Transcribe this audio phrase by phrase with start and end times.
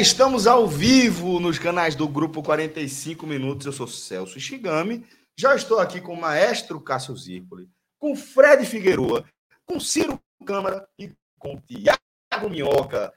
[0.00, 3.66] Estamos ao vivo nos canais do Grupo 45 Minutos.
[3.66, 5.04] Eu sou Celso Shigami,
[5.36, 9.28] já estou aqui com o maestro Cássio Zirpoli, com Fred Figueroa,
[9.66, 13.12] com Ciro Câmara e com Tiago Minhoca.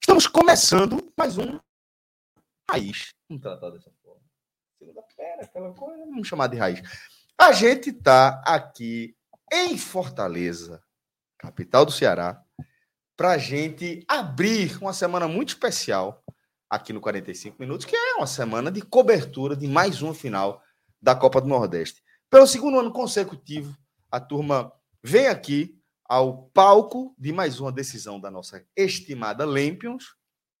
[0.00, 1.60] Estamos começando mais um
[2.68, 3.14] Raiz.
[3.28, 4.20] Vamos tratar dessa forma.
[5.40, 6.82] Aquela coisa, vamos chamar de Raiz.
[7.40, 9.16] A gente está aqui
[9.52, 10.82] em Fortaleza,
[11.38, 12.44] capital do Ceará,
[13.16, 16.22] para a gente abrir uma semana muito especial
[16.68, 20.62] aqui no 45 Minutos, que é uma semana de cobertura de mais uma final
[21.00, 22.02] da Copa do Nordeste.
[22.30, 23.76] Pelo segundo ano consecutivo,
[24.10, 30.14] a turma vem aqui ao palco de mais uma decisão da nossa estimada Lampions,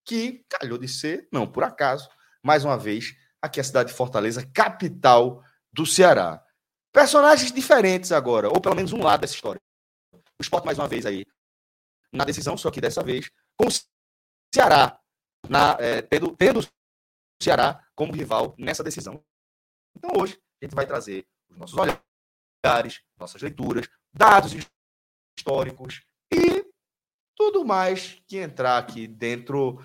[0.04, 2.08] que calhou de ser, não por acaso,
[2.42, 5.42] mais uma vez, aqui a cidade de Fortaleza, capital
[5.72, 6.42] do Ceará.
[6.92, 9.60] Personagens diferentes agora, ou pelo menos um lado dessa história.
[10.12, 11.24] O esporte, mais uma vez, aí
[12.12, 13.70] na decisão, só que dessa vez com o
[14.54, 15.00] Ceará,
[15.48, 16.66] na, é, tendo, tendo o
[17.42, 19.24] Ceará como rival nessa decisão.
[19.96, 24.52] Então hoje a gente vai trazer os nossos olhares, nossas leituras, dados
[25.36, 26.64] históricos e
[27.36, 29.82] tudo mais que entrar aqui dentro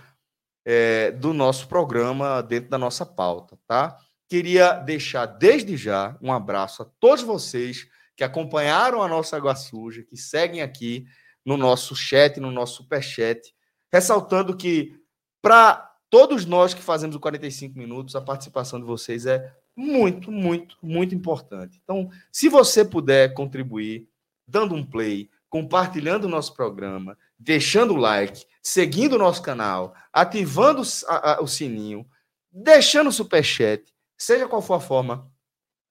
[0.66, 3.97] é, do nosso programa, dentro da nossa pauta, tá?
[4.30, 10.03] Queria deixar desde já um abraço a todos vocês que acompanharam a nossa Água Suja,
[10.03, 11.07] que seguem aqui
[11.47, 13.56] no nosso chat, no nosso superchat,
[13.90, 15.00] ressaltando que
[15.41, 20.78] para todos nós que fazemos o 45 minutos, a participação de vocês é muito, muito,
[20.84, 21.80] muito importante.
[21.81, 24.09] Então, se você puder contribuir,
[24.46, 30.81] dando um play, compartilhando o nosso programa, deixando o like, seguindo o nosso canal, ativando
[30.81, 32.06] o sininho,
[32.52, 33.86] deixando o superchat,
[34.18, 35.31] seja qual for a forma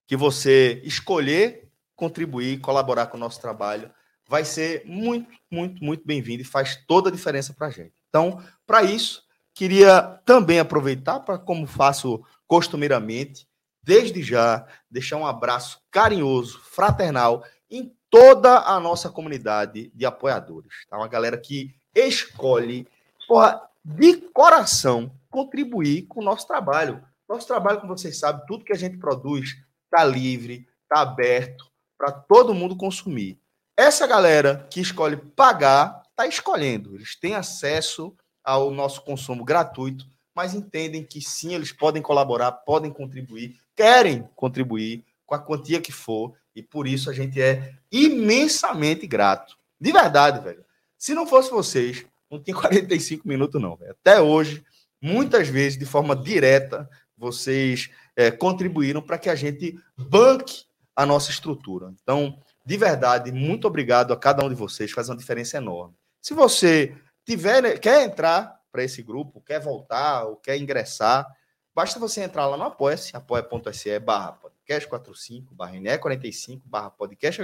[0.07, 3.91] que você escolher contribuir, colaborar com o nosso trabalho,
[4.29, 7.93] vai ser muito, muito, muito bem-vindo e faz toda a diferença para a gente.
[8.09, 9.23] Então, para isso,
[9.55, 13.47] queria também aproveitar para, como faço costumeiramente,
[13.83, 20.73] desde já, deixar um abraço carinhoso, fraternal em toda a nossa comunidade de apoiadores.
[20.89, 20.97] Tá?
[20.97, 22.87] Uma galera que escolhe,
[23.29, 27.03] porra, de coração, contribuir com o nosso trabalho.
[27.29, 32.13] Nosso trabalho, como vocês sabem, tudo que a gente produz está livre, está aberto para
[32.13, 33.41] todo mundo consumir.
[33.77, 36.95] Essa galera que escolhe pagar está escolhendo.
[36.95, 42.91] Eles têm acesso ao nosso consumo gratuito, mas entendem que sim, eles podem colaborar, podem
[42.91, 49.07] contribuir, querem contribuir com a quantia que for, e por isso a gente é imensamente
[49.07, 49.59] grato.
[49.79, 50.65] De verdade, velho.
[50.97, 53.77] Se não fosse vocês, não tinha 45 minutos, não.
[53.77, 53.91] Velho.
[53.91, 54.65] Até hoje,
[55.03, 61.31] muitas vezes, de forma direta, vocês é, contribuíram para que a gente banque a nossa
[61.31, 61.93] estrutura.
[62.03, 65.95] Então, de verdade, muito obrigado a cada um de vocês, faz uma diferença enorme.
[66.21, 71.25] Se você tiver, quer entrar para esse grupo, quer voltar ou quer ingressar,
[71.73, 77.41] basta você entrar lá no Apoia-se, apoia.se barra podcast 45, barra NE45, barra podcast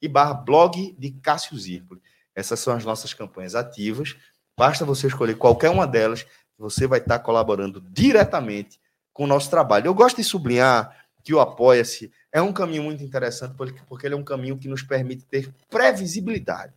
[0.00, 2.00] e barra blog de Cássio Zirpoli.
[2.32, 4.14] Essas são as nossas campanhas ativas.
[4.56, 6.24] Basta você escolher qualquer uma delas,
[6.56, 8.78] você vai estar colaborando diretamente
[9.12, 9.88] com o nosso trabalho.
[9.88, 14.14] Eu gosto de sublinhar que o Apoia-se é um caminho muito interessante porque, porque ele
[14.14, 16.74] é um caminho que nos permite ter previsibilidade.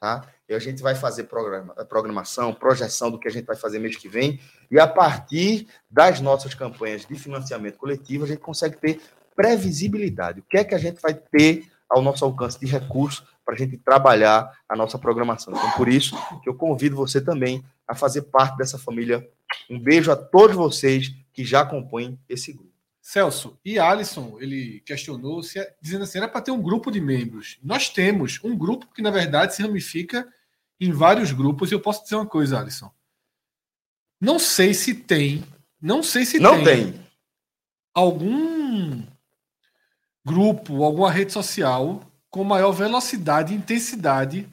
[0.00, 0.24] Tá?
[0.48, 3.96] E a gente vai fazer programa, programação, projeção do que a gente vai fazer mês
[3.96, 4.40] que vem,
[4.70, 9.00] e a partir das nossas campanhas de financiamento coletivo, a gente consegue ter
[9.34, 10.40] previsibilidade.
[10.40, 13.58] O que é que a gente vai ter ao nosso alcance de recursos para a
[13.58, 15.54] gente trabalhar a nossa programação.
[15.54, 19.26] Então, por isso que eu convido você também a fazer parte dessa família.
[19.70, 22.67] Um beijo a todos vocês que já compõem esse grupo.
[23.08, 27.00] Celso, e Alisson, ele questionou, se é, dizendo assim, era para ter um grupo de
[27.00, 27.58] membros.
[27.62, 30.28] Nós temos um grupo que, na verdade, se ramifica
[30.78, 31.70] em vários grupos.
[31.70, 32.92] E eu posso dizer uma coisa, Alisson.
[34.20, 35.42] Não sei se tem,
[35.80, 37.06] não sei se não tem, tem.
[37.94, 39.02] algum
[40.22, 44.46] grupo, alguma rede social com maior velocidade e intensidade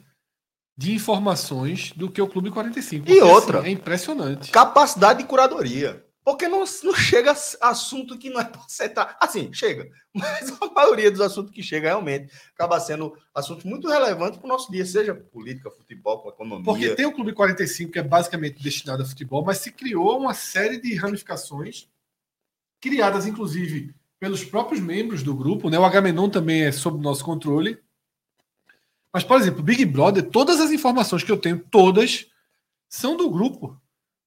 [0.74, 3.06] de informações do que o Clube 45.
[3.06, 3.58] E outra.
[3.58, 4.50] assim, é impressionante.
[4.50, 6.05] Capacidade de curadoria.
[6.26, 9.16] Porque não, não chega assunto que não é para você estar.
[9.20, 9.88] Assim, chega.
[10.12, 14.48] Mas a maioria dos assuntos que chega realmente acaba sendo assuntos muito relevantes para o
[14.48, 16.64] nosso dia, seja política, futebol, economia.
[16.64, 20.34] Porque tem o Clube 45, que é basicamente destinado a futebol, mas se criou uma
[20.34, 21.88] série de ramificações,
[22.80, 25.78] criadas inclusive pelos próprios membros do grupo, né?
[25.78, 27.78] O Agamenon também é sob nosso controle.
[29.12, 32.26] Mas, por exemplo, Big Brother, todas as informações que eu tenho, todas,
[32.88, 33.80] são do grupo,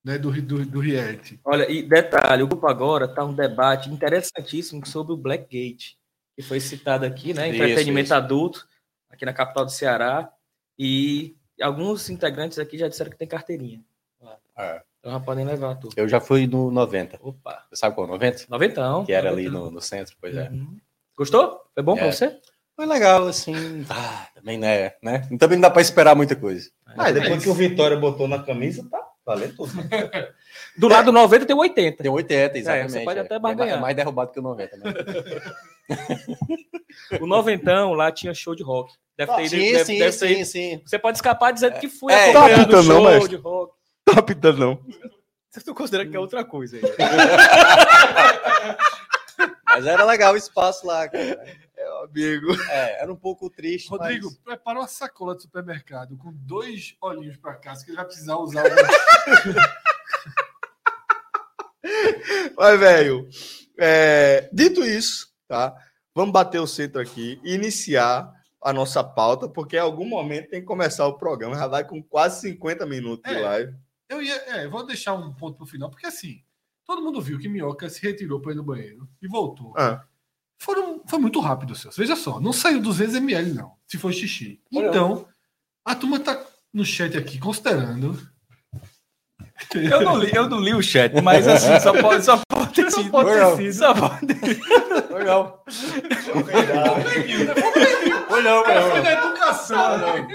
[0.09, 0.17] né?
[0.17, 1.39] Do, do, do reality.
[1.45, 5.97] Olha, e detalhe, o grupo agora está um debate interessantíssimo sobre o Blackgate,
[6.35, 7.49] que foi citado aqui, né?
[7.49, 8.13] Isso, Entretenimento isso.
[8.15, 8.67] adulto,
[9.09, 10.31] aqui na capital do Ceará.
[10.77, 13.81] E alguns integrantes aqui já disseram que tem carteirinha.
[14.57, 14.81] É.
[14.99, 15.93] Então já podem levar tudo.
[15.95, 17.19] Eu já fui no 90.
[17.21, 18.45] Opa, Você sabe qual é o 90?
[18.49, 19.05] noventão.
[19.05, 19.65] Que era ali noventão.
[19.65, 20.49] no, no centro, pois é.
[20.49, 20.77] Uhum.
[21.17, 21.61] Gostou?
[21.73, 22.11] Foi bom pra É.
[22.11, 22.37] você?
[22.75, 23.85] Foi legal, assim.
[23.89, 25.19] Ah, também né, né?
[25.37, 26.69] Também não dá pra esperar muita coisa.
[26.85, 29.71] Ah, depois que o Vitória botou na camisa, tá valendo tudo.
[30.77, 32.03] Do lado do 90 tem o 80.
[32.03, 32.91] Tem 80, exatamente.
[32.91, 33.67] você pode até É barganhar.
[33.69, 34.83] mais- É mais derrubado que o 90, né?
[37.21, 38.93] O noventão lá tinha show de rock.
[39.17, 39.49] Deve ter ido.
[39.49, 40.81] sim, deve, sim, deve sim, ter ido- sim.
[40.85, 43.29] Você pode escapar dizendo que foi É, acompanhando tá o apitando não, show mestre?
[43.29, 43.73] de rock.
[44.05, 44.79] Tá pitando, não.
[45.51, 46.83] Você tá considerando que é outra coisa aí.
[49.65, 51.43] Mas era legal o espaço lá, cara.
[51.89, 52.47] Meu amigo.
[52.69, 53.89] É, era um pouco triste.
[53.89, 58.05] Rodrigo, mas- prepara uma sacola de supermercado com dois olhinhos para casa que ele vai
[58.05, 58.63] precisar usar.
[62.57, 63.27] Mas, velho,
[63.79, 65.73] é, dito isso, tá?
[66.13, 68.31] Vamos bater o centro aqui e iniciar
[68.61, 71.55] a nossa pauta, porque em algum momento tem que começar o programa.
[71.55, 73.41] Já vai com quase 50 minutos de É.
[73.41, 73.75] live.
[74.09, 76.43] Eu ia, é, eu vou deixar um ponto pro final, porque assim,
[76.85, 79.73] todo mundo viu que Minhoca se retirou para ir no banheiro e voltou.
[79.77, 80.03] Ah.
[80.61, 81.99] Foram, foi muito rápido, Celso.
[81.99, 84.59] Veja só, não saiu 200 ml, não, se foi xixi.
[84.75, 84.87] Olha.
[84.87, 85.25] Então,
[85.85, 86.39] a turma tá
[86.73, 88.19] no chat aqui considerando.
[89.73, 92.91] Eu não, li, eu não li o chat, mas assim, só pode, só pode ter
[92.91, 93.09] sido.
[93.09, 93.57] pode ter Não.
[93.57, 93.73] sido.
[93.73, 94.35] Só pode
[95.07, 95.59] Foi não.
[98.27, 100.27] Foi não, Foi da educação, né?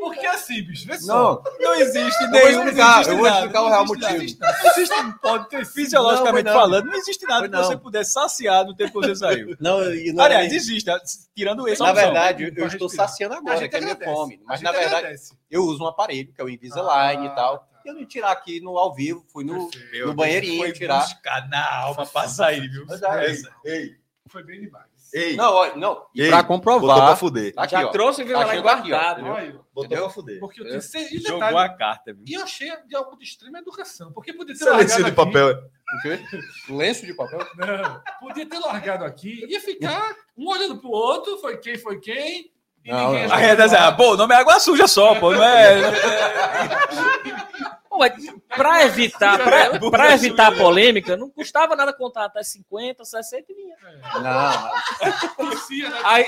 [0.00, 1.42] Porque assim, bicho, vê só.
[1.42, 2.48] Não, Não existe nenhum.
[2.48, 4.08] explicar, não existe eu vou explicar o real motivo.
[4.08, 6.60] Não existe, pode ter fisiologicamente Não, não.
[6.60, 9.56] falando, não existe nada Foi que você pudesse saciar no tempo que você saiu.
[9.60, 10.90] não, não Aliás, era- existe,
[11.34, 13.08] tirando esse na verdade, eu Pra estou respirar.
[13.08, 14.40] saciando A agora, gente que é minha fome.
[14.46, 15.34] Mas na verdade, agradece.
[15.50, 17.58] eu uso um aparelho, que é o Invisalign Ah, e tal.
[17.58, 17.64] tá.
[17.84, 20.06] E eu não tirar aqui no ao vivo, fui no, Perfeito.
[20.06, 21.00] no banheirinho Foi tirar.
[21.00, 22.84] buscar na alma pra sair, viu?
[22.86, 23.42] Mas aí-.
[23.64, 23.96] Ei,
[24.28, 24.84] Foi bem demais.
[25.14, 26.06] Ei, Não, olha, não.
[26.14, 27.06] E Ei, pra botou comprovar.
[27.06, 27.54] pra fuder.
[27.54, 27.90] Tá aqui, Já ó.
[27.90, 29.24] trouxe e veio Tá lá aqui, ó, guardado.
[29.26, 30.04] Olha, Botou Entendeu?
[30.04, 30.40] pra fuder.
[30.40, 31.22] porque eu tenho certeza.
[31.28, 32.24] Jogou detalhe, a carta, viu?
[32.26, 34.12] E eu achei de algo de extrema educação.
[34.12, 35.16] Porque podia ter Esse é largado de aqui.
[35.16, 35.48] papel.
[35.50, 36.20] O quê?
[36.68, 37.38] Lenço de papel?
[37.56, 39.46] Não, podia ter largado aqui.
[39.48, 41.38] Ia ficar um olhando pro outro.
[41.38, 42.50] Foi quem, foi quem.
[42.84, 43.34] E Não, ninguém não.
[43.34, 43.88] A ia rede falar.
[43.88, 45.80] é, pô, o nome é água suja só, pô, não é.
[47.98, 48.12] Mas
[48.56, 53.54] Pra evitar, pra, pra evitar a polêmica, não custava nada contar até 50, 60 e
[53.54, 53.76] vinha.
[54.14, 56.00] Não, né?
[56.04, 56.26] Aí,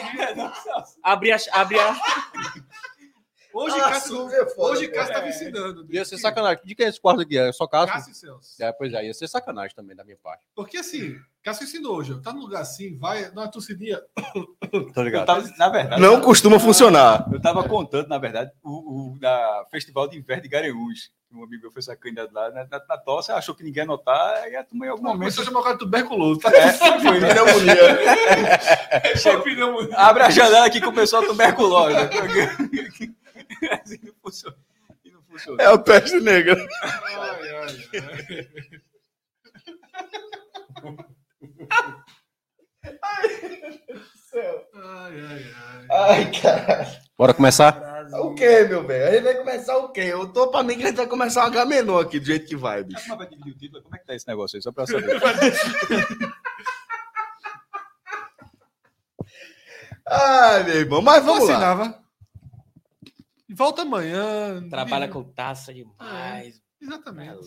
[1.03, 1.97] abre a, abre a,
[3.53, 4.89] Hoje, Ah, Cássio, é foda, hoje.
[4.89, 5.87] Cássio tá me ensinando.
[5.91, 6.63] Ia ser sacanagem.
[6.65, 7.37] De quem é esse quarto aqui?
[7.37, 7.95] É só Cássio?
[7.95, 8.63] Cássio e Celso.
[8.63, 10.45] É, pois é, ia ser sacanagem também da minha parte.
[10.55, 12.19] Porque assim, Cássio ensinou hoje.
[12.21, 14.01] Tá num lugar assim, vai, dá uma torcidinha.
[14.95, 15.27] Tô ligado.
[15.27, 17.27] tava, na verdade, Não costuma funcionar.
[17.33, 21.11] eu tava contando, na verdade, o, o da Festival de Inverno de Garanhuns.
[21.33, 24.51] Um amigo meu foi candidato lá na, na, na tosse, achou que ninguém ia notar,
[24.51, 25.19] e a turma em algum momento.
[25.21, 26.41] Começou a chamar o cara de tuberculoso.
[26.41, 26.51] Tá?
[26.53, 26.73] É,
[29.17, 29.97] foi, pneumonia.
[29.97, 31.95] Abre a janela aqui que o pessoal tuberculose.
[33.83, 34.57] Assim não funciona.
[35.05, 35.63] E não funciona.
[35.63, 36.67] É a peste negra.
[36.83, 38.81] Ai, ai, ai.
[44.75, 45.87] Ai, ai, ai.
[45.91, 46.87] Ai, cara.
[47.17, 47.91] Bora começar?
[48.13, 49.09] O que, meu velho?
[49.09, 50.01] A gente vai começar o quê?
[50.01, 52.57] Eu tô pra mim que a gente vai começar uma H aqui, do jeito que
[52.57, 53.09] vai, bicho.
[53.09, 54.63] Como o é que tá esse negócio aí?
[54.63, 55.21] Só pra eu saber.
[60.07, 61.03] Ai, meu irmão.
[61.03, 62.00] Mas vamos lá.
[63.51, 64.63] E volta amanhã.
[64.71, 66.61] trabalha E- com taça demais.
[66.81, 67.41] Exatamente.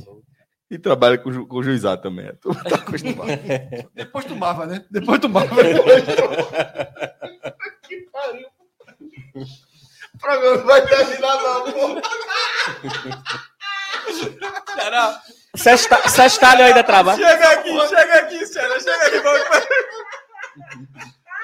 [0.69, 2.29] E trabalha com, ju- com o juizado também.
[2.41, 3.29] Tu tá acostumado.
[3.93, 4.85] Depois tomava, né?
[4.91, 5.47] Depois tomava.
[7.87, 8.47] que pariu.
[9.35, 12.01] O programa não vai terminar, não.
[14.75, 15.21] Será?
[15.55, 17.17] Sexta- Sextalho ainda trabalha.
[17.17, 19.19] Chega aqui, chega aqui, Sena, chega aqui.
[19.19, 19.41] Vamos...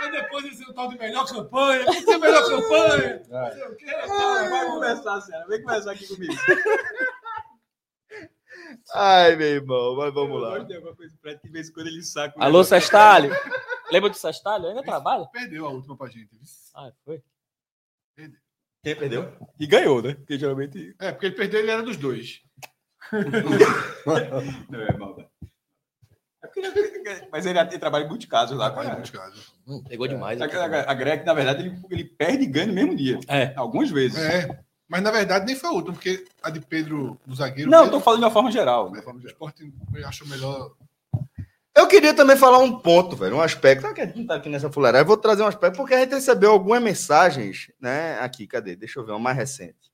[0.02, 1.84] Aí depois esse é o tal de melhor campanha.
[1.86, 3.22] Quem tem a melhor campanha?
[3.30, 3.86] Não sei o quê.
[5.48, 6.34] Vem começar aqui comigo.
[8.94, 9.96] Ai, meu irmão.
[9.96, 10.50] Mas vamos Eu lá.
[10.58, 12.36] gosto de alguma coisa de vez em quando ele saca.
[12.44, 12.64] Alô.
[12.64, 13.32] Sextalho.
[13.92, 14.68] Lembra do Sestalho?
[14.68, 15.26] Ainda trabalha?
[15.32, 16.30] Perdeu a última pra gente.
[16.32, 16.40] viu?
[16.76, 17.22] Ah, foi.
[18.84, 19.34] Quem perdeu?
[19.60, 20.14] E ganhou, né?
[20.16, 20.96] Porque geralmente.
[21.00, 22.42] É, porque ele perdeu, ele era dos dois.
[24.70, 25.28] Não, é mal, é
[26.56, 28.66] ele- Mas ele tem trabalho em muitos casos lá.
[28.68, 28.92] Olha, cara.
[28.94, 29.54] muitos casos.
[29.68, 30.40] Hum, pegou demais.
[30.42, 30.56] A, aqui.
[30.56, 33.20] a, a Greg, na verdade, ele, ele perde e ganha no mesmo dia.
[33.28, 33.54] É.
[33.56, 34.18] Algumas vezes.
[34.18, 37.70] É, mas na verdade nem foi a última, porque a de Pedro, do zagueiro.
[37.70, 38.92] Não, tô falando de uma forma geral.
[38.92, 39.02] né?
[39.06, 40.74] o esporte eu acho melhor.
[41.76, 43.86] Eu queria também falar um ponto, velho, um aspecto.
[43.86, 45.04] Ah, que a gente não tá aqui nessa fuleiragem.
[45.04, 48.20] Eu vou trazer um aspecto, porque a gente recebeu algumas mensagens, né?
[48.20, 48.76] Aqui, cadê?
[48.76, 49.92] Deixa eu ver, uma mais recente.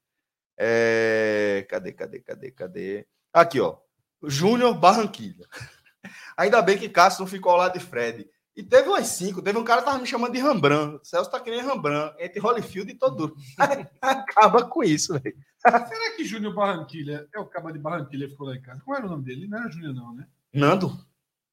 [0.57, 1.65] É...
[1.69, 3.07] Cadê, cadê, cadê, cadê?
[3.33, 3.75] Aqui, ó.
[4.23, 5.45] Júnior Barranquilha.
[6.37, 8.27] Ainda bem que Cássio não ficou ao lado de Fred.
[8.55, 9.41] E teve umas cinco.
[9.41, 11.05] Teve um cara que tava me chamando de Rembrandt.
[11.05, 12.15] Celso tá que nem Rembrandt.
[12.17, 13.35] Entre Holyfield e todo.
[14.01, 15.35] Acaba com isso, velho.
[15.59, 18.81] Será que Júnior Barranquilha é o caba de Barranquilha que ficou lá em casa?
[18.85, 19.47] Qual era o nome dele?
[19.47, 20.25] Não era Júnior, não, né?
[20.53, 20.97] Nando?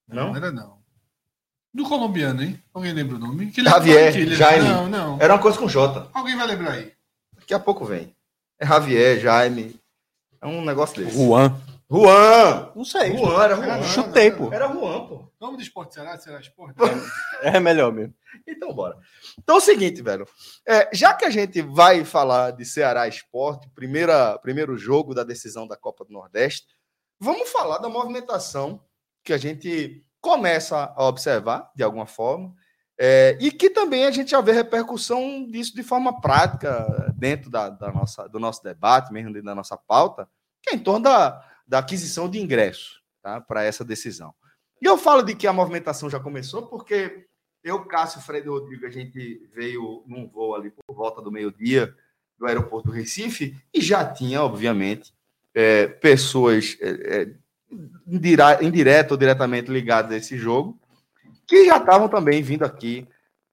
[0.07, 0.29] Não?
[0.29, 0.81] Não era, não.
[1.75, 2.63] Do colombiano, hein?
[2.73, 3.51] Alguém lembra o nome?
[3.51, 4.13] Que é Javier.
[4.29, 4.69] Jaime.
[4.69, 5.19] Não, não.
[5.21, 6.09] Era uma coisa com J.
[6.13, 6.93] Alguém vai lembrar aí.
[7.35, 8.15] Daqui a pouco vem.
[8.61, 9.81] É Javier, Jaime.
[10.41, 11.17] É um negócio desse.
[11.17, 11.57] Juan.
[11.91, 12.73] Juan!
[12.77, 13.17] Não sei.
[13.17, 13.83] Juan, era Juan.
[13.83, 14.53] Chutei, pô.
[14.53, 15.32] Era Juan, pô.
[15.43, 16.17] Nome do esporte será?
[16.19, 16.77] Será esporte?
[17.43, 18.15] É melhor mesmo.
[18.47, 18.97] Então, bora.
[19.37, 20.25] Então é o seguinte, velho.
[20.65, 25.67] É, já que a gente vai falar de Ceará Esporte, primeira, primeiro jogo da decisão
[25.67, 26.69] da Copa do Nordeste,
[27.19, 28.85] vamos falar da movimentação
[29.25, 32.55] que a gente começa a observar, de alguma forma,
[32.97, 37.69] é, e que também a gente já vê repercussão disso de forma prática dentro da,
[37.69, 40.29] da nossa, do nosso debate, mesmo dentro da nossa pauta,
[40.63, 44.33] que é em torno da, da aquisição de ingressos tá, para essa decisão.
[44.83, 47.25] E eu falo de que a movimentação já começou porque
[47.63, 51.95] eu, Cássio, Fred e Rodrigo, a gente veio num voo ali por volta do meio-dia
[52.37, 55.15] do aeroporto do Recife e já tinha, obviamente,
[55.55, 56.89] é, pessoas é,
[57.23, 57.35] é,
[58.61, 60.77] indireta ou diretamente ligadas a esse jogo
[61.47, 63.07] que já estavam também vindo aqui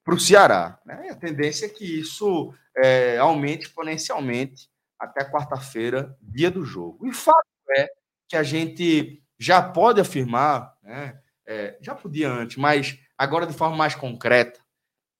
[0.03, 0.79] para o Ceará.
[0.83, 1.09] Né?
[1.11, 4.67] A tendência é que isso é, aumente exponencialmente
[4.97, 7.05] até quarta-feira, dia do jogo.
[7.05, 7.45] E fato
[7.77, 7.87] é
[8.27, 11.17] que a gente já pode afirmar, né,
[11.47, 14.59] é, já podia antes, mas agora de forma mais concreta,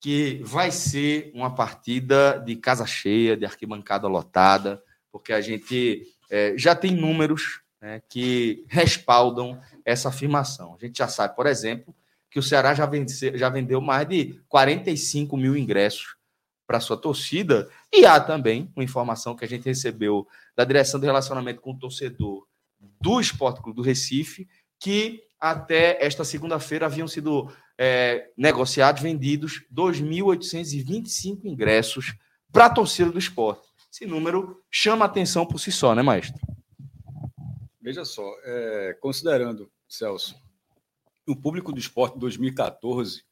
[0.00, 6.54] que vai ser uma partida de casa cheia, de arquibancada lotada, porque a gente é,
[6.56, 10.74] já tem números né, que respaldam essa afirmação.
[10.74, 11.94] A gente já sabe, por exemplo,
[12.30, 16.16] que o Ceará já, vence, já vendeu mais de 45 mil ingressos
[16.66, 21.06] para sua torcida, e há também uma informação que a gente recebeu da direção de
[21.06, 22.46] relacionamento com o torcedor
[23.00, 31.44] do Esporte Clube do Recife, que até esta segunda-feira haviam sido é, negociados, vendidos 2.825
[31.44, 32.14] ingressos
[32.52, 33.66] para a torcida do esporte.
[33.90, 36.38] Esse número chama atenção por si só, né, maestro?
[37.80, 40.36] Veja só, é, considerando, Celso,
[41.26, 43.24] o público do esporte 2014,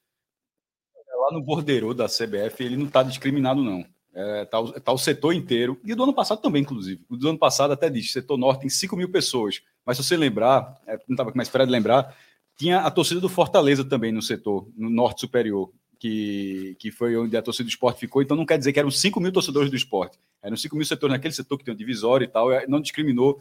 [0.97, 3.85] é lá no bordeiro da CBF, ele não está discriminado, não.
[4.21, 7.05] É, tá, tá o setor inteiro, e do ano passado também, inclusive.
[7.09, 9.63] O do ano passado até diz, setor norte tem 5 mil pessoas.
[9.87, 12.17] Mas se você lembrar, é, não estava mais esperando lembrar,
[12.57, 15.71] tinha a torcida do Fortaleza também no setor, no norte superior,
[16.01, 18.21] que, que foi onde a torcida do esporte ficou.
[18.21, 20.19] Então não quer dizer que eram 5 mil torcedores do esporte.
[20.43, 23.41] Eram 5 mil setores naquele setor que tem um divisório e tal, não discriminou.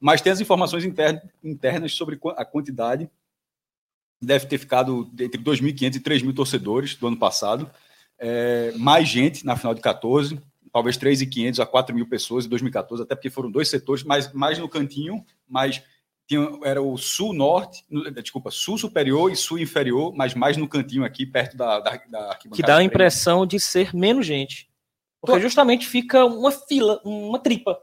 [0.00, 3.10] Mas tem as informações inter- internas sobre a quantidade.
[4.22, 7.70] Deve ter ficado entre 2.500 e 3.000 torcedores do ano passado.
[8.18, 10.40] É, mais gente na final de 14,
[10.72, 14.68] talvez 3.500 a 4.000 pessoas em 2014, até porque foram dois setores, mas mais no
[14.68, 15.82] cantinho, mas
[16.26, 21.04] tinha, era o sul-norte, no- desculpa, sul superior e sul inferior, mas mais no cantinho
[21.04, 24.68] aqui, perto da, da, da arquibancada Que dá a impressão de ser menos gente.
[25.20, 27.78] Porque justamente fica uma fila, uma tripa.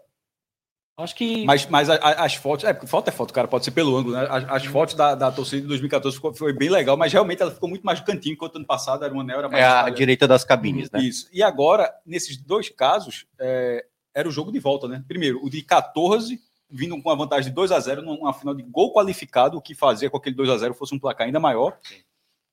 [1.03, 1.45] Acho que.
[1.45, 3.95] Mas, mas a- a- as fotos, é, porque foto é foto, cara, pode ser pelo
[3.95, 4.27] ângulo, né?
[4.29, 7.51] As, as fotos da, da torcida de 2014 ficou, foi bem legal, mas realmente ela
[7.51, 9.89] ficou muito mais no cantinho, enquanto ano passado era uma anel, era mais É a
[9.89, 11.01] direita das cabines, né?
[11.01, 11.27] Isso.
[11.33, 15.03] E agora, nesses dois casos, é, era o jogo de volta, né?
[15.07, 16.39] Primeiro, o de 14,
[16.69, 19.73] vindo com a vantagem de 2 a 0 numa final de gol qualificado, o que
[19.75, 21.77] fazia com que aquele 2 a 0 fosse um placar ainda maior.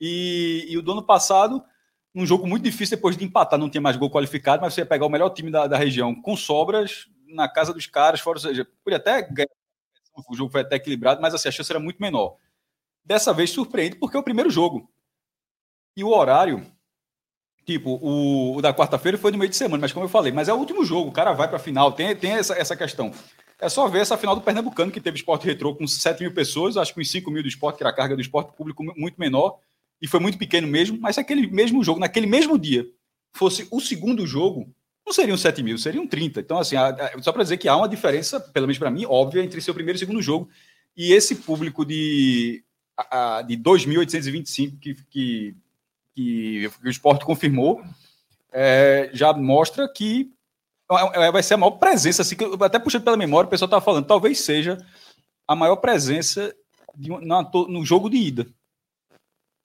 [0.00, 1.62] E, e o do ano passado,
[2.14, 4.87] num jogo muito difícil, depois de empatar, não tinha mais gol qualificado, mas você ia
[4.87, 8.42] pegar o melhor time da, da região com sobras na casa dos caras, fora, ou
[8.42, 9.49] seja, podia até ganhar.
[10.28, 12.37] O jogo foi até equilibrado, mas assim, a chance era muito menor.
[13.04, 14.90] Dessa vez surpreende, porque é o primeiro jogo.
[15.97, 16.64] E o horário,
[17.64, 20.49] Tipo, o, o da quarta-feira foi no meio de semana, mas como eu falei, mas
[20.49, 23.12] é o último jogo, o cara vai para a final, tem, tem essa, essa questão.
[23.61, 26.78] É só ver essa final do Pernambucano, que teve esporte retrô com 7 mil pessoas,
[26.78, 28.94] acho que uns 5 mil do esporte, que era a carga do esporte público mu-
[28.97, 29.58] muito menor,
[30.00, 32.87] e foi muito pequeno mesmo, mas se aquele mesmo jogo, naquele mesmo dia,
[33.35, 34.73] fosse o segundo jogo,
[35.08, 36.40] não seriam 7 mil, seriam 30.
[36.40, 36.76] Então, assim,
[37.22, 39.96] só para dizer que há uma diferença, pelo menos para mim, óbvia, entre seu primeiro
[39.96, 40.48] e segundo jogo.
[40.96, 42.62] E esse público de,
[43.46, 45.56] de 2.825 que, que
[46.18, 47.80] que o esporte confirmou,
[48.52, 50.32] é, já mostra que
[50.90, 53.66] é, é, vai ser a maior presença, assim, que até puxando pela memória, o pessoal
[53.66, 54.76] está falando, talvez seja
[55.46, 56.52] a maior presença
[56.96, 58.46] de, na no jogo de ida.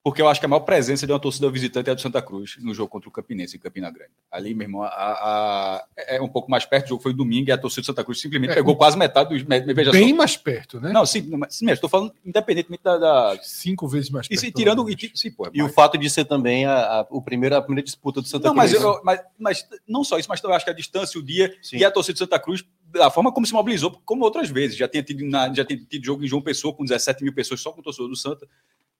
[0.04, 2.20] Porque eu acho que a maior presença de uma torcida visitante é a do Santa
[2.20, 4.10] Cruz, no jogo contra o Campinense, em Campina Grande.
[4.30, 7.52] Ali, meu irmão, a- a- é um pouco mais perto, o jogo foi domingo, e
[7.52, 9.42] a torcida do Santa Cruz simplesmente É, pegou quase metade dos...
[9.42, 10.16] me- Veja Bem só.
[10.16, 10.92] mais perto, né?
[10.92, 12.98] Não, sim, mas, sim, mas estou falando independentemente da...
[12.98, 14.40] da- Cinco vezes mais e perto.
[14.42, 14.86] se, tirando...
[14.90, 17.62] E, sim, pô, E o mas- fato de ser também a, a, o primeiro, a
[17.62, 18.84] primeira disputa do Santa Não, mas, Cruz.
[18.84, 21.78] eu- mas, mas não só isso, mas também acho que a distância, o dia Sim.
[21.78, 24.76] e a torcida do Santa Cruz, da forma como se mobilizou, como outras vezes.
[24.76, 27.60] Já tinha tido, na- já tinha tido jogo em João Pessoa com 17 mil pessoas
[27.62, 28.46] só com o torcedor do Santa.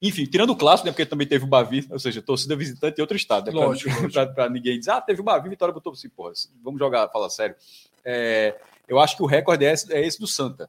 [0.02, 3.00] Enfim, tirando o clássico, né, porque também teve o Bavi, ou seja, torcida visitante em
[3.00, 3.46] outro estado.
[3.50, 3.90] Né, Lógico,
[4.34, 6.32] pra ninguém dizer, ah, teve o Bavi, Vitória botou assim, porra,
[6.62, 7.54] vamos jogar, fala sério.
[8.04, 8.54] É,
[8.86, 10.68] eu acho que o recorde é esse, é esse do Santa.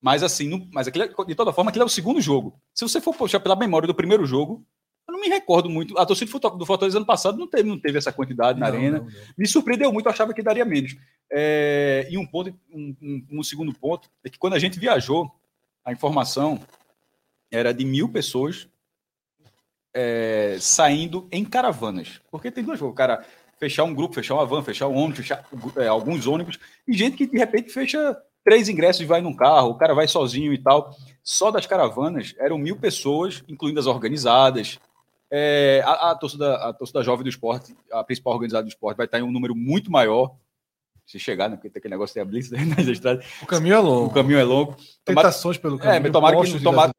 [0.00, 2.58] Mas assim, não- mas aquele, de toda forma, aquele é o segundo jogo.
[2.74, 4.64] Se você for puxar pela memória do primeiro jogo,
[5.06, 5.98] eu não me recordo muito.
[5.98, 8.98] A torcida do Fortaleza- ano passado não teve, não teve essa quantidade na Não, arena.
[8.98, 9.12] não, não.
[9.36, 10.96] Me surpreendeu muito, eu achava que daria menos.
[11.30, 15.30] É, e um ponto, um, um- um segundo ponto, é que quando a gente viajou,
[15.84, 16.58] a informação
[17.54, 18.68] era de mil pessoas
[19.94, 22.20] é, saindo em caravanas.
[22.30, 23.24] Porque tem duas coisas, o cara
[23.58, 25.44] fechar um grupo, fechar uma van, fechar um ônibus, fechar
[25.76, 29.70] é, alguns ônibus, e gente que de repente fecha três ingressos e vai num carro,
[29.70, 30.94] o cara vai sozinho e tal.
[31.22, 34.78] Só das caravanas eram mil pessoas, incluindo as organizadas.
[35.30, 39.06] É, a, a torcida, a torcida jovem do esporte, a principal organizada do esporte, vai
[39.06, 40.36] estar em um número muito maior.
[41.06, 41.56] Se chegar, né?
[41.56, 44.14] Porque tem aquele negócio de blitz nas estradas, O caminho é o longo.
[44.14, 44.76] caminho é longo.
[45.04, 46.02] Tentações pelo é, caminho.
[46.02, 46.94] mas tomara que tomara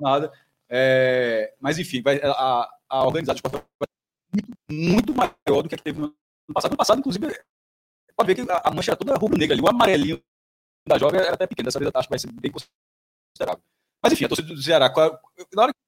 [0.00, 0.32] nada.
[0.68, 3.04] É, mas enfim, vai, a, a
[3.34, 3.88] esporte vai
[4.32, 6.14] muito, muito maior do que a que teve no
[6.54, 6.70] passado.
[6.70, 7.26] No passado, inclusive,
[8.16, 10.22] pode ver que a, a mancha era toda rubro-negra ali, o amarelinho
[10.86, 11.66] da jovem era até pequeno.
[11.66, 13.62] Dessa vez acho que vai ser bem considerável.
[14.02, 15.18] Mas enfim, a torcida do Ceará, qua-
[15.54, 15.78] na hora que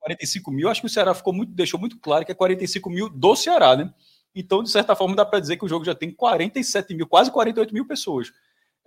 [0.00, 3.08] 45 mil, acho que o Ceará ficou muito, deixou muito claro que é 45 mil
[3.08, 3.92] do Ceará, né?
[4.34, 7.30] Então, de certa forma, dá para dizer que o jogo já tem 47 mil, quase
[7.32, 8.32] 48 mil pessoas.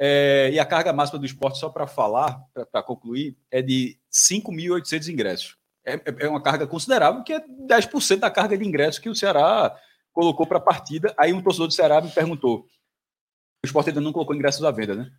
[0.04, 5.08] É, e a carga máxima do esporte, só para falar, para concluir, é de 5.800
[5.10, 5.58] ingressos.
[5.86, 9.16] É, é- é uma carga considerável, que é 10% da carga de ingressos que o
[9.16, 9.78] Ceará
[10.12, 11.14] colocou para a partida.
[11.18, 12.66] Aí um torcedor do Ceará me perguntou:
[13.64, 15.12] o esporte ainda não colocou ingressos à venda, né?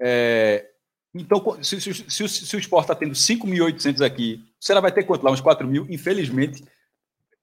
[0.00, 0.68] É,
[1.12, 4.92] então, se, se, se, o- se o esporte está tendo 5.800 aqui, o Ceará vai
[4.92, 5.32] ter quanto lá?
[5.32, 5.84] Uns 4 mil?
[5.90, 6.64] Infelizmente,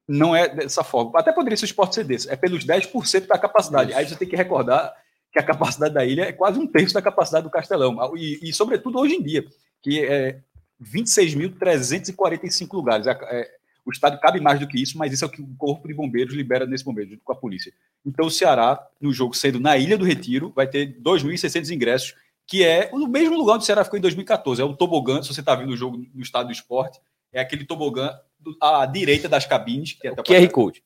[0.08, 1.12] não é dessa forma.
[1.20, 2.30] Até poderia ser o esporte ser desse.
[2.30, 3.94] É pelos 10% da capacidade.
[3.94, 4.96] Aí você tem que recordar
[5.36, 7.98] que a capacidade da ilha é quase um terço da capacidade do Castelão.
[8.16, 9.46] E, e, sobretudo, hoje em dia,
[9.82, 10.40] que é
[10.82, 13.06] 26.345 lugares.
[13.06, 13.52] É, é,
[13.86, 15.94] o estádio cabe mais do que isso, mas isso é o que o Corpo de
[15.94, 17.74] Bombeiros libera nesse momento, junto com a polícia.
[18.06, 22.16] Então, o Ceará, no jogo sendo na Ilha do Retiro, vai ter 2.600 ingressos,
[22.48, 24.62] que é no mesmo lugar onde o Ceará ficou em 2014.
[24.62, 26.98] É o tobogã, se você está vendo o jogo no estádio do esporte,
[27.34, 28.18] é aquele tobogã
[28.62, 29.92] à direita das cabines.
[30.00, 30.82] Que é até QR Code.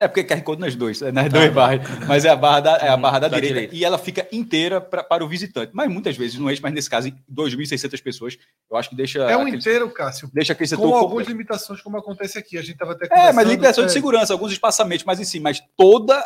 [0.00, 2.76] É porque QR Code nas duas, é nas duas barras, mas é a barra da,
[2.76, 3.74] é a barra da, Da direita, direita.
[3.74, 5.72] e ela fica inteira pra, para o visitante.
[5.74, 8.38] Mas muitas vezes não é, mas nesse caso, em 2.600 pessoas,
[8.70, 9.18] eu acho que deixa.
[9.24, 10.30] É um aquele, inteiro, Cássio.
[10.32, 12.56] deixa aquele setor Com um algumas limitações, como acontece aqui.
[12.56, 15.24] A gente estava até É, mas conversando, liberação de é, segurança, alguns espaçamentos, mas em
[15.24, 16.22] si, mas toda,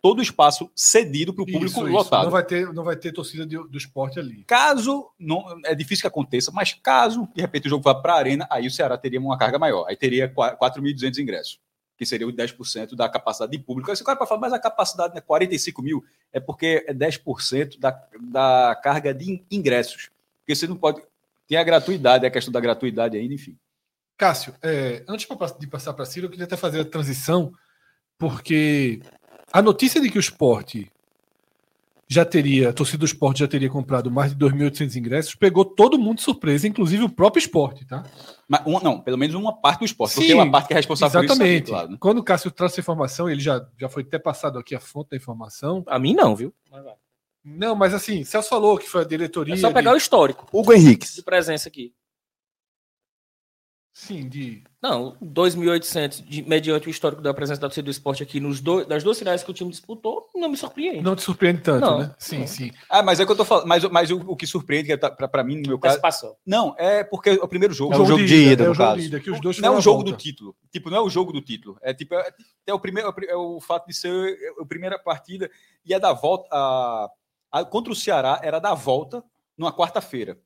[0.00, 1.92] todo o espaço cedido para o público isso, isso.
[1.92, 2.24] lotado.
[2.24, 4.42] Não vai ter, não vai ter torcida de- do esporte ali.
[4.46, 8.18] Caso, não, é difícil que aconteça, mas caso de repente o jogo vá para a
[8.18, 9.84] arena, aí o Ceará teria uma carga maior.
[9.86, 11.58] Aí teria qua- 4.200 ingressos,
[11.96, 13.90] que seria o 10% da capacidade de público.
[13.90, 17.90] Aí você pode falar, mas a capacidade é 45 mil, é porque é 10% da,
[18.20, 20.10] da carga de in- ingressos.
[20.40, 21.02] Porque você não pode.
[21.46, 23.56] Tem a gratuidade, a questão da gratuidade ainda, enfim.
[24.16, 25.26] Cássio, é, antes
[25.58, 27.52] de passar para Ciro, eu queria até fazer a transição,
[28.18, 29.00] porque
[29.52, 30.91] a notícia de que o esporte
[32.12, 35.98] já teria, a torcida do esporte já teria comprado mais de 2.800 ingressos, pegou todo
[35.98, 38.02] mundo de surpresa, inclusive o próprio esporte, tá?
[38.48, 40.76] Mas uma- não, pelo menos uma parte do esporte, porque Sim, uma parte que é
[40.76, 41.64] responsável por Exatamente.
[41.64, 41.72] isso.
[41.72, 41.96] é claro, né?
[42.00, 45.10] Quando o Cássio trouxe a informação, ele já, já foi até passado aqui a fonte
[45.10, 45.82] da informação.
[45.86, 46.52] A mim não, viu?
[47.44, 49.54] Não, mas assim, Celso falou que foi a diretoria.
[49.54, 51.14] É só pegar de, o histórico Hugo Henriques.
[51.14, 51.92] de presença aqui.
[53.94, 54.64] Sim, de.
[54.82, 58.86] Não, 2.800, de- mediante o histórico da presença da torcida do esporte aqui nos dois,
[58.86, 61.02] das duas finais que o time disputou, não me surpreende.
[61.02, 62.14] Não te surpreende tanto, Não, né?
[62.18, 62.46] Sim, não.
[62.46, 62.72] sim.
[62.88, 63.66] Ah, mas é que eu tô falando.
[63.66, 65.96] Mas, mas o, o que surpreende, que é tá- pra, pra mim, no meu caso.
[65.98, 66.34] Antecipação.
[66.46, 67.92] Não, é porque é o primeiro jogo.
[67.92, 69.00] É um jogo de ida, é no o jogo caso.
[69.02, 70.56] de ida, que os dois não é o jogo do título.
[70.70, 71.76] Tipo, não é o jogo do título.
[71.82, 72.32] É tipo, é,
[72.68, 75.50] é o primeiro, é o é o fato de ser a primeira partida
[75.84, 76.48] e é da volta.
[76.50, 77.10] A,
[77.52, 79.22] a- contra o Ceará era da volta
[79.56, 80.38] numa quarta-feira.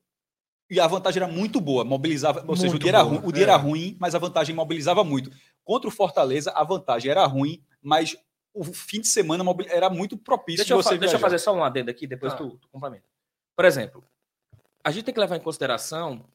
[0.69, 2.43] E a vantagem era muito boa, mobilizava.
[2.47, 3.47] Ou seja, o Muito dia, era, boa, o dia é.
[3.49, 5.31] era ruim, mas a vantagem mobilizava muito.
[5.63, 8.17] Contra o Fortaleza, a vantagem era ruim, mas
[8.53, 11.63] o fim de semana era muito propício Deixa eu, fa- deixa eu fazer só um
[11.63, 12.37] adendo aqui, depois Tá.
[12.39, 13.05] tu, tu complementa.
[13.55, 14.03] Por exemplo,
[14.83, 16.25] a gente tem que levar em consideração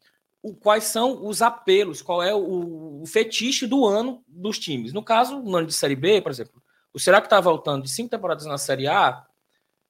[0.42, 4.92] o, quais são os apelos, qual é o, o, fetiche do ano dos times.
[4.92, 6.62] No caso, no ano de Série B, por exemplo,
[6.94, 9.26] o Será que está voltando de cinco temporadas na Série A?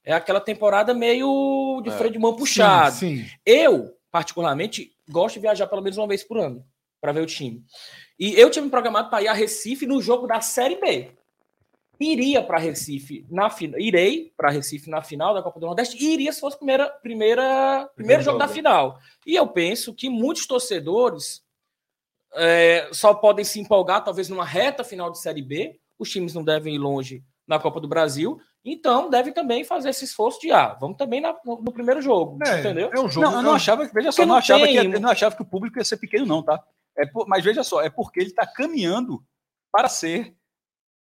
[0.05, 1.93] É aquela temporada meio de É.
[1.97, 2.95] freio de mão puxado.
[2.97, 3.31] Sim, sim.
[3.47, 6.65] Eu, particularmente, gosto de viajar pelo menos uma vez por ano
[7.01, 7.65] para ver o time.
[8.19, 11.11] E eu tinha me programado para ir a Recife no jogo da Série B.
[11.99, 16.13] Iria para Recife na final, irei para Recife na final da Copa do Nordeste e
[16.13, 18.99] iria se fosse primeira, primeira, primeiro jogo da final.
[19.27, 21.43] E eu penso que muitos torcedores
[22.35, 25.79] é, só podem se empolgar talvez numa reta final de Série B.
[25.99, 30.05] Os times não devem ir longe na Copa do Brasil, então devem também fazer esse
[30.05, 32.91] esforço de ah, vamos também na- no, no primeiro jogo, É, entendeu?
[32.93, 33.27] é um jogo.
[33.27, 35.43] Não, eu não é achava, veja só, não não achava, que, tem- não achava que
[35.43, 36.63] o público ia ser pequeno, não, tá?
[36.97, 39.23] É por- mas veja só, é porque ele está caminhando
[39.73, 40.37] para ser,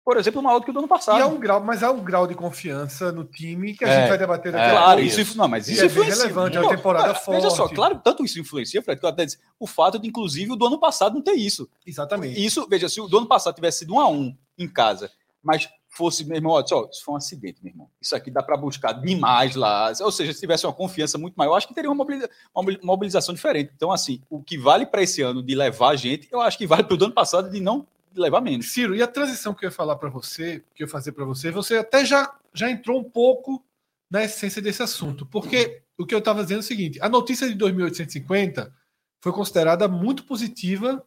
[0.03, 1.19] por exemplo, maior do que o do ano passado.
[1.19, 3.99] E há um grau, mas há um grau de confiança no time que a É,
[3.99, 6.15] gente vai debater daqui é, Claro, isso, influ- não, mas E isso é influencia.
[6.15, 7.75] relevante, é Não, uma temporada cara, Veja só, forte.
[7.75, 10.65] claro, tanto isso influencia, Fred, que eu até disse, o fato de, inclusive, o do
[10.65, 11.69] ano passado não ter isso.
[11.85, 12.43] Exatamente.
[12.43, 15.11] Isso, veja, se o do ano passado tivesse sido um a um em casa,
[15.43, 17.89] mas fosse, meu irmão, isso foi um acidente, meu irmão.
[18.01, 19.91] Isso aqui dá para buscar demais lá.
[20.01, 22.79] Ou seja, se tivesse uma confiança muito maior, acho que teria uma mobiliza- uma mobili-
[22.81, 23.71] mobilização diferente.
[23.75, 26.65] Então, assim, o que vale para esse ano de levar a gente, eu acho que
[26.65, 28.71] vale para o ano passado de não levar menos.
[28.71, 31.25] Ciro, e a transição que eu ia falar para você, que eu ia fazer para
[31.25, 33.63] você, você até já, já entrou um pouco
[34.09, 35.25] na essência desse assunto.
[35.25, 38.73] Porque o que eu estava dizendo é o seguinte: a notícia de 2850
[39.21, 41.05] foi considerada muito positiva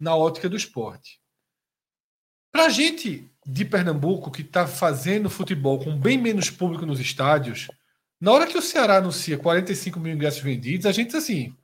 [0.00, 1.20] na ótica do esporte.
[2.52, 7.68] Para a gente de Pernambuco, que está fazendo futebol com bem menos público nos estádios,
[8.20, 11.54] na hora que o Ceará anuncia 45 mil ingressos vendidos, a gente diz assim: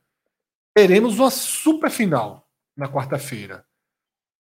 [0.74, 3.64] teremos uma super final na quarta-feira.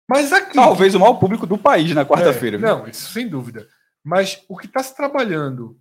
[0.09, 0.53] Mas aqui.
[0.53, 2.57] Talvez o maior público do país na quarta-feira.
[2.57, 3.67] É, não, isso sem dúvida.
[4.03, 5.79] Mas o que está se trabalhando,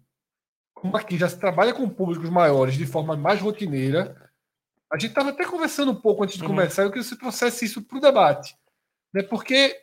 [0.73, 4.31] como aqui já se trabalha com públicos maiores de forma mais rotineira,
[4.93, 6.51] a gente estava até conversando um pouco antes de Uhum.
[6.51, 8.55] começar, eu queria que você trouxesse isso para o debate.
[9.13, 9.23] Né?
[9.25, 9.77] Porque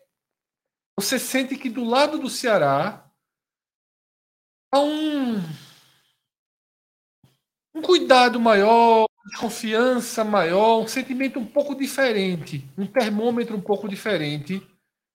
[1.01, 3.09] você sente que do lado do Ceará
[4.71, 5.37] há um,
[7.73, 14.61] um cuidado maior, desconfiança maior, um sentimento um pouco diferente, um termômetro um pouco diferente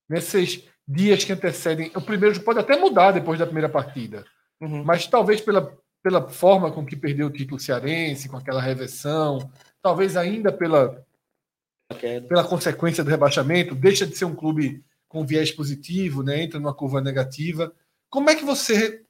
[0.09, 1.93] nesses dias que antecedem.
[1.95, 4.25] O primeiro pode até mudar depois da primeira partida,
[4.61, 4.85] Uhum.
[4.85, 9.51] mas talvez pela, pela forma com que perdeu o título cearense, com aquela reversão,
[9.83, 11.05] talvez ainda pela,
[12.29, 14.83] pela consequência do rebaixamento, deixa de ser um clube
[15.15, 17.73] com viés positivo, né, entra numa curva negativa.
[18.11, 19.05] Como é que você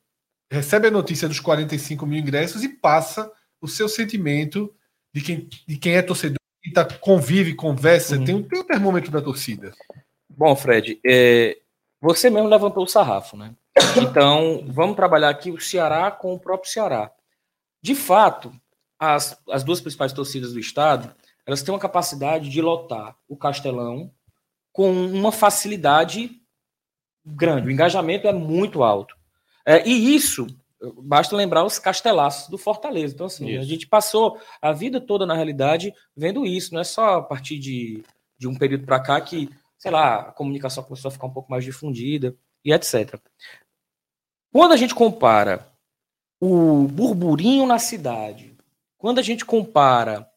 [0.53, 4.71] recebe a notícia dos 45 mil ingressos e passa o seu sentimento
[5.15, 8.25] de quem, de quem é torcedor, que tá, convive, conversa, Uhum.
[8.27, 9.73] tem, um- tem o termômetro da torcida?
[10.29, 11.57] Bom, Fred, é,
[12.03, 13.55] você mesmo levantou o sarrafo, né?
[13.97, 17.11] Então, vamos trabalhar aqui o Ceará com o próprio Ceará.
[17.83, 18.53] De fato,
[18.99, 21.15] as, as duas principais torcidas do estado,
[21.47, 24.11] elas têm uma capacidade de lotar o Castelão
[24.75, 26.43] com uma facilidade
[27.25, 27.69] grande.
[27.69, 29.17] O engajamento é muito alto.
[29.65, 30.49] É, e isso,
[31.01, 33.15] basta lembrar os castelaços do Fortaleza.
[33.15, 33.69] Então, assim, a Isso.
[33.69, 36.75] gente passou a vida toda, na realidade, vendo isso.
[36.75, 38.03] Não é só a partir de,
[38.37, 41.51] de um período para cá que, sei lá, a comunicação começou a ficar um pouco
[41.51, 43.17] mais difundida e etc.
[44.53, 45.73] Quando a gente compara
[46.41, 48.57] o burburinho na cidade,
[48.99, 50.29] quando a gente compara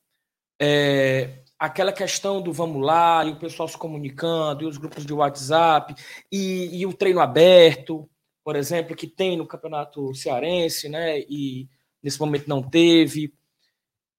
[0.61, 5.13] é, aquela questão do vamos lá, e o pessoal se comunicando, e os grupos de
[5.13, 5.95] WhatsApp,
[6.31, 8.09] e, e o treino aberto,
[8.43, 11.19] por exemplo, que tem no Campeonato Cearense, né?
[11.21, 11.67] E
[12.01, 13.33] nesse momento não teve.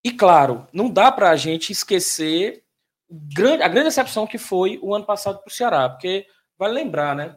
[0.05, 2.65] E claro, não dá para a gente esquecer
[3.11, 6.27] a grande decepção que foi o ano passado para o Ceará, porque
[6.59, 7.37] vale lembrar, né?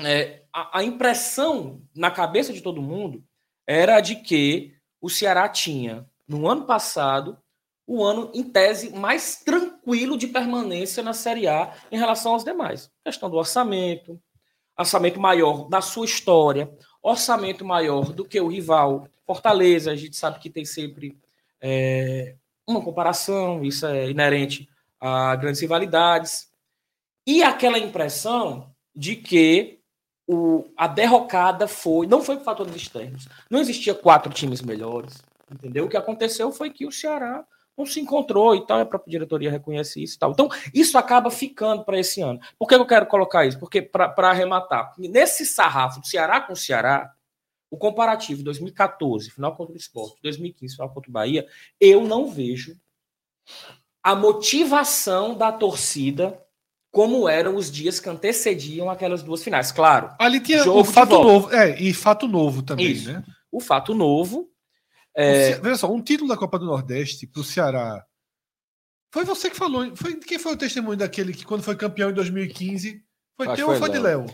[0.00, 3.24] é, a, a impressão na cabeça de todo mundo
[3.66, 7.38] era de que o Ceará tinha, no ano passado,
[7.86, 12.90] o ano, em tese, mais tranquilo de permanência na Série A em relação aos demais.
[13.04, 14.20] Questão do orçamento,
[14.78, 19.90] orçamento maior da sua história, orçamento maior do que o rival Fortaleza.
[19.90, 21.18] A gente sabe que tem sempre
[21.60, 24.68] é, uma comparação, isso é inerente
[25.00, 26.50] a grandes rivalidades.
[27.26, 29.80] E aquela impressão de que
[30.26, 32.06] o, a derrocada foi.
[32.06, 33.28] Não foi por fatores externos.
[33.50, 35.22] Não existia quatro times melhores.
[35.50, 35.84] Entendeu?
[35.84, 37.44] O que aconteceu foi que o Ceará
[37.76, 40.32] não se encontrou e tal, a própria diretoria reconhece isso e tal.
[40.32, 42.38] Então, isso acaba ficando para esse ano.
[42.58, 43.58] Por que eu quero colocar isso?
[43.58, 47.12] Porque, para arrematar, nesse sarrafo do Ceará com o Ceará,
[47.70, 51.46] o comparativo 2014, final contra o Esporte, 2015, final contra o Bahia,
[51.80, 52.76] eu não vejo
[54.02, 56.38] a motivação da torcida
[56.90, 59.72] como eram os dias que antecediam aquelas duas finais.
[59.72, 61.50] Claro, Ali tinha o fato novo.
[61.50, 63.10] É, e fato novo também, Isso.
[63.10, 63.24] né?
[63.50, 64.51] o fato novo
[65.54, 68.04] Ce- Veja só, um título da Copa do Nordeste para o Ceará
[69.12, 69.94] Foi você que falou.
[69.94, 73.04] Foi, quem foi o testemunho daquele que, quando foi campeão em 2015,
[73.36, 74.26] foi Acho teu ou foi foi de Léo.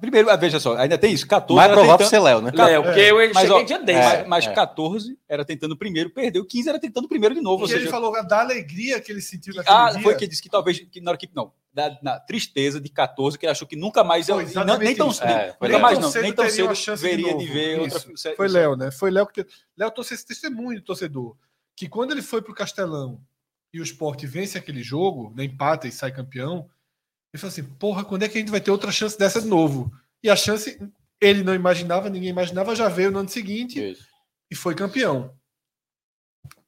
[0.00, 1.26] Primeiro, ah, veja só, ainda tem isso.
[1.26, 2.50] 14 Mais era provável tentando- ser Léo, né?
[2.54, 3.98] Léo, porque eu Mas, cheguei ó, dia desse.
[3.98, 4.18] é.
[4.26, 6.44] Mas, mas 14 era tentando primeiro, perdeu.
[6.44, 7.62] 15 era tentando primeiro de novo.
[7.64, 10.02] ou E ele seja, falou da alegria que ele sentiu naquele ah, dia.
[10.02, 13.38] foi que disse que talvez, que na hora que, não, da, na tristeza de 14,
[13.38, 15.24] que ele achou que nunca mais, Foi não- nem tão, isso.
[15.24, 17.32] nem, É, foi nunca mais Nem não, tão nem tão cedo chance de veria de,
[17.32, 17.52] novo.
[17.52, 18.08] ver Isso.
[18.08, 18.34] outra.
[18.36, 18.90] Foi Léo, né?
[18.90, 19.46] Foi Léo que.
[19.76, 21.36] Léo trouxe esse testemunho do torcedor.
[21.76, 23.20] Que quando ele foi pro Castelão
[23.72, 26.66] e o Sport vence aquele jogo, né, empata e sai campeão,
[27.36, 29.46] ele falou assim: porra, quando é que a gente vai ter outra chance dessa de
[29.46, 29.92] novo?
[30.22, 30.78] E a chance,
[31.20, 34.06] ele não imaginava, ninguém imaginava, já veio no ano seguinte Isso.
[34.50, 35.34] e foi campeão.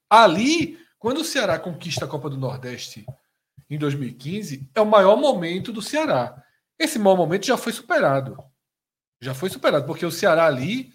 [0.09, 3.05] Ali, quando o Ceará conquista a Copa do Nordeste
[3.69, 6.43] em 2015, é o maior momento do Ceará.
[6.79, 8.39] Esse maior momento já foi superado.
[9.21, 10.93] Já foi superado, porque o Ceará ali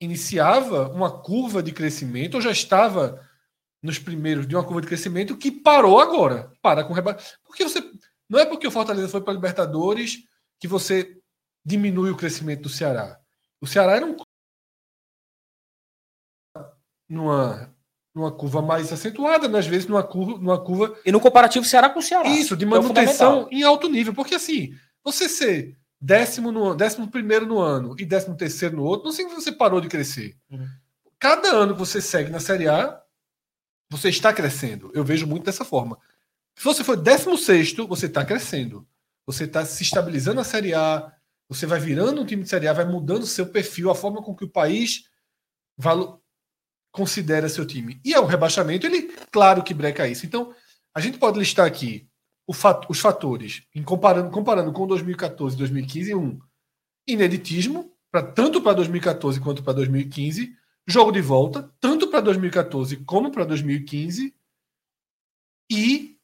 [0.00, 3.26] iniciava uma curva de crescimento, ou já estava
[3.82, 6.52] nos primeiros de uma curva de crescimento que parou agora.
[6.60, 7.16] Para com reba...
[7.44, 7.80] Porque você.
[8.28, 10.24] Não é porque o Fortaleza foi para a Libertadores
[10.60, 11.18] que você
[11.64, 13.18] diminui o crescimento do Ceará.
[13.60, 14.16] O Ceará era um
[17.08, 17.74] numa,
[18.14, 19.58] numa curva mais acentuada, né?
[19.58, 22.28] às vezes numa curva, numa curva E no comparativo Ceará com Ceará.
[22.28, 23.58] isso, de é o manutenção fundamental.
[23.58, 24.14] em alto nível.
[24.14, 29.06] Porque assim, você ser décimo, no, décimo primeiro no ano e décimo terceiro no outro,
[29.06, 30.36] não significa que você parou de crescer.
[30.50, 30.68] Uhum.
[31.18, 33.00] Cada ano que você segue na Série A,
[33.90, 34.90] você está crescendo.
[34.94, 35.98] Eu vejo muito dessa forma.
[36.58, 38.84] Se você for décimo sexto, você está crescendo.
[39.24, 41.12] Você está se estabilizando na Série A,
[41.48, 44.34] você vai virando um time de Série A, vai mudando seu perfil, a forma com
[44.34, 45.04] que o país
[45.76, 46.20] valo-
[46.90, 48.00] considera seu time.
[48.04, 50.26] E é o rebaixamento, ele, claro que breca isso.
[50.26, 50.52] Então,
[50.92, 52.08] a gente pode listar aqui
[52.52, 56.40] fat- os fatores, em comparando, comparando com 2014 e 2015, um,
[57.06, 60.56] ineditismo, pra, tanto para 2014 quanto para 2015,
[60.88, 64.34] jogo de volta, tanto para 2014 como para 2015,
[65.70, 66.17] e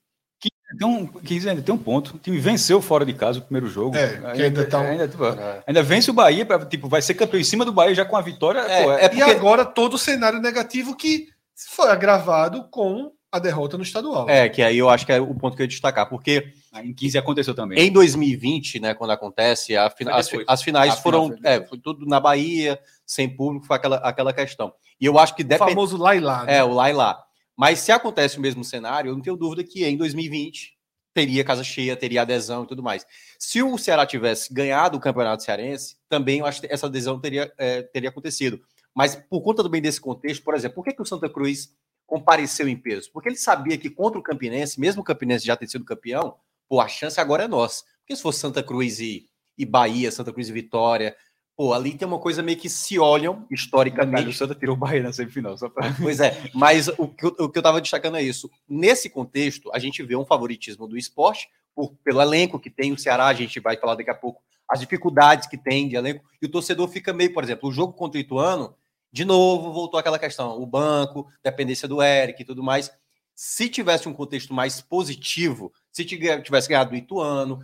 [0.78, 2.16] Tem um, 15 ainda tem um ponto.
[2.16, 3.96] O time venceu fora de casa o primeiro jogo.
[3.96, 5.22] É, que ainda tá um- ainda, tipo,
[5.66, 8.16] ainda vence o Bahia, pra, tipo, vai ser campeão em cima do Bahia já com
[8.16, 8.60] a vitória.
[8.60, 11.28] É, pô, é e agora todo o cenário negativo que
[11.70, 14.28] foi agravado com a derrota no estadual.
[14.30, 16.94] É, que aí eu acho que é o ponto que eu ia destacar, porque Em
[16.94, 17.78] 15 aconteceu também.
[17.80, 21.60] em 2020, né, quando acontece, a fina- as, as finais A final foram foi é,
[21.64, 24.72] foi tudo na Bahia, sem público, foi aquela, aquela questão.
[25.00, 25.70] E eu acho que o depende.
[25.70, 26.44] famoso lá e lá.
[26.44, 26.58] né?
[26.58, 27.20] É, o lá e lá.
[27.57, 30.75] Mas se acontece o mesmo cenário, eu não tenho dúvida que em 2020
[31.14, 33.07] teria casa cheia, teria adesão e tudo mais.
[33.38, 37.53] Se o Ceará tivesse ganhado o Campeonato Cearense, também eu acho que essa adesão teria,
[37.57, 38.61] é, teria acontecido.
[38.93, 41.73] Mas por conta também desse contexto, por exemplo, por que, que o Santa Cruz
[42.07, 43.11] compareceu em peso?
[43.12, 46.37] Porque ele sabia que contra o Campinense, mesmo o Campinense já ter sido campeão,
[46.69, 47.85] pô, a chance agora é nossa.
[48.01, 51.17] Porque se fosse Santa Cruz e, e Bahia, Santa Cruz e Vitória,
[51.57, 54.29] pô, ali tem uma coisa meio que se olham historicamente.
[54.29, 55.57] o Santa tirou o Bahia na semifinal.
[55.57, 55.93] Só pra...
[56.01, 58.51] Pois é, mas o que, eu, o que eu tava destacando é isso.
[58.69, 62.99] Nesse contexto, a gente vê um favoritismo do esporte, por- pelo elenco que tem o
[62.99, 66.47] Ceará, a gente vai falar daqui a pouco, as dificuldades que tem de elenco, e
[66.47, 68.75] o torcedor fica meio, por exemplo, o jogo contra o Ituano,
[69.12, 72.90] de novo, voltou aquela questão, o banco, dependência do Eric e tudo mais.
[73.35, 77.59] Se tivesse um contexto mais positivo, se tive- tivesse ganhado do Ituano,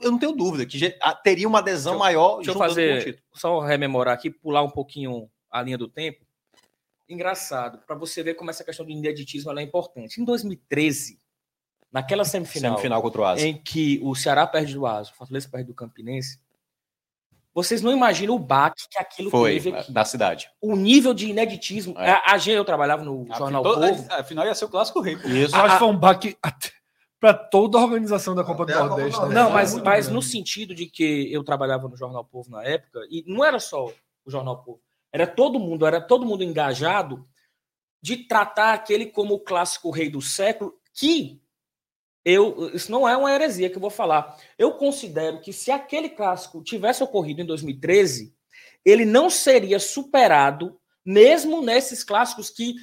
[0.00, 2.58] eu não tenho dúvida que ah, teria uma adesão Deixa eu- maior Deixa eu juntando
[2.58, 3.24] com o fazer, título.
[3.34, 6.24] só rememorar aqui, pular um pouquinho a linha do tempo.
[7.08, 10.20] Engraçado, para você ver como essa questão do ineditismo ela é importante.
[10.20, 11.20] Em 2013,
[11.92, 13.46] naquela semifinal, Semifinal contra o Asa.
[13.46, 16.40] em que o Ceará perde do Asa, o Fortaleza perde do Campinense,
[17.52, 19.92] vocês não imaginam o baque que aquilo Foi, teve aqui.
[19.92, 20.50] da cidade.
[20.60, 21.94] O nível de ineditismo.
[22.00, 22.10] É.
[22.10, 24.06] A, a gente, eu trabalhava no A, Jornal to- Povo.
[24.10, 25.14] a, a final ia ser o clássico rei.
[25.14, 25.54] Isso.
[25.54, 26.36] Eu acho que foi um baque
[27.24, 29.18] para toda a organização da Copa Até do a Copa do Nordeste.
[29.22, 29.26] né?
[29.28, 29.42] Nordeste.
[29.42, 32.62] Não, É mas, muito mas no sentido de que eu trabalhava no Jornal Povo na
[32.62, 37.26] época, e não era só o Jornal Povo, era todo mundo, era todo mundo engajado
[38.02, 41.40] de tratar aquele como o clássico rei do século, que
[42.26, 44.36] eu, isso não é uma heresia que eu vou falar.
[44.58, 48.34] Eu considero que se aquele clássico tivesse ocorrido em 2013,
[48.84, 52.74] ele não seria superado, mesmo nesses clássicos que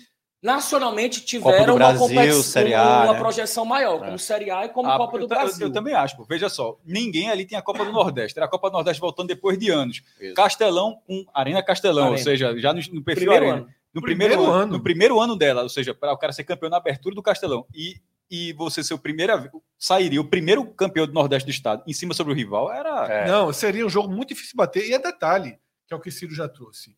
[0.41, 3.19] nacionalmente tiveram uma, Brasil, competição- Série A, uma né?
[3.19, 4.05] projeção maior, É.
[4.05, 5.67] como Série A e como Ah, Copa do ta- eu- Brasil.
[5.67, 6.23] Eu, também acho, pô.
[6.23, 8.37] Veja só, ninguém ali tem a Copa do Nordeste.
[8.39, 10.01] Era a Copa do Nordeste voltando depois de anos.
[10.19, 10.33] Isso.
[10.33, 12.17] Castelão com Arena Castelão, Arena.
[12.17, 13.57] ou seja, já no, no perfil Primeiro Arena.
[13.65, 13.73] ano.
[13.93, 14.71] No primeiro, Primeiro ano, ano.
[14.77, 17.65] No primeiro ano dela, ou seja, para o cara ser campeão na abertura do Castelão.
[17.75, 17.95] E,
[18.29, 19.33] e você ser o primeiro.
[19.77, 23.05] Sairia o primeiro campeão do Nordeste do estado em cima sobre o rival, era.
[23.07, 23.27] É.
[23.27, 24.87] Não, seria um jogo muito difícil de bater.
[24.87, 26.95] E é detalhe, que é o que o Ciro já trouxe.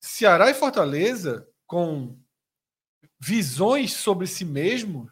[0.00, 2.16] Ceará e Fortaleza, com
[3.20, 5.08] visões sobre si mesmo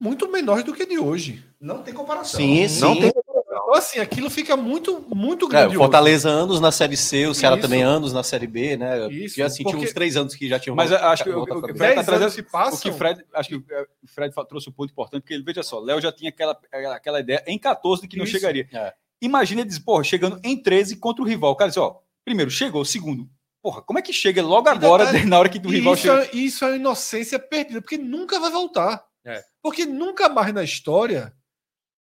[0.00, 1.44] muito menores do que de hoje.
[1.60, 2.38] Não tem comparação.
[2.40, 3.00] Sim, Não sim.
[3.00, 3.38] tem comparação.
[3.50, 5.78] Então, assim, aquilo fica muito, muito É, o grandioso.
[5.78, 7.62] Fortaleza anos na Série C, o Ceará Isso.
[7.62, 9.08] também anos na Série B, né?
[9.12, 10.74] Isso, E assim, tinha porque- uns três anos que já tinham.
[10.76, 11.44] Mas eu acho que o-.
[11.44, 12.78] Fred tá trazendo- anos se passam.
[12.78, 13.64] O que Fred, acho que o
[14.06, 16.58] Fred fa- trouxe um ponto importante, porque ele, veja só, Léo já tinha aquela,
[16.94, 18.32] aquela ideia em 14 de que não Isso.
[18.32, 18.68] chegaria.
[18.72, 18.94] É.
[19.20, 21.50] Imagina ele diz, porra, chegando em 13 contra o rival.
[21.52, 23.28] O cara diz, ó, primeiro chegou, segundo,
[23.62, 26.02] porra, como é que chega logo agora, detalhe, na hora que o E rival isso,
[26.02, 26.24] chega?
[26.24, 29.04] é, isso é uma inocência perdida, porque nunca vai voltar.
[29.24, 29.42] É.
[29.62, 31.34] Porque nunca mais na história,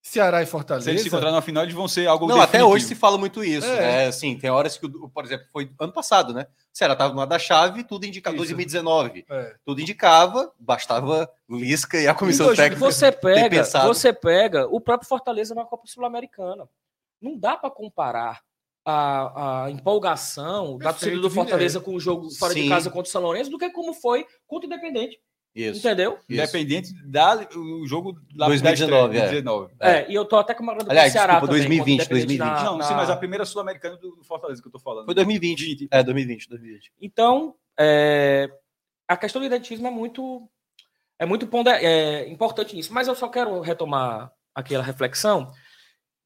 [0.01, 0.85] Ceará e Fortaleza.
[0.85, 2.73] Se eles se encontrarem na final, eles vão ser algo Não, até definitivo.
[2.73, 3.67] hoje se fala muito isso.
[3.67, 3.79] É.
[3.81, 4.05] né?
[4.07, 6.43] Assim, tem horas que, o- por exemplo, foi ano passado, né?
[6.73, 8.45] O Ceará estava numa da chave, tudo indicava Isso.
[8.45, 9.25] 2019.
[9.29, 9.55] É.
[9.65, 12.79] Tudo indicava, bastava Lisca e a comissão dois- técnica.
[12.79, 16.69] Você pega, você pega o próprio Fortaleza na Copa Sul-Americana.
[17.21, 18.41] Não dá para comparar
[18.89, 22.69] a, a empolgação da Perfeito, torcida do Fortaleza com o jogo fora de Sim.
[22.69, 25.19] casa contra o São Lourenço do que como foi contra o Independente.
[25.53, 25.79] Isso.
[25.79, 26.13] Entendeu?
[26.29, 26.41] Isso.
[26.41, 29.23] Independente da o jogo lá 2019, da é.
[29.25, 29.73] estreia, 2019.
[29.81, 30.11] É.
[30.11, 32.37] e eu tô até comemorando Aliás, com o Ceará desculpa, também, 2020, contra o Independente
[32.37, 32.63] 2020.
[32.63, 35.05] na- Não, na- sim, mas a primeira sul-americana do Fortaleza que eu tô falando.
[35.05, 35.87] Foi 2020.
[35.91, 36.91] É, 2020, 2020.
[37.01, 38.49] Então, é,
[39.07, 40.47] a questão do identismo é muito,
[41.19, 42.93] é muito ponde- é, importante nisso.
[42.93, 45.51] Mas eu só quero retomar aquela reflexão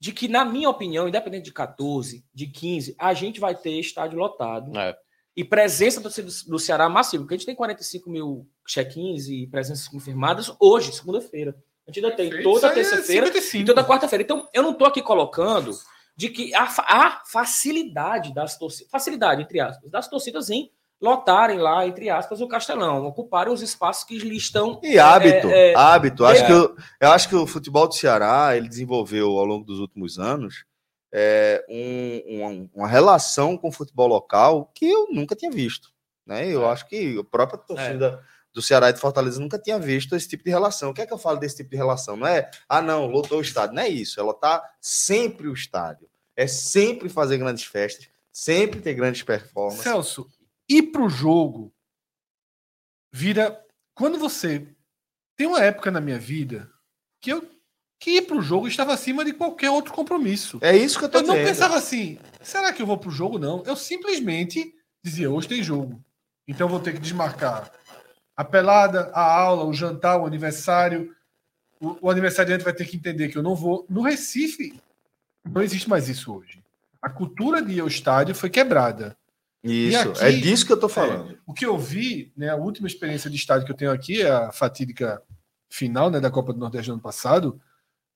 [0.01, 4.17] de que, na minha opinião, independente de 14, de 15, a gente vai ter estádio
[4.17, 4.97] lotado É.
[5.37, 6.09] e presença do,
[6.47, 11.55] do Ceará massiva, porque a gente tem 45 mil check-ins e presenças confirmadas hoje, segunda-feira.
[11.87, 13.61] A gente ainda tem toda é terça-feira 55.
[13.61, 14.23] e toda quarta-feira.
[14.23, 15.71] Então, eu não estou aqui colocando
[16.15, 21.85] de que a, a facilidade das torcidas, facilidade, entre aspas, das torcidas em lotarem lá,
[21.87, 24.79] entre aspas, o Castelão, ocuparem os espaços que lhe estão.
[24.83, 26.23] E hábito, é, é, hábito.
[26.25, 26.45] Acho é.
[26.45, 30.19] que eu, eu acho que o futebol do Ceará ele desenvolveu ao longo dos últimos
[30.19, 30.63] anos
[31.13, 35.89] é, um- uma, uma relação com o futebol local que eu nunca tinha visto.
[36.25, 36.47] Né?
[36.47, 38.21] Eu acho que a própria torcida
[38.53, 40.91] do Ceará e de Fortaleza nunca tinha visto esse tipo de relação.
[40.91, 42.15] O que é que eu falo desse tipo de relação?
[42.15, 43.75] Não é, ah, não, lotou o estádio.
[43.75, 44.19] Não é isso.
[44.19, 46.07] É lotar sempre o estádio.
[46.35, 49.83] É sempre fazer grandes festas, sempre ter grandes performances.
[49.83, 50.27] Celso,
[50.77, 51.73] ir pro jogo
[53.11, 53.63] vira.
[53.93, 54.67] Quando você.
[55.35, 56.71] Tem uma época na minha vida
[57.19, 57.49] que eu
[57.99, 60.57] que ir pro jogo estava acima de qualquer outro compromisso.
[60.61, 63.37] É isso que eu tô Eu não pensava assim, será que eu vou pro jogo?
[63.37, 63.61] Não.
[63.63, 66.03] Eu simplesmente dizia, hoje tem jogo.
[66.47, 67.71] Então eu vou ter que desmarcar
[68.35, 71.15] a pelada, a aula, o jantar, o aniversário.
[71.79, 73.85] O, o aniversariante vai ter que entender que eu não vou.
[73.87, 74.81] No Recife,
[75.45, 76.63] não existe mais isso hoje.
[76.99, 79.15] A cultura de ir ao estádio foi quebrada.
[79.63, 81.37] Isso, aqui- é disso que eu tô falando.
[81.45, 84.29] O que eu vi, né, a última experiência de estádio que eu tenho aqui é
[84.31, 85.21] a fatídica
[85.69, 87.61] final né, da Copa do Nordeste do ano passado.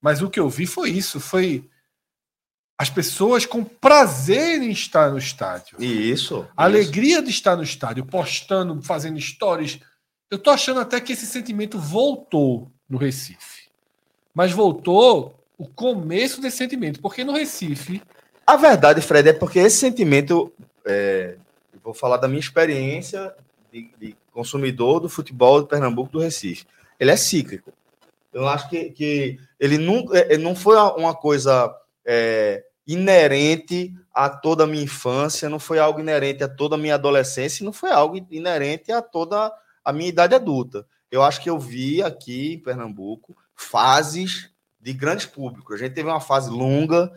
[0.01, 1.69] Mas o que eu vi foi isso: foi
[2.77, 5.81] as pessoas com prazer em estar no estádio.
[5.81, 6.47] Isso.
[6.57, 9.79] A alegria de estar no estádio, postando, fazendo stories.
[10.29, 13.69] Eu tô achando até que esse sentimento voltou no Recife.
[14.33, 18.01] Mas voltou o começo desse sentimento, porque no Recife.
[18.45, 20.51] A verdade, Fred, é porque esse sentimento,
[20.85, 21.37] é,
[21.83, 23.33] vou falar da minha experiência
[23.71, 26.65] de, de consumidor do futebol de Pernambuco do Recife.
[26.99, 27.73] Ele é cíclico.
[28.33, 31.73] Eu acho que, que ele nunca, é, não foi uma coisa
[32.05, 36.95] é, inerente a toda a minha infância, não foi algo inerente a toda a minha
[36.95, 39.51] adolescência, não foi algo inerente a toda
[39.83, 40.85] a minha idade adulta.
[41.09, 45.75] Eu acho que eu vi aqui em Pernambuco fases de grandes públicos.
[45.75, 47.11] A gente teve uma fase longa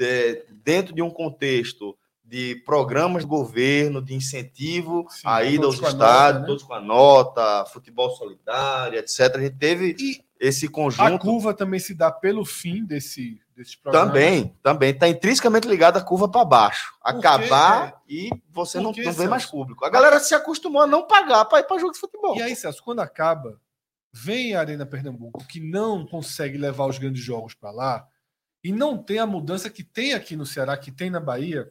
[0.00, 5.76] é, dentro de um contexto de programas de governo, de incentivo Sim, à ida aos
[5.76, 6.46] todos com a estádios, nota, né?
[6.46, 9.36] todos com a nota, futebol solidário, etc.
[9.36, 13.76] A gente teve E esse a conjunto curva também se dá pelo fim desse, desses
[13.76, 14.08] programas.
[14.08, 16.92] também, também está intrinsecamente ligado à curva para baixo.
[17.02, 19.84] Porque, Acabar e você não, porque, não vê mais público.
[19.84, 22.36] A galera se acostumou a não pagar para ir para jogo de futebol.
[22.36, 23.60] E aí, Celso, quando acaba,
[24.12, 28.06] vem a Arena Pernambuco, que não consegue levar os grandes jogos para lá,
[28.62, 31.70] e não tem a mudança que tem aqui no Ceará, que tem na Bahia,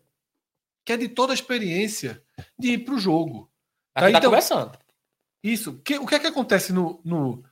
[0.86, 2.22] que é de toda a experiência
[2.58, 3.50] de ir para o jogo.
[3.96, 4.78] Aqui tá então- conversando.
[5.44, 5.80] Isso.
[5.84, 7.44] Que- o que é que acontece no, no,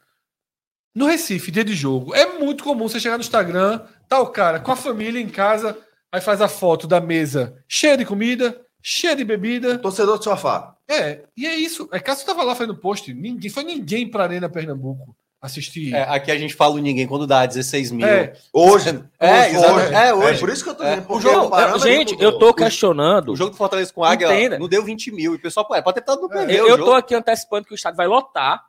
[0.95, 2.13] no Recife, dia de jogo?
[2.15, 5.77] É muito comum você chegar no Instagram, tá o cara com a família em casa,
[6.11, 9.77] aí faz a foto da mesa cheia de comida, cheia de bebida.
[9.77, 10.75] Torcedor de sofá.
[10.87, 11.87] É, e é isso.
[11.91, 15.93] É Cássio tava lá fazendo post, ninguém, foi ninguém pra Arena Pernambuco assistir.
[15.93, 18.05] É, aqui a gente fala o ninguém quando dá 16 mil.
[18.07, 19.03] É, Hoje.
[19.19, 19.93] É, hoje, exatamente.
[19.95, 20.39] É, hoje.
[20.39, 20.95] por isso que eu tô É.
[20.97, 21.13] dizendo.
[21.13, 22.25] O jogo- gente, mudou.
[22.31, 23.31] eu tô questionando.
[23.31, 24.59] O jogo do Fortaleza com Águia Entenda.
[24.59, 25.33] não deu 20 mil.
[25.33, 26.53] E o pessoal, pô, é, pode ter estado no É, PV.
[26.59, 26.91] Eu, o eu jogo.
[26.91, 28.63] tô aqui antecipando que o estádio vai lotar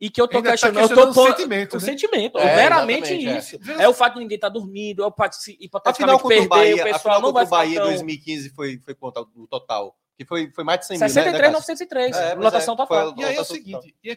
[0.00, 0.82] e que eu tô Ainda tá questionando.
[0.82, 1.84] eu tô questionando o sentimento, o né?
[1.84, 2.38] sentimento.
[2.38, 3.38] É, é.
[3.38, 3.58] isso.
[3.78, 3.88] É.
[3.88, 6.84] o fato de ninguém estar dormindo, é o fato de hipoteticamente perder, Bahia, o a
[6.84, 7.92] pessoal final não vai o Bahia ficar em tão...
[7.94, 9.96] 2015 foi, foi quanto o total?
[10.16, 11.52] Que foi, foi mais de 100 mil, né, 63, né, Cássio?
[11.52, 12.16] 903.
[12.16, 13.14] É, lotação é, total.
[13.16, 14.16] E aí é o seguinte, e é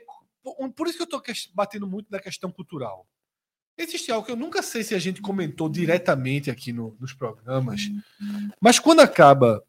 [0.75, 3.07] por- isso que eu ques- batendo muito na questão cultural.
[3.77, 7.81] existe algo que eu nunca sei se a gente comentou diretamente aqui no- nos programas,
[8.61, 9.61] mas quando acaba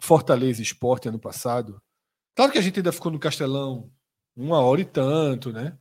[0.00, 1.80] Fortaleza e Esporte ano passado,
[2.34, 3.88] claro que a gente ainda ficou no Castelão
[4.34, 5.78] uma hora e tanto, né?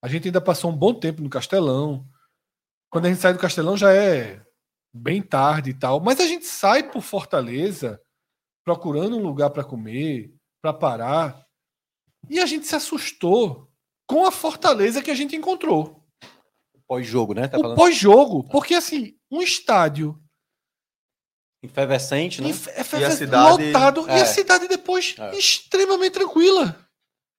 [0.00, 2.06] A gente ainda passou um bom tempo no Castelão.
[2.88, 4.40] Quando a gente sai do Castelão já é
[4.94, 8.00] bem tarde e tal, mas a gente sai por Fortaleza
[8.64, 10.32] procurando um lugar para comer,
[10.62, 11.44] para parar,
[12.30, 13.67] e a gente se assustou
[14.08, 16.02] com a Fortaleza que a gente encontrou
[16.88, 17.46] Pós-jogo, né?
[17.46, 20.18] Tá o falando pós-jogo, porque assim, um estádio
[21.62, 22.48] efervescente, né?
[22.48, 24.20] inf- E a cidade- lotado e É.
[24.22, 25.36] a cidade depois É.
[25.36, 26.74] extremamente tranquila.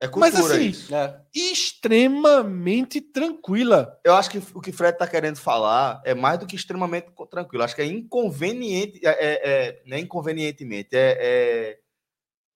[0.01, 0.93] É cultura Mas assim, isso.
[0.95, 1.19] É.
[1.33, 3.99] Extremamente tranquila.
[4.05, 7.07] Eu acho que o que o Fred está querendo falar é mais do que extremamente
[7.29, 7.63] tranquilo.
[7.63, 11.79] Acho que é inconveniente, é, é, é- não é inconvenientemente, é, é-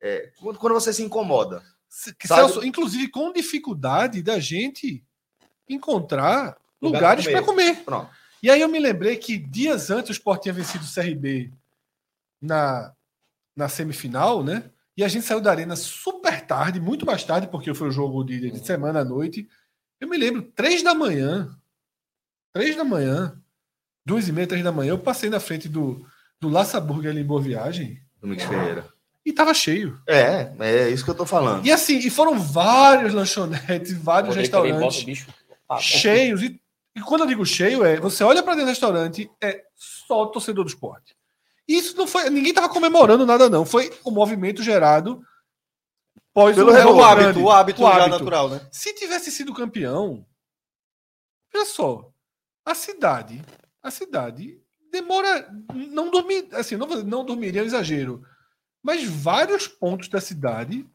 [0.01, 1.63] é quando você se incomoda.
[2.25, 5.03] Celso, inclusive com dificuldade da gente
[5.69, 7.83] encontrar Lugar lugares para comer.
[7.83, 8.09] Pronto.
[8.41, 11.51] E aí eu me lembrei que dias antes o Sport tinha vencido o CRB
[12.41, 12.93] na,
[13.55, 14.69] na semifinal, né?
[14.97, 18.23] E a gente saiu da arena super tarde, muito mais tarde, porque foi o jogo
[18.23, 19.47] de, de semana à noite.
[19.99, 21.55] Eu me lembro, três da manhã,
[22.51, 23.39] três da manhã,
[24.05, 26.05] duas e meia, três da manhã, eu passei na frente do,
[26.39, 28.92] do Laça Burger ali em Boa Viagem Domingos Ferreira.
[29.25, 29.99] E tava cheio.
[30.07, 31.65] É, é isso que eu tô falando.
[31.65, 35.27] E assim, e foram vários lanchonetes, vários restaurantes o bicho.
[35.69, 36.41] Ah, cheios.
[36.41, 36.59] E,
[36.95, 40.27] e quando eu digo cheio, é você olha para dentro do restaurante, é só o
[40.27, 41.15] torcedor do esporte.
[41.67, 42.29] E isso não foi.
[42.29, 43.65] Ninguém estava comemorando nada, não.
[43.65, 45.21] Foi o movimento gerado
[46.33, 47.01] pós Pelo um É o grande.
[47.23, 48.09] hábito, o hábito O já hábito.
[48.09, 48.61] natural, né?
[48.71, 50.25] Se tivesse sido campeão,
[51.55, 52.11] olha só,
[52.65, 53.41] a cidade,
[53.81, 54.59] a cidade
[54.91, 58.23] demora, não dormir, assim, não, não dormiria é um exagero,
[58.83, 60.85] mas vários pontos da cidade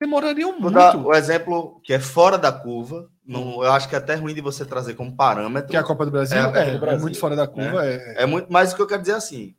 [0.00, 0.74] demorariam Vou muito.
[0.74, 3.08] dar o exemplo que é fora da curva.
[3.24, 5.70] Não, eu acho que é até ruim de você trazer como parâmetro.
[5.70, 7.84] Que é a Copa do Brasil É é, do é Brasil, muito fora da curva.
[7.86, 8.22] É.
[8.22, 9.54] É muito, mas o que eu quero dizer é assim: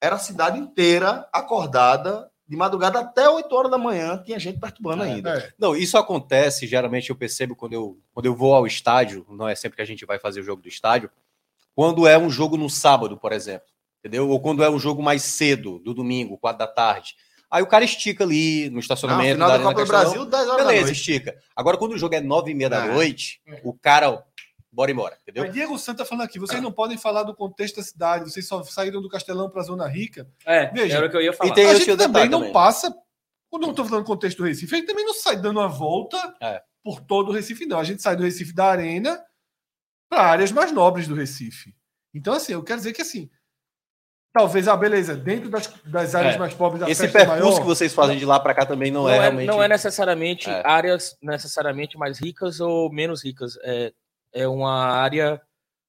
[0.00, 5.02] era a cidade inteira acordada de madrugada até 8 horas da manhã, tinha gente perturbando
[5.02, 5.38] É, ainda.
[5.38, 5.52] é.
[5.58, 9.54] Não, isso acontece, geralmente eu percebo quando eu, quando eu vou ao estádio, não é
[9.54, 11.10] sempre que a gente vai fazer o jogo do estádio,
[11.74, 13.66] quando é um jogo no sábado, por exemplo,
[14.04, 14.28] entendeu?
[14.28, 17.14] Ou quando é um jogo mais cedo, do domingo, quatro da tarde.
[17.50, 19.88] Aí o cara estica ali no Não, estacionamento final da da Arena Copa do.
[19.88, 20.96] Brasil, 10 horas da Beleza, noite.
[20.98, 21.38] estica.
[21.54, 22.92] Agora, quando o jogo é nove e meia da É.
[22.92, 24.22] noite, o cara, ó,
[24.72, 25.44] bora embora, entendeu?
[25.44, 28.46] Mas Diego Santa tá falando aqui, vocês não podem falar do contexto da cidade, vocês
[28.48, 30.28] só saíram do Castelão para a Zona Rica.
[30.44, 31.50] É, Veja, era o que eu ia falar.
[31.50, 32.52] e tem- a gente também não também.
[32.52, 32.92] passa,
[33.48, 35.68] quando eu estou falando do contexto do Recife, a gente também não sai dando uma
[35.68, 36.60] volta É.
[36.82, 37.78] por todo o Recife, não.
[37.78, 39.22] A gente sai do Recife da Arena
[40.08, 41.72] para áreas mais nobres do Recife.
[42.12, 43.30] Então, assim, eu quero dizer que assim,
[44.34, 46.38] talvez, ah, beleza, dentro das, das áreas É.
[46.38, 48.90] mais pobres da Esse festa percurso maior, que vocês fazem de lá pra cá também
[48.90, 49.46] não, Não é, é, realmente.
[49.46, 50.62] não é necessariamente É.
[50.66, 53.56] áreas necessariamente mais ricas ou menos ricas.
[53.62, 53.92] É,
[54.34, 55.40] é uma área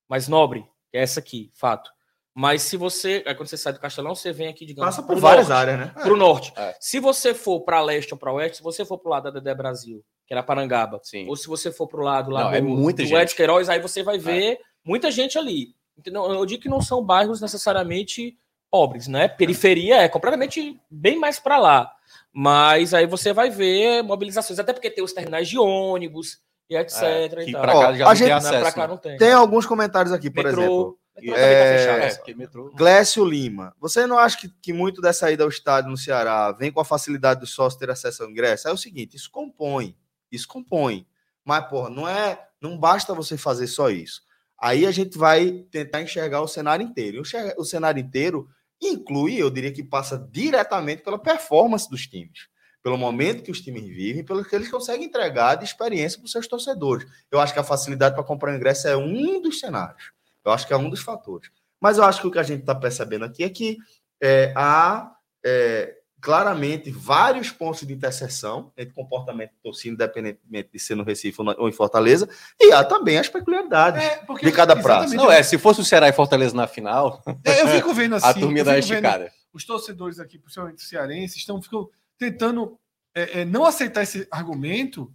[0.07, 1.89] mais nobre, que é essa aqui, fato.
[2.37, 5.17] Mas se você, aí quando você sai do Castelão, você vem aqui, digamos, Passa por
[5.17, 5.93] várias norte, áreas, né?
[5.95, 6.53] Para o norte.
[6.55, 6.75] É.
[6.79, 9.31] Se você for para leste ou para oeste, se você for para o lado da
[9.31, 11.27] Dedé Brasil, que era Parangaba, Sim.
[11.29, 13.17] ou se você for para o lado lá Não, do, é muita do gente.
[13.17, 13.21] É.
[13.23, 15.69] Edson Queiroz, aí você vai ver muita gente ali.
[15.97, 16.25] Entendeu?
[16.31, 18.37] Eu digo que não são bairros necessariamente
[18.69, 19.27] pobres, né?
[19.27, 21.91] Periferia é completamente bem mais para lá.
[22.33, 26.39] Mas aí você vai ver mobilizações, até porque tem os terminais de ônibus
[26.69, 27.01] e etc.
[27.01, 28.61] É, e Ó, cá já a não gente- tem Não, acesso.
[28.61, 28.87] pra cá né?
[28.87, 29.17] não tem.
[29.17, 30.99] Tem alguns comentários aqui, por metrô, exemplo.
[31.15, 32.29] metrô tá É, fechado.
[32.29, 32.71] É, metrô.
[32.75, 36.71] Glécio Lima, você não acha que, que muito dessa ida ao estádio no Ceará vem
[36.73, 38.67] com a facilidade do sócio ter acesso ao ingresso?
[38.67, 39.95] É o seguinte, isso compõe,
[40.29, 41.07] isso compõe.
[41.45, 44.24] Mas, porra, não é, não basta você fazer só isso.
[44.65, 47.21] Aí a gente vai tentar enxergar o cenário inteiro.
[47.55, 48.49] O cenário inteiro
[48.81, 52.47] inclui, eu diria que passa diretamente pela performance dos times,
[52.81, 56.31] pelo momento que os times vivem, pelo que eles conseguem entregar de experiência para os
[56.31, 57.07] seus torcedores.
[57.29, 60.11] Eu acho que a facilidade para comprar ingresso é um dos cenários.
[60.43, 61.51] Eu acho que é um dos fatores.
[61.79, 63.77] Mas eu acho que o que a gente está percebendo aqui é que
[64.19, 65.95] é, há é,
[66.25, 71.69] claramente vários pontos de interseção entre comportamento do torcida, independentemente de ser no Recife ou
[71.69, 72.27] em Fortaleza,
[72.59, 74.03] e há também as peculiaridades.
[74.03, 75.13] É, de cada praça.
[75.13, 78.25] Não, é, se fosse o Ceará e Fortaleza na final, é, eu fico vendo assim.
[78.25, 79.31] a turminha eu da esticada.
[79.53, 82.75] os torcedores aqui, principalmente os cearenses, estão ficam tentando
[83.13, 85.13] é, é, não aceitar esse argumento,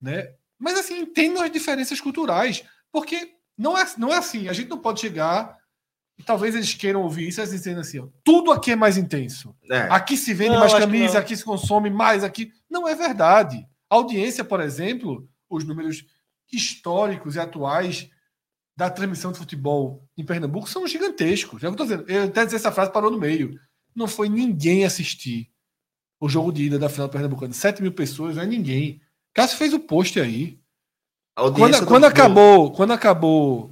[0.00, 0.32] né?
[0.58, 4.48] Mas assim, entendam as diferenças culturais, porque não é, não é assim.
[4.48, 5.57] A gente não pode chegar
[6.18, 9.54] e talvez eles queiram ouvir isso, eles dizendo assim, ó, tudo aqui é mais intenso.
[9.70, 9.82] É.
[9.90, 12.52] Aqui se vende Não, mais camisa, aqui se consome mais, aqui.
[12.68, 13.64] Não é verdade.
[13.90, 16.04] A audiência, por exemplo, os números
[16.52, 18.10] históricos e atuais
[18.76, 21.62] da transmissão de futebol em Pernambuco são gigantescos.
[21.62, 22.04] É o que eu tô dizendo.
[22.10, 23.58] Eu até dizer essa frase parou no meio.
[23.94, 25.50] Não foi ninguém assistir
[26.20, 27.52] o jogo de ida da final do Pernambucano.
[27.54, 29.00] 7 mil pessoas, não é ninguém.
[29.34, 30.58] Cássio fez o post aí.
[31.36, 33.70] Quando, do- quando do- acabou, quando acabou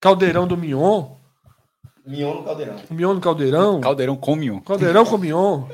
[0.00, 1.15] Caldeirão do Mion,
[2.06, 2.76] Mion no Caldeirão.
[2.90, 4.60] Mion no Caldeirão, Caldeirão come um.
[4.60, 5.64] Caldeirão com Mion,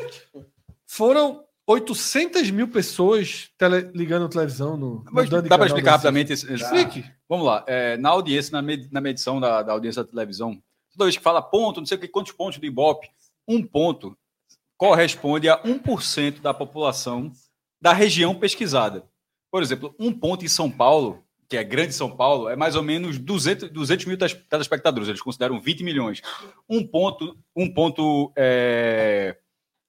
[0.87, 6.33] foram 800 mil pessoas tele, ligando a televisão no, Mas dá para explicar rapidamente?
[6.33, 7.05] esse- Explique.
[7.29, 7.65] Vamos lá.
[7.67, 10.61] é, na audiência, na, med- na medição da, da audiência da televisão,
[10.93, 13.09] toda vez que fala ponto, não sei o que, quantos pontos do Ibope,
[13.49, 14.17] um ponto
[14.77, 17.31] corresponde a 1% da população
[17.81, 19.05] da região pesquisada.
[19.51, 21.23] Por exemplo, um ponto em São Paulo,
[21.53, 24.17] que é grande São Paulo, é mais ou menos 200, 200 mil
[24.49, 25.07] telespectadores.
[25.07, 26.23] Eles consideram 20 milhões.
[26.67, 29.37] Um ponto, um ponto é,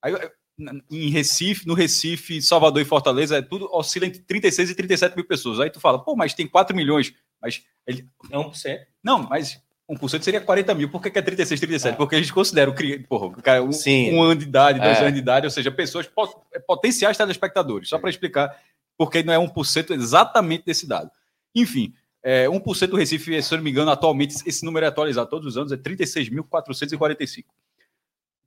[0.01, 0.11] aí,
[0.57, 5.15] na- em Recife, no Recife, Salvador e Fortaleza, é tudo oscila entre 36 e 37
[5.15, 5.61] mil pessoas.
[5.61, 7.13] Aí tu fala, pô, mas tem 4 milhões.
[7.41, 8.79] Mas ele, É 1%.
[9.01, 9.57] não, mas
[9.89, 10.89] 1% seria 40 mil.
[10.89, 11.95] Por que, que é 36, 37?
[11.95, 14.13] Porque a gente considera o cri- porra, cara, um, Sim.
[14.13, 15.01] um ano de idade, dois É.
[15.01, 17.87] anos de idade, ou seja, pessoas pot- é, potenciais telespectadores.
[17.87, 18.53] Só para explicar,
[18.97, 21.09] porque não é 1% exatamente desse dado.
[21.55, 25.29] Enfim, é, 1% do Recife, se eu não me engano, atualmente, esse número é atualizado
[25.29, 27.45] todos os anos, é 36.445.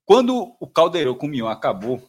[0.04, 2.08] Quando o Caldeirão com o Mion acabou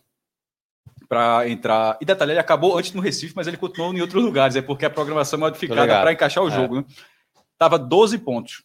[1.08, 1.98] para entrar.
[2.02, 4.56] E detalhe, ele acabou antes no Recife, mas ele continuou em outros lugares.
[4.56, 6.52] É porque a programação é modificada para encaixar o É.
[6.52, 6.76] jogo.
[6.78, 6.86] Né?
[7.58, 8.64] Tava 12 pontos.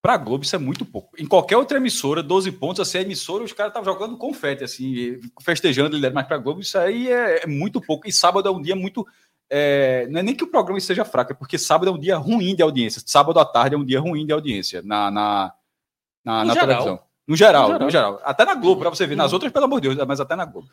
[0.00, 1.20] Para Globo, isso é muito pouco.
[1.20, 5.18] Em qualquer outra emissora, 12 pontos, assim, a emissora, os caras estavam jogando confete, assim,
[5.42, 8.06] festejando, mas para Globo, isso aí é, é muito pouco.
[8.06, 9.04] E sábado é um dia muito.
[9.50, 12.16] É, não é nem que o programa seja fraco, é porque sábado é um dia
[12.16, 13.02] ruim de audiência.
[13.04, 15.52] Sábado à tarde é um dia ruim de audiência na, na,
[16.24, 16.66] na, No na geral.
[16.68, 17.00] televisão.
[17.26, 17.84] No geral, No geral.
[17.86, 18.20] no geral.
[18.24, 19.16] Até na Globo, para você ver.
[19.16, 20.68] Nas outras, pelo amor de Deus, mas até na Globo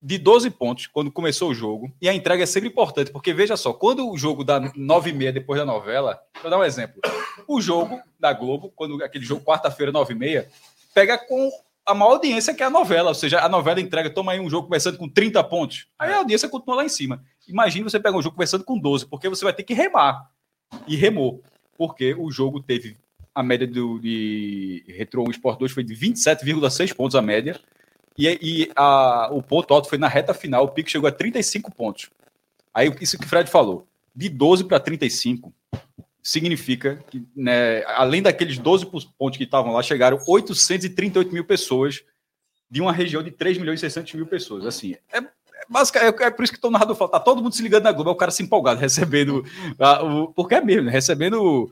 [0.00, 1.92] de 12 pontos quando começou o jogo.
[2.00, 5.12] E a entrega é sempre importante, porque veja só, quando o jogo dá 9 e
[5.12, 7.00] meia depois da novela, vou dar um exemplo.
[7.46, 10.48] O jogo da Globo, quando aquele jogo quarta-feira, 9 e meia,
[10.94, 11.50] pega com
[11.84, 13.08] a maior audiência que é a novela.
[13.08, 15.88] Ou seja, a novela entrega, toma aí um jogo começando com 30 pontos.
[15.98, 17.24] Aí a audiência continua lá em cima.
[17.48, 20.30] Imagine você pegar um jogo começando com 12, porque você vai ter que remar.
[20.86, 21.42] E remou.
[21.76, 22.96] Porque o jogo teve
[23.34, 27.58] a média do, de Retro 1 Sport 2 foi de 27,6 pontos a média.
[28.16, 31.72] E, e a- o ponto alto foi na reta final, o pico chegou a 35
[31.72, 32.10] pontos.
[32.74, 35.52] Aí isso que o Fred falou, de 12 para 35,
[36.22, 38.86] significa que, né, além daqueles 12
[39.16, 42.02] pontos que estavam lá, chegaram 838 mil pessoas
[42.70, 44.66] de uma região de 3 milhões e 600 mil pessoas.
[44.66, 45.20] Assim, é,
[45.68, 47.84] é, basica- é, é por isso que o narrador fala, tá todo mundo se ligando
[47.84, 49.44] na Globo, é o cara se empolgado, recebendo,
[49.78, 51.70] a- o, porque é mesmo, né, recebendo o,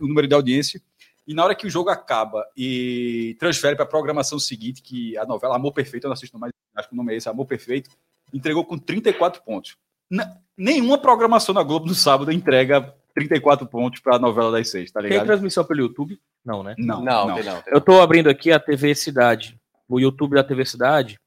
[0.00, 0.80] o número de audiência.
[1.26, 5.24] E na hora que o jogo acaba e transfere para a programação seguinte, que a
[5.24, 7.90] novela Amor Perfeito, eu não assisto mais, acho que o nome é esse, Amor Perfeito,
[8.34, 9.76] entregou com 34 pontos.
[10.10, 14.90] Na- nenhuma programação na Globo no sábado entrega 34 pontos para a novela das seis,
[14.90, 15.26] tá Tem ligado?
[15.26, 16.18] transmissão pelo YouTube?
[16.44, 16.74] Não, né?
[16.76, 17.34] Não, Não, não.
[17.36, 17.62] tem não.
[17.62, 19.56] tem Eu tô abrindo aqui a TV Cidade,
[19.88, 21.18] o YouTube da TV Cidade,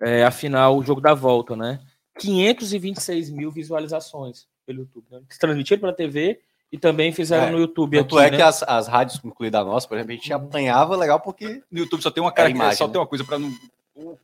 [0.00, 1.80] é, afinal, o jogo da volta, né?
[2.18, 5.04] 526 mil visualizações pelo YouTube.
[5.10, 5.18] Né?
[5.26, 6.40] Eles transmitiram pela TV
[6.70, 8.36] e também fizeram É, no YouTube Tanto aqui, é né?
[8.36, 11.78] que as, as rádios, incluída a nossa, por exemplo, a gente apanhava legal porque No
[11.78, 12.92] YouTube só tem uma É cara, imagem, só né?
[12.92, 13.52] tem uma coisa para não.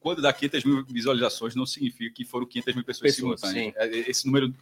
[0.01, 3.75] Quando dá 500 mil visualizações, não significa que foram 500 mil pessoas, Pessoas, simultâneas.
[3.77, 4.55] É, Esse número,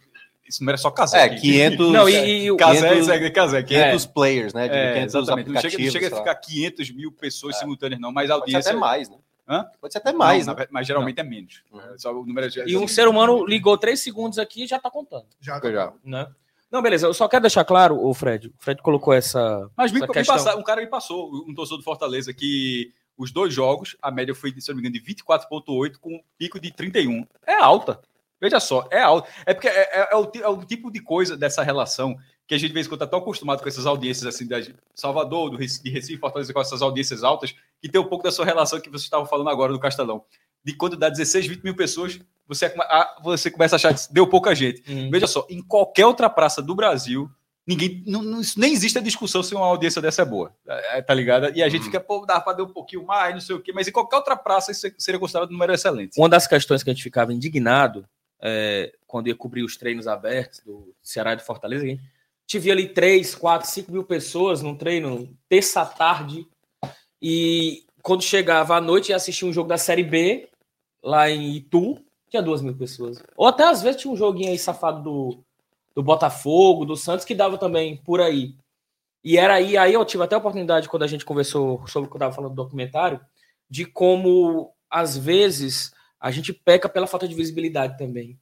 [0.47, 1.19] esse número é só casé.
[1.19, 1.41] é, aqui.
[1.41, 3.61] 500, Não, e, e o- Casé, 500 isso é casé.
[3.63, 4.67] 500 players, né?
[4.67, 5.49] De É, 500 exatamente.
[5.51, 8.55] Não chega, não chega a ficar 500 mil pessoas simultâneas, não, mas a Pode ser
[8.57, 8.71] audiência.
[8.71, 9.17] até mais, né?
[9.47, 9.65] Hã?
[9.81, 10.65] Pode ser até mais, Não, né?
[10.71, 11.63] mas geralmente é menos.
[11.71, 11.81] Uhum.
[11.97, 14.89] Só o número é- e um ser humano ligou três segundos aqui e já tá
[14.89, 15.93] contando, Já Eu já.
[16.03, 16.27] né?
[16.71, 17.05] Não, beleza.
[17.05, 18.47] Eu só quero deixar claro, o Fred.
[18.47, 19.69] O Fred colocou essa.
[19.77, 20.35] Mas me, essa me questão.
[20.35, 24.33] passa- um cara me passou, um torcedor do Fortaleza, que os dois jogos, a média
[24.33, 27.27] foi, se não me engano, de 24,8 com um pico de 31.
[27.45, 28.01] É alta.
[28.41, 29.29] Veja só, é alta.
[29.45, 32.15] É porque é, é- é o, é o tipo de coisa dessa relação
[32.47, 34.57] que a gente, de vez em quando, está tão acostumado com essas audiências assim, da
[34.93, 38.31] Salvador, do Recife, de Recife, Fortaleza, com essas audiências altas, que tem um pouco da
[38.31, 40.23] sua relação que você estava falando agora do Castelão.
[40.63, 42.73] De quando dá 16, 20 mil pessoas, você,
[43.21, 44.83] você começa a achar que deu pouca gente.
[44.89, 45.09] Hum.
[45.11, 47.29] Veja só, em qualquer outra praça do Brasil,
[47.65, 48.03] ninguém.
[48.05, 50.53] Não, não- nem existe a discussão se uma audiência dessa é boa.
[50.67, 51.51] é, tá ligado?
[51.55, 53.71] E a gente fica, pô, dá pra dar um pouquinho mais, não sei o quê,
[53.73, 56.17] mas em qualquer outra praça isso seria considerado um número excelente.
[56.17, 58.05] Uma das questões que a gente ficava indignado
[58.41, 61.87] é, quando ia cobrir os treinos abertos do Ceará e do Fortaleza, a
[62.51, 66.47] via ali 3, 4, 5 mil pessoas num treino, terça tarde,
[67.21, 70.49] e quando chegava à noite e assistia um jogo da Série B,
[71.01, 71.97] lá em Itu,
[72.29, 73.23] tinha 2 mil pessoas.
[73.37, 75.43] Ou até às vezes tinha um joguinho aí safado do,
[75.95, 78.55] do Botafogo, do Santos, que dava também por aí.
[79.23, 82.11] E era aí, aí eu tive até a oportunidade, quando a gente conversou sobre o
[82.11, 83.21] que eu estava falando do documentário,
[83.69, 88.37] de como, às vezes, a gente peca pela falta de visibilidade também.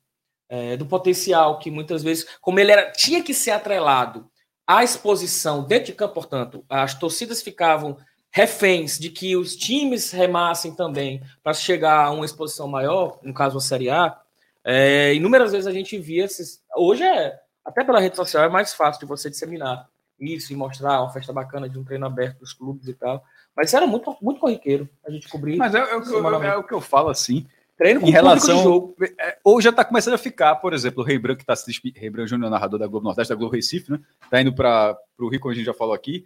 [0.54, 4.30] É, do potencial que muitas vezes, como ele era, tinha que ser atrelado
[4.68, 7.98] à exposição dentro de campo, portanto, as torcidas ficavam
[8.30, 13.58] reféns de que os times remassem também para chegar a uma exposição maior, no caso
[13.58, 14.20] a Série A.
[14.62, 16.62] É, inúmeras vezes a gente via esses.
[16.76, 19.88] Hoje é até pela rede social é mais fácil de você disseminar
[20.20, 23.24] isso e mostrar uma festa bacana de um treino aberto dos clubes e tal.
[23.56, 25.58] Mas era muito, muito corriqueiro a gente cobrir.
[25.58, 27.48] Mas é, é o que é o que eu falo assim.
[27.82, 28.62] Treino com Em relação.
[28.62, 28.96] jogo.
[29.20, 31.66] é, Hoje já está começando a ficar, por exemplo, o Rei Branco, que está se
[31.66, 34.00] despedindo, Rei Branco Júnior, narrador da Globo Nordeste, da Globo Recife, né?
[34.24, 36.24] Está indo para o Rio, como a gente já falou aqui,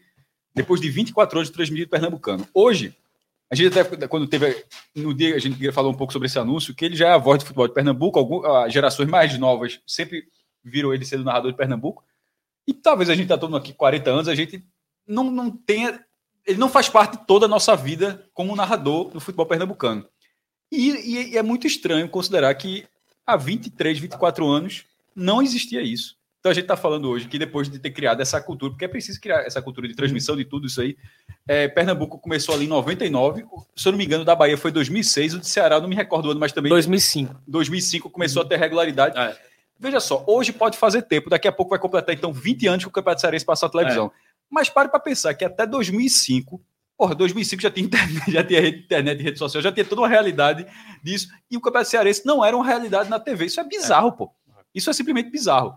[0.54, 2.46] depois de 24 horas de transmitido Pernambucano.
[2.54, 2.94] Hoje,
[3.50, 6.76] a gente até, quando teve, no dia, a gente falou um pouco sobre esse anúncio,
[6.76, 9.80] que ele já é a voz do futebol de Pernambuco, algum, as gerações mais novas
[9.88, 10.24] sempre
[10.62, 12.04] viram ele sendo narrador de Pernambuco,
[12.68, 14.62] e talvez a gente está todo aqui 40 anos, a gente
[15.08, 16.04] não, não tenha.
[16.46, 20.06] Ele não faz parte de toda a nossa vida como narrador do futebol pernambucano.
[20.72, 22.86] E, e- e é muito estranho considerar que
[23.26, 24.86] há 23, 24 anos
[25.16, 26.16] não existia isso.
[26.40, 28.88] Então a gente está falando hoje que depois de ter criado essa cultura, porque é
[28.88, 30.96] preciso criar essa cultura de transmissão de tudo isso aí.
[31.48, 33.44] é, Pernambuco começou ali em 99,
[33.76, 36.28] se eu não me engano, da Bahia foi 2006, o de Ceará, não me recordo
[36.28, 37.36] o ano, mas também 2005.
[37.48, 39.18] 2005 começou a ter regularidade.
[39.80, 42.88] Veja só, hoje pode fazer tempo, daqui a pouco vai completar então 20 anos que
[42.88, 44.12] o Campeonato Cearense passou a televisão.
[44.50, 46.62] Mas pare para pensar que até 2005,
[46.98, 50.02] porra, 2005 já tinha internet, já tinha rede, internet e rede social, já tinha toda
[50.02, 50.66] uma realidade
[51.04, 53.46] disso, e o Campeonato Cearense não era uma realidade na TV.
[53.46, 54.32] Isso é bizarro, pô.
[54.74, 55.76] Isso é simplesmente bizarro.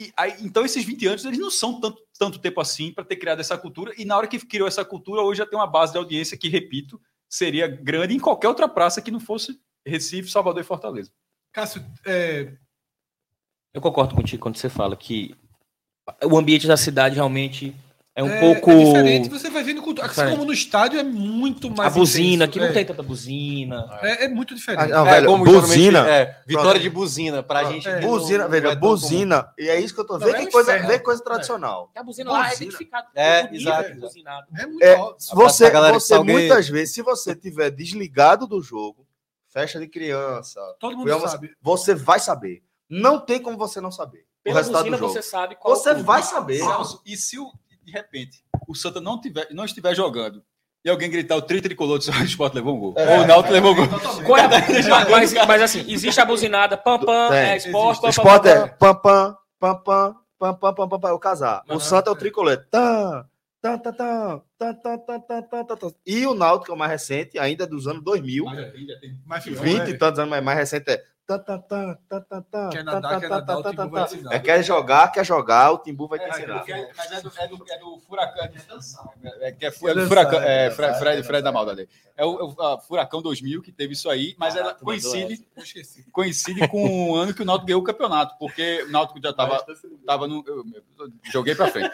[0.00, 3.16] E aí, então esses 20 anos, eles não são tanto, tanto tempo assim para ter
[3.16, 5.92] criado essa cultura, e na hora que criou essa cultura, hoje já tem uma base
[5.92, 10.62] de audiência que, repito, seria grande em qualquer outra praça que não fosse Recife, Salvador
[10.62, 11.12] e Fortaleza.
[11.52, 12.56] Cássio, é,
[13.72, 15.36] Eu concordo contigo quando você fala que
[16.24, 17.74] o ambiente da cidade realmente
[18.16, 18.70] é um é- pouco.
[18.70, 19.28] é diferente.
[19.28, 20.06] Você vai vendo cultura.
[20.06, 20.34] Assim Diferente.
[20.36, 21.92] como no estádio é muito mais.
[21.92, 22.52] A buzina, intenso.
[22.52, 23.98] que não é, tem tanta buzina.
[24.02, 24.84] É, é muito diferente.
[24.84, 26.08] Ah, não, É, velho, como buzina.
[26.08, 26.82] É, vitória Pronto.
[26.82, 27.72] de buzina pra Pronto.
[27.74, 27.88] gente.
[27.88, 28.00] É.
[28.00, 29.52] Buzina, não- velho, não é buzina.
[29.58, 30.34] E é isso que eu tô vendo.
[30.36, 31.90] é Vê coisa, vê coisa tradicional.
[31.94, 32.64] A buzina lá é Buzina.
[32.66, 33.08] identificada.
[33.14, 33.94] É, exato.
[33.96, 34.46] buzinado.
[34.58, 34.96] É muito É.
[34.96, 36.40] Você, você Salgueiro.
[36.40, 39.06] muitas vezes, se você tiver desligado do jogo,
[39.48, 41.52] festa de criança, Todo mundo sabe.
[41.60, 42.62] você vai saber.
[42.88, 45.12] Não tem como você não saber o Pela resultado buzina do jogo.
[45.14, 46.60] você sabe qual Você é o vai saber.
[47.06, 47.50] E se o-
[47.84, 50.42] de repente o Santa não, tiver, não estiver jogando
[50.84, 52.94] e alguém gritar o tri tricolor do seu esporte levou um gol?
[52.96, 53.16] É.
[53.18, 53.86] Ou o Náutico levou um gol?
[54.26, 58.08] Qual é a- mas, mas assim, existe a buzinada pam pam, é esporte, pam, pam,
[58.10, 58.94] Esporte pam, é pam.
[58.94, 58.94] pam
[59.82, 61.62] pam, pam pam, pam pam, pam é o casar.
[61.68, 61.80] O.
[61.80, 62.66] Santa é o tricolor.
[62.70, 63.26] Tá,
[63.62, 65.90] tá, tá, tá, tá, tá, tá, tá, tá, tá, tá.
[66.06, 68.44] E o Náutico, que é o mais recente, ainda dos anos 2000,
[69.24, 69.90] Mas ficou, 20 é.
[69.90, 72.92] e tantos anos, mas mais recente é tá, tá, tá, tá, tá, tá, Quer tá,
[72.92, 74.08] nadar, tá, quer tá, nadar, o tá, Timbu tá, vai tá.
[74.08, 74.34] te ensinar.
[74.34, 76.58] É, quer jogar, quer jogar, o Timbu vai te É, ensinar.
[76.58, 78.44] porque- mas é do, é do, é do furacão.
[78.44, 78.48] É,
[79.52, 80.40] que é, Quer é do dançar, furacão.
[80.42, 81.88] É, Fred, Fred, da Maldade.
[82.16, 85.62] É o, é o a Furacão 2000 que teve isso aí, mas ela coincide, Eu
[85.62, 86.04] esqueci.
[86.12, 89.64] coincide com o ano que o Náutico ganhou o campeonato, porque o Náutico já estava
[90.06, 90.44] tava no.
[91.32, 91.90] Joguei pra frente.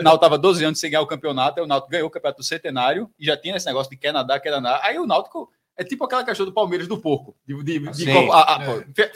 [0.00, 2.40] O Náutico tava 12 anos sem ganhar o campeonato, aí o Náutico ganhou o campeonato
[2.40, 4.80] do centenário e já tinha esse negócio de quer nadar, quer nadar.
[4.82, 7.34] Aí o Náutico é tipo aquela cachorra do Palmeiras do porco.
[7.46, 8.30] De, de, de- Sim.
[8.30, 8.60] a- a-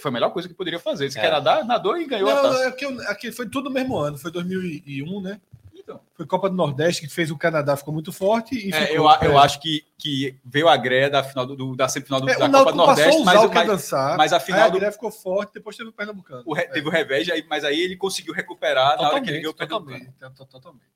[0.01, 1.11] Foi a melhor coisa que poderia fazer.
[1.11, 1.23] Se É.
[1.23, 2.65] quer nadar, nadou e ganhou a Não, taça.
[2.65, 4.17] é que, eu- aqui foi tudo no mesmo ano.
[4.17, 5.41] Foi 2001, né?
[5.77, 6.01] Então.
[6.15, 8.55] Foi Copa do Nordeste que fez o Canadá, ficou muito forte.
[8.57, 9.43] E É, ficou, eu, a- eu é.
[9.45, 12.49] acho que, que veio a greia da final do, do- da semifinal do, É, da
[12.49, 14.17] Copa do a Nordeste, mas, o mas, Dançar.
[14.17, 16.43] mas a aí final a do, ficou forte, depois teve o Pernambucano.
[16.47, 19.39] o re- teve o revés, aí- mas aí ele conseguiu recuperar na hora que ele
[19.41, 20.15] ganhou Totalmente, o Pernambucano.
[20.19, 20.95] totalmente, to- totalmente.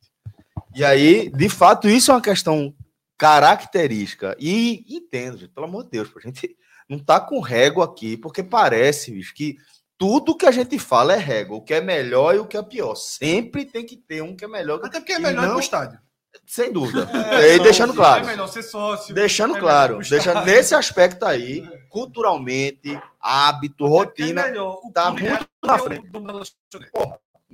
[0.75, 2.73] E aí, de fato, isso é uma questão
[3.19, 4.37] característica.
[4.39, 6.57] E entendo, gente, pelo amor de Deus, a gente
[6.89, 9.57] não tá com régua aqui, porque parece, bicho, que
[9.99, 11.57] tudo que a gente fala é régua.
[11.57, 12.95] O que é melhor e o que é pior.
[12.95, 14.81] Sempre tem que ter um que é melhor.
[14.85, 15.99] Até porque é E melhor não- pro estádio.
[16.47, 17.09] Sem dúvida.
[17.43, 18.23] e aí, deixando claro.
[18.23, 19.13] É melhor ser sócio.
[19.15, 24.81] Deixando é claro, deixando nesse aspecto aí, culturalmente, hábito, É rotina, melhor.
[24.85, 26.09] O tá muito é na frente.
[26.13, 26.93] lanchonete.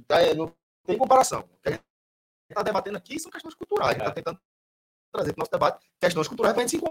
[0.06, 0.52] tá, é, não
[0.86, 1.40] tem comparação.
[1.40, 1.82] O que a gente
[2.50, 3.90] está debatendo aqui são questões culturais.
[3.92, 4.38] A gente está tentando
[5.14, 6.84] trazer para o nosso debate questões culturais para a gente se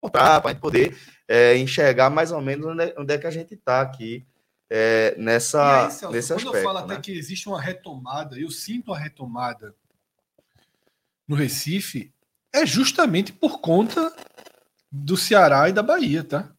[0.00, 0.96] encontrar, para a gente poder
[1.26, 4.26] é, enxergar mais ou menos onde é, onde é que a gente está aqui
[4.70, 6.56] é, nessa, aí, Celso, nesse quando aspecto.
[6.56, 6.94] eu falo né?
[6.94, 9.74] até que existe uma retomada, eu sinto uma retomada
[11.26, 12.12] no Recife,
[12.52, 14.14] é justamente por conta
[14.90, 16.52] do Ceará e da Bahia, tá?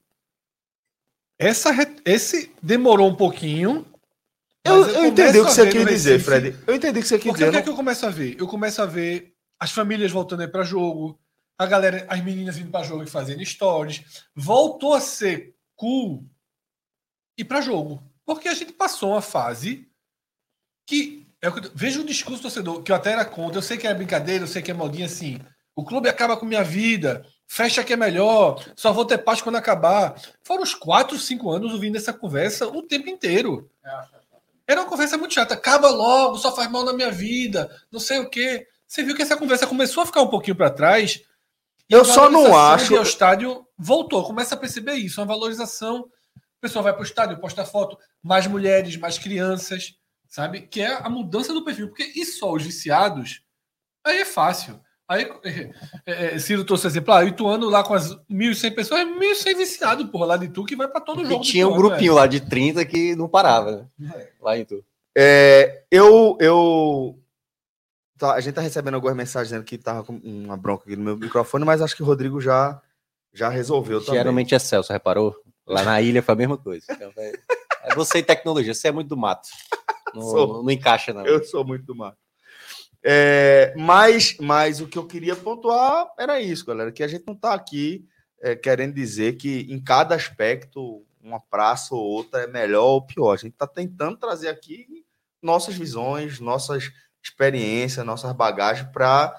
[1.40, 1.70] Essa,
[2.04, 3.86] esse demorou um pouquinho.
[4.66, 6.58] Eu, mas eu entendi o que a você no dizer, Fred.
[6.66, 7.52] Eu entendi o que você quis Porque o dizer.
[7.52, 8.36] que é que eu começo a ver?
[8.40, 11.20] Eu começo a ver as famílias voltando aí para jogo,
[11.58, 14.24] a galera, as meninas vindo para jogo e fazendo stories.
[14.36, 16.24] Voltou a ser cool
[17.38, 18.04] ir para jogo.
[18.26, 19.88] Porque a gente passou uma fase
[20.86, 21.26] que.
[21.40, 23.60] É o que veja o discurso do torcedor, que eu até era contra.
[23.60, 25.40] Eu sei que é brincadeira, eu sei que é modinha assim.
[25.76, 29.56] O clube acaba com minha vida, fecha que é melhor, só vou ter paz quando
[29.56, 30.20] acabar.
[30.44, 33.70] Foram uns 4, 5 anos ouvindo essa conversa o tempo inteiro.
[34.66, 35.54] Era uma conversa muito chata.
[35.54, 38.68] Acaba logo, só faz mal na minha vida, não sei o quê.
[38.88, 41.22] Você viu que essa conversa começou a ficar um pouquinho para trás.
[41.90, 44.24] e Eu a só não acho- ao estádio voltou.
[44.24, 46.02] Começa a perceber isso, uma valorização.
[46.02, 49.94] O pessoal vai para o estádio, posta foto, mais mulheres, mais crianças.
[50.30, 50.62] sabe?
[50.68, 51.88] Que é a mudança do perfil.
[51.88, 53.42] Porque e só os viciados,
[54.06, 54.78] aí é fácil.
[55.08, 55.26] Aí,
[56.06, 60.10] é, é, Ciro trouxe exemplo, ah, Ituano lá com as 1.100 pessoas, é 1.100 viciados,
[60.10, 61.42] porra, lá de Tu, que vai pra todo E jogo.
[61.42, 64.28] de tinha um Ituano, grupinho lá de 30 que não parava, né?
[64.42, 64.84] Lá em tu.
[65.18, 67.18] É, eu, eu.
[68.18, 71.04] Tá, a gente tá recebendo algumas mensagens dizendo que tava com uma bronca aqui no
[71.04, 72.82] meu microfone, mas acho que o Rodrigo já,
[73.34, 74.20] já resolveu também.
[74.20, 75.36] Geralmente é Celso, reparou?
[75.66, 76.86] Lá na ilha foi a mesma coisa.
[76.90, 77.34] Então, é,
[77.84, 79.48] é você e tecnologia, você é muito do mato.
[80.14, 80.64] Não, Sou.
[80.64, 81.26] não, encaixa, não.
[81.26, 82.16] Eu sou muito do mar.
[83.04, 87.36] É, mas, mas o que eu queria pontuar era isso, galera, que a gente não
[87.36, 88.06] está aqui
[88.42, 93.34] é, querendo dizer que em cada aspecto uma praça ou outra é melhor ou pior.
[93.34, 95.06] A gente está tentando trazer aqui
[95.42, 96.92] nossas visões, nossas
[97.30, 99.36] experiências, nossas bagagens para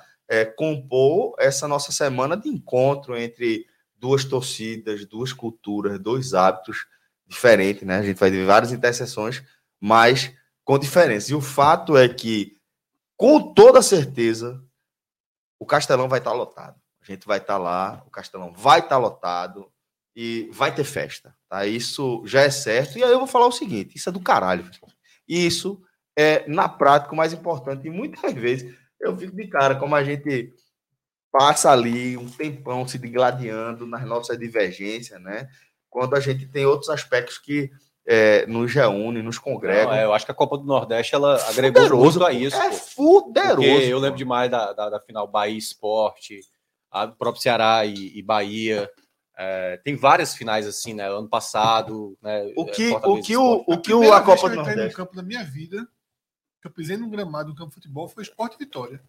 [0.57, 3.66] compor essa nossa semana de encontro entre
[3.97, 6.86] duas torcidas, duas culturas, dois hábitos
[7.26, 7.99] diferentes, né?
[7.99, 9.43] A gente vai ver várias interseções,
[9.80, 10.32] mas
[10.64, 11.32] com diferença.
[11.32, 12.59] E o fato é que
[13.16, 14.62] com toda certeza,
[15.59, 16.80] o Castelão vai estar lotado.
[17.03, 19.72] A gente vai estar lá, o Castelão vai estar lotado
[20.14, 21.34] e vai ter festa.
[21.49, 21.66] Tá?
[21.66, 22.97] Isso já é certo.
[22.97, 24.70] E aí eu vou falar o seguinte: isso é do caralho.
[25.26, 25.82] Isso
[26.18, 27.86] é, na prática, o mais importante.
[27.86, 30.52] E muitas vezes eu fico de cara como a gente
[31.30, 35.48] passa ali um tempão se digladiando nas nossas divergências, né?
[35.88, 37.70] Quando a gente tem outros aspectos que
[38.04, 39.92] é, nos reúnem, nos congregam.
[39.92, 42.56] Não, é, eu acho que a Copa do Nordeste ela agregou Fuderoso, muito a isso.
[42.56, 42.76] É pô.
[42.76, 43.68] fuderoso.
[43.68, 44.02] Porque eu pô.
[44.02, 46.40] lembro demais da, da, da final Bahia Esporte,
[46.90, 48.90] a do próprio Ceará e, e Bahia.
[49.38, 51.08] É, tem várias finais assim, né?
[51.08, 52.52] Ano passado, né?
[52.56, 54.64] O que, Fortaleza o que, o, o, que a vez Copa que do entrei no
[54.64, 54.96] Nordeste.
[54.96, 55.97] campo da minha vida, que
[56.68, 59.00] eu pisei num gramado no campo de futebol, foi Esporte Vitória.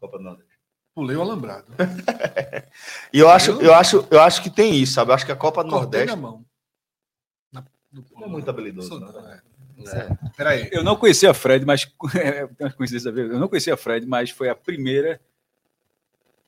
[0.00, 0.52] Copa do Nordeste.
[0.94, 1.66] Pulei o alambrado.
[3.12, 5.10] E eu acho, eu, acho, eu acho que tem isso, sabe?
[5.10, 6.06] Eu acho que a Copa do Cortei Nordeste.
[6.06, 6.44] na mão.
[7.52, 9.28] Na- no Não é muito habilidoso, Sou- não.
[9.30, 9.40] é.
[9.86, 10.30] É.
[10.36, 10.68] Peraí.
[10.72, 13.30] Eu não conhecia Fred, mas é, tem uma coincidência a ver.
[13.30, 15.20] Eu não conhecia Fred, mas foi a primeira.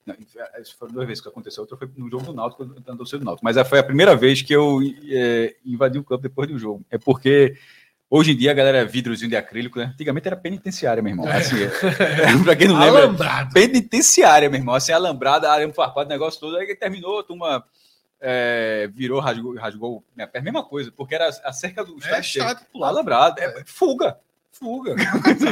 [0.05, 0.15] Não,
[0.61, 1.63] isso foram duas vezes que aconteceu.
[1.63, 3.45] Outra foi no jogo do Náutico, na torcida do Náutico.
[3.45, 4.79] Mas foi a primeira vez que eu
[5.09, 6.85] é, invadi o campo depois de um jogo.
[6.91, 7.57] É porque
[8.11, 9.91] hoje em dia a galera é vidrozinho de acrílico, né?
[9.93, 11.29] Antigamente era penitenciária, meu irmão.
[11.29, 11.69] Assim, é,
[12.45, 13.53] pra quem não lembra, Alambrado.
[13.53, 14.75] penitenciária, meu irmão.
[14.75, 16.57] Assim, alambrada, arame farpado, negócio todo.
[16.57, 17.65] Aí terminou, a turma
[18.21, 22.65] é, virou, rasgou, rasgou minha perna, mesma coisa, porque era a cerca do É chato
[22.73, 22.89] pular.
[22.89, 24.19] Alambrado, é, fuga,
[24.53, 24.95] fuga.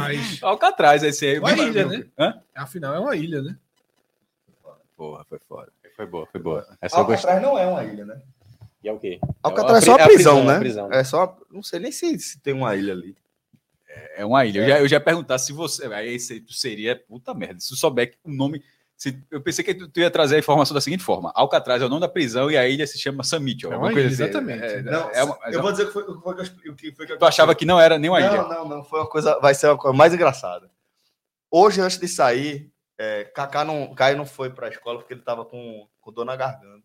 [0.00, 1.38] Mas, Alcatraz, aí você.
[1.38, 2.04] Uma ilha, né?
[2.18, 2.40] Hã?
[2.54, 3.56] afinal, é uma ilha, né?
[4.96, 5.72] Porra, foi foda.
[5.96, 6.66] Foi boa, foi boa.
[6.80, 7.30] Essa gostei.
[7.30, 8.20] Alcatraz não é uma ilha, né?
[8.84, 9.18] E é o quê?
[9.42, 10.58] Alcatraz é É só a a prisão, prisão, é a né?
[10.60, 10.92] prisão.
[10.92, 11.38] É só.
[11.50, 13.16] Não sei nem se, se tem uma ilha ali.
[14.16, 14.60] É uma ilha.
[14.60, 15.86] Eu já, eu já ia perguntar se você.
[15.86, 17.60] Aí seria puta merda.
[17.60, 18.62] Se tu souber que o nome.
[18.96, 21.86] Se, eu pensei que tu, tu ia trazer a informação da seguinte forma: Alcatraz é
[21.86, 23.72] o nome da prisão e a ilha se chama Mitchell.
[23.72, 24.22] É uma coisa ilha, assim.
[24.24, 24.62] exatamente.
[24.64, 26.34] É, Não, é uma- eu vou dizer que foi, foi,
[26.70, 28.30] o que- foi que Tu achava que não era nem uma ilha?
[28.42, 28.84] Não, não, não.
[28.84, 29.38] Foi uma coisa.
[29.40, 30.70] Vai ser uma coisa mais engraçada.
[31.50, 35.20] Hoje, antes de sair, é, Kaká não, Caio não foi para a escola porque ele
[35.20, 36.84] estava com, com dor na garganta.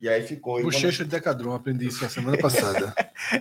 [0.00, 0.58] E aí ficou.
[0.58, 2.94] E, quando- Bochecha de Decadron, aprendi isso na semana passada.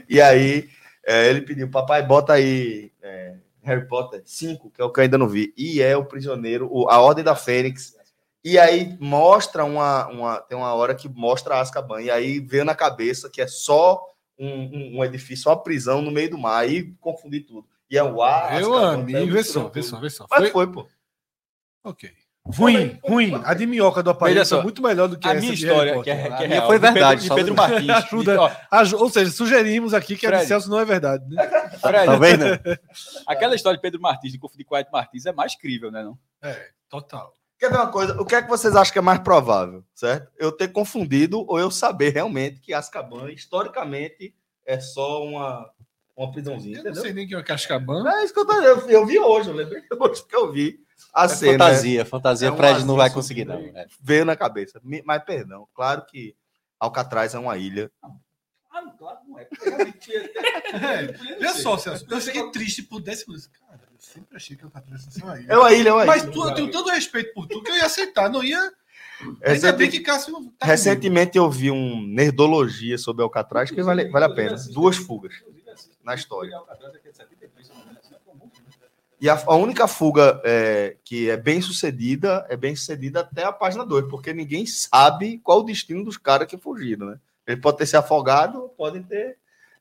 [0.10, 0.70] e aí
[1.06, 5.04] é, ele pediu, papai, bota aí é, Harry Potter 5, que é o que eu
[5.04, 5.54] ainda não vi.
[5.58, 7.96] E é o prisioneiro, o- a Ordem da Fênix.
[8.44, 10.40] E aí mostra uma, uma.
[10.42, 12.02] Tem uma hora que mostra Azkaban.
[12.02, 14.02] E aí veio na cabeça que é só
[14.40, 16.60] um, um- um edifício, uma prisão no meio do mar.
[16.62, 17.68] Aí confundi tudo.
[17.90, 18.54] E é o ar.
[18.54, 20.26] Azkaban, amigo, tá vê só, vê só, vê só.
[20.30, 20.88] Mas Foi, foi, pô.
[21.84, 22.12] ok.
[22.56, 23.42] Ruim, ruim.
[23.44, 25.92] A de minhoca do aparelho foi muito melhor do que A essa minha de história,
[25.94, 27.64] Harry que é, que é A minha real, foi de Pedro- verdade, de Pedro não-
[27.68, 27.90] Martins.
[28.14, 28.42] Ajuda.
[28.42, 30.48] Ó, Aj- Ou seja, sugerimos aqui que a de Fred.
[30.48, 31.24] Celso não é verdade.
[31.30, 31.44] Né?
[31.82, 32.44] Fred, Tá vendo?
[33.28, 36.04] aquela história de Pedro Martins, de confundir com Ed Martins, é mais crível, né?
[36.04, 36.18] Não?
[36.42, 37.34] É, total.
[37.60, 38.20] Quer ver uma coisa?
[38.22, 40.32] O que é que vocês acham que é mais provável, certo?
[40.38, 44.34] Eu ter confundido ou eu saber realmente que Azkaban, historicamente,
[44.66, 45.68] é só uma,
[46.16, 47.02] uma prisãozinha, Eu não entendeu?
[47.02, 48.08] sei nem quem é o Cascaban.
[48.08, 50.80] É isso que eu tô eu, eu vi hoje, eu lembrei hoje que eu vi
[51.14, 52.48] a É fantasia, fantasia.
[52.48, 53.56] É um Fred não vai conseguir, não.
[53.60, 53.86] É.
[54.02, 54.80] Veio na cabeça.
[55.06, 56.36] Mas, perdão, claro que
[56.80, 57.92] Alcatraz é uma ilha.
[58.04, 59.48] Ah, claro não é.
[60.68, 62.06] É, Olha só, Celso.
[62.10, 63.48] Eu fiquei triste por 10 segundos.
[63.48, 65.52] Cara, eu sempre achei que o Alcatraz fosse uma ilha.
[65.52, 66.32] É uma ilha, é uma Mas ilha.
[66.32, 68.30] tu, eu tenho todo respeito por tu que eu ia aceitar.
[68.30, 68.60] Não ia.
[69.20, 74.10] Ainda Recenti- bem que Cássio tá Recentemente eu vi um Nerdologia sobre Alcatraz que vale,
[74.10, 74.56] vale a pena.
[74.72, 75.34] Duas fugas
[76.04, 76.52] na história.
[79.20, 83.52] E a, a única fuga é, que é bem sucedida é bem sucedida até a
[83.52, 87.20] página 2, porque ninguém sabe qual o destino dos caras que fugiram, né?
[87.48, 89.38] Ele pode ter se afogado, podem ter,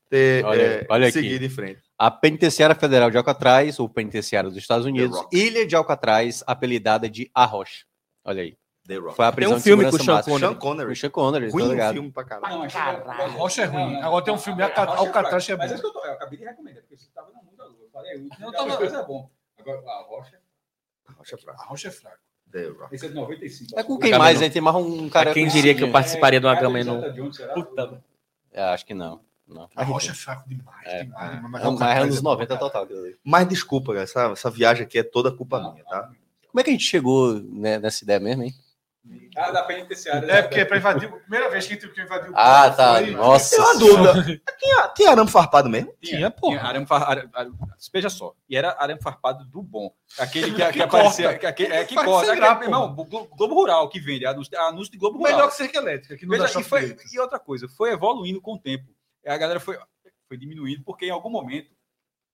[0.09, 1.13] ter Olha- é, olha aqui.
[1.21, 1.83] seguido em frente.
[1.99, 5.19] A Penitenciária Federal de Alcatraz, ou Penitenciária dos Estados Unidos.
[5.33, 7.85] Ilha de Alcatraz, apelidada de A Rocha.
[8.25, 8.57] Olha aí.
[8.87, 9.17] The Rock.
[9.17, 10.39] Foi a Tem prisão um de filme com o Sean máxima.
[10.39, 10.87] Sean Connery.
[10.87, 11.93] Com o Sean Connery, tá Ruim ligado?
[11.95, 12.55] filme pra caralho.
[12.55, 13.97] Não, mas A Rocha é ruim.
[14.01, 16.01] Agora tem um filme, Alca- Mas é Alcatraz isso é que eu, bom.
[16.01, 17.56] tô- eu acabei de recomendar, porque você estava no
[18.01, 18.11] lua.
[18.13, 19.31] Eu falei Não, Não, tava- coisa é bom.
[19.59, 20.39] Agora, a Rocha.
[21.17, 21.63] Rocha Fraco.
[21.63, 22.19] A rocha é fraco.
[22.53, 22.95] The Rock.
[22.95, 23.79] Esse é de 95.
[23.79, 24.19] É com quem Gabriel.
[24.21, 24.51] mais, hein?
[24.51, 25.31] Tem mais um cara.
[25.31, 27.01] A quem diria que eu participaria de uma É, gama e não.
[27.55, 28.03] Puta.
[28.53, 29.21] É, acho que não.
[29.47, 29.69] não.
[29.75, 30.87] A rocha é fraco demais.
[30.87, 31.05] É.
[31.05, 32.61] demais, demais, mas É, o mas é anos bom, 90 cara.
[32.71, 32.89] total.
[33.25, 36.11] Mas desculpa, galera, essa, essa viagem aqui é toda culpa minha, tá?
[36.49, 38.55] Como é que a gente chegou né, nessa ideia mesmo, hein?
[39.37, 40.27] Ah, da penitenciária.
[40.33, 41.11] É, porque é pra invadir.
[41.11, 42.95] Primeira vez que a gente invadiu o Ah, tá.
[42.95, 43.55] foi- Nossa.
[43.57, 44.43] Tem uma dúvida.
[44.59, 45.95] Tinha, tinha arame farpado mesmo?
[46.03, 46.57] Tinha, porra.
[46.59, 47.51] Tinha arame, far- ara- ara-
[47.93, 48.35] veja só.
[48.49, 49.93] E era arame farpado do bom.
[50.19, 51.39] Aquele que, que, Que aparecia.
[51.39, 52.33] Que, aquele- é, que corta.
[52.33, 52.65] Aquele, porra.
[52.65, 54.25] irmão, Glo- Globo Rural que vende.
[54.25, 55.33] Anúncio, anúncio de Globo Rural.
[55.35, 58.41] Melhor que cerca elétrica, que não Veja, dá e, foi- e outra coisa, foi evoluindo
[58.41, 58.85] com o tempo.
[59.27, 59.79] A galera foi,
[60.29, 61.71] foi diminuindo, porque em algum momento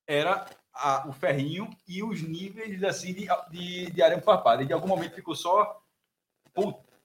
[0.06, 4.62] era a- o ferrinho e os níveis assim, de, de, de arame farpado.
[4.62, 5.81] E de algum momento ficou só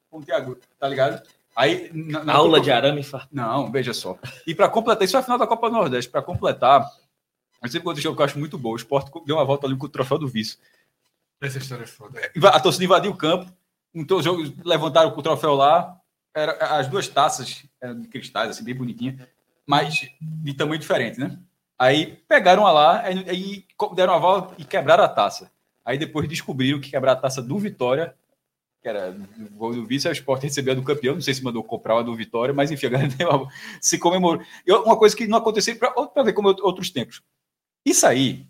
[0.09, 1.21] pontiagudo, tá ligado?
[1.55, 3.31] Aí, na, na Aula Copa- de arame farpado.
[3.35, 4.17] Não, veja só.
[4.45, 6.11] E para completar, isso é a final da Copa do Nordeste.
[6.11, 6.87] Para completar,
[7.63, 8.73] eu sempre quando jogo que eu acho muito bom.
[8.73, 10.57] O Sport deu uma volta ali com o troféu do vice.
[11.41, 12.19] Essa história é foda.
[12.35, 13.51] Inva- A torcida invadiu o campo,
[13.93, 15.99] então, o jogo, levantaram o troféu lá,
[16.35, 19.27] era, as duas taças eram de cristais, assim, bem bonitinha,
[19.65, 21.39] mas de tamanho diferente, né?
[21.79, 25.51] Aí pegaram a lá, aí, deram a volta e quebraram a taça.
[25.83, 28.13] Aí depois descobriram que quebraram a taça do Vitória,
[28.89, 31.63] era o gol do vice, o Sport recebeu a do campeão, não sei se mandou
[31.63, 33.11] comprar uma do Vitória, mas enfim, a galera
[33.81, 34.43] se comemorou.
[34.65, 37.21] E uma coisa que não aconteceu, para ver como outros tempos.
[37.85, 38.45] Isso aí,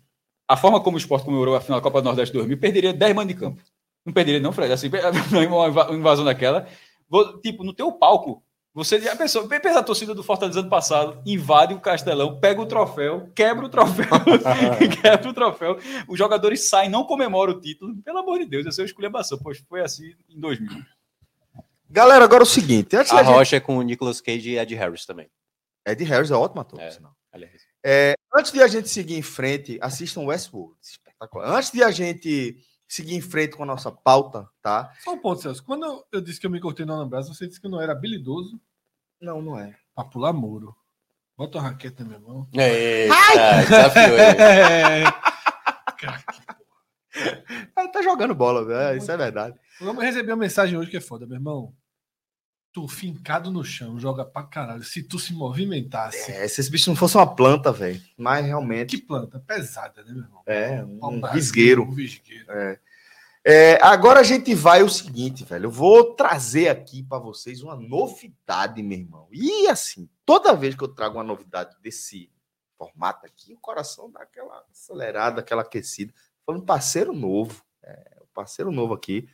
[0.48, 3.14] a forma como o Sport comemorou a final da Copa do Nordeste 2000, perderia 10
[3.14, 3.62] man de campo.
[4.04, 4.72] Não perderia, não, Fred.
[4.72, 4.88] Assim,
[5.48, 6.66] uma invasão daquela.
[7.08, 8.42] Vou- Tipo, no teu palco,
[8.78, 8.96] você.
[9.08, 13.28] A pessoa, pensa a torcida do Fortaleza ano passado, invade o Castelão, pega o troféu,
[13.34, 14.06] quebra o troféu,
[15.02, 15.78] quebra o troféu.
[16.06, 17.96] Os jogadores saem, não comemoram o título.
[18.02, 19.38] Pelo amor de Deus, essa é uma esculhambação.
[19.42, 20.84] Pois foi assim em 2000.
[21.90, 22.94] Galera, agora é o seguinte.
[22.94, 23.34] Antes A da gente...
[23.34, 25.28] Rocha é com o Nicolas Cage e Ed Harris também.
[25.86, 26.86] Ed Harris é ótimo ator, É.
[26.86, 27.16] por sinal.
[27.32, 27.62] Aliás.
[27.84, 30.76] É, antes de a gente seguir em frente, assistam Westworld.
[30.80, 31.56] Espetacular.
[31.56, 32.56] Antes de a gente
[32.86, 34.92] seguir em frente com a nossa pauta, tá?
[35.02, 35.64] Só um ponto, Celso.
[35.64, 37.80] Quando eu, eu disse que eu me cortei no Anambras, você disse que eu não
[37.80, 38.60] era habilidoso
[39.20, 39.74] Não, não é.
[39.94, 40.74] pra pular muro.
[41.36, 42.48] Bota a raquete na minha mão.
[42.52, 44.40] Eita, desafiou ele.
[44.40, 45.04] É,
[47.76, 48.98] Ele tá jogando bola, velho.
[48.98, 49.58] Isso é verdade.
[49.80, 51.74] eu recebi uma mensagem hoje que é foda, meu irmão.
[52.72, 54.84] Tu fincado no chão, joga pra caralho.
[54.84, 56.30] Se tu se movimentasse.
[56.30, 58.00] É, se esse bicho não fosse uma planta, velho.
[58.16, 60.42] Mas realmente Que planta pesada, né, meu irmão?
[60.46, 61.82] é um Pau-brasil, visgueiro.
[61.84, 62.44] Um visgueiro.
[62.50, 62.78] É,
[63.80, 65.66] agora a gente vai o seguinte, velho.
[65.66, 69.28] Eu vou trazer aqui para vocês uma novidade, meu irmão.
[69.32, 72.30] E assim, toda vez que eu trago uma novidade desse
[72.78, 76.14] formato aqui, o coração dá aquela acelerada, aquela aquecida.
[76.46, 79.28] Foi um parceiro novo, é, um parceiro novo aqui,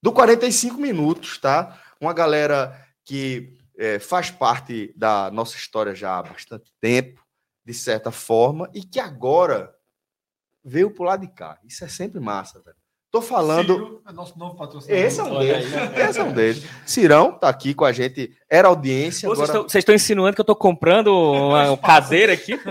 [0.00, 1.82] do 45 minutos, tá?
[2.00, 7.24] Uma galera que é, faz parte da nossa história já há bastante tempo,
[7.64, 9.74] de certa forma, e que agora
[10.64, 11.58] veio pro lado de cá.
[11.64, 12.76] Isso é sempre massa, velho.
[13.10, 13.74] Tô falando.
[13.74, 15.04] Ciro é nosso novo patrocinador.
[15.06, 15.72] Esse é um deles.
[15.96, 16.64] Esse é um deles.
[16.84, 18.36] Cirão tá aqui com a gente.
[18.50, 19.28] Era audiência.
[19.28, 19.58] Vocês Agora...
[19.58, 22.58] estão- Vocês estão insinuando que eu tô comprando uma cadeira aqui?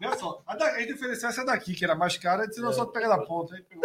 [0.00, 2.72] Olha só, a, da, gente ofereceu essa daqui, que era mais cara, e disse, não,
[2.72, 3.56] só tu pega da ponta.
[3.56, 3.84] Aí pegou.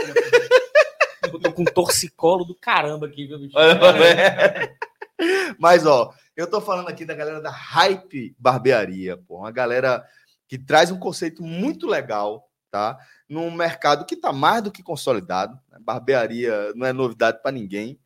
[1.24, 3.56] Eu tô com um torcicolo do caramba aqui, viu, bicho?
[5.58, 9.38] Mas, ó, eu tô falando aqui da galera da Hype Barbearia, pô.
[9.40, 10.04] Uma galera
[10.48, 12.98] que traz um conceito muito legal, tá?
[13.30, 15.60] Num mercado que tá mais do que consolidado.
[15.70, 15.78] né?
[15.80, 18.00] Barbearia não é novidade para ninguém.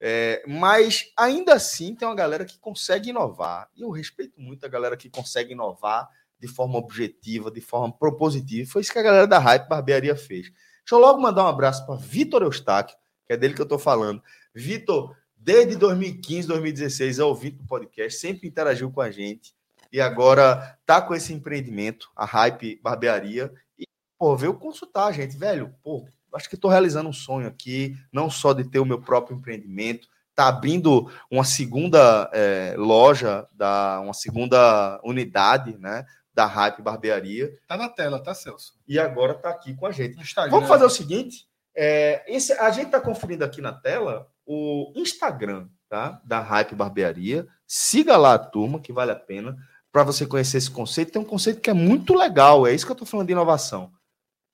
[0.00, 3.68] É, mas ainda assim tem uma galera que consegue inovar.
[3.74, 6.08] E eu respeito muito a galera que consegue inovar
[6.38, 8.70] de forma objetiva, de forma propositiva.
[8.70, 10.42] Foi isso que a galera da Hype Barbearia fez.
[10.44, 12.96] Deixa eu logo mandar um abraço para Vitor Eustáquio,
[13.26, 14.22] que é dele que eu tô falando.
[14.54, 19.52] Vitor, desde 2015, 2016, é ouvinte do podcast, sempre interagiu com a gente.
[19.90, 23.52] E agora tá com esse empreendimento, a Hype Barbearia.
[24.18, 25.74] Pô, veio consultar a gente, velho.
[25.82, 29.36] Pô, acho que tô realizando um sonho aqui, não só de ter o meu próprio
[29.36, 36.04] empreendimento, tá abrindo uma segunda eh, loja, da, uma segunda unidade, né?
[36.32, 37.56] Da Hype Barbearia.
[37.68, 38.74] Tá na tela, tá, Celso?
[38.88, 40.18] E agora tá aqui com a gente.
[40.20, 40.50] Instagram.
[40.50, 41.46] Vamos fazer o seguinte:
[41.76, 47.46] é, esse, a gente está conferindo aqui na tela o Instagram tá, da Hype Barbearia.
[47.66, 49.56] Siga lá a turma, que vale a pena,
[49.92, 51.12] para você conhecer esse conceito.
[51.12, 53.92] Tem um conceito que é muito legal, é isso que eu estou falando de inovação.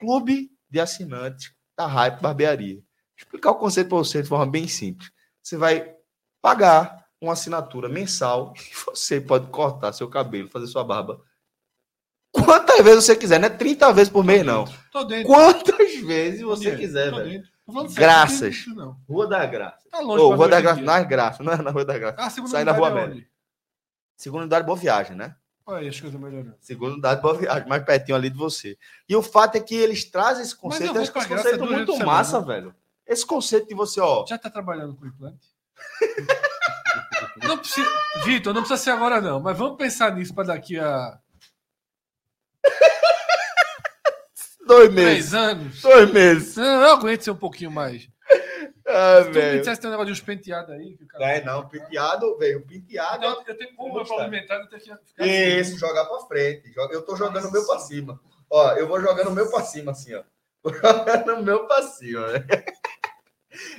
[0.00, 2.76] Clube de assinantes da Hype Barbearia.
[2.76, 2.84] Vou
[3.18, 5.10] explicar o conceito para você de forma bem simples.
[5.42, 5.94] Você vai
[6.40, 11.22] pagar uma assinatura mensal e você pode cortar seu cabelo, fazer sua barba.
[12.32, 14.64] Quantas vezes você quiser, não é 30 vezes por mês, não.
[14.92, 15.26] Tô dentro.
[15.26, 17.42] Quantas vezes você quiser, velho.
[17.92, 18.66] Graças.
[18.68, 18.96] não.
[19.08, 19.88] Rua da Graça.
[19.90, 20.86] Tá longe pra Rua da Graça, dia.
[20.86, 22.16] não é Graça, não é na Rua da Graça.
[22.18, 23.24] Ah, segunda Sai na Rua é?
[24.16, 25.34] Segunda unidade, Boa Viagem, né?
[25.66, 26.56] Olha aí as coisas melhorando.
[26.60, 28.76] Segundo dado, Boa Viagem, mais pertinho ali de você.
[29.08, 31.36] E o fato é que eles trazem esse conceito, vou eu acho que pra esse
[31.36, 32.46] conceito é muito massa, semana.
[32.46, 32.74] velho.
[33.06, 34.24] Esse conceito de você, ó.
[34.26, 35.48] Já tá trabalhando com implante?
[37.44, 37.88] Não precisa,
[38.24, 41.18] Vitor, não precisa ser agora não, mas vamos pensar nisso para daqui a
[44.66, 45.30] Dois meses.
[45.30, 45.82] três anos.
[45.82, 46.56] Dois meses.
[46.56, 48.08] Não, eu aguento ser um pouquinho mais.
[48.90, 50.96] Ah, Se tu me dissesse que tem um negócio de uns penteados aí.
[50.96, 51.32] Que o cara...
[51.32, 52.66] É, não, penteado, velho.
[52.66, 53.22] Penteado.
[53.22, 54.18] Não, eu tenho como eu Gostei.
[54.18, 55.58] alimentar, eu tenho que ficar assim.
[55.60, 56.72] Isso, jogar pra frente.
[56.76, 58.20] Eu tô jogando o meu pra cima.
[58.50, 60.22] Ó, eu vou jogando o meu pra cima, assim, ó.
[60.62, 62.44] Vou jogando o meu pra cima, né?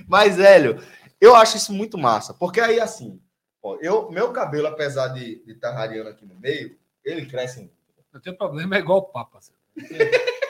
[0.08, 0.82] Mas, velho,
[1.20, 2.34] eu acho isso muito massa.
[2.34, 3.22] Porque aí, assim,
[3.62, 7.60] ó, eu, meu cabelo, apesar de estar tá aqui no meio, ele cresce.
[7.60, 7.74] muito.
[8.12, 9.38] Eu tenho problema, é igual o Papa.
[9.38, 9.54] assim.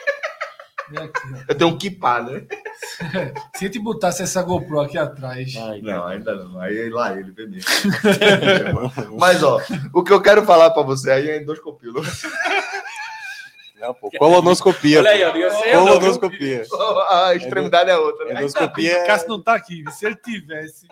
[1.48, 2.46] Eu tenho um kipá, né?
[3.56, 6.60] Se a gente botasse essa GoPro aqui atrás, Não, ainda não.
[6.60, 7.66] Aí lá ele, beleza.
[9.18, 9.60] Mas, ó,
[9.92, 11.90] o que eu quero falar pra você aí é endoscopia.
[13.80, 14.10] Não, pô.
[14.16, 15.00] Colonoscopia.
[15.00, 15.48] Olha aí, viu?
[15.72, 16.62] Colonoscopia.
[17.08, 18.40] A extremidade é outra, né?
[18.40, 19.06] Endoscopia o é...
[19.06, 19.84] Cássio não tá aqui.
[19.90, 20.86] Se ele tivesse.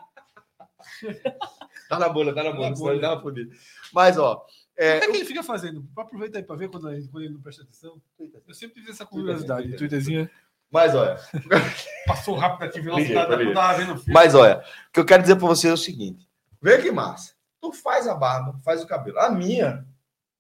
[1.89, 3.09] Tá na bolha, tá na bolha, na senão ele bolha.
[3.09, 3.55] dá uma fodida.
[3.93, 4.45] Mas, ó,
[4.81, 5.87] O é, que é que ele fica fazendo?
[5.95, 8.01] Aproveita aí pra ver quando ele, quando ele não presta atenção.
[8.19, 9.77] Eu sempre tive essa curiosidade.
[9.77, 10.31] Twitterzinha.
[10.71, 11.19] mas olha,
[12.07, 13.45] Passou rápido aqui, velocidade.
[13.45, 15.77] Eu tava vendo o mas olha, o que eu quero dizer pra você é o
[15.77, 16.27] seguinte:
[16.63, 17.35] vê que massa.
[17.61, 19.19] Tu faz a barba, faz o cabelo.
[19.19, 19.87] A minha,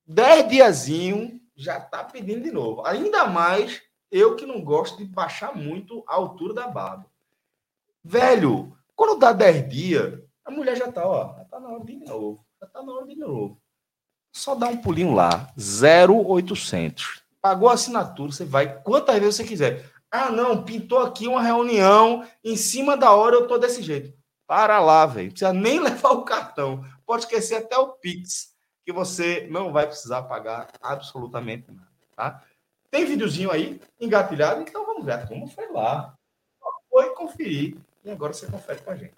[0.06, 2.82] 10 diazinho, já tá pedindo de novo.
[2.86, 7.04] Ainda mais eu que não gosto de baixar muito a altura da barba.
[8.02, 11.96] Velho, quando dá 10 dias, a mulher já tá, ó, já tá na hora de
[11.96, 12.42] novo.
[12.58, 13.60] Já tá na hora de novo.
[14.32, 17.22] Só dá um pulinho lá, 0800.
[17.40, 19.90] Pagou a assinatura, você vai quantas vezes você quiser.
[20.10, 24.12] Ah, não, pintou aqui uma reunião, em cima da hora eu tô desse jeito.
[24.46, 25.26] Para lá, velho.
[25.26, 26.84] Não precisa nem levar o cartão.
[27.06, 28.54] Pode esquecer até o Pix,
[28.84, 32.42] que você não vai precisar pagar absolutamente nada, tá?
[32.90, 35.26] Tem videozinho aí, engatilhado, então vamos ver.
[35.28, 36.14] Turma foi lá.
[36.90, 37.76] Foi conferir.
[38.04, 39.14] E agora você confere com a gente.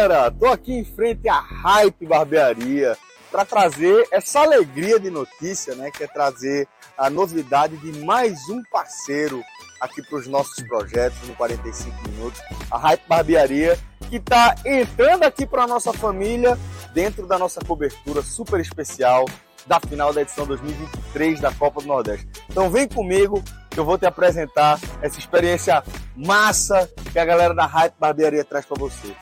[0.00, 2.96] Galera, tô aqui em frente à Hype Barbearia
[3.30, 5.90] para trazer essa alegria de notícia, né?
[5.90, 9.42] Que é trazer a novidade de mais um parceiro
[9.78, 12.40] aqui para os nossos projetos no 45 minutos,
[12.70, 13.78] a Hype Barbearia,
[14.08, 16.58] que está entrando aqui para a nossa família
[16.94, 19.26] dentro da nossa cobertura super especial
[19.66, 22.26] da final da edição 2023 da Copa do Nordeste.
[22.48, 25.84] Então vem comigo que eu vou te apresentar essa experiência
[26.16, 29.14] massa que a galera da Hype Barbearia traz para você.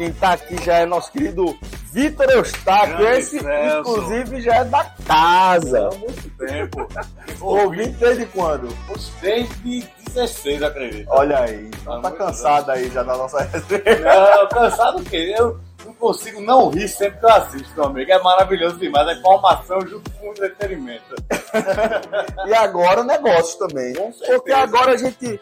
[0.00, 1.58] Quem tá aqui já é nosso querido
[1.92, 5.88] Vitor Eustáquio, esse inclusive já é da casa.
[5.88, 6.88] Há muito tempo.
[7.38, 8.74] Ouvindo desde quando?
[9.20, 11.06] Desde 16, acredito.
[11.10, 13.82] Olha aí, então tá muito cansado aí já da nossa resenha.
[14.00, 15.34] Não, cansado o quê?
[15.36, 18.10] Eu não consigo não rir sempre que eu assisto, meu amigo.
[18.10, 19.06] É maravilhoso demais.
[19.06, 21.14] A informação junto com o entretenimento.
[22.46, 23.92] E agora o negócio também.
[24.26, 25.38] Porque agora a gente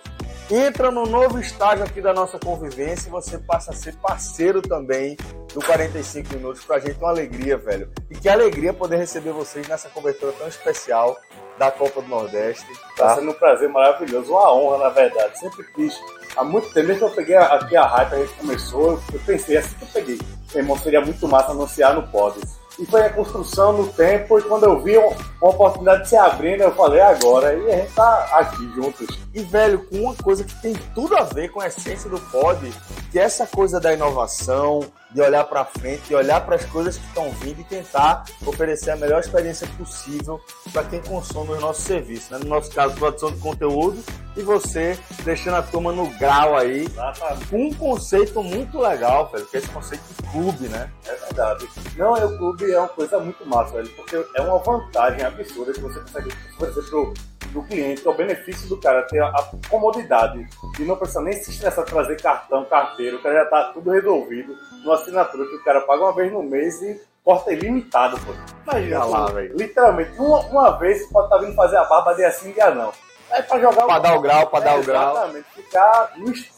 [0.50, 5.16] entra no novo estágio aqui da nossa convivência e você passa a ser parceiro também
[5.52, 6.64] do 45 minutos.
[6.64, 7.90] Pra gente uma alegria, velho.
[8.10, 11.16] E que alegria poder receber vocês nessa cobertura tão especial
[11.58, 12.66] da Copa do Nordeste.
[12.96, 13.14] Tá Tá?
[13.16, 15.38] sendo um prazer maravilhoso, uma honra, na verdade.
[15.38, 15.98] Sempre quis.
[16.36, 19.56] Há muito tempo, desde que eu peguei aqui a hype, a gente começou, eu pensei,
[19.56, 20.18] assim que eu peguei,
[20.54, 22.38] irmão, seria muito massa anunciar no Pod.
[22.78, 25.08] E foi a construção no tempo, e quando eu vi um-
[25.42, 29.18] uma oportunidade se abrindo, eu falei, "É agora, e a gente tá aqui juntos.
[29.34, 32.72] E, velho, com uma coisa que tem tudo a ver com a essência do pod,
[33.10, 36.98] que é essa coisa da inovação, de olhar pra frente, de olhar para as coisas
[36.98, 40.38] que estão vindo e tentar oferecer a melhor experiência possível
[40.72, 42.32] para quem consome o nosso serviço.
[42.32, 42.40] Né?
[42.42, 43.98] No nosso caso, produção de conteúdo
[44.38, 47.46] e você deixando a turma no grau aí, Exatamente.
[47.48, 50.90] com um conceito muito legal, velho, que é esse conceito de clube, né?
[51.06, 51.68] É verdade.
[51.96, 55.72] Não, é o clube é uma coisa muito massa, velho, porque é uma vantagem absurda
[55.72, 57.14] que você consegue oferecer pro,
[57.52, 61.22] pro cliente, que é o benefício do cara ter a, a comodidade de não precisar
[61.22, 65.46] nem se estressar de trazer cartão, carteiro, o cara já tá tudo resolvido numa assinatura
[65.46, 68.32] que o cara paga uma vez no mês e corta ilimitado, pô.
[68.62, 69.56] Imagina lá, pô, velho.
[69.56, 72.92] literalmente, uma, uma vez você pode estar vindo fazer a barba dia sim, dia não.
[73.30, 75.12] É pra jogar Pra dar o grau, pra dar o grau.
[75.12, 76.12] Exatamente, ficar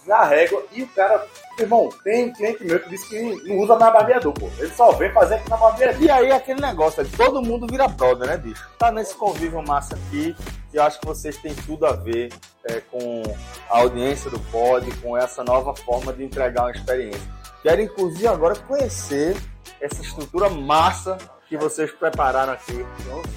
[0.07, 1.27] na régua e o cara.
[1.59, 4.49] Irmão, tem cliente meu que disse que não usa mais barbeador, pô.
[4.59, 6.01] Ele só vem fazer aqui na barbearia.
[6.01, 8.67] E aí aquele negócio, é de todo mundo vira brother, né, bicho?
[8.79, 10.35] Tá nesse convívio massa aqui,
[10.73, 12.33] e eu acho que vocês têm tudo a ver
[12.65, 13.23] é, com
[13.69, 17.21] a audiência do pod, com essa nova forma de entregar uma experiência.
[17.63, 19.37] Quero inclusive agora conhecer
[19.81, 21.19] essa estrutura massa
[21.49, 22.87] que vocês prepararam aqui.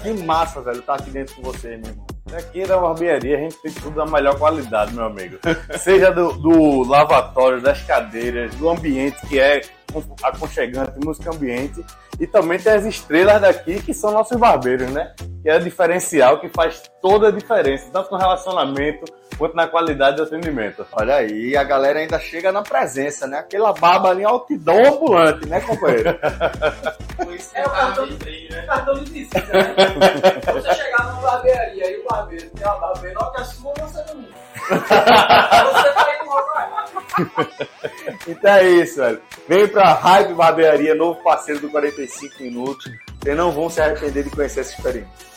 [0.02, 2.13] Que massa, velho, tá aqui dentro com vocês, meu irmão.
[2.32, 5.38] Aqui na barbearia a gente tem tudo da melhor qualidade, meu amigo.
[5.78, 9.62] Seja do, do lavatório, das cadeiras, do ambiente que é
[10.24, 11.84] aconchegante, música ambiente.
[12.20, 15.14] E também tem as estrelas daqui que são nossos barbeiros, né?
[15.42, 19.06] Que é o diferencial que faz toda a diferença, tanto no relacionamento
[19.38, 20.86] quanto na qualidade do atendimento.
[20.94, 23.40] Olha aí, a galera ainda chega na presença, né?
[23.40, 26.10] Aquela barba ali, altidão ambulante, né, companheiro?
[27.54, 29.76] É o cartão de, cartão de visita, né?
[30.54, 34.04] Você chegar numa barbearia e o barbeiro tem uma barba menor que a sua, você
[34.14, 34.24] não.
[34.70, 36.23] você vai
[38.28, 39.22] Então é isso, velho.
[39.48, 42.90] Vem pra Hype Barbearia, novo parceiro do 45 Minutos.
[43.22, 45.34] Vocês não vão se arrepender de conhecer essa experiência.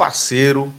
[0.00, 0.72] parceiro.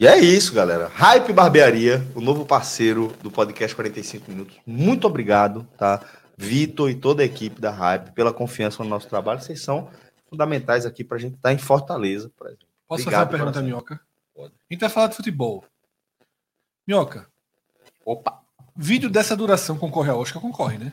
[0.00, 0.90] E é isso, galera.
[0.92, 4.56] Hype Barbearia, o novo parceiro do podcast 45 Minutos.
[4.66, 6.00] Muito obrigado, tá?
[6.40, 9.40] Vitor e toda a equipe da Hype pela confiança no nosso trabalho.
[9.40, 9.90] Vocês são
[10.30, 12.66] fundamentais aqui pra gente estar em Fortaleza, por exemplo.
[12.86, 13.62] Posso Obrigado, fazer uma pergunta.
[13.62, 14.00] Minhoca?
[14.38, 15.64] A gente vai falar de futebol.
[16.86, 17.26] Minhoca,
[18.04, 18.40] Opa,
[18.74, 20.40] vídeo dessa duração concorre a Oscar?
[20.40, 20.92] Concorre, né?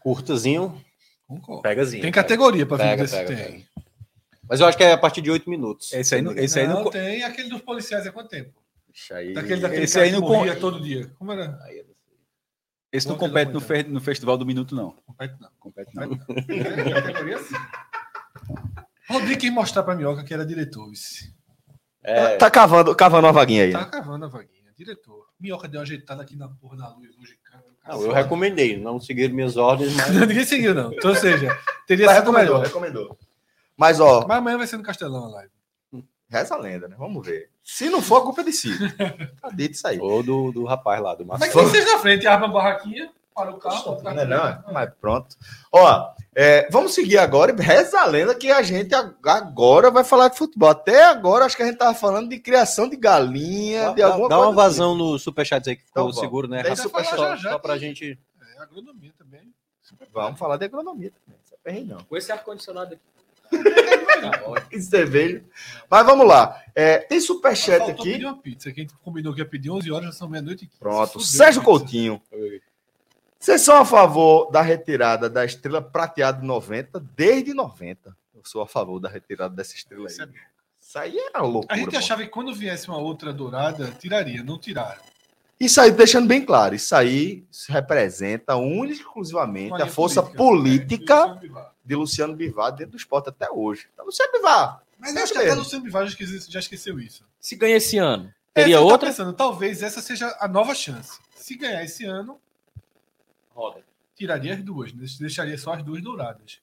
[0.00, 0.82] curtazinho,
[1.26, 1.62] Concorre.
[1.62, 2.02] pegazinho.
[2.02, 3.66] Tem categoria pra vídeo desse pega, tem.
[4.48, 5.92] Mas eu acho que é a partir de 8 minutos.
[5.92, 8.52] Esse aí não, esse aí não, não, tem aquele dos policiais há quanto tempo?
[8.88, 9.32] Deixa aí.
[9.32, 11.10] Daquele, daquele esse aí não morria con- todo dia.
[11.18, 11.58] Como era?
[12.92, 14.94] Esse não é compete no, fe- no Festival do Minuto, não.
[15.06, 15.48] Compete não.
[15.58, 16.08] Compete não.
[16.44, 17.54] Tem categoria sim.
[19.08, 20.88] Rodrigo quis mostrar pra Minhoca que era diretor.
[20.88, 21.34] Vice.
[22.02, 23.72] É, Tá cavando, cavando uma vaguinha aí.
[23.72, 24.72] Tá cavando a vaguinha.
[24.76, 25.26] Diretor.
[25.38, 27.36] Minhoca deu uma ajeitada aqui na porra da luz hoje.
[27.44, 27.64] cara.
[27.86, 30.92] não, eu recomendei, não seguiram minhas ordens, mas Ninguém seguiu, não.
[30.92, 31.48] Então, ou seja,
[31.86, 32.66] teria Mas sido recomendou, melhor.
[32.66, 33.18] recomendou.
[33.76, 35.52] Mas, ó, Mas amanhã vai ser no Castelão a live.
[36.30, 36.96] Reza a lenda, né?
[36.98, 37.50] Vamos ver.
[37.64, 38.70] Se não for, a culpa é de si.
[39.40, 39.98] Tá dito isso aí.
[39.98, 41.60] ou do, do rapaz lá, do Mas Márcio.
[41.60, 44.00] quem seja na frente, arma a barraquinha, para o carro.
[44.02, 45.36] Não, é não, mas pronto.
[45.72, 47.52] Ó, é, vamos seguir agora.
[47.52, 50.68] e Reza a lenda que a gente ag- agora vai falar de futebol.
[50.68, 54.28] Até agora, acho que a gente tava falando de criação de galinha, Dá, de alguma
[54.28, 54.78] dá uma coisa assim.
[54.78, 56.62] vazão no superchat aí que ficou Então, seguro, né?
[56.62, 57.16] Tem Só, superchat.
[57.16, 57.80] só, Já, já só pra tem.
[57.82, 58.18] gente.
[58.58, 59.52] É, agronomia também.
[60.12, 61.40] Vamos falar de agronomia também.
[61.44, 61.98] Isso é perrengue, não.
[62.04, 63.02] Com esse ar-condicionado aqui.
[64.68, 65.42] Que cerveja.
[65.90, 66.62] Mas vamos lá.
[66.74, 68.12] É, tem superchat Faltou aqui.
[68.12, 70.64] pedir uma pizza, que a gente combinou que ia pedir 11 horas, já são meia-noite.
[70.72, 70.78] e.
[70.78, 71.20] Pronto.
[71.20, 71.62] Sérgio.
[71.62, 72.20] Coutinho.
[73.38, 78.14] Vocês são a favor da retirada da estrela prateada de 90 desde 90.
[78.34, 80.12] Eu sou a favor da retirada dessa estrela aí.
[80.12, 81.74] Isso é- aí era loucura.
[81.74, 81.96] A gente pô.
[81.98, 85.00] achava que quando viesse uma outra dourada, tiraria, não tiraram.
[85.60, 91.14] Isso aí, deixando bem claro, isso aí representa única e exclusivamente a força É, política
[91.16, 91.74] Luciano Bivar.
[91.84, 93.86] de Luciano Bivar dentro do esporte até hoje.
[93.92, 97.24] Então, Luciano Bivar, Mas acho que até Luciano Bivar já esqueceu, já esqueceu isso.
[97.38, 99.08] Se ganha esse ano, Essa teria eu tava outra?
[99.10, 101.18] pensando, talvez essa seja a nova chance.
[101.36, 102.40] Se ganhar esse ano,
[103.54, 103.80] Roda.
[104.16, 105.04] tiraria as duas, né?
[105.20, 106.58] deixaria só as duas douradas.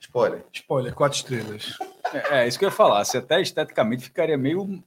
[0.00, 0.42] spoiler.
[0.52, 1.76] Spoiler, quatro estrelas.
[2.14, 3.04] É, é isso que eu ia falar.
[3.04, 4.82] Se até esteticamente ficaria meio.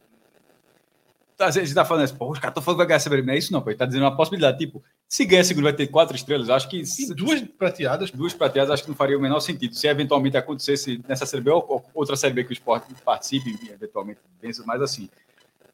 [1.39, 2.99] Às vezes a gente tá falando assim, pô, os caras estão falando que vai ganhar
[2.99, 3.25] CBM.
[3.27, 3.69] Não é isso, não, pô.
[3.69, 4.57] Ele tá dizendo uma possibilidade.
[4.57, 6.81] Tipo, se ganhar segundo vai ter quatro estrelas, acho que.
[6.99, 9.73] E duas prateadas, duas prateadas acho que não faria o menor sentido.
[9.75, 13.57] Se eventualmente acontecesse nessa Série B ou ou outra Série B que o esporte participe
[13.63, 15.09] e eventualmente vença, mas assim.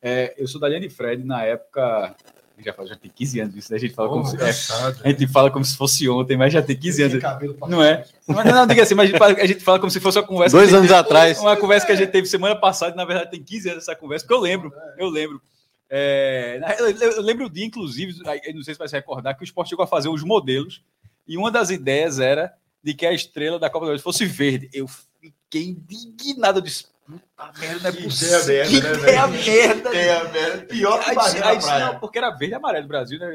[0.01, 2.15] é, eu sou da linha de Fred na época.
[2.63, 3.75] Já, faz- já tem 15 anos isso, né?
[3.75, 5.01] A gente fala, como, Porra, se, é, cansado.
[5.03, 7.19] a gente fala como se fosse ontem, mas já tem 15 anos.
[7.21, 8.05] cabelo pra Não é?
[8.25, 10.25] Mas não, diga assim, mas a gente fala, a gente fala como se fosse uma
[10.25, 10.55] conversa.
[10.55, 11.37] Dois anos gente- atrás.
[11.39, 13.93] Uma conversa que a gente teve semana passada, e na verdade tem 15 anos essa
[13.93, 15.41] conversa, porque eu lembro, eu lembro.
[15.89, 16.59] É,
[17.01, 18.21] eu, lembro o dia, inclusive,
[18.53, 20.83] não sei se vai se recordar, que o esporte chegou a fazer os modelos,
[21.27, 22.53] e uma das ideias era
[22.83, 24.69] de que a estrela da Copa do Mundo fosse verde.
[24.73, 28.45] Eu fiquei indignado, eu disse, puta merda, não é possível.
[28.45, 29.95] merda, Que né, ideia merda.
[29.95, 30.67] É, velho.
[30.67, 31.85] Pior que Aí, Bahia disse- na aí disse, praia.
[31.85, 33.29] não, porque era verde e amarelo do Brasil, né?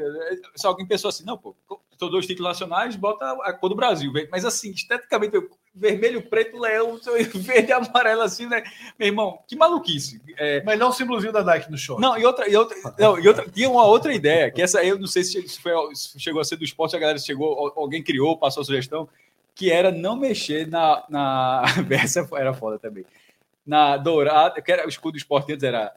[0.55, 1.55] Se alguém pensou assim, não, pô,
[1.97, 4.11] são dois títulos nacionais, bota a cor do Brasil.
[4.31, 5.37] Mas assim, esteticamente,
[5.73, 6.99] vermelho, preto, leão,
[7.35, 8.63] verde e amarelo, assim, né?
[8.99, 10.21] Meu irmão, que maluquice.
[10.37, 12.01] É, Mas não o símbolozinho da Nike no short.
[12.01, 14.89] não, e outra, e outra, não, e outra, tinha uma outra ideia, que essa aí
[14.89, 18.03] eu não sei se foi- se chegou a ser do esporte, a galera chegou, alguém
[18.03, 19.07] criou, passou a sugestão,
[19.53, 21.03] que era não mexer na.
[21.09, 23.05] na essa era foda também.
[23.65, 25.93] Na dourada, que era o escudo do esporte antes era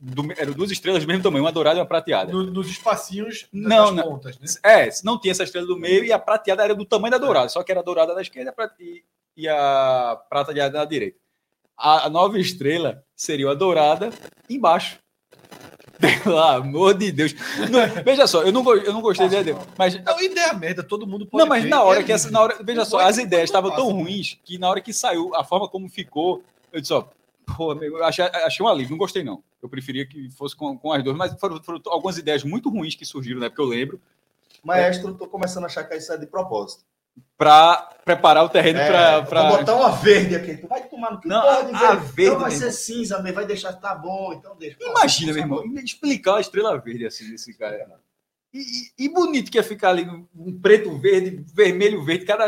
[0.00, 2.32] do- eram duas estrelas do mesmo tamanho, uma dourada e uma prateada.
[2.32, 4.02] No- nos espacinhos Não, não.
[4.02, 4.46] pontas, né?
[4.64, 7.48] É, não tinha essa estrela do meio e a prateada era do tamanho da dourada,
[7.48, 9.02] só que era a dourada da esquerda e
[9.36, 11.18] e, a prateada da direita.
[11.76, 14.10] A, a nova estrela seria a dourada
[14.48, 14.98] embaixo.
[16.24, 17.34] Pelo amor de Deus.
[17.70, 21.06] Não, veja só, eu não, eu não gostei da ideia, mas Não, ideia merda, todo
[21.06, 23.08] mundo pode não, mas ter, na hora é que essa, na hora, veja só, pode-
[23.10, 26.42] as ideias estavam tão ruins que na hora que saiu, a forma como ficou,
[26.74, 27.04] eu disse, ó,
[27.56, 29.42] pô, amigo, achei, achei um alívio, não gostei não.
[29.62, 32.94] Eu preferia que fosse com, com as duas, mas foram, foram algumas ideias muito ruins
[32.94, 34.00] que surgiram, né, porque eu lembro,
[34.62, 36.84] Maestro, tô começando a achar que isso é de propósito.
[37.36, 39.56] para preparar o terreno É, para Vou pra...
[39.58, 40.56] botar uma verde aqui.
[40.56, 42.30] Tu vai tomar no que Não, porra de a- verde.
[42.32, 44.78] Não, vai meu ser cinza, mesmo, vai deixar tá bom, então deixa.
[44.80, 48.00] Imagina, meu irmão, explicar a estrela verde assim desse cara.
[48.54, 52.46] E, e- bonito que ia ficar ali, um preto, verde, vermelho, verde, cada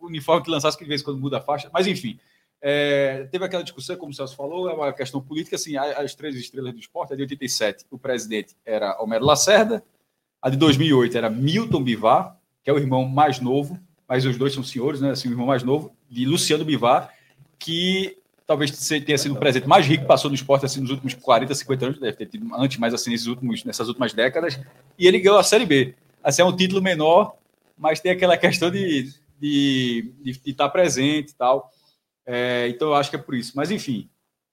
[0.00, 1.68] uniforme que lançasse que de vez em quando muda a faixa.
[1.72, 2.18] Mas enfim,
[2.62, 5.56] é, teve aquela discussão, como o Celso falou, é uma questão política.
[5.56, 9.82] Assim, as três estrelas do esporte, a de 87, o presidente era Homero Lacerda,
[10.40, 13.78] a de 2008 era Milton Bivar, que é o irmão mais novo,
[14.08, 15.10] mas os dois são senhores, né?
[15.10, 17.12] Assim, o irmão mais novo, de Luciano Bivar,
[17.58, 18.16] que
[18.46, 21.54] talvez tenha sido o presidente mais rico que passou no esporte assim, nos últimos 40,
[21.54, 24.60] 50 anos, deve ter tido antes, mas assim, nesses últimos, nessas últimas décadas,
[24.98, 25.94] e ele ganhou a Série B.
[26.22, 27.34] Assim, é um título menor,
[27.76, 29.12] mas tem aquela questão de
[29.42, 31.68] de, de, de estar presente e tal.
[32.26, 33.52] É, então eu acho que é por isso.
[33.56, 34.08] Mas enfim,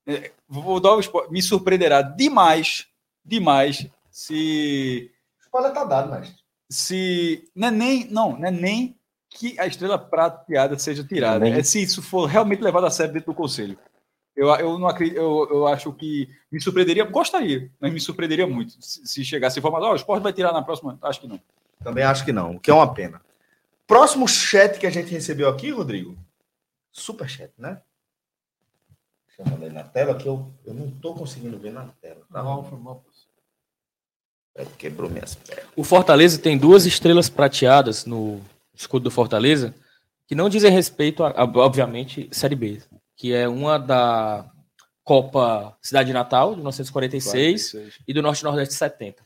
[0.06, 1.32] é, vou dar o esporte.
[1.32, 2.86] Me surpreenderá demais,
[3.24, 6.36] demais, se O spoiler tá dado, mestre.
[6.68, 8.96] se não é nem não, não é nem
[9.28, 13.32] que a estrela prateada seja tirada, é se isso for realmente levado a sério dentro
[13.32, 13.78] do conselho.
[14.34, 18.72] Eu, eu não acredito, eu, eu acho que me surpreenderia, gostaria, mas me surpreenderia muito
[18.80, 21.40] se, se chegasse informação, ó, o esporte vai tirar na próxima, acho que não.
[21.82, 23.20] Também acho que não, o que é uma pena.
[23.86, 26.16] Próximo chat que a gente recebeu aqui, Rodrigo.
[26.92, 27.80] Super chat, né?
[29.28, 32.20] Deixa eu mandar aí na tela que eu, eu não tô conseguindo ver na tela.
[32.32, 32.42] Tá?
[32.42, 33.04] Mal, foi mal.
[34.54, 35.66] É, Quebrou minhas pernas.
[35.76, 38.40] O Fortaleza tem duas estrelas prateadas no
[38.74, 39.74] escudo do Fortaleza
[40.26, 42.80] que não dizem respeito, a, a- obviamente, Série B,
[43.16, 44.50] que é uma da
[45.02, 47.74] Copa Cidade de Natal, de 1946,
[48.06, 49.22] e do Norte e Nordeste de 70.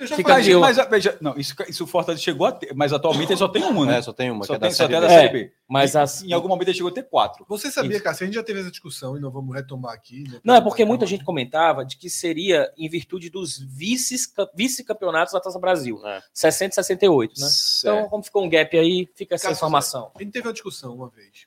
[0.00, 2.74] Eu já Fica falei, Mas, mas, veja, não, isso, isso o Fortaleza chegou a ter,
[2.74, 3.98] mas atualmente ele só tem uma, né?
[3.98, 5.00] É, só tem uma, só que é tem, da só Série B.
[5.00, 5.10] da É.
[5.20, 5.52] Série B.
[5.68, 7.44] Mas E- as, Em algum momento ele chegou a ter quatro.
[7.46, 8.02] Você sabia, Isso.
[8.02, 10.24] Cássio, a gente já teve essa discussão e não vamos retomar aqui.
[10.24, 10.40] né?
[10.42, 15.58] Não, é porque muita gente comentava de que seria em virtude dos vice-campeonatos da Taça
[15.58, 16.22] Brasil, É.
[16.32, 17.34] 60 e 68, né?
[17.36, 18.08] Então, Certo.
[18.10, 20.10] como ficou um gap aí, fica essa Cássio, informação.
[20.14, 21.46] A gente teve uma discussão uma vez.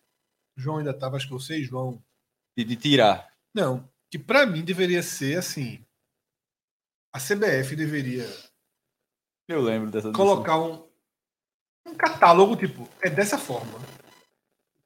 [0.58, 2.02] O João ainda estava, acho que você e João.
[2.56, 3.28] de, de tirar.
[3.54, 5.84] Não, que para mim deveria ser assim.
[7.14, 8.27] A CBF deveria
[9.48, 10.88] Eu lembro dessa colocar um,
[11.88, 13.72] um catálogo, tipo, é dessa forma.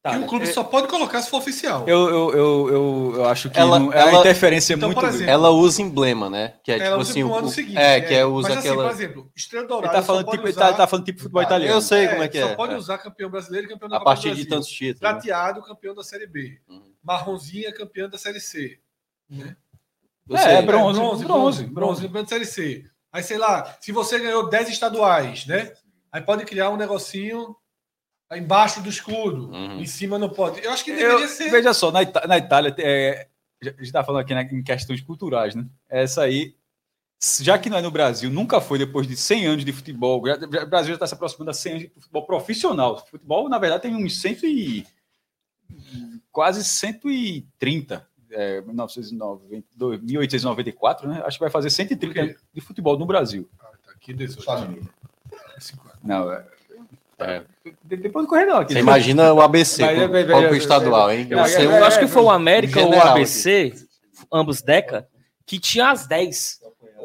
[0.03, 1.87] Tá, que o clube só pode colocar se for oficial.
[1.87, 5.05] Eu, eu, eu, eu, eu acho que Ela- não- é uma ela- interferência Então, muito
[5.05, 6.53] exemplo, Ela usa emblema, né?
[6.63, 7.25] Que é Ela tipo usa assim.
[7.25, 7.77] pro ano o- seguinte.
[7.77, 8.83] é, que é, usa Mas assim, aquela.
[8.83, 10.61] por exemplo, Estrela Ele Dourada tá só falando, pode tipo, ele usar...
[10.61, 11.73] tá, ele tá falando tipo futebol italiano.
[11.73, 12.55] Eu sei É, como é que Só é.
[12.55, 12.77] pode é.
[12.77, 15.01] usar campeão brasileiro e campeão da A Copa partir de tantos títulos.
[15.01, 15.09] né?
[15.09, 16.61] Prateado, campeão da Série B.
[16.69, 16.93] Uhum.
[17.03, 18.79] Marronzinha, campeão da Série C.
[19.31, 19.55] É,
[20.27, 22.23] Você- é, bronze, bronze, bronze, bronze, bronze.
[22.25, 22.85] da Série C.
[23.11, 25.71] Aí, sei lá, se você ganhou 10 estaduais, né?
[26.11, 27.55] Aí pode criar um negocinho
[28.33, 29.49] embaixo do escudo.
[29.49, 29.79] Uhum.
[29.79, 30.63] Em cima não pode.
[30.63, 31.49] Eu acho que deveria Eu- ser.
[31.49, 33.27] Veja só, na, Ita- na Itália, é,
[33.63, 35.65] a gente está falando aqui né, em questões culturais, né?
[35.89, 36.53] Essa aí,
[37.41, 40.21] já que não é no Brasil, nunca foi depois de 100 anos de futebol.
[40.27, 43.05] já- já- O Brasil já está se aproximando de 100 anos de futebol profissional.
[43.09, 44.85] Futebol, na verdade, tem uns 100 e,
[46.31, 48.05] quase 130.
[48.31, 51.21] É, 1992, 1894, né?
[51.25, 53.49] Acho que vai fazer 130 anos de futebol no Brasil.
[53.59, 54.39] Ah, tá aqui 18.
[54.39, 54.87] Estados Unidos.
[56.03, 56.45] Não, é,
[57.19, 57.43] É.
[57.83, 58.73] de- depois do corredor aqui.
[58.73, 61.27] Você imagina o ABC o estadual, hein?
[61.27, 63.73] vai, Você- vai, Eu acho que foi o América ou o ABC,
[64.31, 65.07] ambos Deca,
[65.45, 66.59] que tinha as 10.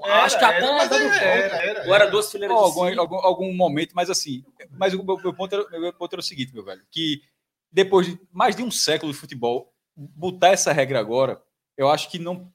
[0.04, 0.94] acho que até era, volta.
[0.96, 1.88] era, era.
[1.88, 4.44] Ou era duas fileiras algum, algum, algum momento, mas assim.
[4.76, 7.22] Mas o meu, meu ponto era, meu ponto era o seguinte, meu velho, que
[7.70, 11.40] depois de mais de um século de futebol, botar essa regra agora,
[11.76, 12.50] eu acho que não.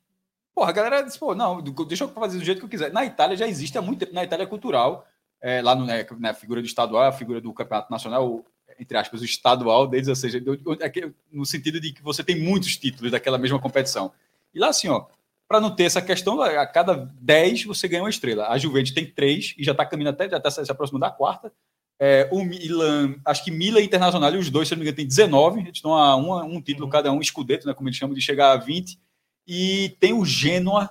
[0.54, 2.92] Porra, a galera disse, pô, não, deixa eu fazer do jeito que eu quiser.
[2.92, 5.06] Na Itália já existe há muito tempo, na Itália é cultural,
[5.40, 8.44] é, lá no, né, na figura do estadual, a figura do campeonato nacional,
[8.80, 10.42] entre aspas, o estadual deles, ou seja,
[10.84, 14.12] aquele- no sentido de que você tem muitos títulos daquela mesma competição.
[14.54, 15.06] E lá, assim, ó,
[15.48, 18.48] para não ter essa questão, a cada 10 você ganha uma estrela.
[18.50, 21.54] A Juventus tem três e já está caminhando até, já está se aproximando da quarta.
[22.00, 24.86] É, o Milan, acho que Milan e Internacional, e os dois, se eu não me
[24.86, 27.98] engano, tem 19, eles estão a uma- um título cada um, escudeto, né, como eles
[27.98, 29.00] chamam, de chegar a 20.
[29.48, 30.90] E tem o Genoa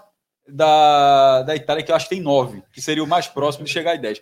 [0.49, 3.71] da, da Itália, que eu acho que tem 9, que seria o mais próximo de
[3.73, 4.21] chegar a 10.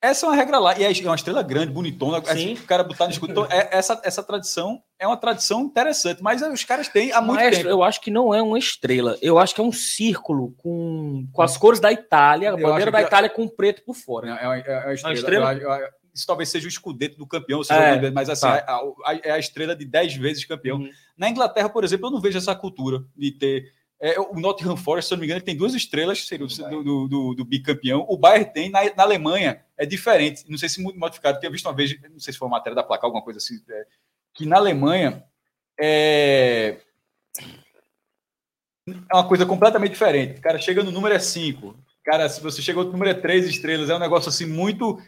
[0.00, 0.76] Essa é uma regra lá.
[0.76, 2.20] E é uma estrela grande, bonitona.
[2.24, 2.54] Sim.
[2.54, 3.30] O cara botar no escudo.
[3.30, 6.20] Então, é- essa, essa tradição é uma tradição interessante.
[6.20, 7.68] Mas os caras têm há muito Maestro, tempo.
[7.70, 9.16] eu acho que não é uma estrela.
[9.22, 12.90] Eu acho que é um círculo com, com as cores da Itália, a Eu bandeira
[12.90, 14.30] da que- Itália com preto por fora.
[14.30, 15.14] É uma, é uma estrela.
[15.14, 15.54] estrela?
[15.54, 18.64] Eu- eu- isso talvez seja o escudeto do campeão, seja É, mas assim, tá.
[18.66, 20.78] a- a- é a estrela de 10 vezes campeão.
[20.78, 20.90] Uhum.
[21.16, 23.72] Na Inglaterra, por exemplo, eu não vejo essa cultura de ter.
[24.04, 26.82] é, o Nottingham Forest, se eu não me engano, ele tem duas estrelas seria do,
[26.82, 28.04] do, do, do bicampeão.
[28.08, 30.44] O Bayern tem, na, na Alemanha, é diferente.
[30.48, 31.38] Não sei se muito modificado.
[31.38, 33.60] Tinha visto uma vez, não sei se foi uma matéria da placa, alguma coisa assim,
[33.70, 33.86] é,
[34.34, 35.22] que na Alemanha
[35.80, 36.78] é,
[38.88, 40.38] é uma coisa completamente diferente.
[40.38, 41.76] O cara chega no número é 5.
[42.04, 44.98] Cara, se você chegou no número é 3 estrelas, é um negócio assim muito.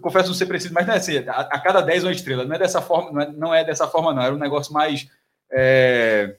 [0.00, 1.18] Confesso não ser preciso, mas não é assim.
[1.18, 2.44] A, a cada 10 uma estrela.
[2.44, 4.22] Não é dessa forma, não é, não é dessa forma, não.
[4.22, 5.06] Era um negócio mais.
[5.50, 6.36] é,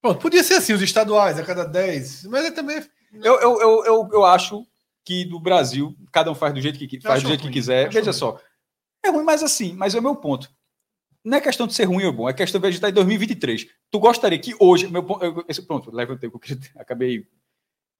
[0.00, 2.24] Pronto, podia ser assim, os estaduais, a cada 10.
[2.24, 2.82] Mas é também.
[3.12, 4.66] Eu, eu, eu, eu, eu acho
[5.04, 7.86] que do Brasil, cada um faz do jeito que, faz do jeito ruim, que quiser.
[7.88, 8.12] Veja ruim.
[8.12, 8.40] só.
[9.04, 10.50] É ruim, mas assim, mas é o meu ponto.
[11.22, 13.66] Não é questão de ser ruim ou bom, é questão de estar em 2023.
[13.90, 17.26] Tu gostaria que hoje, meu ponto, eu- esse, pronto, levantei, o que acabei.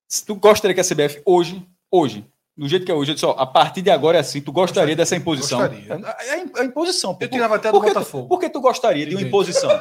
[0.09, 3.26] Se tu gostaria que a CBF hoje, hoje, do jeito que é hoje, eu disse,
[3.26, 5.59] ó, a partir de agora é assim, tu gostaria dessa imposição?
[5.59, 5.93] Gostaria.
[6.18, 7.14] É, é, é imposição.
[7.14, 7.24] pô.
[7.24, 8.28] Eu tirava até do Por que tu- Botafogo.
[8.28, 9.70] Por que tu gostaria de uma imposição?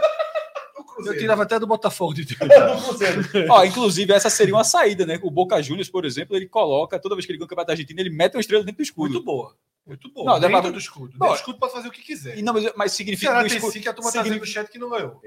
[1.05, 2.23] Eu tirava até do Botafogo de
[3.49, 5.19] Ó, inclusive, essa seria uma saída, né?
[5.23, 7.99] O Boca Juniors, por exemplo, ele coloca, toda vez que ele ganha o Campeonato Argentino,
[7.99, 9.09] ele mete uma estrela dentro do escudo.
[9.13, 9.55] Muito boa.
[9.85, 10.31] Muito boa.
[10.33, 11.07] Não, dentro pra- do escudo.
[11.07, 12.37] Dentro Não, do escudo pode fazer o que quiser.
[12.37, 14.21] E não, mas, mas O significa que o tem escudo- sim que a turma tá
[14.23, 15.19] significa- dizendo no chat que não ganhou.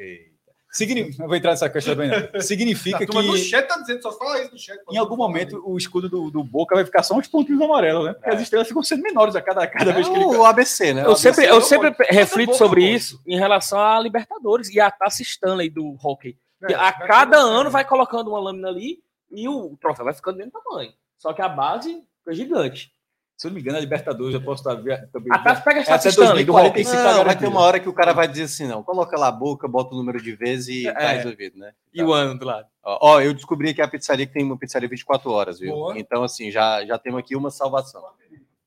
[0.77, 2.41] Significa, não vou entrar nessa questão também, não.
[2.41, 4.79] Significa A no que chat tá dizendo, só fala isso no chat.
[4.91, 8.13] em algum momento o escudo do, do Boca vai ficar só uns pontinhos amarelos, né?
[8.13, 10.25] Porque as estrelas ficam sendo menores a cada, cada vez que ele.
[10.25, 11.05] o ABC, né?
[11.05, 12.87] Eu sempre, ABC eu sempre reflito bom, sobre bom.
[12.89, 16.37] isso em relação à Libertadores e à Taça Stanley do hockey.
[16.69, 19.01] É, a cada ano vai colocando uma lâmina ali
[19.31, 20.93] e o troféu vai ficando do mesmo tamanho.
[21.19, 22.93] Só que a base é gigante.
[23.37, 25.29] Se eu não me engano, a Libertadores, eu posso estar vendo também.
[25.31, 26.83] A taça pega É até Stanley do hockey.
[26.83, 29.19] 2045 tá Não, vai ter uma hora que o cara vai dizer assim, não, coloca
[29.19, 31.17] lá a boca, bota o número de vezes e tá É.
[31.19, 31.73] resolvido, né?
[31.93, 32.67] E o ano do lado.
[32.83, 35.73] Ó, ó, eu descobri que a pizzaria que tem uma pizzaria 24 horas, viu?
[35.73, 35.99] Boa.
[35.99, 38.03] Então, assim, já, já temos aqui uma salvação.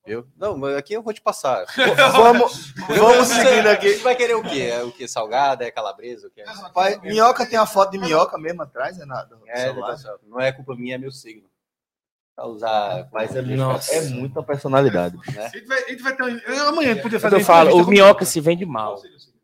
[0.06, 0.26] Viu?
[0.36, 1.66] Não, mas aqui eu vou te passar.
[2.12, 3.90] Vamos, vamos seguindo aqui.
[3.94, 4.62] Você vai querer o quê?
[4.72, 5.06] É o quê?
[5.06, 5.64] Salgada?
[5.64, 6.28] É calabresa?
[6.28, 6.42] O quê?
[6.72, 9.38] Pai, minhoca tem a foto de minhoca mesmo atrás, é nada.
[9.48, 9.72] É,
[10.26, 11.49] não é culpa minha, é meu signo.
[12.38, 13.08] Usar.
[13.12, 13.94] Mas é, Nossa.
[13.94, 15.16] é muita personalidade.
[15.36, 16.68] A gente vai, a gente vai ter um...
[16.68, 19.00] Amanhã gente podia fazer eu falo, o minhoca se vende mal.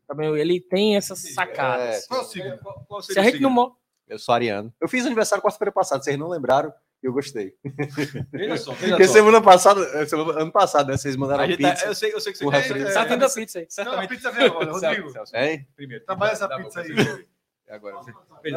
[0.07, 2.03] Também ele tem essas sacadas.
[2.03, 2.57] É, Qual é o signo?
[2.59, 3.61] Qual- qual Se seria a o gente não signo?
[3.69, 3.77] mo-
[4.07, 4.73] eu sou ariano.
[4.81, 6.73] Eu fiz aniversário quarta-feira passada, vocês não lembraram?
[7.03, 7.53] Eu gostei.
[8.31, 9.13] Veja só, veja Porque só.
[9.13, 10.97] semana passada, é, semana- ano passado, né?
[10.97, 11.85] Vocês mandaram A tá- pizza.
[11.85, 13.63] eu, sei, eu sei que você quer- refri- é, Tá é, tendo a pizza aí.
[13.65, 14.09] Não, a certamente.
[14.09, 15.09] pizza vem agora, Rodrigo.
[15.11, 15.33] Celso?
[15.75, 16.05] Primeiro.
[16.05, 17.25] Trabalha essa pizza aí.
[17.69, 17.97] Agora,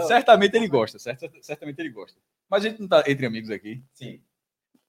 [0.06, 1.28] certamente ele gosta, certo?
[1.42, 2.18] certamente ele gosta.
[2.50, 3.82] Mas a gente não tá entre amigos aqui.
[3.94, 4.20] Sim.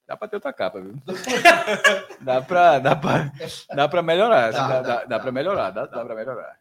[0.08, 0.96] Dá pra ter outra capa, viu?
[2.20, 3.32] dá, pra, dá, pra,
[3.74, 4.52] dá pra melhorar.
[4.52, 6.60] Dá, Dá, dá, dá, dá pra melhorar, dá, dá pra melhorar.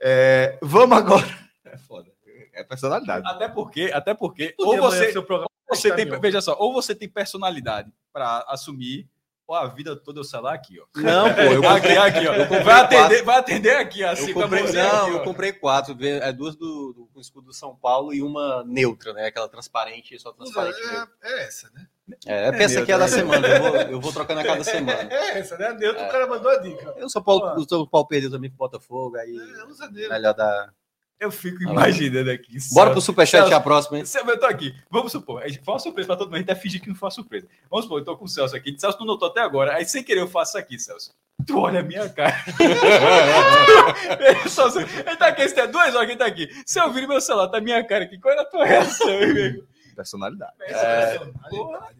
[0.00, 1.26] É, vamos agora.
[1.64, 2.10] É foda.
[2.52, 3.26] É personalidade.
[3.26, 6.72] Até porque, até porque, Podia ou você, seu programa você tá tem, veja só, ou
[6.72, 9.08] você tem personalidade pra assumir,
[9.46, 10.84] ou a vida toda eu sei lá aqui, ó.
[11.00, 12.32] Não, pô, eu comprei, aqui, ó.
[12.42, 13.24] comprei Vai atender, quatro.
[13.24, 14.70] vai atender aqui, assim, eu com a comprei, não,
[15.02, 15.14] aqui, ó.
[15.14, 15.96] eu comprei quatro.
[16.06, 19.26] É duas do, do, com o escudo do São Paulo e uma neutra, né?
[19.26, 20.78] Aquela transparente, só transparente.
[21.22, 21.86] É, é essa, né?
[22.26, 23.48] É, é porque essa aqui é da semana.
[23.48, 25.08] Eu vou, eu vou trocando a cada semana.
[25.10, 25.72] É essa, né?
[25.72, 26.06] Neutro, É.
[26.08, 26.94] o cara mandou a dica.
[26.96, 30.08] Eu sou Paulo, o São Paulo perdeu também pro Botafogo, aí É, usa dele.
[30.08, 30.72] melhor dar.
[31.20, 32.56] Eu fico imaginando aqui.
[32.72, 33.54] Bora pro Superchat Celso.
[33.54, 34.04] a próxima, hein?
[34.26, 36.80] Eu tô aqui, vamos supor, foi uma surpresa pra todo mundo, a gente até fingir
[36.82, 37.46] que não foi uma surpresa.
[37.70, 40.02] Vamos supor, eu tô com o Celso aqui, Celso não notou até agora, aí sem
[40.02, 41.12] querer eu faço isso aqui, Celso.
[41.46, 42.34] Tu olha a minha cara.
[44.20, 46.48] Ele só- ele tá aqui, esse tem duas horas que ele tá aqui.
[46.66, 49.08] Se eu vir meu celular, tá a minha cara aqui, qual era a tua reação,
[49.22, 49.66] amigo?
[49.94, 50.52] Personalidade.
[50.60, 51.20] É,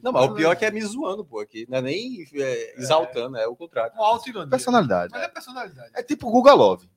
[0.03, 1.65] Não, mas o pior é que é me zoando, pô, aqui.
[1.69, 3.93] Não é nem é, exaltando, é o contrário.
[3.93, 4.25] Com alto.
[4.49, 5.13] Personalidade.
[5.13, 5.91] Mas é personalidade.
[5.95, 6.91] É tipo Guga Love.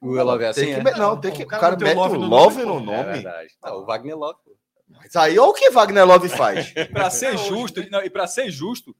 [0.00, 0.96] O Love é assim, Tem que é?
[0.96, 1.42] Não, tem que.
[1.42, 2.92] O O cara cara não tem mete Love o no Love nome, no pô.
[2.92, 3.12] É nome.
[3.12, 3.48] verdade.
[3.62, 4.38] Não, o Wagner Love.
[4.88, 6.72] Mas aí, olha o que Wagner Love faz.
[6.92, 8.94] Pra ser justo, não, e pra ser justo,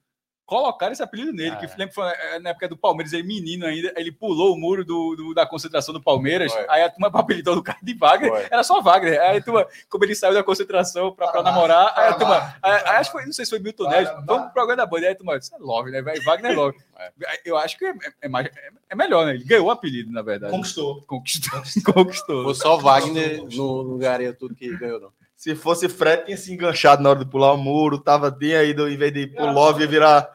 [0.49, 3.67] colocaram esse apelido nele, que lembra que foi eh, na época do Palmeiras, ele menino
[3.67, 6.65] ainda, ele pulou o muro do, do- da concentração do Palmeiras, Foi.
[6.67, 8.47] aí a turma apelidou do cara de Wagner, Foi.
[8.49, 12.07] era só Wagner, aí a turma, como ele saiu da concentração pra, pra namorar, aí
[12.09, 14.53] a turma, aí, aí acho que foi, não sei se foi Milton Neves, vamos pro
[14.53, 16.77] programa da banda, aí a turma, isso é Love, né, vai, Wagner Love.
[17.45, 17.93] Eu acho que é,
[18.23, 20.51] é mais, é, é melhor, né, ele ganhou o apelido, na verdade.
[20.51, 21.03] Conquistou.
[21.03, 21.61] Conquistou.
[21.93, 22.43] Conquistou.
[22.43, 25.18] Foi só Wagner no lugar e tudo que ganhou, não.
[25.39, 28.73] Se fosse Fred, tinha se enganchado na hora de pular o muro, tava bem aí,
[28.73, 30.29] do- em vez de ir pro Love, ia virar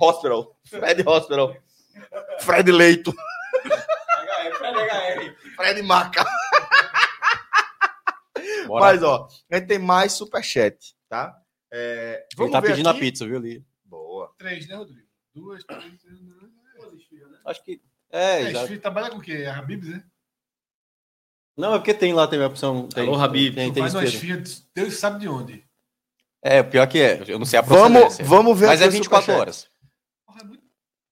[0.00, 0.58] Hospital.
[0.64, 1.54] Fred Hospital.
[2.40, 3.12] Fred Leito.
[5.56, 6.24] Fred Maca.
[8.66, 8.84] Bora.
[8.86, 11.36] Mas, ó, a gente tem mais superchat, tá?
[11.70, 13.00] É, Ele tá ver pedindo a aqui.
[13.00, 13.62] pizza, viu, ali?
[13.84, 14.32] Boa.
[14.38, 15.06] três, né, Rodrigo?
[15.34, 15.92] Duas, três.
[17.44, 17.82] Acho que.
[18.10, 19.32] É, É, filho, trabalha com o quê?
[19.44, 20.02] É Habibs, né?
[21.58, 22.86] Não, é porque tem lá também a opção.
[22.88, 23.54] Tem, Alô, Habib.
[23.54, 25.64] Tem, tem Faz umas filhas, Deus sabe de onde.
[26.40, 27.22] É, pior que é.
[27.26, 29.40] Eu não sei a Vamos, vamos ver Mas é aqui o 24 superchat.
[29.40, 29.70] horas.
[30.24, 30.62] Porra, é muito-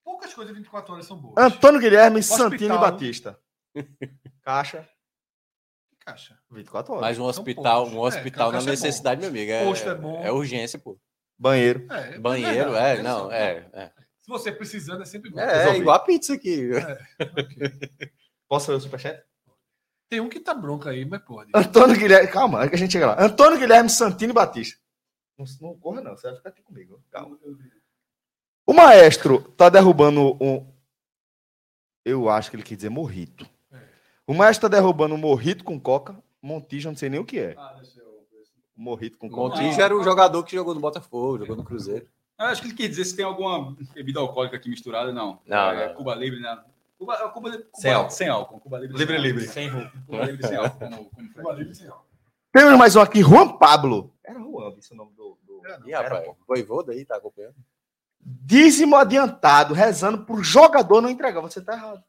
[0.04, 1.34] Poucas coisas 24 horas são boas.
[1.36, 2.38] Antônio Guilherme Hospital.
[2.50, 3.38] Santini Batista.
[4.42, 4.88] Caixa,
[5.90, 6.38] Que caixa.
[6.50, 7.02] 24 horas.
[7.02, 9.50] Mas um hospital, um hospital É, na caixa é necessidade, meu amigo.
[9.50, 10.22] É, Posto é bom.
[10.24, 10.96] é urgência, pô.
[11.36, 11.86] Banheiro.
[11.90, 13.68] É, Banheiro, verdade, é, não, é.
[13.72, 13.86] É,
[14.22, 15.40] Se você precisando, é sempre bom.
[15.40, 16.70] é, é igual a pizza aqui.
[18.48, 19.22] Posso ler o superchat?
[20.08, 21.50] Tem um que tá bronca aí, mas pode.
[21.54, 22.28] Antônio Guilherme.
[22.28, 23.24] Calma, é que a gente chega lá.
[23.24, 24.78] Antônio Guilherme Santini Batista.
[25.36, 26.16] Não, não corra, não.
[26.16, 27.02] Você vai ficar aqui comigo.
[27.10, 27.38] Calma.
[28.66, 30.66] O maestro tá derrubando um.
[32.04, 33.48] Eu acho que ele quis dizer morrito.
[34.26, 36.16] O maestro tá derrubando um morrito com coca.
[36.40, 37.56] Montijo, eu não sei nem o que é.
[38.76, 39.56] Morrito com coca.
[39.56, 42.08] Montijo era o jogador que jogou no Botafogo, jogou no Cruzeiro.
[42.38, 45.40] Ah, acho que ele quer dizer se tem alguma bebida alcoólica aqui misturada, não.
[45.46, 45.94] Não, é, não.
[45.94, 46.62] Cuba Livre, né?
[46.98, 48.10] Cuba, é, Cuba, Cuba, Sem álcool.
[48.10, 48.60] Sem álcool.
[48.60, 49.84] Cuba Livre Livre, sem livre.
[49.84, 50.46] álcool.
[50.48, 51.10] Sem álcool.
[51.34, 52.06] Cuba Livre sem álcool.
[52.10, 52.62] Como, como Fred.
[52.64, 54.14] Temos mais um aqui, Juan Pablo.
[54.24, 55.38] Era Juan, esse é o nome do.
[55.46, 55.62] do...
[55.88, 57.54] Ih, rapaz, Voivoda aí, tá acompanhando?
[58.20, 61.40] Dízimo adiantado, rezando por jogador não entregar.
[61.42, 62.02] Você tá errado.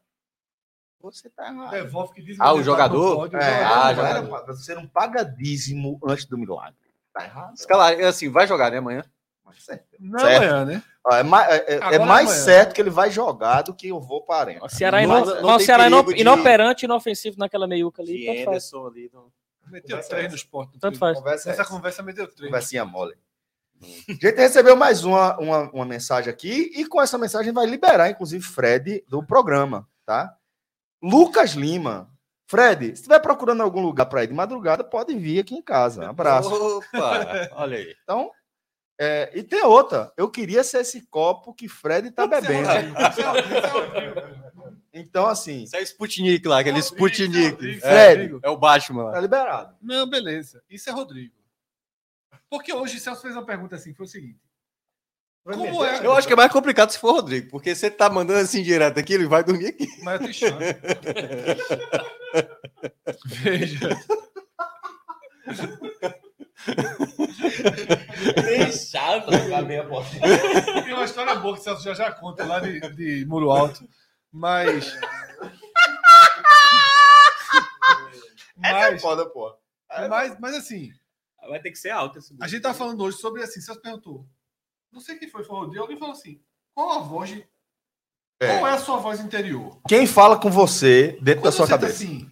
[1.00, 1.70] Você tá errado.
[1.70, 3.16] Devolve que diz Ah, o jogador?
[3.16, 4.10] Pode, o É, jogador ah, vai.
[4.10, 6.74] era, você não paga dízimo antes do milagre.
[7.12, 7.54] Tá errado.
[7.54, 9.04] Escalar, é assim, vai jogar, né, amanhã?
[9.44, 9.86] Mas certo.
[10.00, 10.42] Não Certo.
[10.42, 10.82] amanhã, né?
[11.12, 14.00] É mais, é- é- é Agora mais certo que ele vai jogar do que eu
[14.00, 14.60] vou para a arena.
[14.64, 18.02] O Ceará, Não- não mas o Ceará ino- perigo de- inoperante e inofensivo naquela meiuca
[18.02, 18.26] ali.
[18.26, 18.46] Faz.
[18.46, 19.10] Anderson ali.
[19.12, 19.26] Não...
[19.70, 20.28] Meteu três essa.
[20.30, 20.72] no esporte.
[20.74, 21.18] não Tanto faz.
[21.18, 21.70] Conversa é Nessa essa.
[21.70, 22.46] conversa meteu três.
[22.50, 23.14] Conversinha mole.
[24.08, 28.08] A gente recebeu mais uma, uma, uma mensagem aqui e com essa mensagem vai liberar,
[28.10, 30.34] inclusive, Fred do programa, tá?
[31.02, 32.10] Lucas Lima.
[32.50, 36.06] Fred, se estiver procurando algum lugar para ir de madrugada, pode vir aqui em casa.
[36.06, 36.48] Um abraço.
[36.50, 37.94] Opa, olha aí.
[38.02, 38.30] Então,
[38.98, 40.12] é, e tem outra.
[40.16, 42.68] Eu queria ser esse copo que Fred tá bebendo.
[44.92, 47.50] Então, assim, Isso é o Sputnik lá, aquele Sputnik.
[47.50, 48.38] Rodrigo, É, Fred.
[48.42, 49.20] é o Batman tá lá.
[49.20, 49.76] liberado.
[49.80, 50.62] Não, beleza.
[50.68, 51.34] Isso é Rodrigo.
[52.50, 54.38] Porque hoje o Celso fez uma pergunta assim, que foi o seguinte.
[55.44, 56.04] Como é?
[56.04, 58.62] Eu acho que é mais complicado se for o Rodrigo, porque você tá mandando assim
[58.62, 59.86] direto aqui, ele vai dormir aqui.
[60.02, 60.58] Mas eu tenho chance.
[63.26, 63.88] Veja.
[68.34, 70.10] Deixado a meia porta.
[70.84, 73.88] Tem uma história boa que o Celso já já conta lá de, de Muro Alto.
[74.32, 74.94] Mas.
[78.56, 79.56] Mas, foda, pô.
[80.08, 80.92] mas, mas assim,
[81.48, 84.28] Vai ter que ser alto esse a gente tá falando hoje sobre assim, Celso perguntou.
[84.92, 86.42] Não sei quem foi, foi o Rodrigo, alguém falou assim:
[86.74, 87.48] qual a voz de.
[88.40, 88.58] É.
[88.58, 89.80] Qual é a sua voz interior?
[89.88, 92.04] Quem fala com você dentro da sua você tá cabeça?
[92.04, 92.30] assim,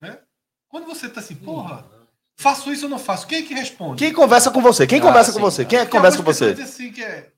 [0.00, 0.20] né?
[0.68, 1.88] Quando você tá assim, porra,
[2.36, 3.26] faço isso ou não faço?
[3.26, 3.96] Quem é que responde?
[4.04, 4.86] Quem conversa com você?
[4.86, 5.62] Quem Ah, conversa sim, com você?
[5.64, 5.68] tá.
[5.70, 6.62] Quem é que Porque conversa com você?
[6.62, 7.30] assim que é.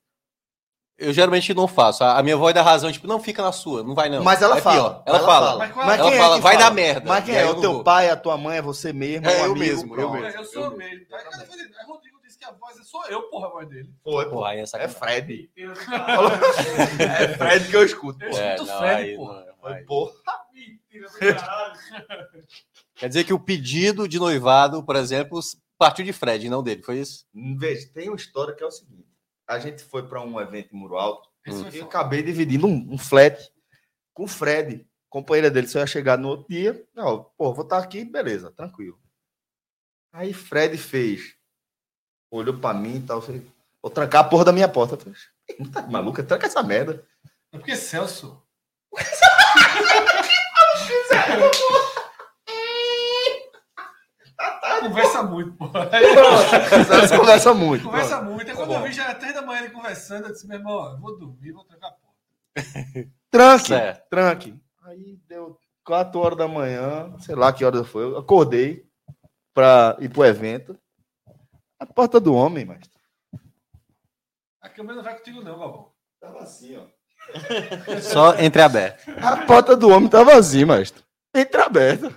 [0.98, 2.02] Eu geralmente não faço.
[2.02, 4.24] A minha voz da razão, tipo, não fica na sua, não vai não.
[4.24, 4.76] Mas ela É fala.
[4.76, 5.02] pior.
[5.04, 5.58] Ela, fala.
[5.58, 6.64] Mas qual Mas Ela quem é fala, que vai fala?
[6.64, 7.08] dar merda.
[7.08, 7.50] Mas quem aí é?
[7.50, 7.84] O teu vou.
[7.84, 9.26] pai, a tua mãe, é você mesmo?
[9.26, 9.58] É, um eu amigo?
[9.58, 10.26] mesmo, eu mesmo.
[10.40, 10.94] eu sou mesmo.
[10.94, 13.46] Aí, cara, eu falei, aí o Rodrigo disse que a voz é só eu, porra,
[13.48, 13.90] a voz dele.
[14.02, 14.30] Foi.
[14.30, 14.88] Porra, aí é É.
[14.88, 15.50] Fred.
[15.54, 15.72] Eu,
[16.98, 18.24] É Fred que eu escuto.
[18.24, 18.34] eu.
[18.34, 19.44] É, escuto não, Fred, aí porra.
[19.64, 19.84] aí.
[19.84, 20.10] pô.
[20.54, 21.74] Mentira do caralho.
[22.96, 25.38] Quer dizer que o pedido de noivado, por exemplo,
[25.78, 27.26] partiu de Fred, não dele, foi isso?
[27.58, 29.06] Veja, tem uma história que é o seguinte.
[29.46, 32.94] A gente foi para um evento em Muro Alto Esse e eu acabei dividindo um,
[32.94, 33.38] um flat
[34.12, 34.86] com o Fred.
[35.08, 36.84] Companheira dele só ia chegar no outro dia.
[36.94, 38.98] Não, pô, vou estar aqui, beleza, tranquilo.
[40.12, 41.36] Aí Fred fez.
[42.30, 43.22] Olhou para mim e tal.
[43.22, 43.42] Fez,
[43.80, 44.96] vou trancar a porra da minha porta.
[44.96, 45.14] Falei,
[45.60, 46.24] "Não tá maluca?
[46.24, 47.06] Tranca essa merda.
[47.52, 48.42] É porque Celso.
[54.80, 55.90] Conversa muito, porra.
[57.06, 57.84] Você conversa muito.
[57.84, 58.32] Conversa pronto.
[58.32, 58.50] muito.
[58.50, 60.92] Aí quando eu vi já era três da manhã ele conversando, eu disse, meu irmão,
[60.92, 62.06] eu vou dormir, vou trancar a porta.
[63.30, 64.08] Tranque, Certo.
[64.08, 64.54] tranque.
[64.84, 68.04] Aí deu 4 horas da manhã, sei lá que horas foi.
[68.04, 68.86] Eu acordei
[69.52, 70.78] para ir pro evento.
[71.78, 72.80] A porta do homem, mas
[74.62, 75.92] A câmera não vai contigo, não, Galvão.
[76.20, 76.86] tava assim, ó.
[78.00, 79.10] Só entreaberto.
[79.20, 81.02] A porta do homem tava assim, mestre.
[81.34, 82.08] Entreaberta.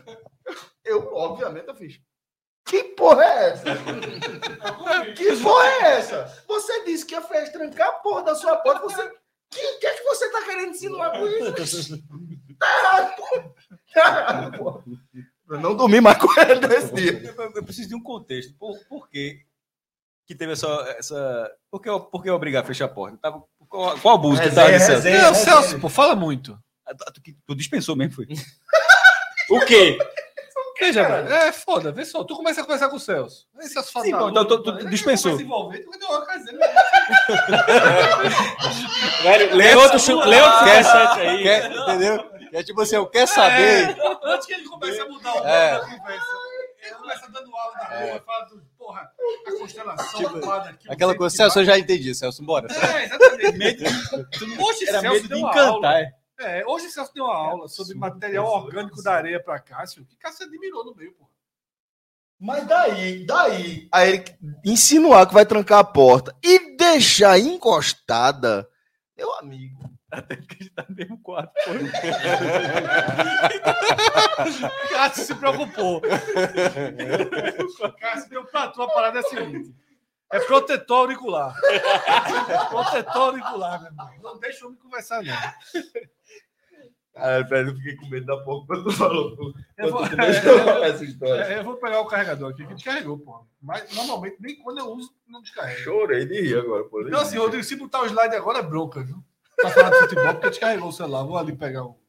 [0.85, 1.99] Eu, obviamente, eu fiz.
[2.69, 3.63] Que porra é essa?
[5.15, 6.43] que porra é essa?
[6.47, 8.81] Você disse que ia fez trancar a porra da sua porta.
[8.81, 9.09] Você.
[9.51, 11.97] Que que é que você tá querendo insinuar com isso?
[12.59, 13.55] Tá errado, pô.
[13.93, 14.83] Tá errado.
[15.49, 17.33] Eu não dormi mais com ele nesse dia.
[17.37, 18.53] Eu, eu preciso de um contexto.
[18.59, 19.39] Por, por que
[20.27, 20.67] que teve essa...
[20.97, 23.17] essa por, que, eu- por que eu obrigar a fechar a porta?
[23.21, 25.13] Tava, qual, qual abuso que tava Resenha, dizendo?
[25.15, 25.21] resenha.
[25.23, 26.59] Não, Celso, pô, fala muito.
[26.85, 28.27] Ah, Tu, tu dispensou mesmo, foi?
[29.49, 29.97] O quê?
[30.79, 31.33] Veja, velho.
[31.33, 32.23] É foda, vê só.
[32.23, 33.45] Tu começa a conversar com o Celso.
[33.59, 34.71] Aí Celso fala, Sim, bom, então tu- tu.
[34.71, 35.31] Aí dispensou.
[35.33, 36.59] começa a envolver, tu vai ter uma casa dele,
[39.23, 41.43] Velho, lê outro, chu- lê outro Quer- aí.
[41.43, 42.29] Quer, entendeu?
[42.53, 43.95] É tipo assim, eu quer saber.
[44.23, 45.71] Antes que ele comece a mudar o nome É.
[45.73, 46.25] da conversa.
[46.81, 49.11] Ele começa dando aula da rua, fala do, porra,
[49.45, 50.89] a constelação Tipo, do lado aqui.
[50.91, 52.67] Aquela coisa, Celso, eu já entendi, Celso, bora.
[52.71, 53.83] É, exatamente.
[54.59, 55.67] Hoje Era Celso medo de deu uma encantar.
[55.95, 56.18] aula.
[56.39, 56.65] É.
[56.65, 60.85] Hoje Celso deu uma aula sobre material orgânico da areia para Cássio, que Cássio admirou
[60.85, 61.29] no meio, porra.
[62.39, 64.23] Mas daí, daí, aí ele
[64.63, 68.65] insinuar que vai trancar a porta e deixar encostada,
[69.17, 69.89] meu amigo.
[70.09, 71.51] Até porque a gente tá no mesmo quarto.
[74.89, 76.01] Cássio se preocupou.
[77.99, 79.75] Cássio deu pra tu a parada é a seguinte.
[80.31, 81.53] É protetor auricular.
[82.69, 84.09] protetor auricular, meu irmão.
[84.21, 85.35] Não deixa o homem conversar, não.
[87.21, 89.53] Ah, velho, eu fiquei com medo da porra quando tu falou.
[89.77, 91.41] Eu vou, Quando tu começou essa história.
[91.43, 93.45] é, eu vou pegar o carregador aqui, que descarregou, porra.
[93.61, 95.79] Mas normalmente, nem quando eu uso, não descarrega.
[95.81, 97.01] Chorei de rir agora, pô.
[97.01, 99.23] Então, assim, Rodrigo, se botar o slide agora é bronca, viu?
[99.55, 101.23] Pra falar de futebol, porque descarregou o celular.
[101.23, 101.99] Vou ali pegar o.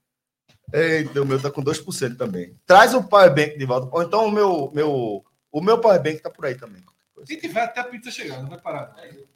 [0.72, 2.56] Eita, o meu tá com 2% também.
[2.64, 3.88] Traz o Powerbank de volta.
[3.92, 6.84] Ou então o meu, meu, o meu Powerbank tá por aí também.
[7.24, 8.94] Se tiver até a pizza chegar, não vai parar.
[8.96, 9.30] não.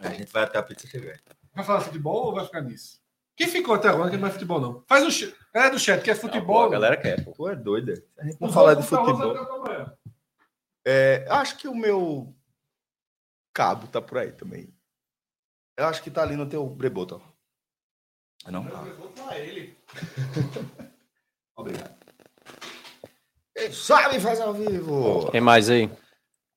[0.00, 1.16] A gente vai até a pizza chegar.
[1.54, 3.00] Vai falar de futebol ou vai ficar nisso?
[3.36, 4.84] Quem ficou até agora que não é futebol, não?
[4.86, 5.34] Faz o chat.
[5.52, 6.64] Galera do chat, que é futebol.
[6.66, 7.24] a galera quer.
[7.24, 7.32] pô.
[7.32, 7.96] Tu é doida.
[7.96, 9.34] Se a gente não Não falar de futebol.
[10.86, 12.34] É, acho que o meu
[13.52, 14.72] cabo tá por aí também.
[15.76, 17.20] Eu acho que tá ali no teu breboto.
[18.46, 18.50] ó.
[18.50, 18.64] Não?
[21.56, 21.94] Obrigado.
[23.56, 25.30] Quem sabe faz ao vivo.
[25.30, 25.90] Tem mais aí?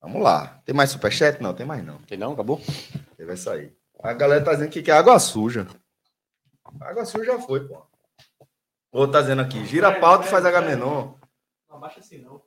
[0.00, 0.60] Vamos lá.
[0.64, 1.40] Tem mais superchat?
[1.42, 1.98] Não, tem mais não.
[2.02, 2.32] Tem não?
[2.32, 2.60] Acabou?
[3.18, 3.76] Ele vai sair.
[4.02, 5.66] A galera tá dizendo que quer água suja.
[6.80, 7.86] Água suja já foi, pô.
[8.92, 11.18] O outro tá dizendo aqui, gira a pauta e faz H menor.
[11.68, 12.42] Não abaixa assim, não.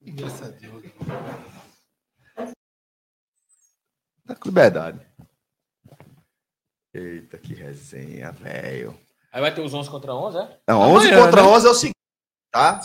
[0.00, 0.82] Engraçadinho.
[4.26, 5.06] Tá com liberdade.
[6.94, 8.98] Eita, que resenha, velho.
[9.32, 10.60] Aí vai ter os 11 contra 11, é?
[10.68, 11.48] Não, 11 Amanhã, contra né?
[11.48, 11.96] 11 é o seguinte,
[12.50, 12.80] tá?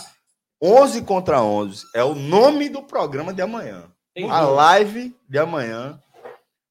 [0.60, 3.90] 11 contra 11 é o nome do programa de amanhã.
[4.14, 5.98] Tem A live de amanhã.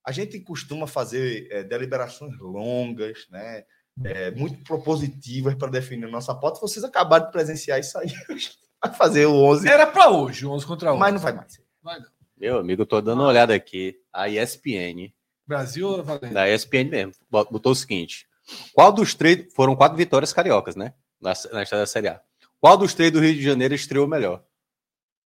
[0.04, 3.64] A gente costuma fazer é, deliberações longas, né?
[4.04, 6.60] É, muito propositivas para definir nossa pauta.
[6.60, 8.08] Vocês acabaram de presenciar isso aí.
[8.84, 11.00] Vai fazer o 11, Era pra hoje, 11 contra 11.
[11.00, 11.62] mas não vai mais.
[11.84, 12.08] Vai não.
[12.36, 13.96] Meu amigo, eu tô dando uma olhada aqui.
[14.12, 15.14] A ESPN,
[15.46, 16.34] Brasil ou Valente?
[16.34, 18.26] da ESPN mesmo, botou o seguinte:
[18.74, 19.54] qual dos três.
[19.54, 20.96] Foram quatro vitórias cariocas, né?
[21.22, 22.20] Na, na história da Série A.
[22.60, 24.44] Qual dos três do Rio de Janeiro estreou melhor?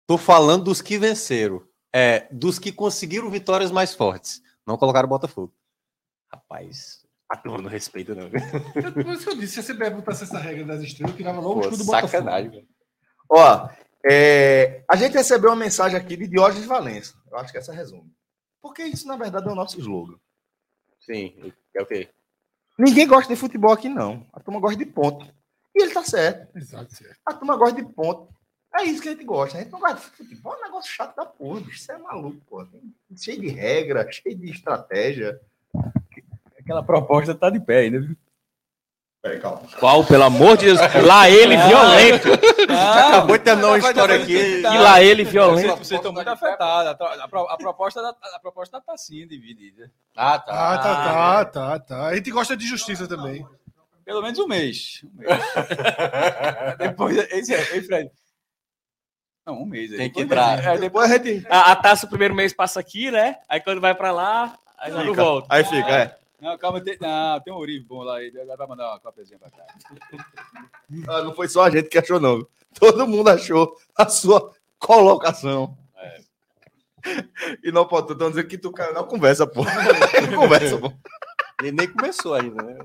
[0.07, 1.63] Tô falando dos que venceram.
[1.95, 4.43] É, dos que conseguiram vitórias mais fortes.
[4.67, 5.55] Não colocaram o Botafogo.
[6.33, 8.31] Rapaz, a turma não respeita, não.
[8.31, 11.41] Por isso que eu disse, se a CBF botasse essa regra das estrelas, eu tirava
[11.41, 12.11] logo o Pô, escudo do Botafogo.
[12.11, 12.69] sacanagem, velho.
[13.31, 13.69] Ó,
[14.05, 17.15] é, a gente recebeu uma mensagem aqui de Diógenes Valença.
[17.31, 18.13] Eu acho que essa resume.
[18.61, 20.19] Porque isso, na verdade, é o nosso slogan.
[21.01, 22.09] Sim, é o quê?
[22.79, 24.27] Ninguém gosta de futebol aqui, não.
[24.33, 25.25] A turma gosta de ponto.
[25.75, 26.57] E ele tá certo.
[26.57, 27.19] Exato, certo.
[27.27, 28.33] A turma gosta de ponto.
[28.77, 29.57] É isso que a gente gosta.
[29.59, 30.53] A gente não gosta de futebol.
[30.55, 31.77] É um negócio chato da porra, bicho.
[31.79, 32.67] Isso é maluco, pô.
[33.17, 35.41] Cheio de regra, cheio de estratégia.
[36.59, 38.01] Aquela proposta tá de pé ainda.
[38.01, 38.17] viu?
[39.23, 39.63] Peraí, calma.
[39.79, 40.79] Qual, pelo amor de Deus?
[41.07, 42.29] Lá ele violento.
[42.69, 44.37] Acabou de terminar uma história aqui.
[44.37, 45.77] E lá ele violento.
[45.77, 46.89] Vocês estão muito afetados.
[47.01, 49.91] A, a pro- a proposta, da- a proposta tá assim, dividida.
[50.17, 50.53] Ah, tá.
[50.53, 52.07] Ah, tá, tá, tá, tá.
[52.09, 53.47] A gente gosta de justiça também.
[54.05, 55.01] Pelo menos um mês.
[55.05, 55.41] Um mês.
[56.79, 58.11] Depois, esse é, ei, Fred.
[59.47, 59.91] Não, um mês.
[59.93, 59.99] aí.
[59.99, 60.59] Tem que entrar.
[60.59, 61.47] É, depois, Depois a gente.
[61.49, 63.37] A, a taça o primeiro mês passa aqui, né?
[63.49, 65.25] Aí quando vai pra lá, aí já não Fica.
[65.25, 65.47] volta.
[65.51, 66.19] Aí fica, é.
[66.41, 68.23] não, calma, tem, não, tem um Uribe bom lá.
[68.23, 69.65] Ele vai mandar uma cópiazinha pra cá.
[71.09, 72.47] Ah, não foi só a gente que achou, não.
[72.79, 75.77] Todo mundo achou a sua colocação.
[77.63, 79.63] E não pode, estão dizendo que tu caiu na conversa, pô.
[80.37, 80.93] conversa, pô.
[81.61, 82.79] Ele nem começou ainda, né?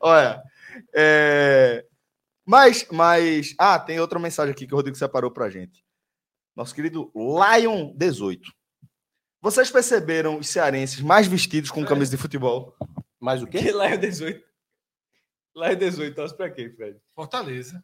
[0.00, 0.42] Olha,
[0.94, 1.84] é...
[2.46, 5.84] mas, mas, ah, tem outra mensagem aqui que o Rodrigo separou pra gente.
[6.54, 8.52] Nosso querido Lion 18.
[9.40, 12.74] Vocês perceberam os cearenses mais vestidos com camisa de futebol?
[13.20, 13.58] mais o quê?
[13.58, 14.44] Que lá é o 18.
[15.56, 16.98] Lá é 18, torce pra quê, Fred?
[17.14, 17.82] Fortaleza.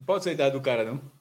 [0.00, 1.12] Não pode ser a idade do cara, não.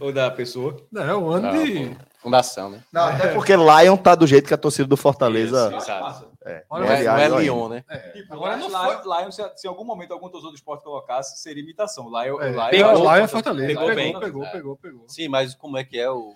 [0.00, 0.84] Ou da pessoa.
[0.90, 1.96] Não, é um ano Não, de.
[2.20, 2.82] fundação, né?
[2.92, 5.68] Não, até porque Lion tá do jeito que a torcida do Fortaleza.
[5.68, 6.35] Isso, exato.
[6.46, 7.42] É, Não é, não é.
[7.42, 7.84] Lyon, né?
[8.12, 10.84] Tipo, Agora Lion, não foi- Lion, se, se em algum momento algum torcedor do esporte
[10.84, 12.06] colocasse, seria imitação.
[12.08, 13.66] Lion, É, Lion, pegou, Lion- lá é Fortaleza.
[13.68, 14.20] Pegou Pegou, bem.
[14.20, 14.50] pegou, É.
[14.52, 15.08] pegou, pegou.
[15.08, 16.32] Sim, mas como é que é o.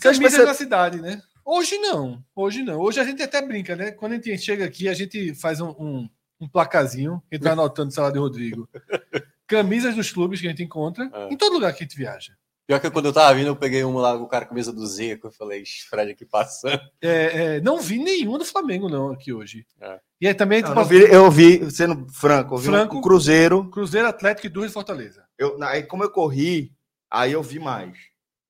[0.00, 1.20] Camisa perce- da cidade, né?
[1.44, 2.22] Hoje não.
[2.34, 2.78] Hoje não.
[2.80, 3.90] Hoje a gente até brinca, né?
[3.90, 6.08] Quando a gente chega aqui, a gente faz um, um,
[6.40, 8.68] um placazinho, que a gente vai anotando o salário de Rodrigo.
[9.46, 11.32] Camisas dos clubes que a gente encontra É.
[11.32, 12.32] em todo lugar que a gente viaja.
[12.66, 14.72] Pior que quando eu tava vindo, eu peguei uma lá, o cara com a camisa
[14.72, 16.80] do Zico, eu falei, "Ixi, Fred aqui passando.
[17.00, 19.64] É, é, não vi nenhuma do Flamengo, não, aqui hoje.
[19.80, 20.00] É.
[20.20, 22.98] E aí também Eu, tipo, não vi- eu vi, sendo franco, eu vi Franco.
[22.98, 23.70] o Cruzeiro.
[23.70, 25.24] Cruzeiro Atlético e Duas de Fortaleza.
[25.38, 26.72] Eu, aí como eu corri,
[27.08, 27.96] aí eu vi mais.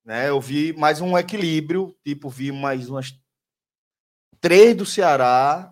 [0.03, 0.29] Né?
[0.29, 3.13] Eu vi mais um equilíbrio, tipo, vi mais umas
[4.41, 5.71] três do Ceará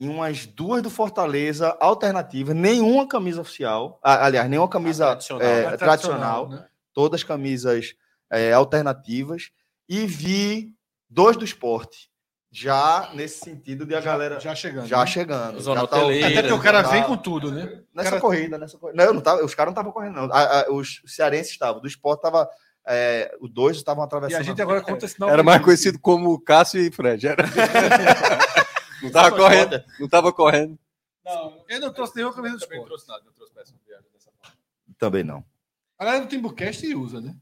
[0.00, 5.76] e umas duas do Fortaleza alternativas, nenhuma camisa oficial, aliás, nenhuma camisa tradicional, é, né?
[5.76, 6.66] tradicional, né?
[6.94, 7.94] Todas camisas
[8.32, 9.50] é, alternativas,
[9.88, 10.72] e vi
[11.10, 12.08] dois do esporte,
[12.50, 15.06] já nesse sentido de a Já- galera já chegando, já né?
[15.06, 15.60] chegando.
[15.60, 17.82] Zona já tá- Até porque o cara tá- vem com tudo, né?
[17.92, 18.96] Nessa Cara- corrida, nessa corrida.
[18.96, 20.32] Não, eu não tava, os caras não estavam correndo, não.
[20.32, 22.48] A- a- os cearenses estavam, do esporte estava.
[22.86, 24.40] É, os dois estavam E atravessando.
[24.40, 25.32] a gente agora conta esse nome.
[25.32, 27.26] Era mais conhecido como Cássio e Fred.
[27.26, 27.42] Era.
[29.02, 29.82] não tava correndo.
[29.98, 30.78] Não tava correndo.
[31.24, 32.88] Não, eu não trouxe nenhuma camisa do Também esporte.
[32.88, 34.56] trouxe nada, não trouxe peça de viagem dessa forma.
[34.98, 35.42] Também não.
[35.98, 37.34] A galera do Timbucast usa, né?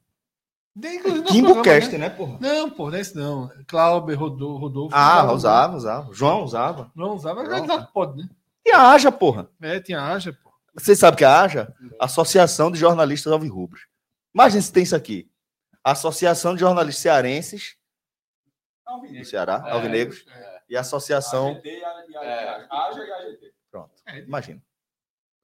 [1.31, 2.39] Timbucast, programa, né, porra?
[2.41, 3.51] Não, pô, não é isso não.
[3.67, 4.97] Clauber, Rodolfo, Rodolfo.
[4.97, 6.15] Ah, usava, usava, usava.
[6.15, 6.93] João usava.
[6.95, 8.29] Não usava, mas pode, né?
[8.65, 9.51] E a Aja, porra.
[9.61, 10.51] É, tinha Aja, pô.
[10.75, 11.75] Vocês sabem que a Aja?
[12.01, 13.87] Associação de Jornalistas Alvirrubros.
[14.35, 15.31] Imagina se tem isso aqui.
[15.85, 17.77] Associação de Jornalistas Cearenses
[18.87, 20.25] do Ceará, É, Alvinegros,
[20.69, 21.51] e Associação.
[21.53, 22.49] AGT e a- e a- É.
[22.71, 23.53] a- AGA e a AGT.
[23.71, 23.91] Pronto.
[24.27, 24.63] Imagina.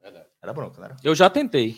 [0.01, 0.27] Verdade.
[0.41, 0.97] Era bronca, né?
[1.03, 1.77] Eu já tentei.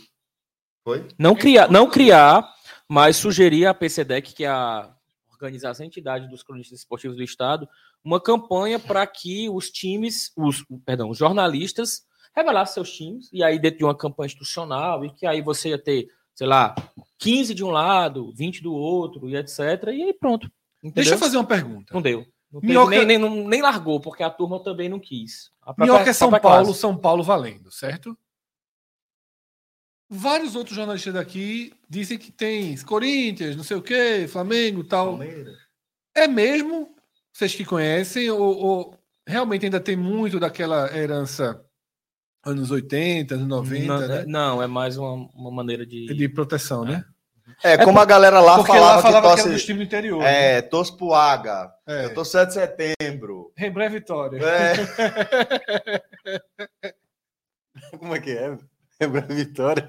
[0.84, 1.06] Foi?
[1.18, 2.48] Não criar, não criar,
[2.88, 4.90] mas sugerir à PCDEC, que é a
[5.32, 7.68] organização a entidade dos cronistas esportivos do estado,
[8.04, 12.02] uma campanha para que os times, os, perdão, os jornalistas
[12.34, 15.78] revelassem seus times e aí dentro de uma campanha institucional e que aí você ia
[15.78, 16.74] ter, sei lá,
[17.18, 19.58] 15 de um lado, 20 do outro e etc.
[19.88, 20.50] E aí pronto.
[20.78, 20.94] Entendeu?
[20.94, 21.92] Deixa eu fazer uma pergunta.
[21.92, 22.24] Não deu.
[22.52, 25.50] Não teve- Minhoca- nem, nem, nem largou, porque a turma também não quis.
[25.62, 26.80] A própria- Minhoca é São Paulo, classe.
[26.80, 28.16] São Paulo valendo, certo?
[30.12, 35.20] Vários outros jornalistas daqui dizem que tem Corinthians, não sei o quê, Flamengo tal.
[36.14, 36.92] É mesmo?
[37.32, 38.94] Vocês que conhecem, ou, ou
[39.26, 41.64] realmente ainda tem muito daquela herança
[42.44, 44.24] anos 80, anos 90, não, né?
[44.26, 46.12] não, é mais uma, uma maneira de.
[46.12, 47.04] De proteção, né?
[47.62, 50.20] É, como a galera lá Porque falava, lá falava que que era do interior.
[50.20, 50.56] né?
[50.56, 52.06] é, torce pro Aga, É.
[52.06, 53.52] eu tô 7 de setembro.
[53.56, 54.40] Rembré Vitória.
[54.42, 54.74] É,
[57.98, 58.56] Como é que é?
[59.00, 59.88] Lembra a vitória?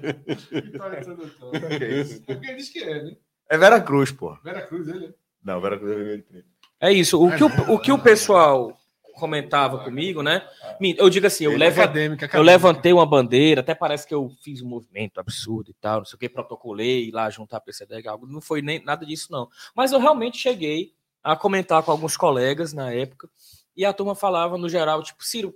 [0.50, 1.68] Vitória de Santo Antônio.
[1.78, 2.22] que isso?
[2.22, 3.16] Porque ele diz que é, né?
[3.48, 4.34] é Vera Cruz, pô.
[4.42, 5.14] Vera Cruz, ele é.
[5.44, 6.48] Não, Vera Cruz é vermelho e preto.
[6.80, 7.22] É isso.
[7.22, 8.76] O que o, o que o pessoal
[9.14, 10.48] comentava comigo, né?
[10.96, 14.62] Eu digo assim, eu, levo, Acadêmica, eu levantei uma bandeira, até parece que eu fiz
[14.62, 18.26] um movimento absurdo e tal, não sei o que, protocolei lá juntar a PCDEG, algo.
[18.26, 19.48] Não foi nem nada disso, não.
[19.76, 23.28] Mas eu realmente cheguei a comentar com alguns colegas na época,
[23.76, 25.54] e a turma falava, no geral, tipo, Ciro,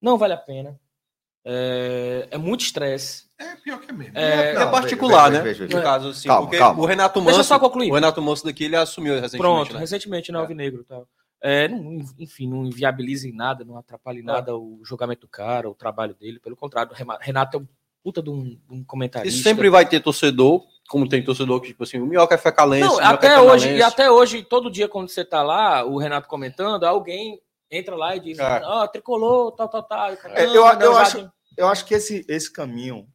[0.00, 0.78] não vale a pena.
[1.48, 3.26] É, é muito estresse.
[3.38, 4.18] É pior que é mesmo.
[4.18, 5.48] É, É Não, particular, veja, né?
[5.48, 5.76] veja, veja.
[5.76, 6.82] No caso, assim, Calma, porque calma.
[6.82, 7.90] o Renato Deixa eu Manso, só concluir.
[7.90, 9.78] o Renato Manso daqui, ele assumiu recentemente, Pronto, né?
[9.78, 11.06] recentemente na Alvinegro e tal.
[11.40, 15.70] É, não, enfim, não inviabiliza em nada, não atrapalha em nada o julgamento do cara,
[15.70, 16.40] o trabalho dele.
[16.40, 17.66] Pelo contrário, o Renato é um
[18.02, 19.36] puta de um, um comentarista.
[19.36, 22.88] Isso sempre vai ter torcedor, como tem torcedor que, tipo assim, o Minhoca é fecalense,
[22.88, 26.26] Não, até é hoje, e até hoje, todo dia quando você tá lá, o Renato
[26.26, 27.40] comentando, alguém
[27.70, 28.60] entra lá e diz, É.
[28.64, 30.10] ó, tricolor, tal, tal, tal.
[30.10, 33.08] É, "Não, eu- eu acho- tem-" Eu acho que esse, esse caminho.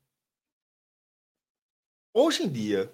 [2.13, 2.93] Hoje em dia,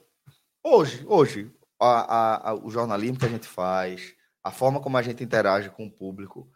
[0.64, 4.14] hoje, hoje, a, a- a- o jornalismo que a gente faz,
[4.44, 6.50] a forma como a gente interage com o público,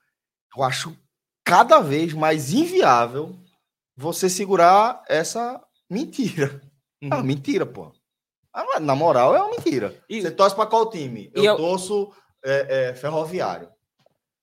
[0.56, 0.96] eu acho
[1.44, 3.36] cada vez mais inviável
[3.96, 6.62] você segurar essa mentira.
[7.02, 7.24] É uma Uhum.
[7.24, 7.92] mentira, pô.
[8.54, 9.98] Ah, Na moral, é uma mentira.
[10.10, 11.32] E- Você torce para qual time?
[11.34, 12.14] Eu eu- torço
[12.44, 13.72] é, é, Ferroviário.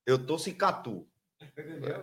[0.09, 1.07] Eu torço Icatu.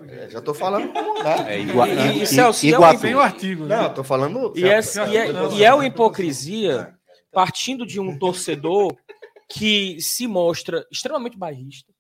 [0.08, 1.56] É, já tô falando como, né?
[1.56, 1.88] É igual.
[1.88, 3.08] E- Celso, é Iguatu.
[3.08, 3.78] O artigo, né?
[3.78, 4.54] Não, eu tô falando.
[4.56, 4.80] E é,
[5.12, 6.96] e é- e é uma hipocrisia
[7.32, 8.96] partindo de um torcedor
[9.50, 11.92] que se mostra extremamente bairrista,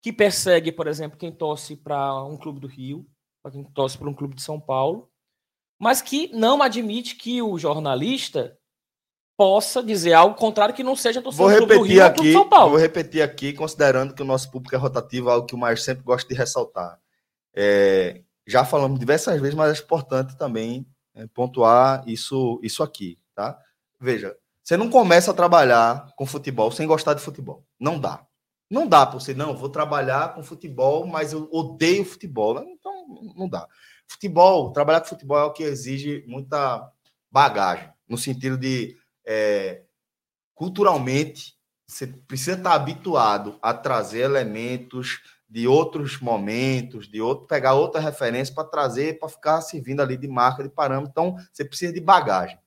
[0.00, 3.04] que persegue, por exemplo, quem torce para um clube do Rio,
[3.42, 5.10] para quem torce para um clube de São Paulo,
[5.78, 8.56] mas que não admite que o jornalista
[9.38, 12.32] possa dizer algo contrário que não seja torcedor Vou do repetir Rio do clube aqui,
[12.32, 12.70] São Paulo.
[12.70, 16.02] vou repetir aqui, considerando que o nosso público é rotativo, algo que o Maestro sempre
[16.02, 16.98] gosta de ressaltar.
[17.54, 20.84] É, já falamos diversas vezes, mas é importante também
[21.14, 23.56] é, pontuar isso, isso aqui, tá?
[24.00, 27.64] Veja, você não começa a trabalhar com futebol sem gostar de futebol.
[27.78, 28.26] Não dá.
[28.68, 32.58] Não dá para você, não, vou trabalhar com futebol, mas eu odeio futebol.
[32.58, 33.06] Então,
[33.36, 33.68] não dá.
[34.08, 36.90] Futebol, trabalhar com futebol é o que exige muita
[37.30, 38.96] bagagem, no sentido de
[39.28, 39.82] é,
[40.54, 41.56] culturalmente
[41.86, 48.54] você precisa estar habituado a trazer elementos de outros momentos, de outro, pegar outra referência
[48.54, 51.10] para trazer, para ficar servindo ali de marca, de parâmetro.
[51.10, 52.58] Então, você precisa de bagagem.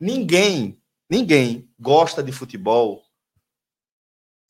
[0.00, 3.02] Ninguém ninguém gosta de futebol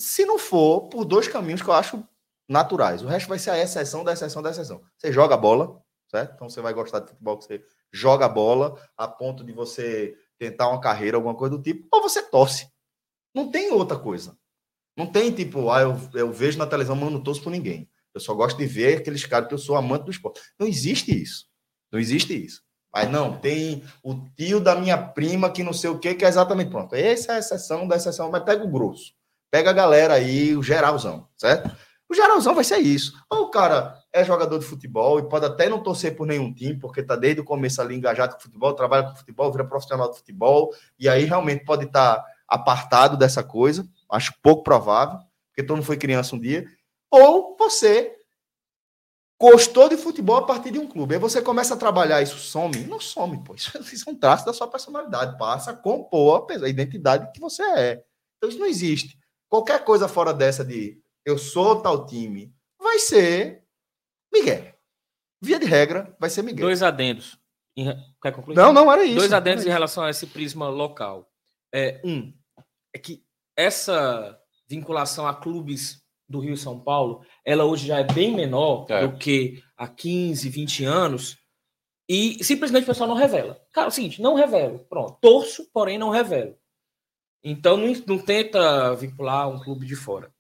[0.00, 2.02] se não for por dois caminhos que eu acho
[2.48, 3.02] naturais.
[3.02, 4.82] O resto vai ser a exceção da exceção da exceção.
[4.96, 6.34] Você joga bola, certo?
[6.34, 10.80] Então você vai gostar de futebol, você joga bola a ponto de você tentar uma
[10.80, 12.68] carreira, alguma coisa do tipo, ou você torce.
[13.34, 14.36] Não tem outra coisa.
[14.96, 17.88] Não tem tipo, ah, eu, eu vejo na televisão, mas eu não torço por ninguém.
[18.14, 20.40] Eu só gosto de ver aqueles caras que eu sou amante do esporte.
[20.58, 21.46] Não existe isso.
[21.92, 22.62] Não existe isso.
[22.92, 26.28] Mas não, tem o tio da minha prima que não sei o que, que é
[26.28, 26.94] exatamente pronto.
[26.94, 29.12] Essa é a exceção da exceção, mas pega o grosso.
[29.50, 31.76] Pega a galera aí, o geralzão, certo?
[32.08, 33.12] O geralzão vai ser isso.
[33.28, 36.78] Ou o cara é jogador de futebol e pode até não torcer por nenhum time,
[36.78, 40.16] porque tá desde o começo ali engajado com futebol, trabalha com futebol, vira profissional de
[40.16, 43.86] futebol, e aí realmente pode estar tá apartado dessa coisa.
[44.10, 45.18] Acho pouco provável,
[45.50, 46.66] porque todo mundo foi criança um dia.
[47.10, 48.16] Ou você
[49.38, 51.14] gostou de futebol a partir de um clube.
[51.14, 52.84] Aí você começa a trabalhar, isso some?
[52.84, 53.54] Não some, pô.
[53.54, 55.36] Isso, isso é um traço da sua personalidade.
[55.36, 58.02] Passa a compor a identidade que você é.
[58.38, 59.18] Então isso não existe.
[59.46, 63.65] Qualquer coisa fora dessa de eu sou tal time, vai ser
[64.38, 64.72] Miguel.
[65.40, 66.66] Via de regra, vai ser Miguel.
[66.66, 67.38] Dois adendos.
[68.22, 68.56] Quer concluir?
[68.56, 69.16] Não, não era isso.
[69.16, 71.30] Dois adendos em relação a esse prisma local.
[71.74, 72.32] É, um,
[72.94, 73.22] é que
[73.56, 74.38] essa
[74.68, 79.06] vinculação a clubes do Rio e São Paulo, ela hoje já é bem menor é.
[79.06, 81.38] do que há 15, 20 anos,
[82.08, 83.60] e simplesmente o pessoal não revela.
[83.72, 84.80] Cara, é o seguinte, não revelo.
[84.88, 85.18] Pronto.
[85.20, 86.56] Torço, porém não revelo.
[87.42, 90.32] Então não, não tenta vincular um clube de fora.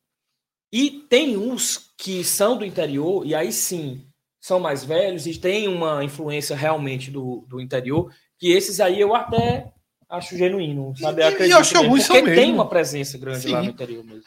[0.72, 4.06] E tem uns que são do interior, e aí sim
[4.40, 9.14] são mais velhos e tem uma influência realmente do, do interior, que esses aí eu
[9.14, 9.72] até
[10.08, 11.22] acho genuíno, sabe?
[11.22, 12.34] E, e eu acho alguns são mesmo.
[12.34, 13.50] tem uma presença grande sim.
[13.50, 14.24] lá no interior mesmo,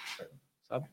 [0.68, 0.90] sabe?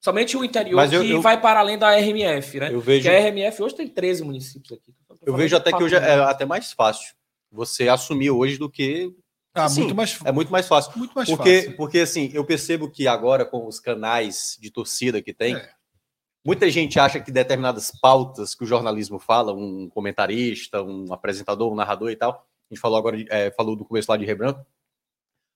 [0.00, 2.72] Somente o interior Mas eu, que eu, vai para além da RMF, né?
[2.72, 3.08] Eu vejo...
[3.08, 4.94] Porque a RMF hoje tem 13 municípios aqui.
[5.22, 7.14] Eu vejo até que hoje é até mais fácil
[7.50, 9.14] você assumir hoje do que
[9.54, 10.92] ah, Sim, muito mais É muito mais fácil.
[10.96, 11.76] Muito mais porque, fácil.
[11.76, 15.70] Porque, assim, eu percebo que agora, com os canais de torcida que tem, é.
[16.44, 21.76] muita gente acha que determinadas pautas que o jornalismo fala, um comentarista, um apresentador, um
[21.76, 24.66] narrador e tal, a gente falou agora, é, falou do começo lá de Rebranco,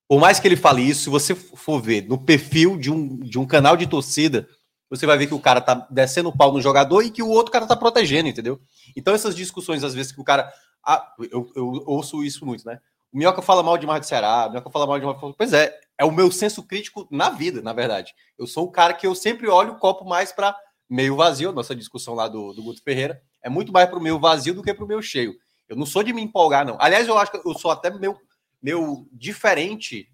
[0.08, 3.38] por mais que ele fale isso, se você for ver no perfil de um, de
[3.38, 4.48] um canal de torcida,
[4.88, 7.28] você vai ver que o cara tá descendo o pau no jogador e que o
[7.28, 8.58] outro cara tá protegendo, entendeu?
[8.96, 10.50] Então, essas discussões, às vezes, que o cara.
[10.82, 12.80] Ah, eu, eu ouço isso muito, né?
[13.12, 15.18] O Minhoca fala mal demais do Ceará, o Minhoca fala mal demais.
[15.36, 18.14] Pois é, é o meu senso crítico na vida, na verdade.
[18.38, 20.56] Eu sou o cara que eu sempre olho o copo mais para
[20.88, 21.52] meio vazio.
[21.52, 24.62] Nossa discussão lá do, do Guto Ferreira é muito mais para o meio vazio do
[24.62, 25.34] que para o meu cheio.
[25.68, 26.76] Eu não sou de me empolgar, não.
[26.80, 28.16] Aliás, eu acho que eu sou até meio,
[28.62, 30.08] meio diferente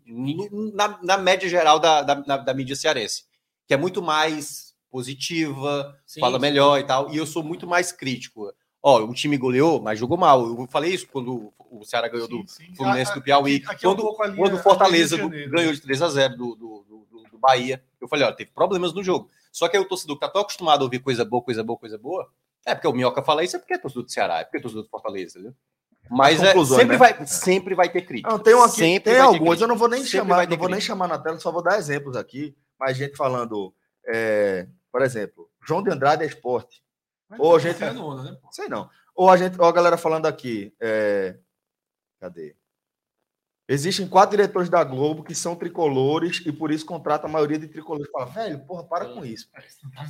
[0.74, 3.24] na, na média geral da, da, da, mídia cearense,
[3.66, 6.84] que é muito mais positiva, sim, fala melhor sim.
[6.84, 8.52] e tal, e eu sou muito mais crítico.
[8.86, 10.46] Ó, o time goleou, mas jogou mal.
[10.46, 12.74] Eu falei isso quando o Ceará ganhou sim, do sim.
[12.76, 13.56] Fluminense do Piauí.
[13.56, 16.54] Aqui, aqui quando, é um quando o Fortaleza do, ganhou de 3 a 0 do,
[16.54, 17.82] do, do, do, Bahia.
[17.98, 19.30] Eu falei, ó, teve problemas no jogo.
[19.50, 21.78] Só que aí o torcedor que tá tão acostumado a ouvir coisa boa, coisa boa,
[21.78, 22.28] coisa boa,
[22.66, 24.60] é porque o Minhoca fala isso, é porque é torcedor do Ceará, é porque é
[24.60, 25.54] torcedor do Fortaleza, entendeu?
[26.10, 26.96] Mas é, sempre, né?
[26.98, 28.28] vai, sempre vai ter crítica.
[28.28, 30.80] Não, tem, um aqui, sempre tem alguns, eu não vou nem chamar, não vou nem
[30.80, 32.54] chamar na tela, só vou dar exemplos aqui.
[32.78, 33.74] Mas gente falando,
[34.06, 36.83] é, por exemplo, João de Andrade é esporte.
[37.38, 37.82] Ou a gente.
[37.84, 38.38] Onda, né?
[38.50, 38.88] Sei não.
[39.14, 41.36] Ou a gente, ou a galera falando aqui, é...
[42.20, 42.56] cadê?
[43.66, 47.66] Existem quatro diretores da Globo que são tricolores e por isso contrata a maioria de
[47.66, 48.10] tricolores.
[48.10, 49.48] Fala, velho, porra, para com isso.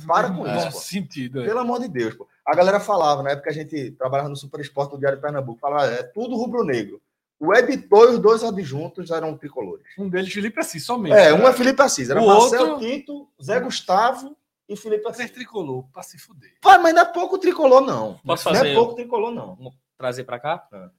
[0.05, 0.71] Para com isso.
[0.71, 0.77] Pô.
[0.79, 1.45] Sentido, é.
[1.45, 2.15] Pelo amor de Deus.
[2.15, 2.27] Pô.
[2.45, 5.59] A galera falava, na época a gente trabalhava no Super Esporte do Diário de Pernambuco,
[5.59, 7.01] falava, é tudo rubro-negro.
[7.39, 9.85] O editor e os dois adjuntos eram tricolores.
[9.97, 11.15] Um deles, Felipe Assis, somente.
[11.15, 12.09] É, um é Felipe Assis.
[12.09, 12.87] Era o Marcelo outro...
[12.87, 14.35] Tinto, Zé Gustavo
[14.67, 15.31] e Felipe Assis.
[15.31, 16.55] tricolor, pra se fuder.
[16.61, 18.17] Pai, mas não é pouco tricolor, não.
[18.25, 18.63] Posso fazer?
[18.63, 19.55] Não é pouco tricolor, não.
[19.55, 20.67] Vou trazer para cá?
[20.71, 20.89] É.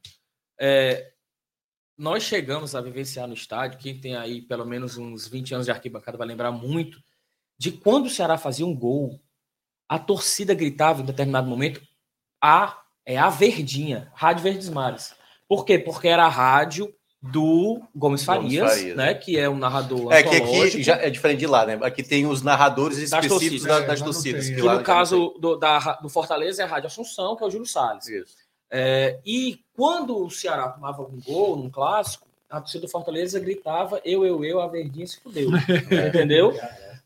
[0.59, 1.13] É,
[1.99, 5.73] nós chegamos a vivenciar no estádio, quem tem aí pelo menos uns 20 anos de
[5.73, 7.03] arquibancada vai lembrar muito,
[7.59, 9.21] de quando o Ceará fazia um gol,
[9.89, 11.81] a torcida gritava em determinado momento,
[12.43, 15.15] a, é a Verdinha, Rádio Verdes Mares.
[15.49, 15.79] Por quê?
[15.79, 16.93] Porque era a rádio
[17.31, 19.15] do Gomes Farias, Gomes Farias né?
[19.15, 21.79] Que é um narrador É que aqui já é diferente de lá, né?
[21.83, 23.63] Aqui tem os narradores específicos das torcidas.
[23.63, 27.45] Das, das torcidas que, no caso do, da, do Fortaleza é a Rádio Assunção, que
[27.45, 28.07] é o Júlio Salles.
[28.07, 28.37] Isso.
[28.71, 34.01] É, e quando o Ceará tomava um gol num clássico, a torcida do Fortaleza gritava
[34.05, 35.51] eu, eu, eu, a Verdinha se fudeu.
[36.09, 36.53] entendeu?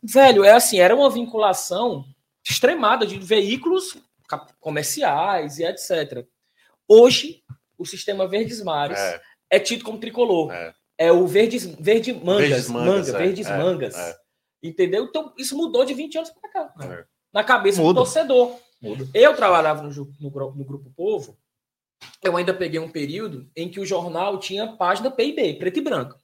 [0.02, 2.04] Velho, é assim, era uma vinculação
[2.48, 3.96] extremada de veículos
[4.60, 6.26] comerciais e etc.
[6.88, 7.42] Hoje,
[7.76, 8.98] o sistema Verdes Mares
[9.50, 10.52] é é tido como tricolor.
[10.52, 13.94] É, é o verdes, verde mangas, verdes mangas, manga, é, verdes é, mangas.
[13.96, 14.16] É.
[14.62, 15.04] Entendeu?
[15.04, 16.74] Então, isso mudou de 20 anos para cá.
[16.76, 17.04] Né?
[17.32, 17.94] Na cabeça Muda.
[17.94, 18.56] do torcedor.
[18.80, 19.08] Muda.
[19.12, 21.36] Eu trabalhava no, no, no, Grupo Povo,
[22.22, 26.18] eu ainda peguei um período em que o jornal tinha página PIB, preto e branco.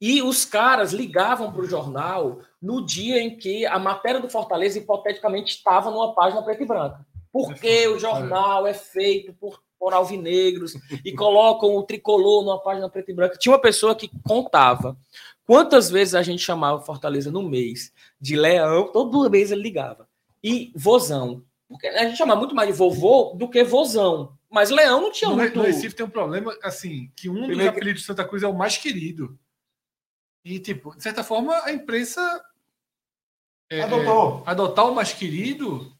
[0.00, 4.78] E os caras ligavam para o jornal no dia em que a matéria do Fortaleza
[4.78, 7.06] hipoteticamente estava numa página preta e branca.
[7.32, 13.10] Porque o jornal é feito por, por alvinegros e colocam o tricolor numa página preta
[13.10, 13.36] e branca.
[13.36, 14.96] Tinha uma pessoa que contava
[15.44, 20.08] quantas vezes a gente chamava Fortaleza no mês de leão, todo mês ele ligava.
[20.40, 21.44] E vozão.
[21.68, 24.38] Porque a gente chama muito mais de vovô do que vozão.
[24.48, 25.56] Mas leão não tinha No, muito.
[25.58, 28.46] no Recife tem um problema, assim, que um Primeiro dos apelidos de Santa Cruz é
[28.46, 29.36] o mais querido.
[30.44, 32.20] E, tipo, de certa forma, a imprensa
[33.68, 34.44] é, Adotou.
[34.46, 35.92] é, adotar o mais querido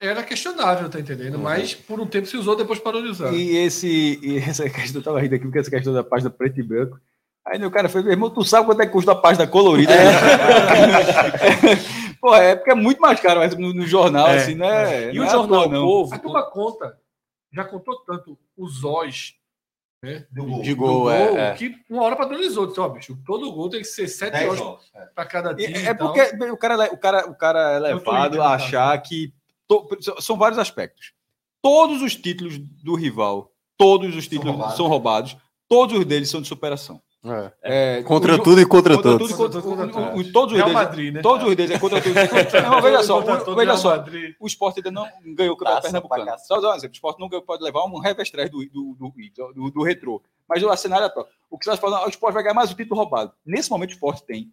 [0.00, 1.38] era questionável, tá entendendo?
[1.38, 3.32] Mas por um tempo se usou, depois parou de usar.
[3.32, 6.60] E esse, e essa questão, eu tava rindo aqui, porque essa questão da página preto
[6.60, 7.00] e branco.
[7.46, 9.92] Aí o cara fez, meu irmão, tu sabe quanto é que custa a página colorida?
[12.20, 15.12] Pô, é porque é muito mais caro mas no, no jornal, É, assim, né?
[15.12, 15.84] E Não o é jornal não.
[15.84, 16.14] Povo.
[16.14, 16.98] A turma conta,
[17.52, 19.34] já contou tanto os Zóis
[20.30, 20.62] Do gol.
[20.62, 21.54] De do gol, gol, é, é.
[21.54, 22.66] que uma hora padronizou.
[22.66, 24.60] Disse, ó, bicho, todo gol tem que ser sete horas.
[24.94, 25.06] É.
[25.14, 25.86] para cada E time.
[25.86, 26.12] É tal.
[26.12, 29.32] porque o cara, é o cara, o cara é levado a achar que.
[29.68, 29.88] To-
[30.20, 31.12] são vários aspectos.
[31.62, 34.76] Todos os títulos do rival, todos os títulos roubados.
[34.76, 35.36] são roubados,
[35.68, 37.02] todos os deles são de superação.
[37.60, 39.28] É, Contra o- tudo e contra, contra todos.
[39.32, 40.26] tudo contra, Contra o- todos.
[40.26, 40.82] o- o- todos os Real deles.
[40.82, 41.22] Madrid, né?
[41.22, 42.14] Todos os deles é contra tudo.
[42.70, 44.04] Não, veja só, Contra o- veja só.
[44.38, 46.38] O Sport ainda não ganhou o campeonato pernambucano.
[46.46, 46.92] Só usar um exemplo.
[46.92, 50.22] O Sport não ganhou, pode levar um revestrez do, do, do, do, do retrô.
[50.48, 51.26] Mas o cenário atual.
[51.50, 53.32] O que você está falando, o Sport vai ganhar mais um título roubado.
[53.44, 54.52] Nesse momento, o Sport tem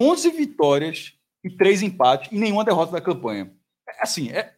[0.00, 3.50] 11 vitórias e 3 empates e nenhuma derrota da campanha.
[3.98, 4.54] É, Assim, é,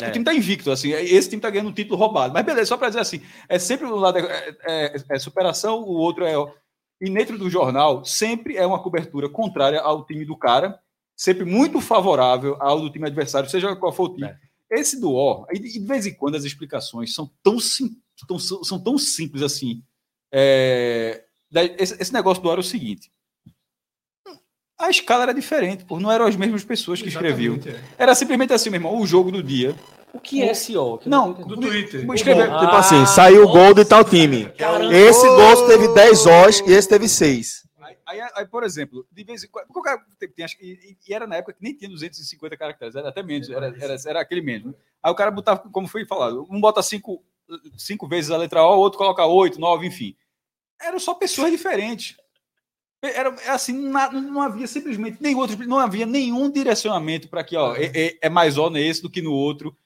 [0.00, 0.08] É.
[0.08, 2.32] o time está invicto, assim, é- esse time está ganhando um título roubado.
[2.32, 5.92] Mas beleza, só para dizer assim, é sempre um lado é, é- é superação, o
[5.96, 6.34] outro é.
[7.00, 10.78] E dentro do jornal, sempre é uma cobertura contrária ao time do cara,
[11.16, 14.28] sempre muito favorável ao do time adversário, seja qual for o time.
[14.28, 14.38] É.
[14.70, 17.96] Esse do O, e de vez em quando as explicações são tão, sim,
[18.28, 19.82] tão- são, tão simples assim.
[20.30, 21.24] É,
[21.78, 23.10] esse, esse negócio do O era o seguinte.
[24.78, 27.54] A escala era diferente, pô, não eram as mesmas pessoas que escreviam.
[27.56, 27.94] Exatamente, é.
[28.02, 29.74] Era simplesmente assim, meu irmão, o jogo do dia.
[30.12, 31.56] O que é eu Não, Do.
[31.56, 32.04] Twitter.
[32.14, 34.46] escrever, Ah, Tipo assim, saiu o gol de tal time.
[34.50, 34.94] Caramba.
[34.94, 37.66] Esse gol teve 10 Os e esse teve 6.
[38.06, 39.66] Aí, aí, aí, por exemplo, de vez em quando.
[39.66, 41.90] porque o cara tem- tem, acho que- e, e era na época que nem tinha
[41.90, 44.74] 250 caracteres, era até menos, era, era, era aquele mesmo.
[45.02, 47.22] Aí o cara botava, como foi falado, um bota cinco,
[47.76, 50.14] cinco vezes a letra O, o outro coloca oito, nove, enfim.
[50.80, 52.16] Eram só pessoas diferentes.
[53.00, 57.56] Era é assim, na- não havia simplesmente nem outro, não havia nenhum direcionamento para que,
[57.56, 59.76] ó, é, é- é mais O nesse do que no outro.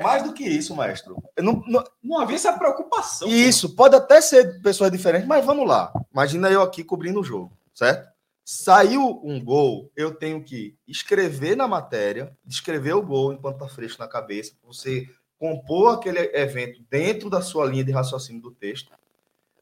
[0.00, 1.22] Mais do que isso, maestro.
[1.36, 3.28] Eu não- não- Não havia essa preocupação.
[3.28, 5.92] Isso, pode até ser pessoas diferentes, mas vamos lá.
[6.12, 8.08] Imagina eu aqui cobrindo o jogo, certo?
[8.44, 14.00] Saiu um gol, eu tenho que escrever na matéria, escrever o gol enquanto tá fresco
[14.02, 15.08] na cabeça, você
[15.38, 18.90] compor aquele evento dentro da sua linha de raciocínio do texto.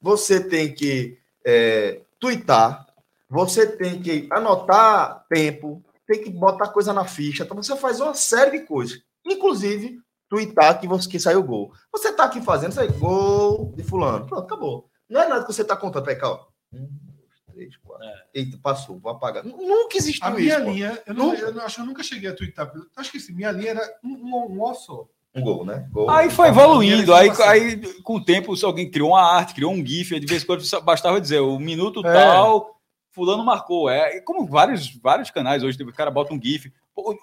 [0.01, 2.87] Você tem que é, twittar,
[3.33, 7.45] você tem que anotar tempo, tem que botar coisa na ficha.
[7.45, 9.99] Então você faz uma série de coisas, inclusive
[10.29, 11.73] twittar que, você, que saiu o gol.
[11.91, 14.27] Você tá aqui fazendo, sai gol de fulano.
[14.27, 14.89] Pronto, acabou.
[15.09, 16.05] Não é nada que você tá contando.
[16.05, 16.47] Peraí, calma.
[16.73, 18.07] Um, dois, três, quatro.
[18.35, 19.45] Eita, passou, vou apagar.
[19.45, 20.41] Nunca existiu A isso.
[20.41, 20.71] minha pô.
[20.71, 21.39] linha, eu, não, Nunca.
[21.43, 22.71] eu não- acho que eu nunca cheguei a twittar.
[22.97, 25.07] Acho que sim, minha linha era um, um, um ó só.
[25.35, 25.89] Um gol, né?
[25.91, 26.11] Gol.
[26.11, 27.53] Aí foi evoluindo, aí, informação.
[27.55, 30.47] aí com o tempo se alguém criou uma arte, criou um GIF, de vez em
[30.47, 32.13] quando bastava dizer o minuto É.
[32.13, 32.79] tal,
[33.13, 33.89] fulano marcou.
[33.89, 36.73] É, como vários, vários canais hoje, o cara bota um GIF.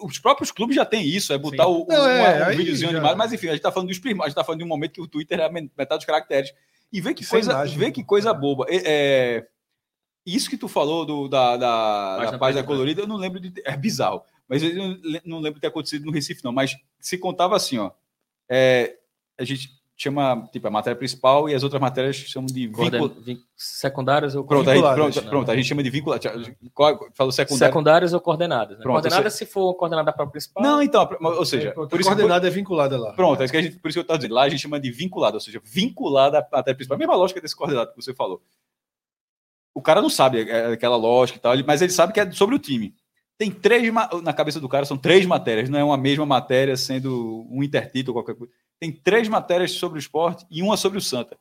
[0.02, 2.92] Os próprios clubes já têm isso, é botar o, Não, um, é, um aí videozinho
[2.92, 4.66] já- animado, mas enfim, a gente tá falando dos primos, a gente tá falando de
[4.66, 6.52] um momento que o Twitter é metade dos caracteres.
[6.92, 7.78] E vê que Sem coisa, imagem.
[7.78, 8.66] vê que coisa boba.
[8.68, 9.48] É, é,
[10.26, 13.40] isso que tu falou do, da, da, Página da página e colorida, eu não lembro
[13.40, 13.52] de.
[13.52, 14.24] ter- É bizarro.
[14.48, 16.52] Mas eu não lembro de ter acontecido no Recife, não.
[16.52, 17.92] Mas se contava assim, ó.
[18.50, 18.96] é,
[19.40, 19.70] a gente
[20.02, 23.10] chama, tipo, a matéria principal e as outras matérias chamam de vincul...
[23.22, 25.30] vin- Secundárias ou Pronto, Vinculadas, pronto, né?
[25.30, 26.24] pronto, a gente chama de vinculado.
[27.14, 27.58] Falou secundário.
[27.74, 28.78] secundárias ou coordenadas.
[28.78, 28.84] Né?
[28.84, 30.64] Pronto, se for coordenada para a principal.
[30.64, 33.12] Não, então, ou seja, Pronto, por a isso que- coordenada é vinculada lá.
[33.14, 34.36] Pronto, é isso que a gente, por isso que eu estava dizendo.
[34.36, 36.96] Lá a gente chama de vinculado, ou seja, vinculada à matéria principal.
[36.96, 38.42] A mesma lógica desse coordenado que você falou.
[39.74, 42.56] O cara não sabe é, aquela lógica e tal, mas ele sabe que é sobre
[42.56, 42.94] o time.
[43.40, 43.92] Tem três,
[44.22, 48.18] na cabeça do cara, são três matérias, não é uma mesma matéria sendo um intertítulo
[48.18, 48.54] ou qualquer coisa.
[48.80, 51.38] Tem três matérias sobre o esporte e uma sobre o Santa.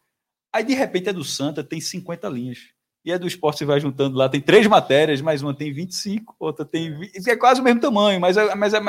[0.54, 2.58] Aí, de repente, a do Santa tem 50 linhas.
[3.04, 6.36] E a do esporte você vai juntando lá, tem três matérias, mas uma tem 25,
[6.38, 8.80] outra tem 20, é quase o mesmo tamanho, mas é, mas é,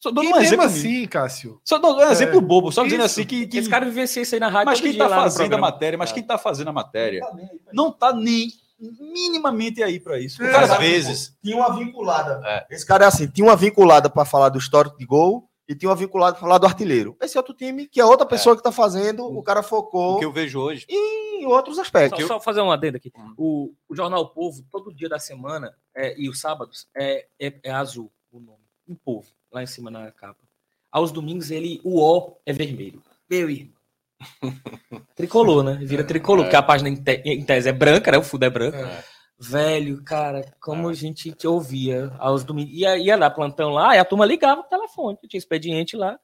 [0.00, 0.64] só dou E um mesmo exemplo.
[0.66, 3.20] assim, Cássio, Só dou um exemplo bobo, só dizendo Isso.
[3.20, 4.66] assim que, que Esse cara vivencia isso aí na rádio.
[4.66, 6.12] mas quem está lá no fazendo a matéria, mas É.
[6.14, 7.20] quem está fazendo a matéria
[7.72, 8.48] não está nem
[8.78, 10.42] minimamente aí para isso.
[10.42, 10.56] O É.
[10.56, 11.36] Às vezes.
[11.42, 12.40] Tinha uma vinculada.
[12.44, 12.66] É.
[12.70, 15.88] Esse cara é assim: tinha uma vinculada para falar do histórico de gol e tinha
[15.88, 17.16] uma vinculada para falar do artilheiro.
[17.22, 20.18] Esse é outro time, que é outra pessoa que tá fazendo, o cara O focou
[20.18, 20.86] que eu vejo hoje.
[20.88, 22.20] em outros aspectos.
[22.22, 23.10] Só, só fazer um adendo aqui.
[23.36, 27.52] O, o Jornal o Povo, todo dia da semana, é, e os sábados, é, é,
[27.62, 28.64] é azul o nome.
[28.86, 30.40] Um povo, lá em cima na capa.
[30.92, 33.02] Aos domingos, ele, o O é vermelho.
[33.28, 33.72] Meu irmão.
[35.14, 35.78] Tricolor, né?
[35.82, 38.18] Vira tricolor, porque a página em, te- em tese é branca, né?
[38.18, 38.78] O fundo é branco.
[39.38, 42.72] Velho, cara, como a gente te ouvia aos domingos.
[42.74, 46.18] Ia, ia lá, plantão lá, e a turma ligava o telefone, tinha expediente lá.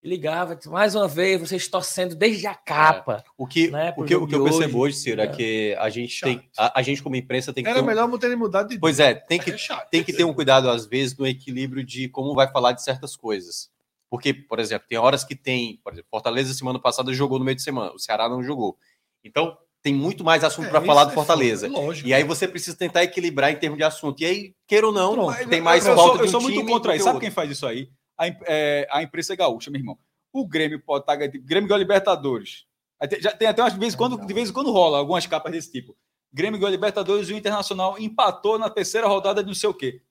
[0.00, 3.24] E ligava, mais uma vez, vocês torcendo desde a capa.
[3.36, 5.26] O que, Né, o que, o que eu percebo hoje, Ciro, é É.
[5.28, 6.28] que a gente Chato.
[6.28, 6.48] tem.
[6.56, 7.82] A, a gente, como imprensa, tem que Era ter.
[7.82, 9.56] um- melhor não terem mudado de Pois é, tem que, É
[9.90, 13.16] tem que ter um cuidado, às vezes, no equilíbrio de como vai falar de certas
[13.16, 13.70] coisas.
[14.10, 15.78] Porque, por exemplo, tem horas que tem.
[15.84, 18.78] Por exemplo, Fortaleza semana passada jogou no meio de semana, o Ceará não jogou.
[19.22, 21.68] Então, tem muito mais assunto É, para falar é do Fortaleza.
[21.68, 22.08] foda, lógico.
[22.08, 24.20] E aí você precisa tentar equilibrar em termos de assunto.
[24.22, 25.48] E aí, queira ou não, Pronto.
[25.48, 27.04] tem mais eu falta sou, eu sou muito contra isso.
[27.04, 27.26] Sabe outro.
[27.26, 27.90] quem faz isso aí?
[28.18, 29.98] A, é, a imprensa gaúcha, meu irmão.
[30.32, 31.16] O Grêmio pode estar.
[31.16, 32.64] Grêmio ganhou a Libertadores.
[33.00, 35.52] Aí tem- Já tem até umas vezes quando, de vez em quando rola algumas capas
[35.52, 35.96] desse tipo.
[36.32, 40.02] Grêmio ganhou Libertadores e o Internacional empatou na terceira rodada de não sei o quê.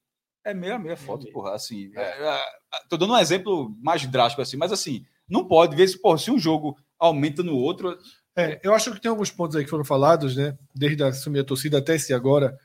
[0.47, 1.53] É meio a meia foto, porra.
[1.55, 2.41] Assim, é, é,
[2.89, 6.31] tô dando um exemplo mais drástico assim, mas assim, não pode ver se, porra, se
[6.31, 7.97] um jogo aumenta no outro.
[8.33, 10.57] É, eu acho que tem alguns pontos aí que foram falados, né?
[10.73, 12.57] Desde assumir a torcida até esse agora,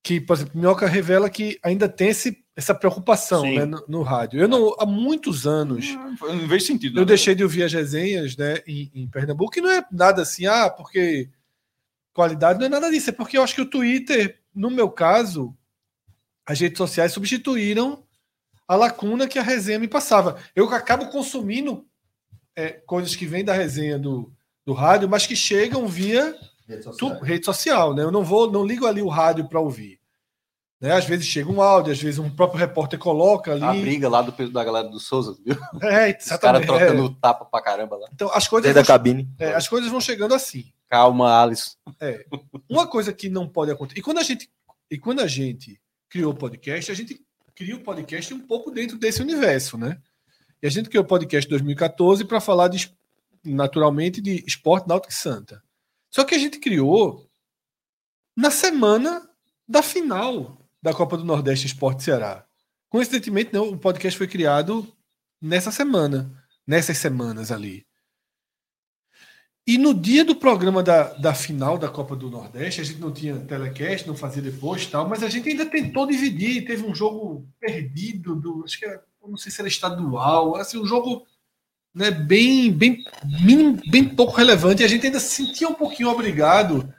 [0.00, 4.40] que, por exemplo, Minhoca revela que ainda tem esse, essa preocupação né, no, no rádio.
[4.40, 5.88] Eu não, há muitos anos,
[6.22, 6.98] Eu não vejo sentido.
[6.98, 7.08] eu né?
[7.08, 10.70] deixei de ouvir as resenhas né, em, em Pernambuco, e não é nada assim, ah,
[10.70, 11.28] porque
[12.12, 15.57] qualidade não é nada disso, é porque eu acho que o Twitter, no meu caso,
[16.48, 18.02] as redes sociais substituíram
[18.66, 20.38] a lacuna que a resenha me passava.
[20.56, 21.84] Eu acabo consumindo
[22.56, 24.32] é, coisas que vêm da resenha do,
[24.64, 26.34] do rádio, mas que chegam via
[26.98, 28.02] tu- rede social, né?
[28.02, 29.98] Eu não vou, não ligo ali o rádio para ouvir.
[30.80, 30.92] Né?
[30.92, 33.64] Às vezes chega um áudio, às vezes um próprio repórter coloca ali.
[33.64, 35.54] A briga lá do, da galera do Souza, viu?
[35.82, 36.66] É, Os caras exatamente.
[36.66, 37.16] trocando é.
[37.20, 38.08] tapa pra caramba lá.
[38.12, 39.28] Então as coisas, da vão, cabine.
[39.38, 40.72] é, as coisas vão chegando assim.
[40.88, 41.72] Calma, Alisson.
[42.68, 43.98] Uma coisa que não pode acontecer.
[43.98, 44.48] E quando a gente,
[44.90, 47.20] e quando a gente criou o podcast, a gente
[47.54, 50.00] cria o podcast um pouco dentro desse universo, né?
[50.62, 52.92] E a gente criou o podcast em 2014 para falar de,
[53.44, 55.62] naturalmente de esporte náutico santa.
[56.10, 57.28] Só que a gente criou
[58.36, 59.28] na semana
[59.66, 62.46] da final da Copa do Nordeste Esporte Ceará.
[62.88, 64.86] Coincidentemente, não, o podcast foi criado
[65.40, 66.32] nessa semana,
[66.66, 67.87] nessas semanas ali.
[69.68, 73.12] E no dia do programa da, da final da Copa do Nordeste, a gente não
[73.12, 76.64] tinha telecast, não fazia depois tal, mas a gente ainda tentou dividir.
[76.64, 80.86] Teve um jogo perdido, do, acho que era, não sei se era estadual, assim, um
[80.86, 81.26] jogo
[81.94, 83.04] né, bem, bem,
[83.44, 84.80] bem, bem pouco relevante.
[84.80, 86.90] E a gente ainda se sentia um pouquinho obrigado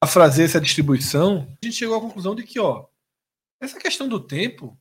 [0.00, 1.46] a fazer essa distribuição.
[1.62, 2.86] A gente chegou à conclusão de que, ó,
[3.60, 4.76] essa questão do tempo,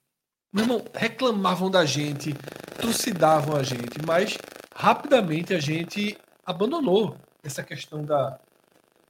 [0.52, 2.34] meu irmão, reclamavam da gente,
[2.80, 4.40] trucidavam a gente, mas
[4.74, 8.40] rapidamente a gente abandonou essa questão da.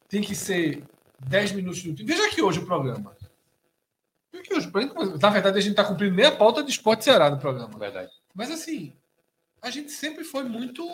[0.07, 0.83] Tem que ser
[1.27, 2.07] 10 minutos do tempo.
[2.07, 3.15] Veja aqui hoje o programa.
[4.31, 4.71] Veja aqui hoje,
[5.21, 7.77] na verdade, a gente está cumprindo nem a pauta de esporte Ceará no programa.
[7.77, 8.11] Verdade.
[8.33, 8.93] Mas assim,
[9.61, 10.85] a gente sempre foi muito.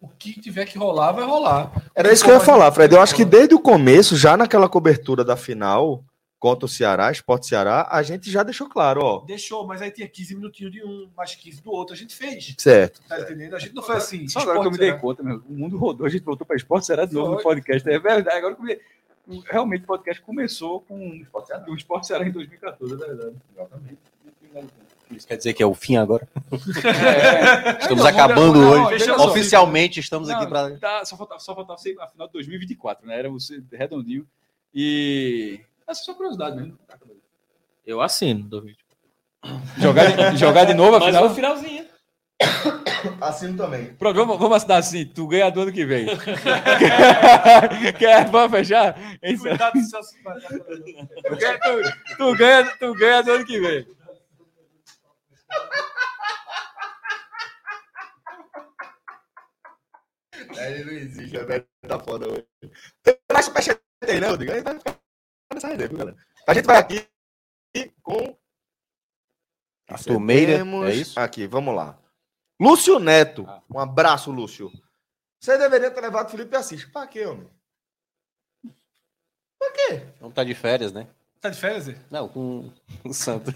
[0.00, 1.70] O que tiver que rolar, vai rolar.
[1.94, 2.94] Era isso que eu ia falar, Fred.
[2.94, 6.02] Eu acho que desde o começo, já naquela cobertura da final
[6.44, 9.24] contra o Ceará, Esporte Ceará, a gente já deixou claro, ó.
[9.24, 11.94] Deixou, mas aí tinha 15 minutinhos de um, mais 15 do outro.
[11.94, 12.54] A gente fez.
[12.58, 13.00] Certo.
[13.08, 13.56] Tá entendendo?
[13.56, 14.28] A gente não foi assim.
[14.28, 15.00] Só agora que eu me esporte dei Ceará.
[15.00, 17.44] conta, meu, o mundo rodou, a gente voltou para esporte, será de novo no Foi.
[17.44, 17.88] podcast.
[17.88, 18.66] É verdade, agora que eu
[19.26, 19.42] me...
[19.46, 21.24] realmente o podcast começou com
[21.66, 23.36] o esporte será em 2014, é verdade.
[23.54, 23.98] Exatamente.
[25.12, 26.28] Isso quer dizer que é o fim agora?
[26.84, 29.06] É, Estamos Não, acabando não, hoje.
[29.06, 29.28] não.
[29.28, 30.76] Oficialmente estamos aqui para.
[30.76, 33.18] tá, só faltava, só faltava ser a final de 2024, né?
[33.18, 34.26] Era você redondinho.
[34.74, 35.58] E.
[35.86, 36.78] Essa é só curiosidade mesmo.
[37.86, 38.78] Eu assino, David.
[39.78, 41.84] Jogar de, jogar de novo a Mas no finalzinho.
[43.20, 43.94] Assino também.
[43.94, 46.06] Pronto, vamos, vamos assinar assim, tu ganha do ano que vem.
[47.98, 48.98] Quer, vamos fechar?
[49.20, 49.58] É isso aí.
[49.58, 53.86] Tu ganha, tu, tu ganha, tu ganha do ano que vem.
[60.56, 62.46] Ele não existe, a velho tá foda hoje.
[63.02, 64.52] Tem mais superchat aí, né, Rodrigo?
[64.52, 65.03] Aí vai ficar
[65.52, 66.16] nessa resenha, viu, galera?
[66.46, 67.06] A gente vai aqui
[68.02, 68.36] com.
[69.88, 71.20] Arthur Meira, Temos- é isso?
[71.20, 71.98] Aqui, vamos lá.
[72.60, 73.46] Lúcio Neto.
[73.68, 74.70] Um abraço, Lúcio.
[75.40, 76.84] Você deveria ter levado o Felipe Assis.
[76.86, 77.50] Pra quê, homem?
[79.58, 80.06] Pra quê?
[80.20, 81.06] Não tá de férias, né?
[81.44, 81.84] Tá de férias?
[81.84, 81.94] Zé?
[82.10, 82.70] Não, com
[83.04, 83.52] o Santo.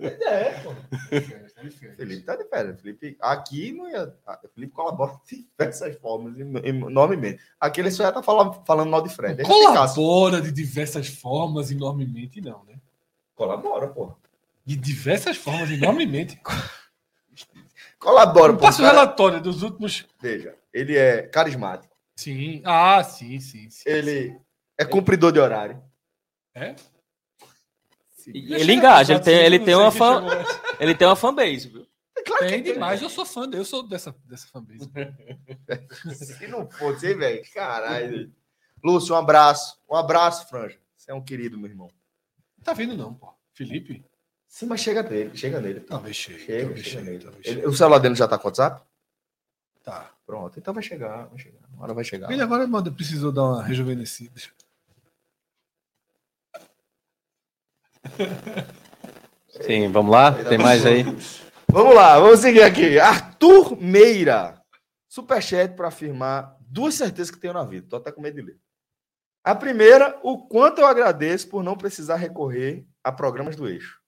[0.00, 0.74] É, pô.
[1.98, 2.80] Felipe tá de férias.
[2.80, 4.14] Felipe, aqui não ia.
[4.54, 7.42] Felipe colabora de diversas formas, em- em- enormemente.
[7.60, 9.42] Aqui ele só ia estar falando, falando mal de Fred.
[9.42, 12.76] Colabora de diversas formas, enormemente, não, né?
[13.34, 14.14] Colabora, pô.
[14.64, 16.40] De diversas formas, enormemente.
[18.00, 18.60] Colabora, pô.
[18.60, 20.06] Passa o relatório dos últimos.
[20.18, 21.94] Veja, ele é carismático.
[22.16, 22.62] Sim.
[22.64, 23.68] Ah, sim, sim.
[23.68, 23.82] sim.
[23.84, 24.40] Ele
[24.78, 25.89] é cumpridor de horário.
[26.54, 26.74] É?
[28.26, 30.22] E Ele engaja, ele tem, ele tem uma fan,
[30.78, 31.86] ele tem uma fanbase, viu?
[32.38, 34.90] Tem demais, eu sou fã, eu sou dessa, dessa fanbase.
[36.14, 38.30] Se não fosse, velho, caralho.
[38.84, 39.80] Lúcio, um abraço.
[39.88, 40.78] Um abraço, Franja.
[40.96, 41.90] Você é um querido, meu irmão.
[42.62, 43.32] Tá vendo não, pô.
[43.54, 44.04] Felipe?
[44.46, 45.80] Sim, mas chega dele, chega nele.
[45.80, 46.40] Talvez chegue.
[46.40, 47.24] Chega, talvez chega chegue, nele.
[47.24, 47.66] talvez Ele- chegue.
[47.68, 48.82] o celular dele já tá com WhatsApp?
[49.82, 50.10] Tá.
[50.26, 51.58] Pronto, então vai chegar, vai chegar.
[51.72, 52.30] Uma hora vai chegar.
[52.30, 54.32] Ele agora manda, precisou dar uma rejuvenescida.
[59.62, 60.32] Sim, vamos lá?
[60.44, 61.04] Tem mais aí?
[61.68, 62.98] Vamos lá, vamos seguir aqui.
[62.98, 64.60] Arthur Meira.
[65.08, 67.86] Superchat para afirmar duas certezas que tenho na vida.
[67.88, 68.58] Tô até com medo de ler.
[69.42, 73.98] A primeira, o quanto eu agradeço por não precisar recorrer a programas do eixo.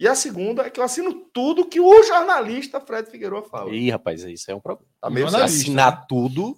[0.00, 3.70] E a segunda é que eu assino tudo que o jornalista Fred Figueiredo fala.
[3.70, 4.90] Ih, rapaz, isso é um problema.
[5.00, 5.26] Tá meio.
[5.28, 6.56] Assinar tudo,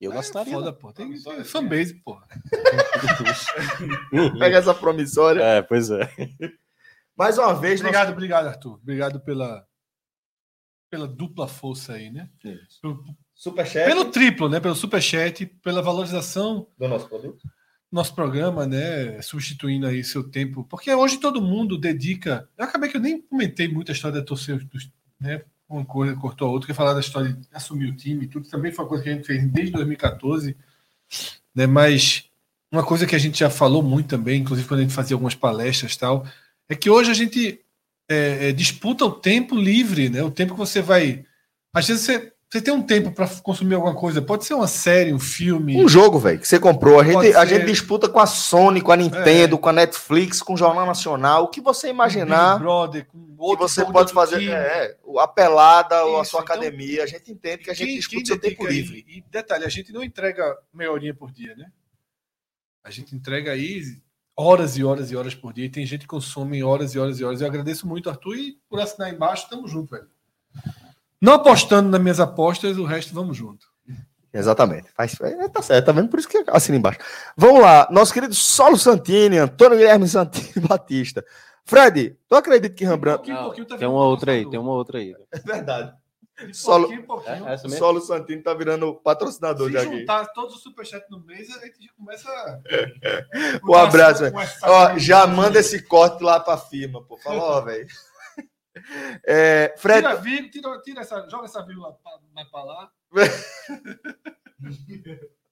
[0.00, 0.52] eu É assinaria.
[0.52, 0.74] foda, não.
[0.78, 0.92] pô.
[0.92, 2.20] Tem que ter fanbase, pô.
[4.38, 5.40] Pega essa promissória.
[5.42, 6.08] É, pois é.
[7.16, 8.74] Mais uma vez, nós- Obrigado, obrigado, Arthur.
[8.74, 9.64] Obrigado pela,
[10.90, 12.28] pela dupla força aí, né?
[12.80, 13.04] Pelo,
[13.34, 14.60] Superchat pelo triplo, né?
[14.60, 17.42] Pelo superchat, pela valorização do nosso produto.
[17.90, 19.20] nosso programa, né?
[19.22, 20.64] Substituindo aí seu tempo.
[20.64, 22.48] Porque hoje todo mundo dedica.
[22.56, 24.60] Eu acabei que eu nem comentei muito a história da torcida,
[25.20, 25.44] né?
[25.68, 28.48] Uma coisa cortou a outra, que falar da história de assumir o time tudo.
[28.48, 30.56] Também foi uma coisa que a gente fez desde 2014,
[31.54, 31.66] né?
[31.66, 32.28] Mas
[32.70, 35.34] uma coisa que a gente já falou muito também, inclusive quando a gente fazia algumas
[35.34, 36.26] palestras tal,
[36.68, 37.60] é que hoje a gente
[38.08, 40.22] é, é, disputa o tempo livre, né?
[40.22, 41.24] O tempo que você vai.
[41.72, 45.12] Às vezes você, você tem um tempo para consumir alguma coisa, pode ser uma série,
[45.12, 45.76] um filme.
[45.82, 47.00] Um jogo, velho, que você comprou.
[47.00, 50.54] A gente, a gente disputa com a Sony, com a Nintendo, com a Netflix, com
[50.54, 51.42] o Jornal Nacional.
[51.44, 52.52] O que você imaginar.
[52.54, 54.52] Big Brother, com que outro você jogo pode fazer time.
[54.52, 57.02] é, a pelada ou a Isso, sua então, academia.
[57.02, 59.04] A gente entende que a gente Quem- discute quem seu tempo aí- livre.
[59.08, 61.66] E detalhe, a gente não entrega meia horinha por dia, né?
[62.84, 63.82] A gente entrega aí
[64.36, 65.64] horas e horas e horas por dia.
[65.64, 67.40] E tem gente que consome horas e horas e horas.
[67.40, 70.06] Eu agradeço muito, Arthur, e por assinar embaixo, tamo junto, velho.
[71.24, 73.66] Não apostando nas minhas apostas, o resto vamos junto.
[74.30, 74.90] Exatamente.
[74.94, 76.10] Faz, é, tá certo, tá vendo?
[76.10, 76.98] Por isso que assina embaixo.
[77.34, 77.88] Vamos lá.
[77.90, 81.24] Nosso querido Solo Santini, Antônio Guilherme Santini Batista.
[81.64, 83.26] Fred, tu acredita que Rembrandt.
[83.30, 85.14] Não, pouquinho tá tem uma outra aí, tem uma outra aí.
[85.32, 85.94] É verdade.
[86.36, 87.46] Pouquinho, Solo, pouquinho.
[87.46, 87.70] É, mesmo?
[87.70, 90.00] Solo Santini tá virando patrocinador Se de aqui.
[90.00, 92.28] juntar todos os superchats no mês, a gente já começa.
[93.66, 94.36] Um abraço, velho.
[94.98, 97.16] Já manda esse corte lá pra firma, pô.
[97.16, 97.86] Fala, ó, velho.
[99.24, 101.96] É, Fred, Tira, a vírgula, tira, tira essa, joga essa vírgula
[102.34, 102.90] mais pra lá.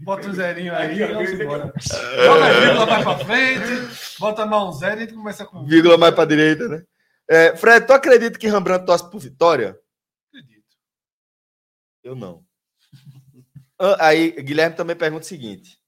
[0.00, 1.72] Bota um zerinho aí, vamos embora.
[1.80, 5.64] Joga a vírgula mais pra frente, bota mais um zero e a gente começa com.
[5.64, 6.84] vírgula mais pra direita, né?
[7.28, 9.78] É, Fred, tu acredita que Rembrandt torce por vitória?
[10.28, 10.76] Acredito.
[12.02, 12.44] Eu não.
[14.00, 15.78] Aí, Guilherme também pergunta o seguinte: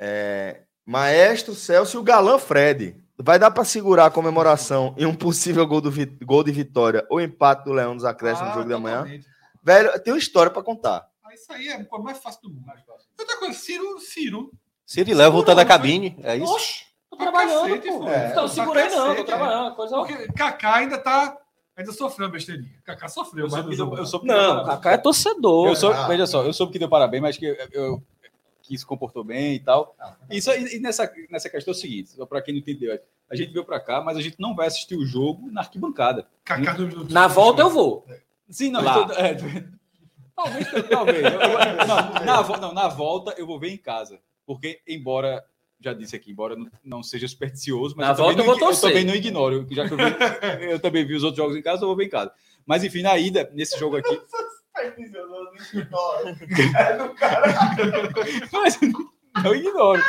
[0.00, 3.00] é, Maestro Celso e o galã Fred.
[3.16, 7.06] Vai dar para segurar a comemoração em um possível gol, do vi- gol de vitória
[7.08, 9.06] ou empate do Leão nos acréscimos no Ah, jogo da manhã?
[9.62, 11.06] Velho, tem uma história para contar.
[11.24, 12.64] Ah, isso aí é a coisa mais fácil do mundo.
[13.18, 14.50] Outra coisa, Ciro, Ciro.
[14.84, 16.52] Ciro leva voltando da cabine, é isso?
[16.52, 18.08] Oxe, tô trabalhando, cacete, pô.
[18.08, 18.30] É.
[18.30, 19.74] Então, segurei não, cacete, tô trabalhando.
[19.76, 21.36] Coisa Porque Kaká ainda tá.
[21.76, 22.70] Ainda sofreu uma besteirinha.
[22.84, 24.64] Kaká sofreu, Eu mas soube no deu, eu soube Não.
[24.64, 25.68] Kaká é torcedor.
[25.68, 26.06] Eu soube, Ah.
[26.08, 28.02] veja só, eu soube que deu parabéns, mas que eu, eu-
[28.66, 29.94] que se comportou bem e tal.
[30.30, 32.98] Isso, e, e nessa, nessa questão é o seguinte, só para quem não entendeu,
[33.30, 36.26] a gente veio para cá, mas a gente não vai assistir o jogo na arquibancada.
[37.10, 38.06] Na volta eu vou.
[38.48, 39.02] Sim, não, Lá.
[39.02, 39.34] então, é,
[40.34, 41.24] talvez, talvez.
[41.24, 45.44] Eu- eu- não, na, não, na volta eu vou ver em casa, porque embora
[45.80, 48.72] já disse aqui, embora não, não seja supersticioso, mas Na eu, também volta eu não,
[48.74, 50.04] eu também não ignoro, já que eu, vi-
[50.72, 52.32] eu também vi os outros jogos em casa, eu vou ver em casa.
[52.64, 54.18] Mas enfim, na ida, nesse jogo aqui,
[58.52, 58.78] mas
[59.42, 60.02] não ignoro.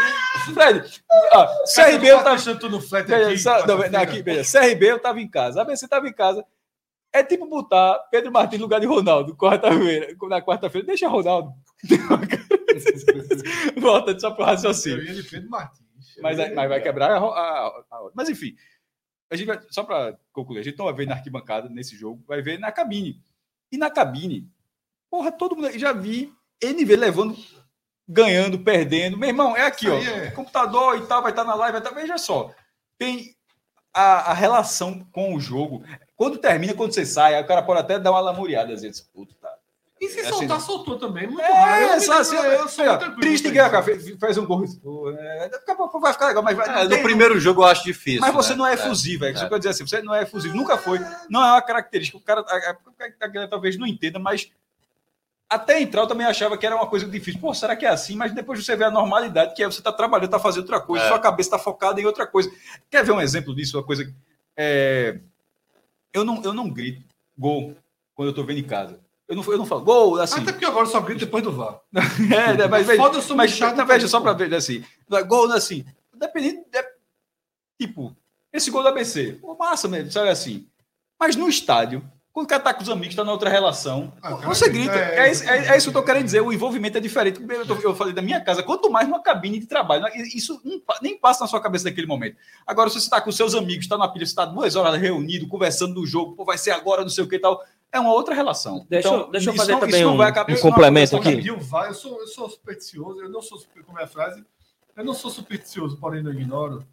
[0.53, 1.01] Fred,
[1.33, 3.37] ó, CRB eu tava deixando tudo no flat aqui.
[3.37, 4.01] só- não, quarta-feira.
[4.01, 6.45] aqui, veja, CRB eu tava em casa, ABC tava em casa.
[7.13, 11.51] É tipo botar Pedro Martins no lugar de Ronaldo, quarta-feira, na quarta-feira, deixa Ronaldo.
[13.79, 15.03] Volta só pro Eu raciocínio.
[15.03, 15.85] ia de Pedro Martins.
[16.21, 18.55] Mas, mas vai quebrar a, a- a- Mas enfim,
[19.31, 22.23] a gente vai, só para concluir, a gente não vai ver na arquibancada nesse jogo,
[22.27, 23.21] vai ver na cabine.
[23.71, 24.49] E na cabine,
[25.09, 25.77] porra, todo mundo.
[25.77, 27.35] Já vi NV levando,
[28.07, 29.17] ganhando, perdendo.
[29.17, 29.97] Meu irmão, é aqui, ó.
[29.97, 30.31] Isso é.
[30.31, 32.51] Computador e tal, vai estar na live, vai tá, veja só.
[32.97, 33.35] Tem
[33.93, 35.83] a, a relação com o jogo.
[36.15, 39.01] Quando termina, quando você sai, aí o cara pode até dar uma lamuriada às vezes.
[39.01, 39.33] Puta.
[39.99, 41.25] E se É soltar, assim- soltou também.
[41.25, 41.83] Muito raro.
[41.85, 42.85] É, Eu- só assim, eu- eu sou
[43.19, 43.69] triste que isso.
[43.71, 44.65] cara, fez, fez um gol.
[45.17, 46.83] é, daqui a pouco vai ficar legal, mas vai.
[46.83, 48.19] É, no primeiro jogo eu acho difícil.
[48.19, 48.55] mas você né?
[48.57, 49.47] não é efusivo, é, isso é.
[49.47, 50.99] que eu dizer assim, você não é efusivo, nunca foi,
[51.29, 52.75] não é uma característica, o cara a, a,
[53.21, 54.51] a galera talvez não entenda, mas
[55.49, 57.39] até entrar eu também achava que era uma coisa difícil.
[57.39, 58.15] Pô, será que é assim?
[58.15, 61.05] Mas depois você vê a normalidade, que é você está trabalhando, está fazendo outra coisa,
[61.05, 61.07] É.
[61.09, 62.51] sua cabeça está focada em outra coisa.
[62.89, 63.77] Quer ver um exemplo disso?
[63.77, 64.11] Uma coisa.
[64.57, 65.19] é,
[66.13, 67.03] Eu, não, eu não grito
[67.37, 67.75] gol
[68.15, 68.99] quando eu estou vendo em casa.
[69.27, 70.39] Eu não, eu não falo gol, assim.
[70.41, 71.79] Até porque agora eu só grito depois do VAR.
[72.31, 74.83] É, né, mas, veja, Foda, eu sou mas chato não, veja só para ver assim.
[75.27, 76.63] Gol assim, dependendo.
[76.71, 76.85] de-
[77.79, 78.15] tipo,
[78.53, 80.67] esse gol do ABC, pô, massa mesmo, sabe assim.
[81.19, 84.35] Mas no estádio, quando o cara tá com os amigos, tá na outra relação, Ah,
[84.35, 84.93] cara, você grita.
[84.93, 86.41] é, É, isso- é- é isso que eu tô querendo dizer.
[86.41, 87.39] O envolvimento é diferente.
[87.41, 90.05] Eu, tô- eu falei da minha casa, quanto mais numa cabine de trabalho.
[90.35, 92.35] Isso não pa- nem passa na sua cabeça naquele momento.
[92.67, 95.47] Agora, se você tá com seus amigos, tá na pilha, você tá duas horas reunido,
[95.47, 97.63] conversando do jogo, pô, vai ser agora, não sei o que e tal.
[97.89, 98.85] É uma outra relação.
[98.89, 100.71] Deixa eu- Então, deixa eu isso fazer não- também isso não um- um isso não
[100.73, 101.29] complemento aqui.
[101.29, 104.43] E VAR, eu sou, eu sou supersticioso, eu não sou, super- como é a frase?
[104.97, 106.85] Eu não sou supersticioso, porém não ignoro.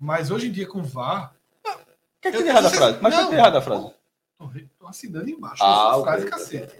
[0.00, 2.70] Mas hoje em dia com o VAR, O que é que Eu- tem errado a
[2.70, 2.98] frase?
[3.02, 3.38] Mas o que é tem não.
[3.40, 3.90] errado a frase?
[4.78, 5.62] Tô assinando embaixo.
[5.62, 6.04] Ah, ok.
[6.04, 6.76] frase, cacete.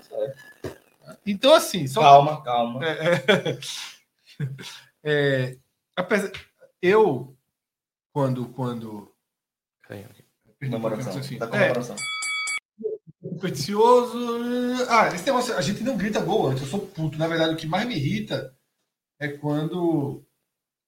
[1.26, 2.80] Então, assim, só Calma, calma.
[2.84, 3.58] É,
[5.04, 5.58] é,
[5.96, 6.30] apesar,
[6.80, 7.36] eu,
[8.12, 8.46] quando.
[8.46, 9.12] quando
[10.58, 11.18] Comemoração.
[11.18, 11.96] assim, Da é, comemoração.
[14.88, 17.18] Ah, esse negócio, a gente não grita gol antes, eu sou puto.
[17.18, 18.54] Na verdade, o que mais me irrita
[19.20, 20.24] é quando.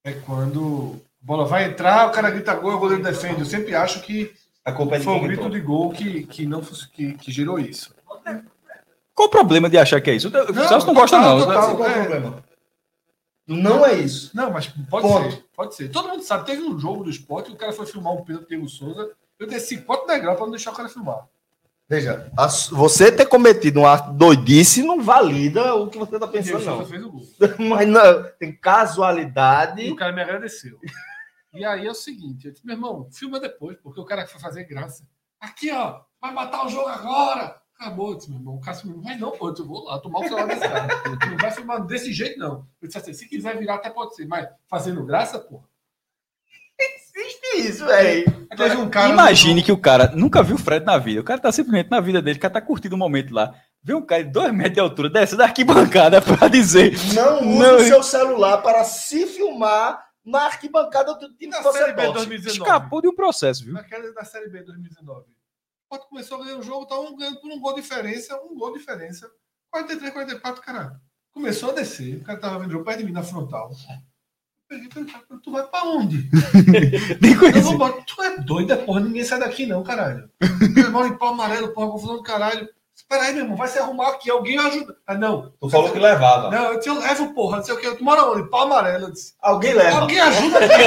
[0.03, 3.39] É quando a bola vai entrar, o cara grita gol e o goleiro defende.
[3.39, 4.31] Eu sempre acho que
[4.65, 6.59] A culpa é de foi um grito de gol que, que, não,
[6.91, 7.93] que, que gerou isso.
[9.13, 10.27] Qual o problema de achar que é isso?
[10.27, 11.39] O Não, Celso não gosta, não.
[11.39, 11.77] total.
[11.77, 12.05] Qual é o é.
[12.05, 12.43] problema?
[13.47, 14.31] Não é isso.
[14.35, 15.31] Não, mas pode Ponto.
[15.31, 15.45] ser.
[15.55, 15.89] Pode ser.
[15.89, 16.47] Todo mundo sabe.
[16.47, 19.11] Teve um jogo do esporte, o cara foi filmar um pênalti do Diego Souza.
[19.39, 21.27] Eu desci quatro degraus para não deixar o cara filmar.
[21.87, 26.63] Veja, a você ter cometido um ato doidice não valida o que você está pensando,
[26.63, 26.85] Souza não.
[26.87, 27.21] fez o gol.
[27.59, 29.95] Mas não, tem E o casualidade.
[29.95, 30.79] cara me agradeceu.
[31.55, 34.39] E aí é o seguinte, eu disse, meu irmão, filma depois, porque o cara foi
[34.39, 35.07] fazer graça.
[35.39, 37.61] Aqui, ó, vai matar o jogo agora.
[37.79, 40.19] Acabou, eu disse, meu irmão, o cara não vai não, pô, eu vou lá tomar
[40.19, 40.87] o celular desse cara.
[41.19, 42.67] Tu não vai filmar desse jeito, não.
[42.81, 45.63] Eu disse assim, se quiser virar até pode ser, mas fazendo graça, pô.
[47.55, 48.47] Isso, velho.
[48.55, 48.89] Teve um.
[49.09, 51.21] Imagine que o cara nunca viu o Fred na vida.
[51.21, 53.53] O cara tá simplesmente na vida dele, o cara tá curtindo o momento lá.
[53.83, 56.97] Vê um cara de dois metros de altura dessa da arquibancada pra dizer.
[57.13, 62.03] Não use o seu celular para se filmar na arquibancada do time Na Série B
[62.03, 62.13] torce.
[62.13, 62.57] 2019.
[62.57, 63.73] Escapou de um processo, viu?
[63.73, 65.25] Naquela da Série B 2019.
[65.89, 68.57] O começou a ganhar o jogo, tá um ganhando por um gol de diferença, um
[68.57, 69.29] gol de diferença.
[69.71, 70.99] 43, 44, cara.
[71.31, 73.69] Começou a descer, o cara tava vendo o jogo perto de mim na frontal.
[73.71, 73.97] Eu
[74.67, 76.29] peguei e falei, cara, tu vai pra onde?
[77.21, 78.01] Nem Eu vou embora.
[78.01, 80.29] Tu é doido, é porra, ninguém sai daqui não, caralho.
[80.73, 82.67] Meu irmão em pau amarelo, porra, confusão do caralho.
[83.07, 84.95] Espera aí, meu irmão, vai se arrumar aqui, alguém ajuda.
[85.05, 85.53] Ah, não.
[85.61, 86.49] Tu falou que levava.
[86.49, 87.95] Não, eu, disse, eu levo, porra, não sei o que.
[87.95, 88.49] Tu mora onde?
[88.49, 89.05] Pau amarelo.
[89.05, 89.99] Eu disse, Alguém leva.
[89.99, 90.83] Alguém ajuda aqui.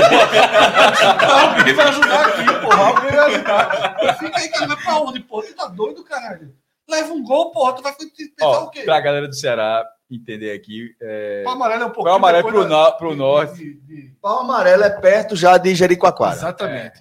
[1.59, 2.87] Alguém vai ajudar aqui, porra.
[2.89, 4.17] Alguém vai ajudar.
[4.19, 5.47] Fica aí que ele vai pra onde, porra?
[5.47, 6.53] Tu tá doido, caralho?
[6.91, 7.75] Leva um gol, porra.
[7.75, 8.09] Tu vai pensar
[8.41, 8.83] Ó, o quê?
[8.83, 12.05] pra galera do Ceará entender aqui, é, Pau amarelo é um pouco.
[12.05, 13.79] Pau amarelo pro no- pro norte.
[14.23, 16.35] Pau amarelo é perto já de Jericoacoara.
[16.35, 16.99] Exatamente.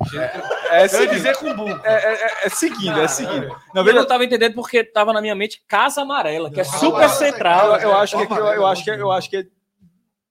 [0.70, 1.80] é, Eu ia seguindo, dizer com burro.
[1.86, 3.48] é, é- é- é seguindo, é seguindo.
[3.74, 7.10] Não, Eu não tava entendendo porque tava na minha mente Casa Amarela, que é super
[7.10, 7.76] central.
[7.76, 9.48] eu, eu acho que, eu, acho que, eu acho que é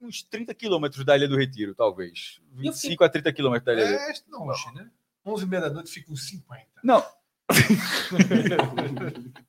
[0.00, 2.40] uns 30 quilômetros da Ilha do Retiro, talvez.
[2.52, 4.86] 25 a 30 quilômetros da Ilha do É longe, né?
[5.24, 6.62] 11 e meia da noite fica uns 50.
[6.84, 7.02] Não.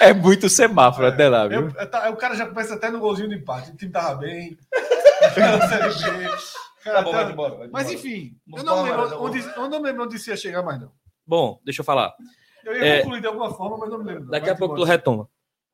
[0.00, 1.68] É muito semáforo até lá, viu?
[1.70, 3.70] Eu- tá- o cara já começa até no golzinho de empate.
[3.70, 4.56] O time tava bem.
[6.84, 7.54] Tá- embora.
[7.54, 7.94] vai Mas embora.
[7.94, 10.90] enfim, eu não, lembro onde, eu não lembro onde isso ia chegar mais, não.
[11.24, 12.12] Bom, deixa eu falar.
[12.64, 12.98] Eu ia É.
[13.02, 14.28] concluir de alguma forma, mas não me lembro.
[14.28, 15.28] Daqui a pouco tu retoma.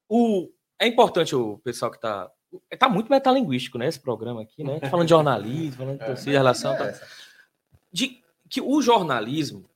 [0.07, 2.31] O, é importante o pessoal que tá.
[2.79, 3.87] Tá muito metalinguístico, né?
[3.89, 4.81] Esse programa aqui, né?
[4.91, 6.77] Falando de jornalismo, falando de torcida, relação.
[6.77, 6.93] Tá,
[7.93, 9.69] de que o jornalismo,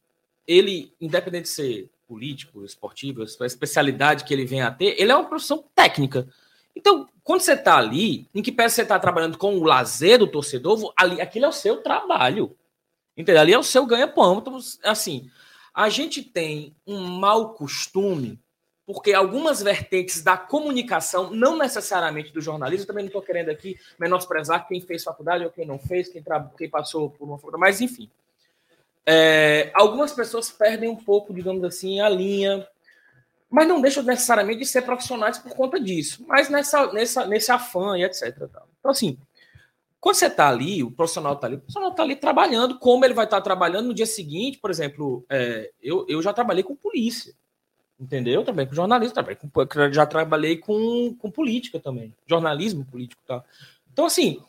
[0.47, 5.17] ele, independente de ser político, esportivo, a especialidade que ele vem a ter, ele é
[5.17, 6.29] uma profissão técnica.
[6.77, 10.27] Então, quando você está ali, em que pese você está trabalhando com o lazer do
[10.27, 12.55] torcedor, ali, aquilo é o seu trabalho.
[13.17, 13.41] Entendeu?
[13.41, 14.39] Ali é o seu ganha-pão.
[14.39, 15.31] Então, assim,
[15.73, 18.39] a gente tem um mau costume,
[18.85, 24.69] porque algumas vertentes da comunicação, não necessariamente do jornalismo, também não estou querendo aqui menosprezar
[24.69, 26.23] quem fez faculdade ou quem não fez, quem,
[26.59, 28.11] quem passou por uma faculdade, mas enfim.
[29.07, 32.67] É, algumas pessoas perdem um pouco, digamos assim, a linha,
[33.51, 37.99] mas não deixam necessariamente de ser profissionais por conta disso, mas nessa, nessa, nesse afã
[37.99, 38.35] e etc.
[38.79, 39.19] Então, assim,
[40.01, 43.15] quando você está ali, o profissional está ali, o profissional está ali trabalhando, como ele
[43.15, 47.35] vai estar trabalhando no dia seguinte, por exemplo, é, eu, eu já trabalhei com polícia,
[48.01, 48.41] entendeu?
[48.41, 53.45] Eu Trabalhei com jornalismo, trabalhei com, já trabalhei com, com política também, jornalismo político tal.
[53.93, 54.41] Então, assim,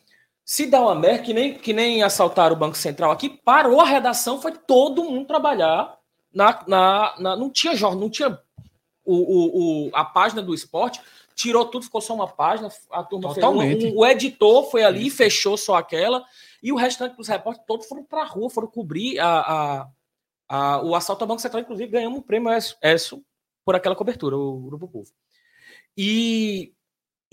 [0.46, 3.86] se dá uma merda, que nem, que nem assaltaram o Banco Central aqui, parou a
[3.86, 5.98] redação, foi todo mundo trabalhar
[6.34, 6.64] na.
[6.68, 8.38] na, na- não tinha jornal, não tinha
[9.06, 11.00] o, o, o- a página do esporte,
[11.36, 13.82] tirou tudo, ficou só uma página, a turma Totalmente.
[13.82, 16.24] fez um, o editor foi ali, fechou só aquela,
[16.62, 19.88] e o restante dos repórteres todos foram pra rua, foram cobrir a, a,
[20.50, 22.50] a- o assalto ao Banco Central, inclusive ganhamos um prêmio
[22.82, 23.24] ESSO
[23.66, 25.10] por aquela cobertura, o Grupo Povo.
[25.98, 26.74] E,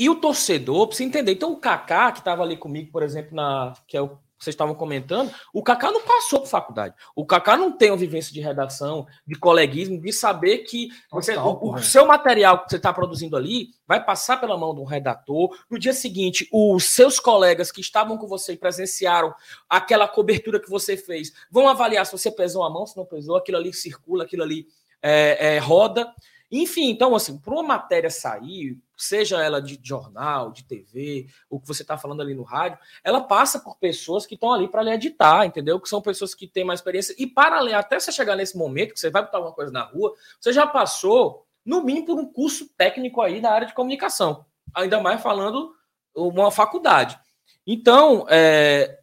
[0.01, 1.33] e o torcedor precisa entender.
[1.33, 4.55] Então, o Kaká, que estava ali comigo, por exemplo, na que é o que vocês
[4.55, 6.95] estavam comentando, o Kaká não passou por faculdade.
[7.15, 11.61] O Kaká não tem uma vivência de redação, de coleguismo, de saber que você- Total,
[11.63, 14.85] o, o seu material que você está produzindo ali vai passar pela mão de um
[14.85, 15.55] redator.
[15.69, 19.35] No dia seguinte, os seus colegas que estavam com você e presenciaram
[19.69, 23.37] aquela cobertura que você fez vão avaliar se você pesou a mão, se não pesou,
[23.37, 24.67] aquilo ali circula, aquilo ali
[25.03, 26.11] é, é, roda.
[26.51, 31.69] Enfim, então, assim, para uma matéria sair, seja ela de jornal, de TV, o que
[31.69, 34.91] você está falando ali no rádio, ela passa por pessoas que estão ali para lhe
[34.91, 35.79] editar, entendeu?
[35.79, 37.15] Que são pessoas que têm mais experiência.
[37.19, 39.83] E para ler, até você chegar nesse momento, que você vai botar alguma coisa na
[39.83, 44.45] rua, você já passou, no mínimo, por um curso técnico aí na área de comunicação.
[44.75, 45.73] Ainda mais falando
[46.15, 47.19] uma faculdade.
[47.67, 48.99] Então, é,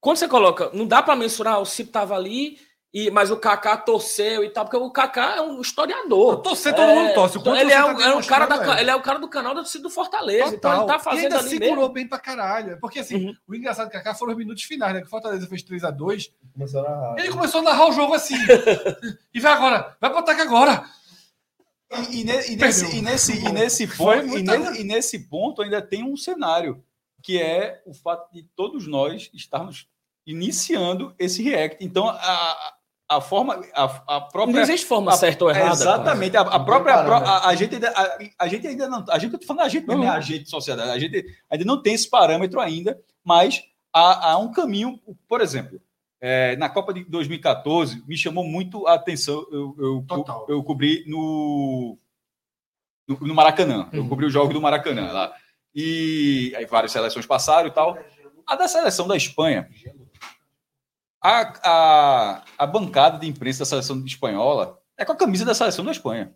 [0.00, 2.58] quando você coloca, não dá para mensurar, o Cipo estava ali,
[2.92, 6.38] e, mas o Kaká torceu e tal, porque o Kaká é um historiador.
[6.42, 7.38] Torcer, todo mundo torce.
[7.38, 8.80] O Então, ele, é, tá um, é um cara da, é.
[8.80, 10.56] ele é o cara do canal da torcida do Fortaleza.
[10.56, 10.78] Então Total.
[10.78, 11.92] ele tá e fazendo ainda ali segurou mesmo.
[11.92, 12.78] bem pra caralho.
[12.80, 13.34] Porque assim, Uhum.
[13.46, 15.00] o engraçado do Kaká foram os minutos finais, né?
[15.02, 16.32] Que o Fortaleza fez 3x2.
[16.52, 17.14] Começou a...
[17.16, 18.34] Ele começou a narrar o jogo assim.
[19.32, 20.84] e vai agora, vai pro ataque agora.
[22.10, 25.62] E, e ne- e nesse, e nesse, e nesse ponto, e, ne- e nesse ponto
[25.62, 26.82] ainda tem um cenário,
[27.22, 29.86] que é o fato de todos nós estarmos
[30.26, 31.76] iniciando esse react.
[31.84, 32.72] Então, a,
[33.16, 33.84] a forma, a,
[34.16, 34.60] a Não própria.
[34.60, 35.72] existe forma a- certa ou errada.
[35.72, 36.36] Exatamente.
[36.36, 36.94] A, a Não própria.
[36.94, 37.28] parâmetro.
[37.28, 39.04] A, a gente ainda, a, a gente ainda não.
[39.10, 40.08] A gente, eu tô falando a gente mesmo, Uhum.
[40.08, 40.90] é a gente, sociedade.
[40.90, 43.62] A gente ainda não tem esse parâmetro ainda, mas
[43.92, 45.00] há, há um caminho.
[45.28, 45.80] Por exemplo,
[46.20, 49.44] é, na Copa de 2014, me chamou muito a atenção.
[49.50, 50.46] Eu, eu, Total.
[50.48, 51.98] eu cobri no,
[53.08, 53.88] no, no Maracanã.
[53.92, 54.08] Eu Uhum.
[54.08, 55.32] cobri o jogo do Maracanã lá.
[55.74, 57.98] E aí várias seleções passaram e tal.
[58.46, 59.68] A da seleção da Espanha,
[61.22, 65.84] a, a, a bancada de imprensa da seleção espanhola é com a camisa da seleção
[65.84, 66.34] da Espanha.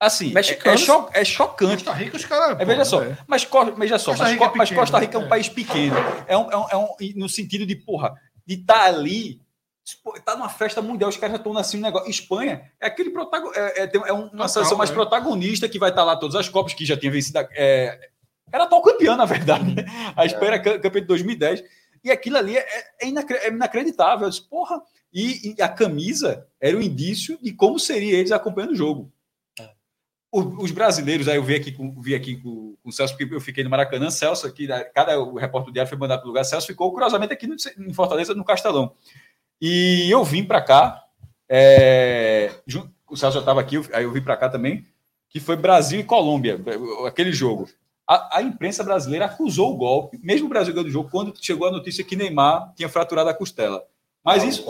[0.00, 1.82] Assim, é, é, cho- é chocante.
[1.82, 2.60] Costa Rica, os caras.
[2.60, 4.98] É, veja só, mas, Co- veja só, Costa mas, Rica é Co- mas pequeno, Costa
[5.00, 5.28] Rica é um é.
[5.28, 5.96] país pequeno.
[6.28, 8.14] É um, é um, é um- no sentido de, porra,
[8.46, 9.40] de estar ali,
[10.04, 12.08] pô, tá numa festa mundial, os caras já estão nascendo um negócio.
[12.08, 14.94] Espanha é aquele protagonista, é, é, é uma Total, seleção mais é.
[14.94, 17.40] protagonista que vai estar lá todas as Copas, que já tinha vencido.
[17.40, 17.98] a- é,
[18.52, 19.74] era atual campeã, na verdade.
[19.74, 19.84] né?
[20.14, 21.64] A Espanha era cam- campeã de 2010.
[22.04, 22.66] E aquilo ali é,
[23.00, 24.26] é inacre- é inacreditável.
[24.26, 24.80] Eu disse, porra,
[25.12, 29.12] e, e a camisa era o indício de como seria eles acompanhando o jogo.
[30.30, 33.34] O- os brasileiros, aí eu vi aqui, com, vi aqui com, com o Celso, porque
[33.34, 36.26] eu fiquei no Maracanã, Celso aqui, né, cada o repórter do diário foi mandado para
[36.26, 38.92] o lugar, Celso ficou curiosamente aqui no, em Fortaleza, no Castelão.
[39.60, 41.02] E eu vim para cá,
[41.48, 44.86] é, jun- o Celso já estava aqui, aí eu vim para cá também,
[45.30, 46.60] que foi Brasil e Colômbia,
[47.06, 47.66] aquele jogo.
[48.08, 51.68] A, a imprensa brasileira acusou o golpe, mesmo o Brasil ganhando o jogo, quando chegou
[51.68, 53.84] a notícia que Neymar tinha fraturado a costela.
[54.24, 54.64] Mas isso.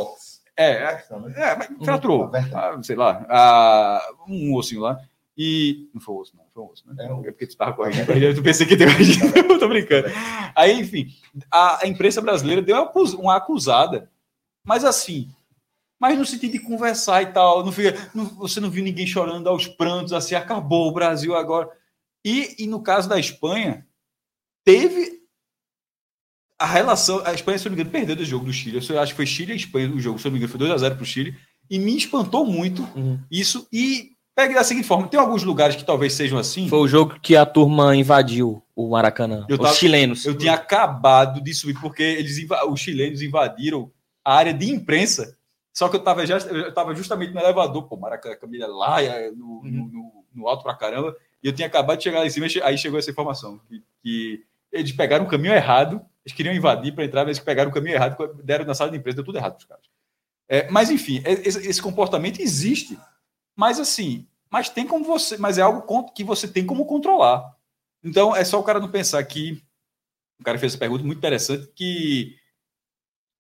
[0.56, 1.05] É, é,
[1.36, 2.31] é, mas fraturou.
[2.52, 4.98] Ah, sei lá, ah, um ossinho lá.
[5.36, 5.89] E.
[5.94, 6.44] Não foi osso, não.
[6.52, 6.97] Foi osso, né?
[6.98, 8.10] É É porque tu tava correndo.
[8.10, 8.89] Eu pensei que deu.
[8.89, 10.09] Eu tô brincando.
[10.56, 11.06] Aí, enfim,
[11.48, 12.77] a, a imprensa brasileira deu
[13.20, 14.10] uma acusada,
[14.65, 15.31] mas assim.
[16.01, 17.65] Mas no sentido de conversar e tal.
[17.65, 21.69] Não fica, não- você não viu ninguém chorando aos prantos, assim, acabou o Brasil agora.
[22.24, 23.86] E, e no caso da Espanha,
[24.64, 25.18] teve
[26.58, 27.22] a relação.
[27.24, 28.80] A Espanha, se eu não me engano, perdeu do jogo do Chile.
[28.88, 30.68] Eu acho que foi Chile e Espanha o jogo, se eu não me engano, foi
[30.68, 31.36] 2x0 para o Chile.
[31.70, 33.18] E me espantou muito Uhum.
[33.30, 33.68] isso.
[33.72, 36.68] E pegue da seguinte forma: tem alguns lugares que talvez sejam assim.
[36.68, 39.44] Foi o jogo que a turma invadiu o Maracanã.
[39.48, 40.24] Eu os tava- chilenos.
[40.24, 42.36] Eu tinha acabado de subir, porque eles,
[42.68, 43.90] os chilenos invadiram
[44.24, 45.36] a área de imprensa.
[45.76, 48.96] Só que eu estava já, eu tava justamente no elevador, pô, Maracanã, Camila lá,
[49.36, 51.14] no, no, no- no alto pra caramba.
[51.43, 54.44] E eu tinha acabado de chegar lá em cima, aí chegou essa informação: que, que
[54.73, 57.94] eles pegaram o caminho errado, eles queriam invadir para entrar, mas eles pegaram o caminho
[57.94, 59.85] errado, deram na sala de imprensa, deu tudo errado para os caras.
[60.48, 62.98] É, mas enfim, esse, esse comportamento existe.
[63.55, 67.55] Mas assim, mas tem como você, mas é algo que você tem como controlar.
[68.02, 69.62] Então é só o cara não pensar que
[70.40, 72.36] o cara fez essa pergunta muito interessante que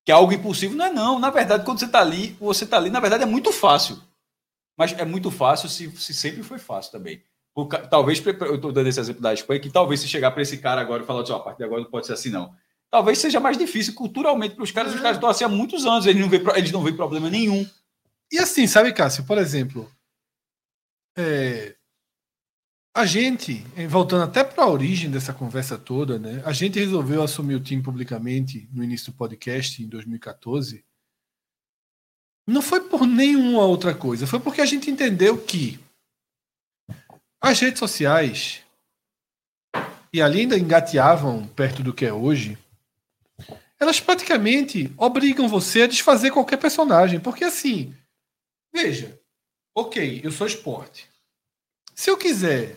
[0.04, 1.18] que é algo impossível, não é não.
[1.18, 4.02] Na verdade, quando você está ali, você está ali, na verdade é muito fácil.
[4.74, 7.22] Mas é muito fácil se, se sempre foi fácil também.
[7.58, 10.58] O talvez, eu estou dando esse exemplo da Espanha, que talvez se chegar para esse
[10.58, 12.54] cara agora e falar assim, ó, a partir de agora não pode ser assim, não.
[12.88, 14.94] Talvez seja mais difícil culturalmente para os caras.
[14.94, 17.28] Os caras estão assim há muitos anos, eles não veem, pro- eles não veem problema
[17.28, 17.68] nenhum.
[18.30, 19.90] E assim, sabe, Cássio, por exemplo,
[21.16, 21.74] é,
[22.94, 26.40] a gente, voltando até para a origem dessa conversa toda, né?
[26.44, 30.84] A gente resolveu assumir o time publicamente no início do podcast, em 2014.
[32.46, 35.87] Não foi por nenhuma outra coisa, foi porque a gente entendeu que
[37.40, 38.62] As redes sociais,
[40.12, 42.58] e ali ainda engateavam perto do que é hoje,
[43.78, 47.20] elas praticamente obrigam você a desfazer qualquer personagem.
[47.20, 47.94] Porque assim,
[48.72, 49.18] veja,
[49.74, 51.08] ok, eu sou esporte.
[51.94, 52.76] Se eu quiser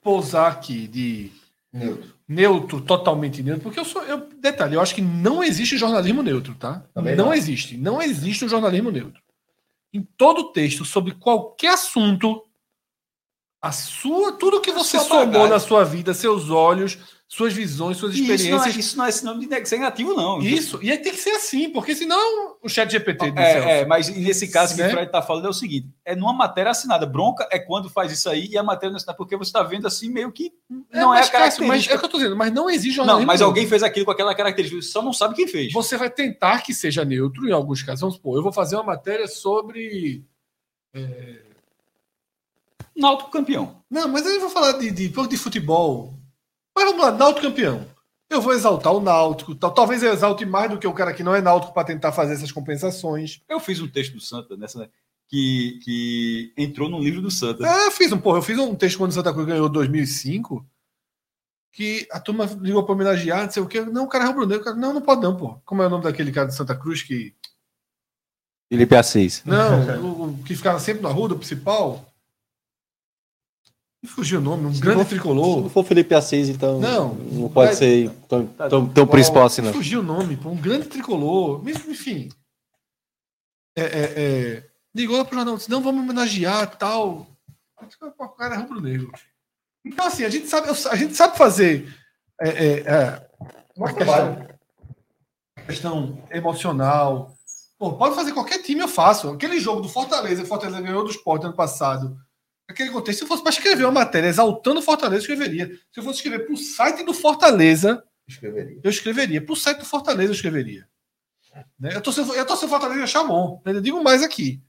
[0.00, 1.32] pousar aqui de
[1.72, 2.14] Neutro.
[2.28, 4.02] neutro, totalmente neutro, porque eu sou.
[4.02, 6.84] Eu, detalhe, eu acho que não existe jornalismo neutro, tá?
[6.92, 7.34] Também não, não.
[7.34, 7.76] existe.
[7.76, 9.22] Não existe o jornalismo neutro.
[9.92, 12.44] Em todo texto, sobre qualquer assunto,
[13.62, 15.48] a sua, tudo que você somou bagagem.
[15.50, 16.98] na sua vida, seus olhos,
[17.28, 18.76] suas visões, suas E Isso não, é, experiências.
[18.76, 20.42] isso não é sinônimo de ser negativo, não.
[20.42, 24.08] Isso, e aí tem que ser assim, porque senão o chat GPT É, é, mas
[24.08, 24.88] nesse caso que Né?
[24.88, 27.06] o Fred está falando é o seguinte: é numa matéria assinada.
[27.06, 29.62] Bronca é quando faz isso aí e a matéria não é assinada, porque você está
[29.62, 31.94] vendo assim meio que não é, mas, a Cássio, mas característica.
[31.94, 33.44] é o que eu tô dizendo, mas não não, jornalismo mas neutro.
[33.46, 35.72] alguém fez aquilo com aquela característica, você só não sabe quem fez.
[35.72, 38.00] Você vai tentar que seja neutro em alguns casos.
[38.00, 40.24] Vamos supor, eu vou fazer uma matéria sobre.
[42.96, 43.82] Náutico campeão.
[43.90, 46.14] Não, mas aí eu vou falar de, de, de futebol.
[46.76, 47.86] Mas vamos lá, Náutico campeão.
[48.32, 49.54] Eu vou exaltar o Náutico.
[49.54, 49.72] tal.
[49.72, 52.32] Talvez eu exalte mais do que o cara que não é Náutico para tentar fazer
[52.32, 53.42] essas compensações.
[53.46, 54.88] Eu fiz um texto do Santa nessa né,
[55.28, 57.66] que, que entrou no livro do Santa.
[57.66, 60.66] É, eu fiz um, porra, eu fiz um texto quando o Santa Cruz ganhou 2005.
[61.74, 63.80] Que a turma ligou para homenagear, não sei o quê.
[63.82, 64.64] Não, o cara é rubro-negro.
[64.64, 65.58] Cara, Não, não pode não, pô.
[65.64, 67.34] Como é o nome daquele cara de Santa Cruz que.
[68.70, 69.42] Felipe Assis.
[69.44, 72.11] Não, o, o que ficava sempre na rua do principal.
[74.02, 75.56] Me fugiu o nome, um grande for- tricolor.
[75.56, 79.44] Se não for Felipe Assis, então Não, não pode vai- ser tão, tão, tão principal
[79.44, 79.72] assim, não.
[79.72, 81.62] Fugiu o nome, pô, um grande tricolor.
[81.62, 82.28] Mas, Enfim.
[83.78, 87.26] É, é, é, ligou lá pro jornal, disse, não, vamos homenagear tal.
[87.80, 89.10] Eu disse, "Pô, O cara é rubro-negro.
[89.84, 91.92] Então, assim, a gente sabe, a gente sabe fazer
[92.40, 93.28] é, é, é,
[93.76, 94.48] uma questão,
[95.66, 97.34] questão emocional.
[97.78, 99.30] Pô, pode fazer qualquer time, eu faço.
[99.30, 102.16] Aquele jogo do Fortaleza, o Fortaleza ganhou do Sport ano passado.
[102.72, 105.66] Aquele contexto, se eu fosse para escrever uma matéria exaltando o Fortaleza, eu escreveria.
[105.92, 108.80] Se eu fosse escrever para o site do Fortaleza, Escreveria.
[108.82, 109.40] eu escreveria.
[109.42, 110.86] Para o site do Fortaleza, eu escreveria.
[111.78, 111.94] Né?
[111.94, 113.60] Eu tô sem, eu tô Fortaleza achar bom.
[113.64, 114.60] Eu digo mais aqui.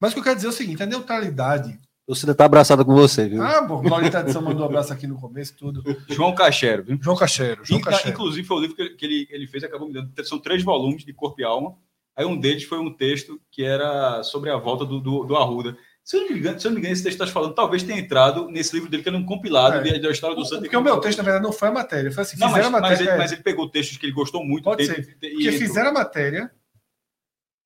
[0.00, 1.70] Mas o que eu quero dizer é o seguinte: a neutralidade.
[1.72, 3.42] A torcida tá abraçada com você, viu?
[3.42, 5.82] Ah, bom, Glória Tradição mandou um abraço aqui no começo, tudo.
[6.08, 6.98] João Cachero, viu?
[7.02, 7.64] João Cachero.
[7.64, 8.10] João In- Cachero.
[8.10, 10.12] Inclusive, foi o livro que, ele- que ele, ele fez, acabou me dando.
[10.24, 11.74] São três volumes de Corpo e Alma.
[12.14, 15.76] Aí um deles foi um texto que era sobre a volta do, do, do Arruda.
[16.06, 17.52] Se eu não me engano, se eu não me engano esse texto que está falando,
[17.52, 19.98] talvez tenha entrado nesse livro dele, que era um compilado É.
[19.98, 20.60] da história do Santa.
[20.60, 22.12] Porque o meu texto, na verdade, não foi a matéria.
[22.12, 23.10] Foi assim: Não, mas, a mas, matéria.
[23.10, 24.62] ele, mas ele pegou textos que ele gostou muito.
[24.62, 25.12] Pode dele, ser.
[25.18, 25.58] Porque entrou.
[25.58, 26.48] fizeram a matéria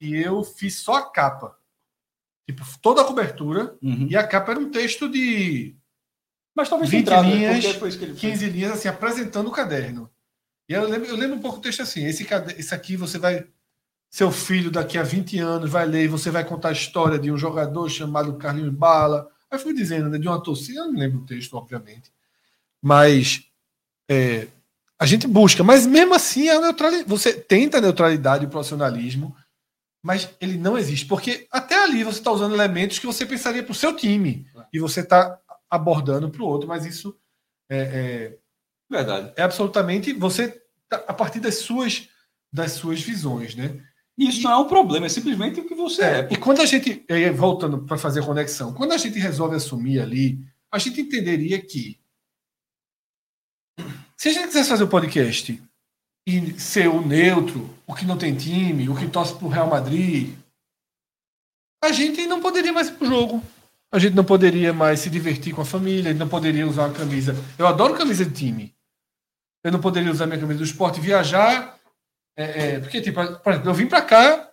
[0.00, 1.54] e eu fiz só a capa.
[2.48, 3.76] Tipo, toda a cobertura.
[3.82, 4.06] Uhum.
[4.10, 5.76] E a capa era um texto de
[6.56, 7.36] Mas talvez 20 tenha entrado, né?
[7.36, 8.32] linhas, porque foi isso que ele fez.
[8.32, 10.10] 15 linhas, assim, apresentando o caderno.
[10.66, 12.26] E eu lembro, eu lembro um pouco o texto assim: esse,
[12.56, 13.46] esse aqui você vai.
[14.10, 17.30] Seu filho daqui a 20 anos vai ler e você vai contar a história de
[17.30, 19.30] um jogador chamado Carlinhos Bala.
[19.50, 22.12] Aí fui dizendo, né, de uma torcida, eu não lembro o texto, obviamente.
[22.82, 23.44] Mas
[24.10, 24.48] é,
[24.98, 29.34] a gente busca, mas mesmo assim a neutralidade, você tenta a neutralidade e o profissionalismo,
[30.02, 33.72] mas ele não existe, porque até ali você está usando elementos que você pensaria para
[33.72, 35.38] o seu time e você está
[35.68, 37.16] abordando para o outro, mas isso
[37.70, 38.36] é,
[38.90, 39.32] Verdade.
[39.36, 42.08] é, é absolutamente você tá- a partir das suas
[42.52, 43.80] das suas visões, né?
[44.20, 46.28] E Isso não é um problema, é simplesmente o que você é.
[46.30, 49.98] E quando a gente, e voltando para fazer a conexão, quando a gente resolve assumir
[49.98, 50.38] ali,
[50.70, 51.98] a gente entenderia que
[54.18, 55.62] se a gente quisesse fazer o podcast
[56.28, 59.70] e ser o neutro, o que não tem time, o que torce para o Real
[59.70, 60.36] Madrid,
[61.82, 63.42] a gente não poderia mais ir para o jogo.
[63.90, 66.94] A gente não poderia mais se divertir com a família, a não poderia usar uma
[66.94, 67.34] camisa.
[67.58, 68.74] Eu adoro camisa de time.
[69.64, 71.79] Eu não poderia usar minha camisa do esporte, viajar.
[72.36, 74.50] É, é, porque, tipo, por exemplo, eu vim para cá,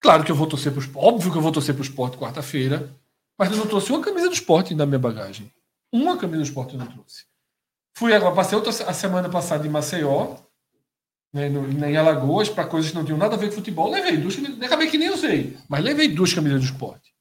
[0.00, 1.06] Claro que eu vou torcer para o esporte.
[1.06, 2.90] Óbvio que eu vou torcer para o esporte quarta-feira.
[3.38, 5.52] Mas eu não trouxe uma camisa do esporte na minha bagagem.
[5.92, 7.24] Uma camisa do esporte eu não trouxe.
[7.96, 10.36] Fui agora, passei outra a semana passada em Maceió,
[11.34, 13.90] né, no, em Alagoas, para coisas que não tinham nada a ver com futebol.
[13.90, 14.62] Levei duas camisas.
[14.62, 17.12] Acabei que nem usei, mas levei duas camisas do esporte.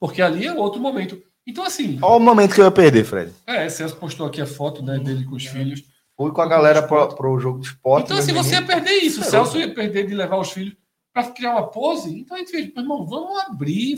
[0.00, 1.20] Porque ali é outro momento.
[1.46, 3.32] Então, assim, Olha o momento que eu ia perder, Fred.
[3.46, 5.82] é, Celso postou aqui a foto né, dele com os filhos.
[6.16, 8.04] Fui com a galera pro, pro jogo de esporte.
[8.06, 9.20] Então, assim, você ia perder isso.
[9.20, 9.24] O.
[9.24, 10.76] Celso ia perder de levar os filhos
[11.12, 12.18] para criar uma pose.
[12.20, 13.96] Então a gente fez, irmão, vamos abrir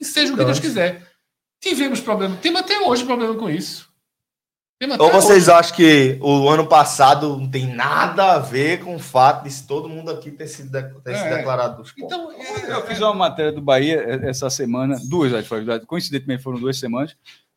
[0.00, 0.60] e seja o que Deus Dane-se.
[0.60, 1.06] quiser.
[1.60, 2.36] Tivemos problema.
[2.36, 3.88] Temos até hoje problema com isso.
[5.00, 5.58] Ou vocês hoje.
[5.58, 9.88] acham que o ano passado não tem nada a ver com o fato de todo
[9.88, 11.36] mundo aqui ter sido, de- ter sido É.
[11.38, 12.04] declarado dos pontos?
[12.16, 15.84] Então, é, Eu fiz uma matéria do Bahia essa semana, duas, acho, foi verdade.
[15.84, 17.16] coincidentemente foram duas semanas.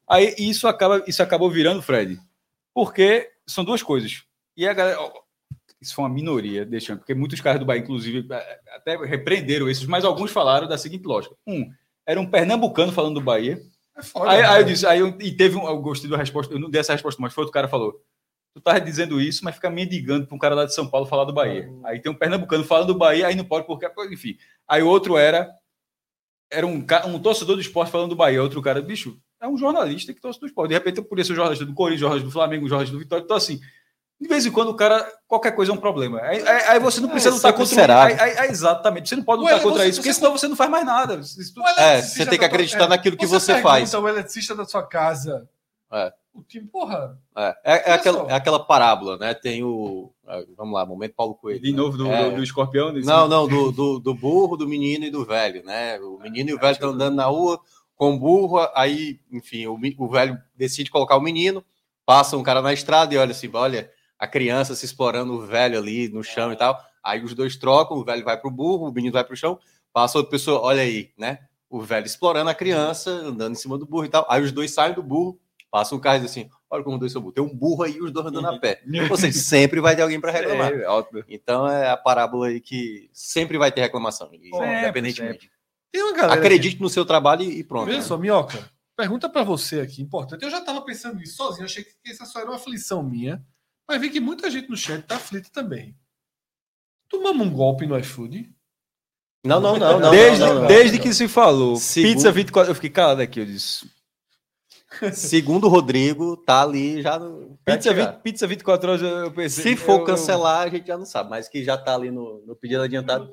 [0.10, 2.20] Aí isso acaba, isso acabou virando Fred,
[2.74, 4.24] porque são duas coisas.
[4.56, 4.98] E a galera,
[5.82, 8.28] isso foi uma minoria, deixando, porque muitos caras do Bahia, inclusive,
[8.76, 11.72] até repreenderam esses, mas alguns falaram da seguinte lógica: um,
[12.06, 13.60] era um pernambucano falando do Bahia,
[13.96, 14.72] É foda, Aí, aí eu né?
[14.72, 17.22] disse, aí eu, e teve um, eu gostei da resposta, eu não dei essa resposta,
[17.22, 18.02] mas foi outro cara que falou.
[18.54, 21.24] Tu tá dizendo isso, mas fica mendigando pra um cara lá de São Paulo falar
[21.24, 21.70] do Bahia.
[21.86, 24.38] Aí tem um pernambucano falando do Bahia, aí não pode porque, enfim.
[24.68, 25.50] Aí o outro era
[26.52, 30.14] era um, um torcedor do esporte falando do Bahia, outro cara, bicho, é um jornalista
[30.14, 30.70] que torce do esporte.
[30.70, 33.36] De repente eu podia ser jornalista do Corinthians, jornalista do Flamengo, jornalista do Vitória, então
[33.38, 33.60] assim,
[34.20, 36.20] de vez em quando o cara, qualquer coisa é um problema.
[36.22, 38.04] Aí, aí- aí você não É, precisa lutar sempre contra será.
[38.04, 40.32] aí- aí- aí- Exatamente, você não pode lutar Ué, contra você- isso, porque você- senão
[40.38, 41.18] você não faz mais nada.
[41.18, 43.96] Tu- O É, você tem que da- acreditar naquilo que você pergunta faz.
[43.96, 45.50] ao eletricista da sua casa.
[45.92, 46.14] É.
[46.34, 47.18] O time, porra.
[47.36, 49.34] É, é, é aquela, é aquela parábola, né?
[49.34, 50.14] Tem o.
[50.56, 51.60] Vamos lá, momento Paulo Coelho.
[51.60, 51.78] De né?
[51.78, 52.30] novo do, É.
[52.30, 52.94] do, do escorpião.
[52.94, 56.00] Não, não, do, do, do burro, do menino e do velho, né?
[56.00, 57.60] O menino e o velho estão andando na rua
[58.02, 61.64] com burro, aí, enfim, o, o velho decide colocar o menino,
[62.04, 65.78] passa um cara na estrada e olha assim, olha, a criança se explorando o velho
[65.78, 66.76] ali no chão e tal.
[67.04, 69.60] Aí os dois trocam, o velho vai pro burro, o menino vai pro chão,
[69.94, 71.42] passa outra pessoa, olha aí, né?
[71.70, 74.26] O velho explorando a criança, andando em cima do burro e tal.
[74.28, 77.22] Aí os dois saem do burro, passam um carro e assim, olha como dois são
[77.22, 77.36] burros.
[77.36, 78.82] Tem um burro aí e os dois andando a pé.
[79.12, 80.74] Ou seja, sempre vai ter alguém para reclamar.
[80.74, 80.86] É.
[81.30, 85.40] Então é a parábola aí que sempre vai ter reclamação, Sempre, independentemente.
[85.40, 85.61] Tem uma
[85.94, 86.34] galera.
[86.34, 87.86] Acredite no seu trabalho e pronto.
[87.86, 88.04] Veja né?
[88.04, 90.44] só, Minhoca, pergunta pra você aqui, importante.
[90.44, 93.44] Eu já tava pensando nisso sozinho, achei que essa só era uma aflição minha,
[93.88, 95.96] mas vi que muita gente no chat tá aflita também.
[97.10, 98.50] Tomamos um golpe no iFood?
[99.46, 100.12] Não, não, não, não.
[100.12, 100.68] desde não, não, não.
[100.68, 103.90] desde que se falou Segundo- pizza 24, eu fiquei calado aqui, eu disse.
[105.14, 107.58] Segundo o Rodrigo, tá ali já no.
[107.66, 108.12] Pizza, chegar.
[108.12, 109.64] 20, pizza 24 horas eu eu pensei.
[109.64, 112.44] Se for eu- cancelar, a gente já não sabe, mas que já tá ali no,
[112.46, 113.32] no pedido adiantado.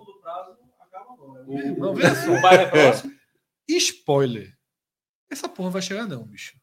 [1.49, 1.75] Agora.
[1.79, 2.33] Não, veja só.
[2.33, 3.13] O bairro é próximo.
[3.69, 4.53] Spoiler.
[5.31, 6.55] Essa porra vai chegar, não, bicho.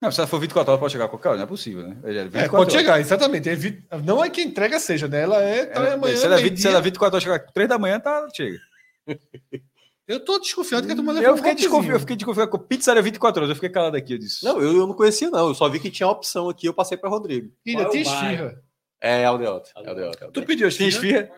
[0.00, 1.96] Não, se ela for 24 horas, pode chegar a qualquer hora, não é possível, né?
[2.04, 2.72] É, 24 É, pode horas.
[2.72, 3.48] chegar, exatamente.
[3.48, 5.22] É vi- Não é que entrega seja, né?
[5.22, 5.66] Ela é.
[5.66, 6.62] Tá Ela- amanhã, se, ela, é 20 meio-dia.
[6.62, 8.58] se ela 24 horas chegar 3 da manhã, tá, chega.
[10.08, 11.68] Eu tô desconfiado que a turma levou Eu um fiquei, golpezinho.
[11.70, 14.44] desconfiado, eu fiquei desconfiado com pizza era 24 horas, eu fiquei calado aqui, eu disse.
[14.44, 15.48] Não, eu, eu não conhecia, não.
[15.48, 17.52] Eu só vi que tinha opção aqui, eu passei para Rodrigo.
[17.66, 18.62] Ainda é tem o esfirra.
[19.00, 19.70] É Aldeota.
[19.76, 20.24] É Aldeota.
[20.26, 20.88] é Tu pediu esfirra?
[20.90, 21.30] esfirra,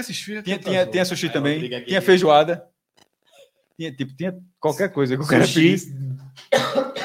[0.00, 0.72] Esfirra que tinha, atrasou.
[0.80, 2.66] tinha, tinha sushi Aí, também, é tinha feijoada.
[3.78, 5.94] Tinha, tipo, tinha qualquer coisa que o cara pedisse.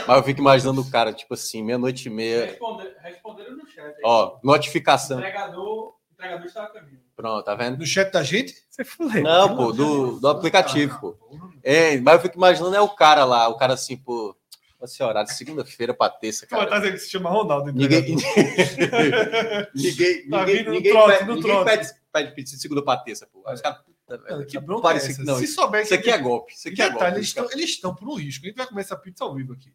[0.08, 2.46] Mas eu fico imaginando o cara, tipo assim, meia-noite e meia.
[2.46, 3.86] Responde- Responderam no chat.
[3.86, 4.02] aí.
[4.04, 5.20] Ó, notificação.
[5.20, 7.00] Entregador, entregador está a caminho.
[7.16, 7.78] Pronto, tá vendo?
[7.78, 8.56] No chat da gente?
[8.70, 9.22] Você falei.
[9.22, 11.18] Não, pô, do, do aplicativo, pô.
[11.64, 14.36] É, mas eu fico imaginando é o cara lá, o cara assim, pô,
[14.82, 16.66] esse horário de segunda-feira pra terça, cara.
[16.66, 17.72] trazer que se chama Ronaldo.
[17.72, 19.68] Ninguém, entregador.
[19.76, 21.66] ninguém, Tá ninguém, vindo no ninguém, trote, pede, no ninguém trote.
[21.70, 23.44] pede, pede pizza de segunda pra terça, pô.
[23.48, 25.20] Aí os caras, puta, velho, que tá bronca parece é essa?
[25.22, 27.06] que não, Se souber isso aqui é golpe, isso aqui é golpe.
[27.06, 28.46] eles estão eles estão pro risco.
[28.46, 29.74] A gente vai começar a pizza ao vivo aqui.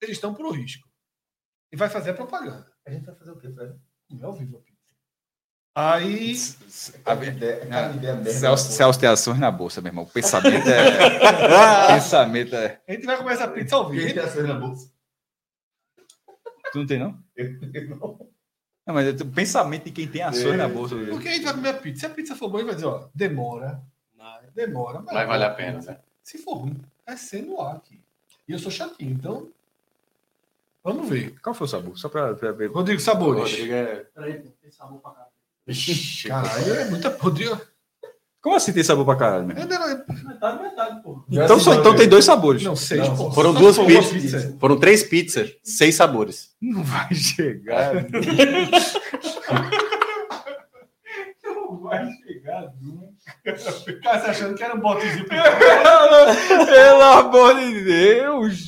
[0.00, 0.88] Eles estão pro risco.
[1.72, 2.70] E vai fazer a propaganda.
[2.86, 3.74] A gente vai fazer o quê, Fred?
[4.10, 4.74] Não é ao vivo a pizza.
[5.76, 6.36] Aí.
[7.68, 8.30] Merda.
[8.30, 10.04] Celso, Celso tem ações na bolsa, meu irmão.
[10.04, 11.86] O pensamento é.
[11.94, 12.80] pensamento é.
[12.86, 14.06] A gente vai começar a pizza ao vivo.
[14.06, 14.92] Quem tem ações na bolsa?
[16.72, 17.18] Tu não tem, não?
[17.36, 18.33] Eu não.
[18.86, 20.94] Não, mas é o pensamento de quem tem ações na bolsa.
[20.96, 22.00] Porque a gente vai comer a pizza.
[22.00, 23.82] Se a pizza for boa, a gente vai dizer, ó, demora.
[24.54, 25.00] Demora.
[25.00, 25.98] Mas vale a pena, né?
[26.22, 28.00] Se for ruim, vai ser no ar aqui.
[28.46, 29.48] E eu sou chatinho, então.
[30.82, 31.34] Vamos ver.
[31.40, 31.98] Qual foi o sabor?
[31.98, 32.70] Só pra, pra ver.
[32.70, 33.50] Rodrigo Sabores.
[33.50, 33.96] Rodrigo é.
[34.14, 35.28] Peraí, pô, tem sabor pra cá.
[36.28, 37.08] Caralho, é muita.
[37.08, 37.58] Rodrigo.
[38.44, 39.56] Como assim tem sabor pra caralho, meu?
[39.56, 41.24] É, Metade, metade, pô.
[41.30, 42.62] Então, só, então tem dois sabores.
[42.62, 43.00] não, seis.
[43.08, 43.32] Não.
[43.32, 44.12] Foram Só duas pizzas.
[44.12, 44.56] pizza.
[44.60, 46.50] Foram três pizzas, seis sabores.
[46.60, 47.94] Não vai chegar.
[51.42, 53.14] Não vai chegar nunca.
[54.02, 58.58] Cara, você achando que era um botezinho Pelo amor de Deus!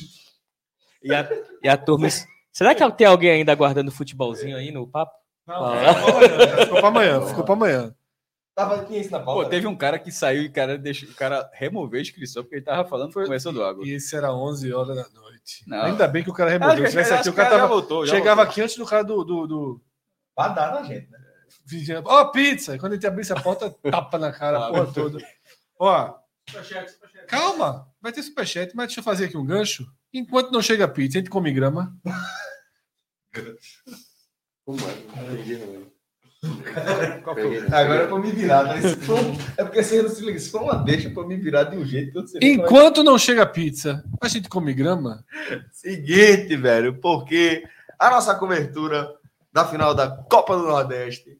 [1.03, 1.29] E a,
[1.63, 2.07] e a turma.
[2.51, 5.11] Será que tem alguém ainda aguardando futebolzinho aí no papo?
[5.47, 5.93] Não, Ah.
[6.65, 7.21] ficou pra amanhã.
[7.21, 7.93] Ficou pra amanhã.
[8.57, 9.43] Tava aqui isso na pauta.
[9.43, 12.41] Pô, teve um cara que saiu e o cara, deixou, o cara removeu a inscrição
[12.41, 13.85] porque ele tava falando foi começando água.
[13.85, 15.63] E isso era 11 horas da noite.
[15.67, 15.83] Não.
[15.83, 16.85] Ainda bem que o cara Ah, removeu.
[16.85, 18.03] Se tivesse aqui, o cara tava, voltou.
[18.03, 18.51] já chegava voltou.
[18.51, 19.23] aqui antes do cara do.
[19.23, 19.81] do, do
[20.35, 21.19] Pra dar na gente, né?
[21.65, 22.09] vigiando.
[22.09, 22.75] Ó, pizza!
[22.75, 25.19] E quando gente abrisse a porta, tapa na cara, a porra toda.
[25.79, 26.15] Ó,
[26.49, 27.27] Superchat, superchat.
[27.27, 29.85] calma, vai ter superchat, mas deixa eu fazer aqui um gancho.
[30.11, 31.95] Enquanto não chega a pizza, a gente come grama.
[34.65, 35.87] Qual foi?
[37.71, 38.79] Agora é pra me virar, né?
[39.57, 40.39] É porque você não se liga.
[40.39, 43.03] Se for uma deixa pra me virar de um jeito que eu sei é Enquanto
[43.03, 45.23] não chega a pizza, a gente come grama.
[45.71, 47.63] Seguinte, velho, porque
[47.99, 49.13] a nossa cobertura
[49.51, 51.39] da final da Copa do Nordeste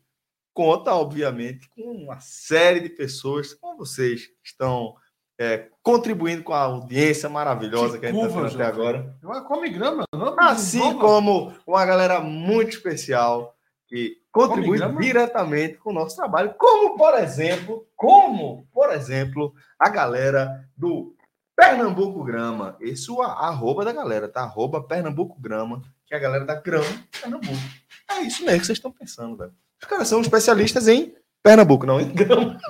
[0.53, 4.95] conta, obviamente, com uma série de pessoas, como vocês, que estão
[5.39, 9.15] é, contribuindo com a audiência maravilhosa que, Que a gente está tendo até agora.
[9.21, 10.35] Eu come grama, não?
[10.39, 13.55] Assim como uma galera muito especial
[13.87, 15.01] que contribui grama?
[15.01, 21.15] diretamente com o nosso trabalho, como, por exemplo, como, por exemplo, a galera do
[21.55, 22.77] Pernambuco Grama.
[22.79, 24.41] Esse é o arroba da galera, tá?
[24.41, 26.85] Arroba Pernambuco Grama, que é a galera da Grama
[27.19, 27.57] Pernambuco.
[28.11, 29.53] É isso mesmo que vocês estão pensando, velho.
[29.81, 32.57] Os caras são especialistas em Pernambuco, não em grama.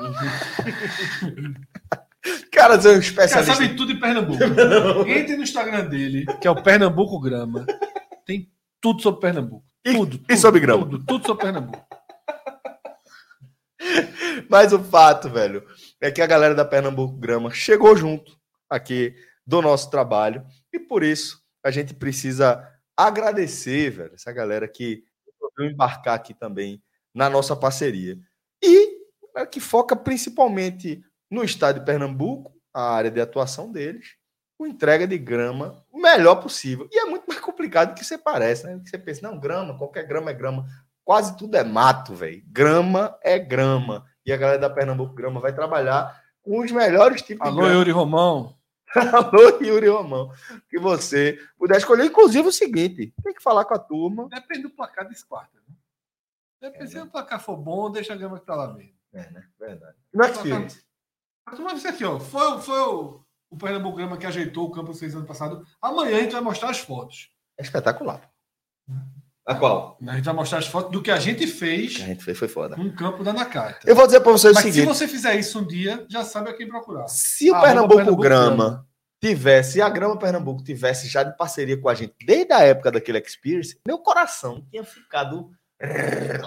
[2.51, 3.57] Cara, são Cara, especialistas.
[3.57, 4.43] sabe tudo em Pernambuco.
[5.07, 7.65] Entre no Instagram dele, que é o Pernambuco Grama.
[8.25, 9.65] Tem tudo sobre Pernambuco.
[9.87, 10.15] E- Tudo.
[10.15, 10.83] e tudo, sobre grama?
[10.85, 11.87] Tudo, tudo sobre Pernambuco.
[14.49, 15.63] Mas o fato, velho,
[16.01, 18.37] é que a galera da Pernambuco Grama chegou junto
[18.69, 19.15] aqui
[19.45, 25.73] do nosso trabalho e por isso a gente precisa agradecer, velho, essa galera que resolveu
[25.73, 26.83] embarcar aqui também
[27.13, 28.17] na nossa parceria.
[28.61, 28.97] E
[29.37, 31.01] é, que foca principalmente
[31.31, 34.15] no estado de Pernambuco, a área de atuação deles,
[34.57, 36.89] com entrega de grama o melhor possível.
[36.91, 38.79] E é muito complicado do que você parece, né?
[38.83, 40.65] Que você pensa, não, grama, qualquer grama é grama.
[41.03, 42.43] Quase tudo é mato, velho.
[42.47, 44.05] Grama é grama.
[44.25, 47.75] E a galera da Pernambuco Grama vai trabalhar com os melhores tipos de Alô, grama.
[47.75, 48.57] Yuri Romão.
[49.13, 50.29] Alô, Yuri Romão.
[50.69, 52.05] Que você puder escolher.
[52.05, 54.27] Inclusive o seguinte: tem que falar com a turma.
[54.27, 55.55] Depende do placar desse quarto.
[55.55, 55.75] Né?
[56.59, 58.97] Depende, se o placar for bom, deixa a grama que tá lá mesmo.
[59.13, 59.47] É, né?
[59.57, 59.97] Verdade.
[60.13, 60.83] No Experience.
[61.45, 62.19] Mas Mas isso aqui, ó.
[62.19, 65.65] Foi, foi o, o Pernambuco Grama que ajeitou o campo seis anos passado.
[65.81, 67.31] Amanhã a gente vai mostrar as fotos.
[67.57, 68.21] É espetacular.
[69.45, 69.97] A qual?
[70.05, 72.23] A gente vai mostrar as fotos do que a gente O fez que a gente
[72.23, 72.79] fez foi foda.
[72.79, 73.79] o campo da Nakata.
[73.89, 76.23] Eu vou dizer pra vocês o Mas se seguinte: você fizer isso um dia, já
[76.23, 77.07] sabe a quem procurar.
[77.07, 78.87] se o Pernambuco, Pernambuco Grama
[79.23, 82.91] tivesse, se a Grama Pernambuco tivesse já de parceria com a gente desde a época
[82.91, 85.49] daquele Experience, meu coração tinha ficado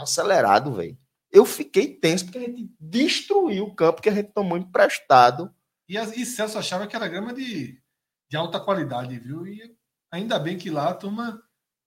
[0.01, 0.97] acelerado, velho.
[1.32, 5.51] Eu fiquei tenso porque a gente destruiu o campo que a gente tomou emprestado.
[5.89, 7.81] E, as- e Celso achava que era grama de,
[8.28, 9.47] de alta qualidade, viu?
[9.47, 9.62] E
[10.11, 11.43] ainda bem que lá a turma,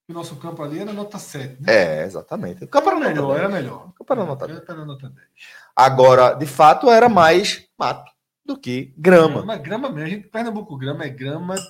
[0.09, 1.61] o nosso campo ali era nota 7.
[1.61, 1.73] Né?
[1.73, 2.63] É, exatamente.
[2.63, 3.63] O campo era melhor, era 10.
[3.63, 3.89] melhor.
[3.89, 5.27] O campo era nota Era era nota 10.
[5.75, 8.11] Agora, de fato, era mais mato
[8.45, 9.43] do que grama.
[9.45, 10.05] Mas grama mesmo.
[10.05, 11.61] A gente, Pernambuco grama é grama de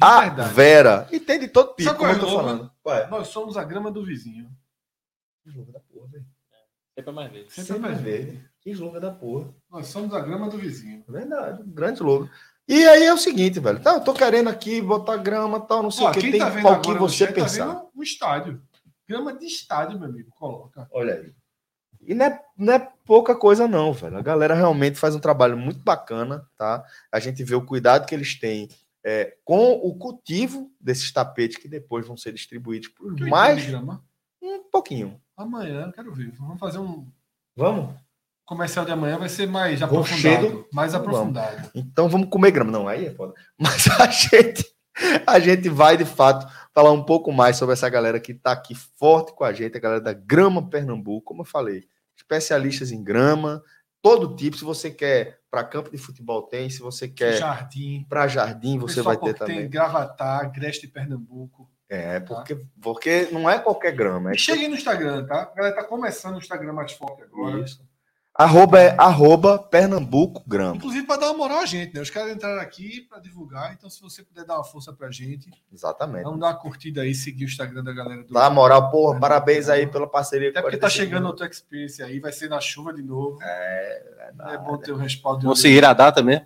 [0.00, 0.54] A verdade.
[0.54, 1.08] Vera.
[1.12, 2.72] E tem de todo tipo, Sabe como qual eu é tô falando.
[2.82, 3.06] Qual é?
[3.08, 4.50] Nós somos a grama do vizinho.
[5.42, 6.26] Que jogo da porra, velho.
[6.96, 7.52] Sempre mais vezes.
[7.52, 8.50] Sempre mais verde.
[8.60, 9.52] Que jogo da porra.
[9.70, 11.04] Nós somos a grama do vizinho.
[11.08, 12.30] Verdade, um grande logo.
[12.66, 13.80] E aí é o seguinte, velho.
[13.80, 16.30] Tá, eu tô querendo aqui botar grama tal, não sei Ó, o que.
[16.30, 17.66] Tem tá qual que você tá pensar.
[17.66, 18.62] vendo um estádio.
[19.06, 20.30] Grama de estádio, meu amigo.
[20.30, 20.88] Coloca.
[20.90, 21.34] Olha aí.
[22.00, 24.16] E não é, não é pouca coisa, não, velho.
[24.16, 26.84] A galera realmente faz um trabalho muito bacana, tá?
[27.12, 28.68] A gente vê o cuidado que eles têm
[29.04, 33.62] é, com o cultivo desses tapetes que depois vão ser distribuídos por mais
[34.42, 35.20] um pouquinho.
[35.36, 36.30] Amanhã, quero ver.
[36.32, 37.06] Vamos fazer um
[37.56, 37.94] Vamos?
[38.44, 39.94] Comercial de amanhã, vai ser mais Rochedo.
[40.00, 40.68] aprofundado.
[40.72, 41.06] Mais Vamos.
[41.08, 41.70] aprofundado.
[41.74, 42.70] Então vamos comer grama.
[42.70, 43.34] Não, aí é foda.
[43.58, 44.64] Mas a gente,
[45.26, 48.74] a gente vai, de fato, falar um pouco mais sobre essa galera que está aqui
[48.74, 51.84] forte com a gente, a galera da Grama Pernambuco, como eu falei,
[52.16, 53.62] especialistas em grama,
[54.02, 54.56] todo tipo.
[54.56, 56.68] Se você quer para campo de futebol, tem.
[56.68, 58.04] Se você quer Jardim.
[58.08, 59.70] para jardim, você vai ter que Tem também.
[59.70, 61.70] Gravatar, Agreste Pernambuco.
[61.88, 64.32] É, porque, porque não é qualquer grama.
[64.32, 65.42] É cheguem no Instagram, tá?
[65.42, 67.60] A galera tá começando o Instagram mais forte agora.
[67.60, 67.84] Isso.
[68.36, 70.74] Arroba é arroba Pernambuco Grama.
[70.74, 72.00] Inclusive para dar uma moral a gente, né?
[72.00, 75.48] Os caras entraram aqui para divulgar, então se você puder dar uma força pra gente,
[75.72, 76.24] Exatamente.
[76.24, 78.34] vamos dar uma curtida aí, seguir o Instagram da galera do.
[78.34, 80.50] Dá moral, porra, parabéns aí pela parceria.
[80.50, 83.38] Até porque a tá 45 chegando outra experience aí, vai ser na chuva de novo.
[83.40, 85.38] É, É bom ter o respaldo.
[85.40, 86.44] de Vou seguir a data mesmo?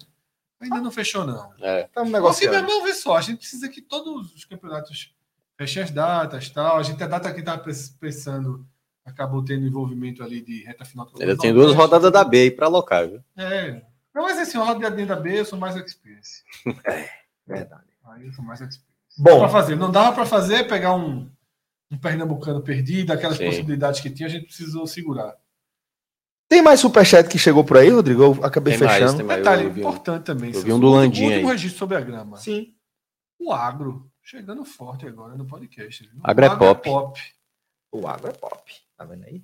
[0.61, 1.51] Ainda não fechou, não.
[1.61, 1.85] É.
[1.87, 2.53] Estamos Assim, negociando.
[2.57, 5.15] meu irmão, vê só, a gente precisa que todos os campeonatos
[5.57, 6.77] fechem as datas tal.
[6.77, 7.63] A gente, a data que tava
[7.99, 8.67] pensando,
[9.09, 11.07] acabou tendo envolvimento ali de reta final.
[11.07, 11.53] do Ainda tem Nordeste.
[11.53, 13.23] duas rodadas da B aí pra alocar, viu?
[13.37, 13.83] É.
[14.15, 16.43] Não, mas assim, roda de da B, eu sou mais experience.
[17.47, 17.85] Verdade.
[18.07, 18.89] Aí eu sou mais experience.
[19.19, 19.77] Bom, Pra fazer.
[19.77, 21.31] Não dava para fazer, pegar um,
[21.91, 23.47] um pernambucano perdido, aquelas Sim.
[23.47, 25.35] possibilidades que tinha, a gente precisou segurar.
[26.49, 28.23] tem mais superchat que chegou por aí, Rodrigo?
[28.23, 29.17] Eu acabei Tem mais, fechando.
[29.19, 29.39] tem mais.
[29.41, 29.89] Detalhe vi um.
[29.89, 30.53] importante também.
[30.55, 31.53] eu vi um do O último- Landim O último aí.
[31.55, 32.37] registro sobre a grama.
[32.39, 32.75] Sim.
[33.41, 36.03] O agro, chegando forte agora no podcast.
[36.09, 36.19] viu?
[36.19, 37.21] O Agro é pop.
[37.93, 38.73] O agro é pop.
[38.99, 39.43] Tá vendo aí?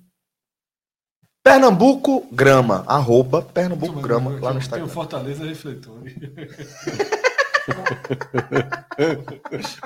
[1.41, 2.83] Pernambuco Grama.
[2.85, 4.87] Arroba Pernambuco Grama lá no Tem o Instagram.
[4.89, 6.01] Fortaleza Refletor.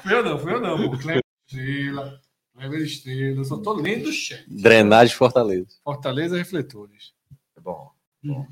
[0.01, 0.89] fui eu não, fui eu não.
[0.89, 0.97] pô.
[0.97, 2.19] Cleber Estrela,
[2.55, 3.43] Cleber Estrela.
[3.43, 4.43] Só tô lendo o chat.
[4.49, 5.67] Drenagem Fortaleza.
[5.83, 7.13] Fortaleza Refletores.
[7.61, 7.91] Bom.
[8.23, 8.47] Bom,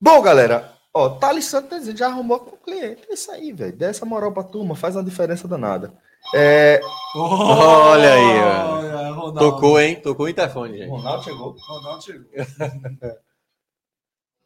[0.00, 0.72] bom galera.
[0.94, 3.02] Ó, Thales Santos tá já arrumou com o cliente.
[3.08, 3.76] É isso aí, velho.
[3.76, 5.92] Dê essa moral pra turma, faz uma diferença danada.
[6.34, 6.80] É,
[7.14, 8.76] Olha aí, ó.
[8.76, 9.38] Olha, Ronaldo.
[9.40, 10.00] Tocou, hein?
[10.00, 10.90] Tocou o interfone, gente.
[10.90, 11.56] Ronaldo chegou.
[11.58, 12.26] Ronaldo chegou.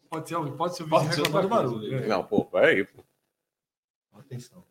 [0.08, 1.96] pode ser, pode ser o ser reclamando barulho.
[1.96, 2.06] é.
[2.06, 2.84] Não, pô, peraí.
[2.84, 3.02] pô.
[4.18, 4.64] Atenção.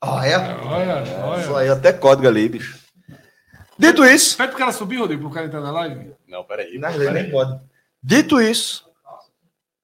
[0.00, 0.38] Olha.
[0.64, 1.40] Olha, olha.
[1.40, 2.86] Isso aí, até código ali, bicho.
[3.78, 6.12] Dito isso, Pede pro cara subir, Rodrigo, pro cara entrar na live.
[6.26, 6.78] Não, peraí.
[6.78, 7.30] Na verdade, nem peraí.
[7.30, 7.60] pode.
[8.02, 8.87] Dito isso,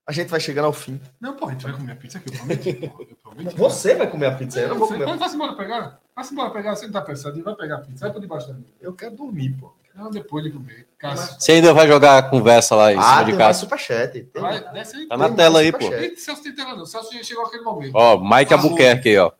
[0.06, 1.00] A gente vai chegando ao fim.
[1.20, 2.90] Não, pô, a gente vai comer a pizza aqui, eu.
[3.24, 3.50] Porra.
[3.56, 5.04] Você vai comer a pizza, eu não vou comer.
[5.04, 5.26] a Vai, pizza.
[5.28, 6.00] Vai embora pegar.
[6.14, 8.00] Vai embora pegar, você não tá pensando, vai pegar a pizza.
[8.04, 8.66] Vai por debaixo da mesa.
[8.80, 9.74] Eu quero dormir, pô.
[9.94, 10.86] Não, depois de comer.
[10.98, 11.40] Cássio.
[11.40, 13.58] Você ainda vai jogar a conversa lá em cima Ah, de tem mais casa?
[13.60, 14.24] superchat.
[14.24, 15.06] Tem Vai, desce aí.
[15.08, 15.78] Tá na tela aí, pô.
[16.16, 16.84] Celso tem tela não.
[16.84, 17.92] Celso já chegou aquele momento.
[17.94, 18.52] Ó, Mike.
[18.52, 19.32] Albuquerque aí, ó.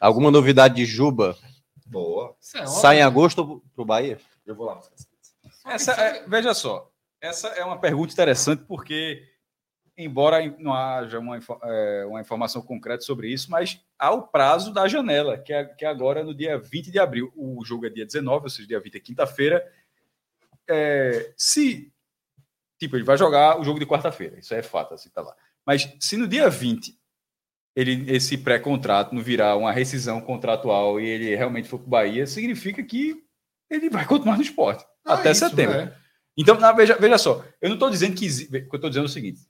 [0.00, 1.36] Alguma novidade de Juba?
[1.86, 2.34] Boa.
[2.54, 2.66] É.
[2.66, 4.18] Sai em agosto pro Bahia?
[4.46, 4.80] Eu vou lá.
[5.66, 6.88] Essa é- veja só,
[7.20, 9.22] essa é uma pergunta interessante porque,
[9.96, 14.88] embora não haja uma, é, uma informação concreta sobre isso, mas há o prazo da
[14.88, 17.32] janela, que é, que é agora no dia 20 de abril.
[17.36, 19.64] O jogo é dia 19, ou seja, dia 20 é quinta-feira.
[20.68, 21.92] É, se,
[22.78, 25.34] tipo, ele vai jogar o jogo de quarta-feira, isso é fato, assim, tá lá.
[25.66, 26.98] Mas se no dia 20
[27.76, 32.26] ele, esse pré-contrato não virar uma rescisão contratual e ele realmente for para o Bahia,
[32.26, 33.22] significa que
[33.70, 35.76] ele vai continuar no esporte Ah, até isso, setembro.
[35.76, 35.96] é.
[36.36, 38.26] Então, na- veja, veja só, eu não estou dizendo que.
[38.26, 39.40] Eu estou dizendo o seguinte,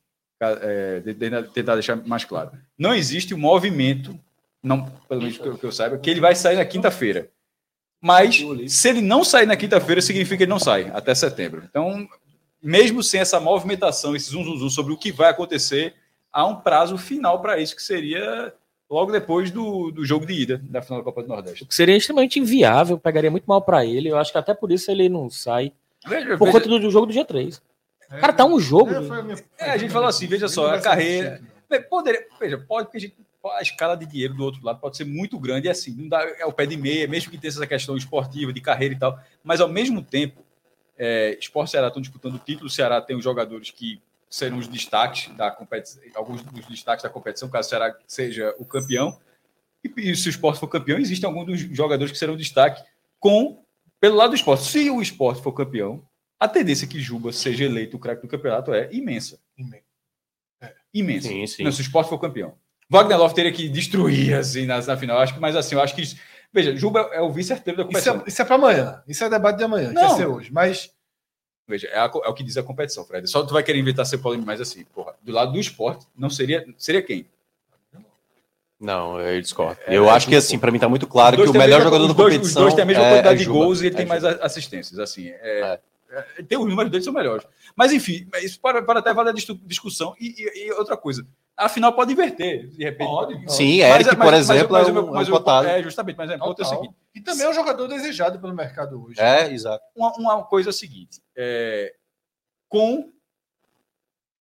[0.40, 2.50] é, de- de- tentar deixar mais claro.
[2.78, 4.18] Não existe um movimento,
[4.62, 7.30] não, pelo menos que eu, que eu saiba, que ele vai sair na quinta-feira.
[8.00, 11.62] Mas, se ele não sair na quinta-feira, significa que ele não sai até setembro.
[11.68, 12.06] Então,
[12.62, 15.94] mesmo sem essa movimentação, esse zum, zum, zum sobre o que vai acontecer,
[16.30, 18.52] há um prazo final para isso, que seria
[18.90, 21.62] logo depois do, do jogo de ida da final da Copa do Nordeste.
[21.62, 24.10] O que seria extremamente inviável, pegaria muito mal pra ele.
[24.10, 25.72] Eu acho que até por isso ele não sai.
[26.06, 27.62] Veja, Por veja- conta do, do jogo do dia 3.
[28.16, 28.20] É.
[28.20, 28.90] Cara, tá um jogo.
[28.92, 29.06] É, né?
[29.08, 31.40] foi a minha- É, a gente falou assim, veja só, a carreira-
[31.90, 33.16] Poderia, veja, pode, porque a, gente-
[33.56, 36.22] a escala de dinheiro do outro lado pode ser muito grande e assim, não dá,
[36.38, 39.18] é o pé de meia, mesmo que tenha essa questão esportiva, de carreira e tal,
[39.42, 40.44] mas ao mesmo tempo,
[40.96, 44.58] é, Esporte e Ceará estão disputando o título, o Ceará tem os jogadores que serão
[44.58, 49.18] os destaques da competição, alguns dos destaques da competição, caso o Ceará seja o campeão,
[49.82, 52.84] e, e se o Esporte for campeão, existem alguns dos jogadores que serão destaque
[53.18, 53.64] com,
[54.00, 54.62] pelo lado do esporte.
[54.64, 56.04] Se o esporte for campeão,
[56.38, 59.38] a tendência que Juba seja eleito o craque do campeonato é imensa.
[59.56, 59.84] Imenso.
[60.92, 61.28] Imensa.
[61.28, 61.64] Sim, sim.
[61.64, 62.54] Não, se o esporte for campeão.
[62.88, 65.94] Wagner Love teria que destruir assim na, na final, acho que, mas assim, eu acho
[65.94, 66.16] que isso-
[66.52, 68.22] veja, Juba é o vice-artilheiro da Isso competição.
[68.26, 69.02] é, isso é pra amanhã.
[69.08, 70.08] Isso é debate de amanhã, que Não.
[70.08, 70.52] vai ser hoje.
[70.52, 70.90] Mas
[71.66, 73.26] Veja, é, a é o que diz a competição, Fred.
[73.26, 76.28] Só tu vai querer inventar ser polêmico, mas assim, porra, do lado do esporte, não
[76.28, 77.26] seria, seria quem?
[78.78, 79.80] Não, eu discordo.
[79.86, 81.84] É, eu é acho que assim, para mim tá muito claro que o melhor mesma-
[81.84, 83.58] jogador da competição Os dois têm a mesma é- quantidade é de Juba.
[83.60, 84.34] gols e ele É tem mais Juba.
[84.42, 85.28] a- assistências, assim.
[85.28, 85.80] é- é,
[86.48, 87.46] tem os números deles são melhores.
[87.76, 90.14] Mas enfim, isso para, para até valer a dis- discussão.
[90.20, 91.26] E, e- e outra coisa,
[91.56, 93.06] a final pode inverter, de repente.
[93.08, 93.34] Pode.
[93.52, 95.32] Sim, Mas- Eric, mas- por mas- exemplo, mas é o meu- um, mas é um
[95.34, 95.68] meu- cotado.
[95.68, 96.94] É, justamente, mas é, o é seguinte.
[97.14, 99.20] E também é um jogador desejado pelo mercado hoje.
[99.20, 99.84] É, exato.
[99.94, 101.94] uma, uma coisa é a seguinte: é,
[102.68, 103.10] com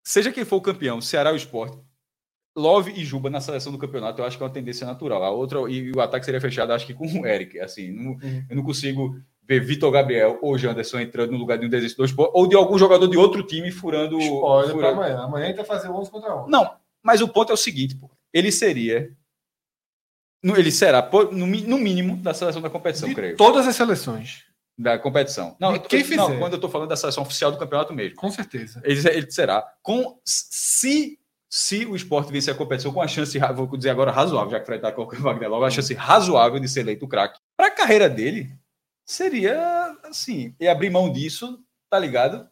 [0.03, 1.77] seja quem for o campeão, Ceará ou Esporte,
[2.55, 5.23] Love e Juba na seleção do campeonato, eu acho que é uma tendência natural.
[5.23, 7.59] A outra, e o ataque seria fechado, acho que com o Eric.
[7.59, 8.17] Assim, não-
[8.49, 12.13] eu não consigo ver Vitor Gabriel ou Janderson entrando no lugar de um desses dois,
[12.17, 14.19] ou de algum jogador de outro time furando.
[14.19, 15.01] Spoiler pra furando.
[15.01, 15.19] amanhã.
[15.23, 16.51] Amanhã a gente vai fazer 11 contra 11.
[16.51, 19.11] Não, mas o ponto é o seguinte: pô, ele seria.
[20.43, 23.37] Ele será, no, mínimo, da seleção da competição, De creio.
[23.37, 24.43] todas as seleções.
[24.77, 25.55] Da competição.
[25.57, 26.39] Não, eu quem não, fizer.
[26.39, 28.17] quando eu tô falando da seleção oficial do campeonato mesmo.
[28.17, 28.81] Com certeza.
[28.83, 31.17] Ele, ele será com se
[31.55, 34.63] se o esporte vencer a competição com a chance, vou dizer agora razoável, já que
[34.63, 37.39] o Fred tá colocando o Wagner logo, a chance razoável de ser eleito o craque.
[37.55, 38.57] Para a carreira dele,
[39.05, 41.59] seria assim, e abrir mão disso,
[41.89, 42.47] tá ligado?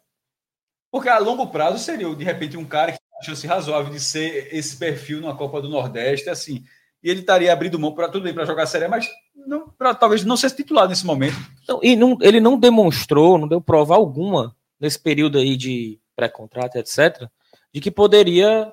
[0.90, 4.48] Porque a longo prazo seria, de repente, um cara que tem chance razoável de ser
[4.54, 6.62] esse perfil na Copa do Nordeste, assim,
[7.02, 9.94] e ele estaria abrindo mão para tudo bem para jogar a série, mas não, pra,
[9.94, 11.36] talvez não ser titular nesse momento.
[11.68, 16.76] Não, e não- ele não demonstrou, não deu prova alguma nesse período aí de pré-contrato,
[16.76, 17.28] etc.,
[17.72, 18.70] de que poderia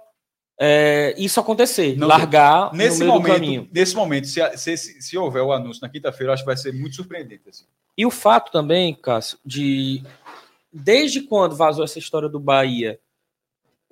[0.62, 3.70] é, isso acontecer, Não largar Nesse momento, caminho.
[3.72, 6.74] nesse momento, se, se, se, houver o anúncio na quinta-feira, eu acho que vai ser
[6.74, 7.44] muito surpreendente.
[7.48, 7.64] Assim.
[7.98, 10.04] E o fato também, Cássio, de
[10.72, 13.00] desde quando vazou essa história do Bahia,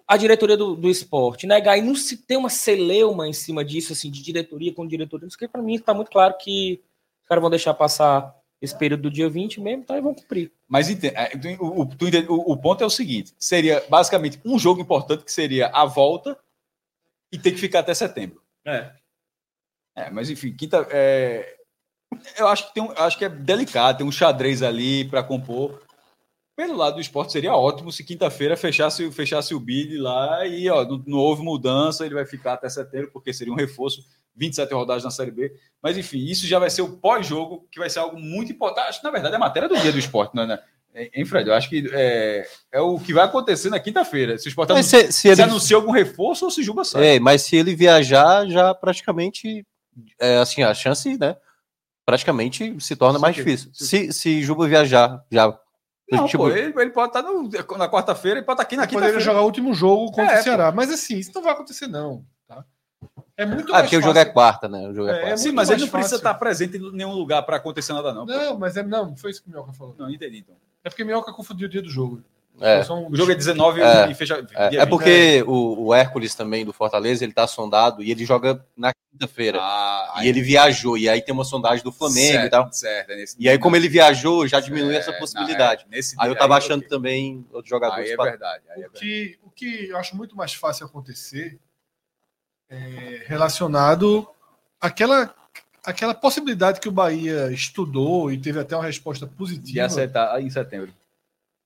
[0.06, 3.94] a diretoria do, do esporte negar e não se ter uma celeuma em cima disso,
[3.94, 6.82] assim, de diretoria com diretoria, isso que para mim está muito claro que
[7.24, 9.98] os caras vão deixar passar esse período do dia 20 mesmo, tá?
[9.98, 10.52] E vão cumprir.
[10.68, 15.32] Mas é, o, o- o ponto é o seguinte: seria basicamente um jogo importante que
[15.32, 16.38] seria a volta
[17.32, 18.42] e ter que ficar até setembro.
[18.66, 18.92] É.
[19.96, 20.88] É, mas enfim, quinta.
[20.92, 21.58] é,
[22.38, 25.82] eu acho que, tem um, acho que é delicado, tem um xadrez ali para compor.
[26.56, 30.84] Pelo lado do esporte, seria ótimo se quinta-feira fechasse, fechasse o bid lá e ó,
[30.86, 34.04] não, não houve mudança, ele vai ficar até setembro, porque seria um reforço,
[34.36, 35.56] 27 rodadas na Série B.
[35.82, 38.90] Mas enfim, isso já vai ser o pós-jogo, que vai ser algo muito importante.
[38.90, 40.64] Acho que, na verdade, é a matéria do dia do esporte, não é, né?
[41.14, 41.48] Hein, Fred?
[41.50, 44.38] Eu acho que é, é o que vai acontecer na quinta-feira.
[44.38, 47.16] Se o Mas anuncia, se, se ele, se anuncia algum reforço ou se Juba sai.
[47.16, 49.66] é, mas se ele viajar, já praticamente,
[50.20, 51.36] é, assim, a chance, né,
[52.06, 53.70] praticamente se torna Se mais o difícil.
[53.74, 55.58] Se- Se, se Juba viajar, já
[56.10, 58.84] Não, Tipo- pô, ele, ele pode estar no- na quarta-feira, ele pode estar aqui na
[58.84, 59.20] Ele poderia quinta-feira.
[59.34, 60.72] jogar o último jogo contra É, o Ceará.
[60.72, 62.24] Mas assim, isso não vai acontecer, não.
[62.48, 62.64] Tá?
[63.36, 64.02] É muito Ah, porque o fácil.
[64.16, 64.88] jogo é quarta, né?
[64.88, 65.34] O jogo é, É, quarta.
[65.34, 66.16] é Sim, mas ele não precisa fácil.
[66.18, 68.26] estar presente em nenhum lugar para acontecer nada, não.
[68.26, 68.32] pô.
[68.32, 69.96] Não, mas é, não, foi isso que o Minhoca falou.
[70.00, 70.56] Não, entendi, então.
[70.88, 72.24] É porque Minhoca confundiu o dia do jogo.
[72.62, 72.80] É.
[72.82, 74.36] O jogo é 19 É, e fecha.
[74.56, 74.90] É, é 20.
[74.90, 79.60] porque o, o Hércules também do Fortaleza, ele tá sondado e ele joga na quinta-feira.
[79.62, 82.72] Ah, e ele viajou, e aí tem uma sondagem do Flamengo certo, e tal.
[82.74, 85.86] Certo, é nesse E aí, como ele viajou, já diminui É, essa não, possibilidade.
[85.92, 86.90] é, nesse Aí eu tava aí, achando ok.
[86.90, 88.06] também outros jogadores.
[88.08, 88.64] Aí é pra- verdade.
[88.70, 89.00] Aí é O verdade.
[89.06, 91.60] que, o que eu acho muito mais fácil acontecer
[92.70, 94.28] é relacionado
[94.82, 95.34] àquela,
[95.88, 99.86] àquela possibilidade que o Bahia estudou e teve até uma resposta De positiva.
[99.86, 100.94] acertar em setembro.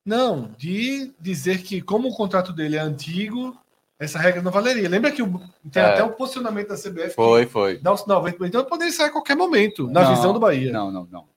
[0.05, 3.57] Não, de dizer que como o contrato dele é antigo,
[3.99, 4.87] essa regra não valeria.
[4.89, 5.39] Lembra que o-
[5.71, 5.85] tem É.
[5.87, 7.77] até o posicionamento da CBF Foi, foi.
[7.79, 10.71] dá o sinal verde, então poderia sair a qualquer momento, na Não, visão do Bahia.
[10.71, 11.27] Não, não, não.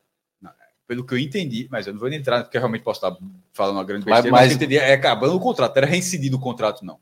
[0.41, 0.53] Não,
[0.87, 3.19] Pelo que eu entendi, mas eu não vou nem entrar, porque eu realmente posso estar
[3.53, 6.37] falando uma grande Mas- besteira, mas, mas- eu entendi, é acabando o contrato, era reincidido
[6.37, 6.99] o contrato, não.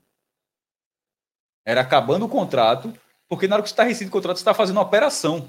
[1.64, 2.92] Era acabando o contrato,
[3.28, 5.48] porque na hora que você está reincidindo o contrato, você está fazendo uma operação.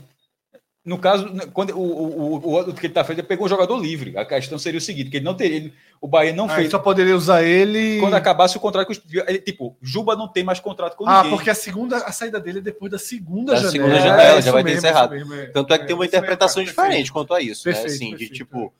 [0.85, 3.77] No caso, quando o, o, o, o que ele está fazendo, ele pegou um jogador
[3.77, 4.17] livre.
[4.17, 5.55] A questão seria o seguinte: que ele não teria.
[5.55, 6.71] ele- o Bahia não Ah, ele fez.
[6.71, 8.01] só poderia usar ele.
[8.01, 11.37] Quando acabasse o contrato com ele, Tipo, Juba não tem mais contrato com Ah, ninguém.
[11.37, 13.71] porque a segunda, a saída dele é depois da segunda Da janela.
[13.71, 15.11] segunda janela, É, já vai ter mesmo, encerrado.
[15.15, 15.45] mesmo, é.
[15.45, 17.73] Tanto é que tem uma mesmo, interpretação cara, diferente quanto a isso, né?
[17.73, 18.73] Perfeito, Assim, de perfeito, tipo,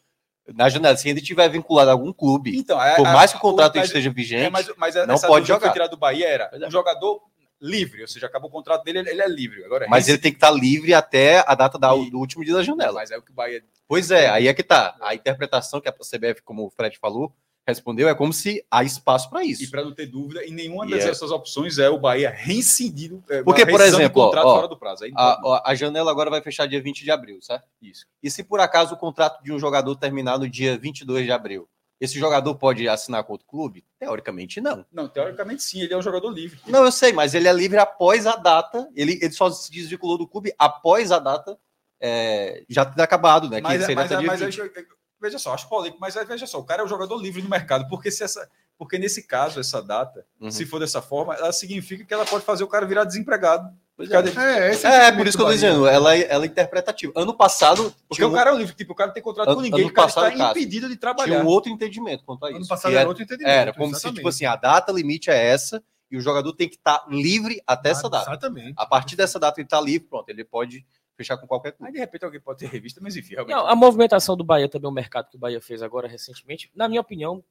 [0.54, 3.38] na janela, se ele tiver vinculado a algum clube, Então, é- por a- mais que
[3.38, 5.72] o contrato mas- esteja vigente, É, mas, mas não essa pode dúvida que foi jogar.
[5.72, 6.68] tirada do Bahia era é.
[6.68, 7.22] um jogador
[7.64, 9.64] livre, ou seja, acabou o contrato dele, ele é livre.
[9.64, 12.54] Agora, mas ele tem que estar livre até a data da- E- do último dia
[12.54, 12.94] da janela.
[13.00, 13.64] Mas é o que o Bahia.
[13.88, 14.96] Pois é, aí é que tá.
[15.02, 17.34] A interpretação que a CBF, como o Fred falou,
[17.66, 19.72] respondeu é como se há espaço para E isso.
[19.72, 23.24] para não ter dúvida, em nenhuma E das é- essas opções é o Bahia reincidido.
[23.30, 25.06] é, Porque, por exemplo, ó, ó, fora do prazo.
[25.16, 27.66] A- a janela agora vai fechar dia 20 de abril, certo?
[27.82, 28.06] Isso.
[28.22, 31.68] E se por acaso o contrato de um jogador terminar no dia 22 de abril,
[32.04, 33.86] esse jogador pode assinar com outro clube?
[33.98, 34.86] Teoricamente, não.
[34.92, 36.60] Não, teoricamente sim, ele é um jogador livre.
[36.68, 38.90] Não, eu sei, mas ele é livre após a data.
[38.94, 41.58] Ele, ele só se desvinculou do clube após a data
[42.02, 43.62] é, já ter acabado, né?
[43.62, 44.60] Mas, que é- seria mas, é- mas 20.
[44.60, 44.86] eu- eu-
[45.22, 47.48] veja só, acho polêmico, mas é- veja só, o cara é um jogador livre no
[47.50, 48.50] mercado, porque se essa.
[48.84, 50.52] Porque nesse caso, essa data, Uhum.
[50.52, 53.70] se for dessa forma, ela significa que ela pode fazer o cara virar desempregado.
[54.00, 55.56] É, esse É, o por isso que eu tô Bahia.
[55.70, 57.14] dizendo, ela, ela é interpretativa.
[57.16, 59.22] Ano passado, Porque tinha o um- cara é um livre, tipo, o cara não tem
[59.22, 61.44] contrato Ano- com ninguém, ano o cara passado, está impedido de tinha trabalhar.
[61.44, 62.58] um outro entendimento quanto a isso.
[62.58, 63.52] Ano passado era- era outro entendimento.
[63.54, 64.16] Era como se, exatamente.
[64.18, 67.92] tipo assim, a data limite é essa e o jogador tem que estar livre até
[67.92, 68.32] essa Ah, data.
[68.32, 68.74] Exatamente.
[68.76, 70.84] A partir dessa data ele tá livre, pronto, ele pode
[71.16, 71.86] fechar com qualquer clube.
[71.88, 73.56] Aí de repente alguém pode ter revista, mas enfim, realmente.
[73.56, 76.90] Não, a movimentação do Bahia também, o mercado que o Bahia fez agora recentemente, na
[76.90, 77.44] minha opinião,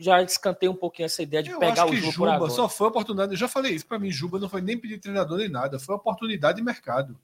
[0.00, 2.34] já descanteia um pouquinho essa ideia de Eu pegar acho o que jogo por Juba
[2.34, 2.50] agora.
[2.50, 3.32] só foi oportunidade.
[3.32, 3.86] Eu já falei isso.
[3.86, 5.78] Pra mim, Juba não foi nem pedir treinador nem nada.
[5.78, 7.18] Foi oportunidade de mercado.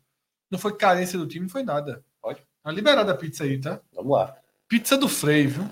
[0.51, 2.05] Não foi carência do time, não foi nada.
[2.23, 2.41] Pode.
[2.63, 3.81] Tá liberada a pizza aí, tá?
[3.95, 4.37] Vamos lá.
[4.69, 5.69] Pizza do Frei, viu?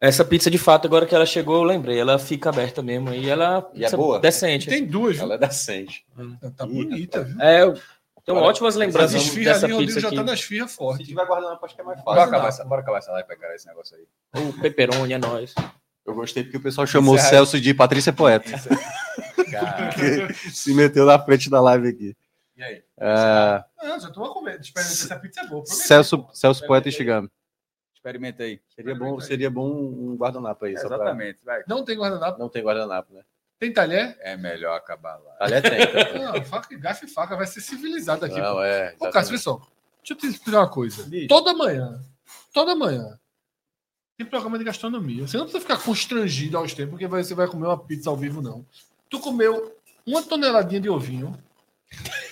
[0.00, 1.98] Essa pizza, de fato, agora que ela chegou, eu lembrei.
[1.98, 3.12] Ela fica aberta mesmo.
[3.14, 4.18] E ela E é boa?
[4.18, 4.68] decente.
[4.68, 5.24] Tem duas, viu?
[5.24, 6.04] Ela é decente.
[6.56, 7.40] Tá Ih, bonita, viu?
[7.40, 7.74] É, eu
[8.24, 10.16] tenho Olha, ótimas As lembranças esfirras dessa ali, pizza já aqui.
[10.16, 11.04] tá na esfirra Se forte.
[11.04, 12.34] tiver guardando, acho que é mais Bora fácil.
[12.34, 14.42] acabar, essa, bora acabar essa live pra caralho esse negócio aí.
[14.42, 15.54] O pepperoni é nóis.
[16.04, 18.50] Eu gostei porque o pessoal chamou o Isso é- Celso de Patrícia Poeta.
[19.50, 22.16] Cara, que se meteu na frente da live aqui.
[22.56, 22.82] e aí?
[22.98, 23.64] É, Ah,
[24.00, 24.60] já tô comendo.
[24.60, 25.62] Que essa pizza é boa.
[25.62, 26.34] Prometi, Celso, pô.
[26.34, 27.28] Celso Poeta e Shigami.
[27.94, 28.60] Experimenta aí.
[28.74, 30.74] Seria bom, seria bom um guardanapo aí.
[30.74, 31.62] pra- Exatamente, vai.
[31.68, 32.38] Não tem guardanapo.
[32.38, 33.22] Não tem guardanapo, né?
[33.60, 34.16] Tem talher?
[34.20, 35.36] É melhor acabar lá.
[35.38, 35.78] Aliás, tem.
[35.86, 36.18] tá?
[36.18, 37.36] Não, faca, garfo e faca.
[37.36, 38.40] Vai ser civilizado aqui.
[38.40, 38.62] Não, pô.
[38.64, 38.92] é.
[38.98, 39.60] Ô, Cássio, pessoal.
[39.98, 41.08] Deixa eu te explicar uma coisa.
[41.28, 42.02] Toda manhã,
[42.52, 43.16] toda manhã,
[44.22, 45.26] tem programa de gastronomia.
[45.26, 48.40] Você não precisa ficar constrangido aos tempos porque você vai comer uma pizza ao vivo,
[48.40, 48.64] não.
[49.08, 49.76] Tu comeu
[50.06, 51.36] uma toneladinha de ovinho.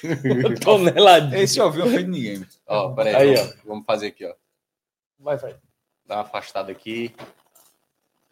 [0.63, 1.39] Toneladinha.
[1.39, 2.47] Esse ouviu não fez de ninguém.
[2.67, 3.15] Ó, peraí.
[3.15, 4.35] Aí, vamos, vamos fazer aqui, ó.
[5.19, 5.57] Vai, vai.
[6.07, 7.15] Dá uma afastada aqui.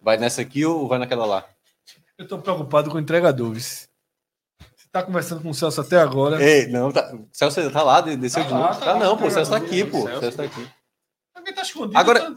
[0.01, 1.45] Vai nessa aqui ou vai naquela lá?
[2.17, 3.61] Eu tô preocupado com o entregador, viu?
[3.61, 3.89] Você
[4.91, 6.43] tá conversando com o Celso até agora.
[6.43, 7.15] Ei, não, tá.
[7.31, 8.81] Celso ainda tá lá, desceu Tá de lá, novo.
[8.81, 10.03] tá Tá não, pô, o Celso tá aqui, pô.
[10.07, 10.69] Celso tá aqui.
[11.69, 11.99] Escondido.
[11.99, 12.35] Agora,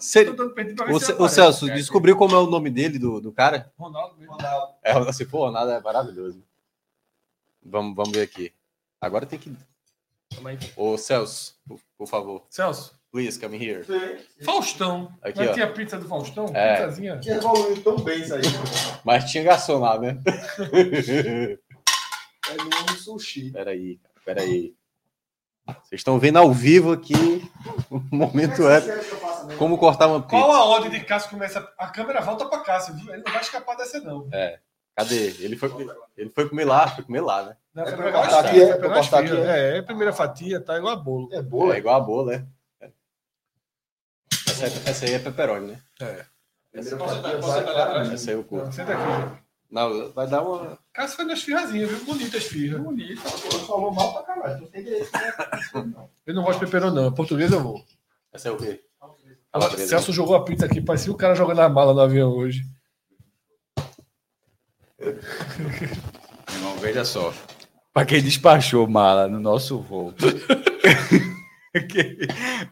[1.20, 1.30] O, o.
[1.30, 3.72] Celso, descobriu como é o nome dele, do, do cara?
[3.78, 4.38] Ronaldo mesmo.
[4.84, 6.44] É, se for nada, é maravilhoso.
[7.64, 8.54] Vamos, vamos ver aqui.
[9.00, 9.54] Agora tem que.
[10.76, 12.46] Ô, Celso, por, por favor.
[12.50, 13.86] Celso, Please, come here.
[14.42, 15.14] Faustão.
[15.22, 15.54] Aqui, Mas ó.
[15.54, 16.46] tinha pizza do Faustão?
[16.54, 16.76] É.
[16.76, 17.20] Pizzazinha?
[17.20, 18.42] Tinha evoluído tão bem isso aí.
[19.04, 20.18] Mas tinha garçom lá, né?
[22.50, 23.52] É nome sushi.
[23.52, 24.74] Peraí, peraí.
[25.84, 27.44] Vocês estão vendo ao vivo aqui
[27.90, 28.82] o momento é
[29.58, 30.38] como cortar uma pizza.
[30.44, 31.68] Qual a ordem de Cássio começa?
[31.78, 33.14] A câmera volta pra Cássio, viu?
[33.14, 34.28] Ele não vai escapar dessa, não.
[34.96, 35.28] Cadê?
[35.40, 35.72] Ele foi,
[36.18, 37.58] ele foi comer lá, foi comer lá, né?
[37.74, 38.76] Não, É pra cortar as aqui, é?
[38.78, 41.30] Pra as cortar aqui, É, é, primeira fatia, tá igual a bolo.
[41.32, 41.74] É boa.
[41.74, 42.46] É igual a boa, né?
[44.48, 45.82] Essa, é- essa aí é pepperoni, né?
[46.74, 48.12] Você tá ali atrás?
[48.12, 48.72] Essa aí eu curto.
[48.74, 49.42] Senta aqui.
[49.70, 50.78] Não, vai dar uma.
[50.92, 52.04] Cássio foi nas esfirrazinhas, viu?
[52.06, 52.78] Bonita a esfirra.
[52.78, 53.22] Bonito.
[53.22, 54.62] Falou mal pra caralho.
[54.62, 55.10] Não tem direito.
[56.26, 57.12] Eu não gosto de peperoni, não.
[57.14, 57.84] Português eu vou.
[58.34, 58.84] Essa é o quê?
[59.78, 62.64] Celso jogou a pizza aqui, parecia o cara jogando a mala no avião hoje.
[66.54, 67.34] Irmão, veja só.
[67.94, 70.14] Para quem despachou mala no nosso voo.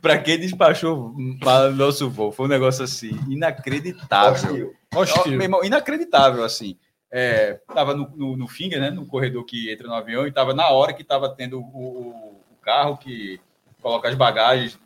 [0.02, 4.74] Para quem despachou mala no nosso voo, foi um negócio assim, inacreditável.
[4.94, 5.32] Ó, Hostil.
[5.34, 6.78] meu irmão, inacreditável, assim.
[7.12, 8.92] É, tava no, no, no Finger, né?
[8.92, 12.42] No corredor que entra no avião, e tava na hora que tava tendo o, o-
[12.52, 13.40] o carro que
[13.82, 14.78] coloca as bagagens,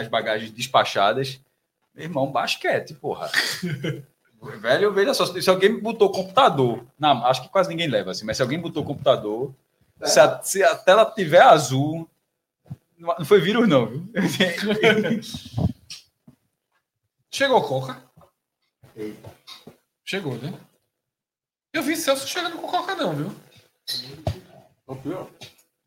[0.00, 1.40] as bagagens despachadas.
[1.94, 3.30] Meu irmão, basquete, porra.
[4.60, 8.36] Velho, veja só, se alguém botou computador, na, acho que quase ninguém leva, assim, mas
[8.36, 9.52] se alguém botou computador,
[10.04, 12.08] se a, se a tela tiver azul,
[12.96, 14.06] não não foi vírus, não, viu?
[17.30, 18.02] Chegou Coca?
[20.04, 20.52] Chegou, né?
[21.72, 23.36] Eu vi Celso chegando com Coca, não, viu?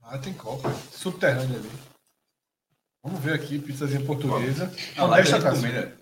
[0.03, 0.69] Ah, tem Coca.
[0.91, 1.69] Subterrâneo ali.
[3.03, 4.71] Vamos ver aqui, pizzazinha portuguesa.
[4.97, 5.61] Não, lá Honesta, tem Cássio.
[5.61, 5.97] comida.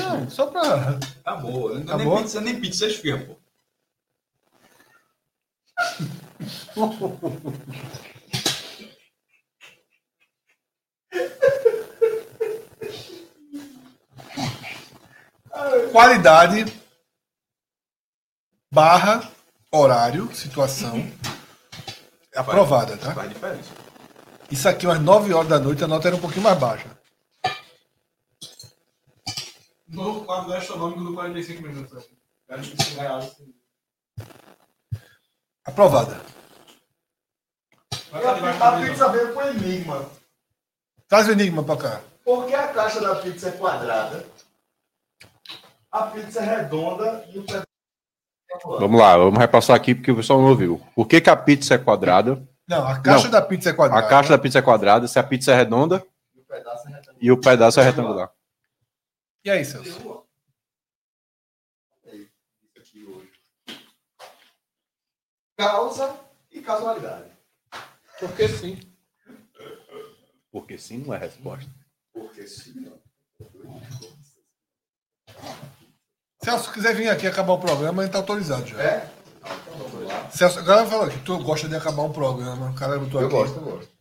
[0.00, 0.98] Não, só pra.
[1.22, 1.78] Tá boa.
[1.78, 2.22] Não Tá nem boa?
[2.22, 3.36] pizza, nem pizza, é esfirra, pô.
[15.92, 16.64] Qualidade
[18.72, 19.30] barra
[19.70, 20.98] horário, situação.
[22.34, 23.14] É aprovada, tá?
[23.14, 23.70] Faz diferença.
[24.50, 26.88] Isso aqui, umas 9 horas da noite, a nota era um pouquinho mais baixa.
[29.88, 31.96] No quadro gastronômico do 45 minutos.
[31.96, 32.16] assim.
[32.48, 33.36] Garanto que reais.
[35.64, 36.20] Aprovada.
[38.12, 40.08] A pizza veio com enigma.
[41.08, 42.00] Traz o enigma pra cá.
[42.24, 44.26] Por que a caixa da pizza é quadrada?
[45.90, 47.64] A pizza é redonda e o pedaço
[48.62, 50.80] Vamos lá, vamos repassar aqui porque o pessoal não ouviu.
[50.94, 52.40] Por que, que a pizza é quadrada?
[52.66, 53.30] Não, a caixa Não.
[53.30, 54.08] da pizza é A quadrada.
[54.08, 57.16] caixa da pizza é quadrada, se a pizza é redonda e o pedaço é retangular.
[57.20, 58.32] e o pedaço é retangular.
[59.44, 60.24] E aí, Celso?
[65.56, 66.18] Causa
[66.50, 67.30] e casualidade.
[68.18, 68.80] Porque sim.
[70.50, 71.70] Porque sim não é resposta.
[72.12, 72.92] Porque sim.
[76.42, 78.82] Celso, se quiser vir aqui acabar o programa, a gente tá autorizado já.
[78.82, 79.10] É?
[80.30, 82.70] Celso, a galera falou que tu gosta de acabar um programa.
[82.70, 83.10] O cara Eu aqui.
[83.28, 83.94] gosto, eu gosto.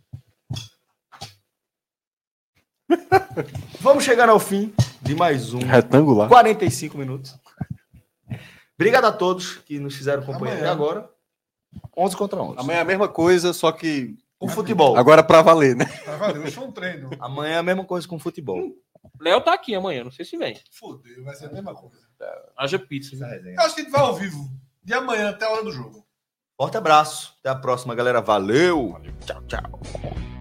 [3.79, 6.27] Vamos chegar ao fim de mais um Retangular.
[6.27, 7.35] 45 minutos.
[8.75, 11.09] Obrigado a todos que nos fizeram companhia até agora.
[11.97, 12.59] 11 contra 11.
[12.59, 14.97] Amanhã é a mesma coisa, só que Com futebol.
[14.97, 15.85] Agora pra valer, né?
[16.19, 17.09] Valeu, isso foi um treino.
[17.19, 18.59] Amanhã é a mesma coisa com futebol.
[19.19, 20.59] Léo tá aqui amanhã, não sei se vem.
[20.71, 21.97] Fudeu, vai ser a mesma coisa.
[22.57, 23.15] Haja pizza.
[23.15, 23.25] viu?
[23.53, 24.49] Eu acho que a gente vai ao vivo.
[24.83, 26.05] De amanhã até a hora do jogo.
[26.57, 27.35] Forte abraço.
[27.39, 28.21] Até a próxima, galera.
[28.21, 28.99] Valeu.
[29.25, 30.32] Tchau, tchau.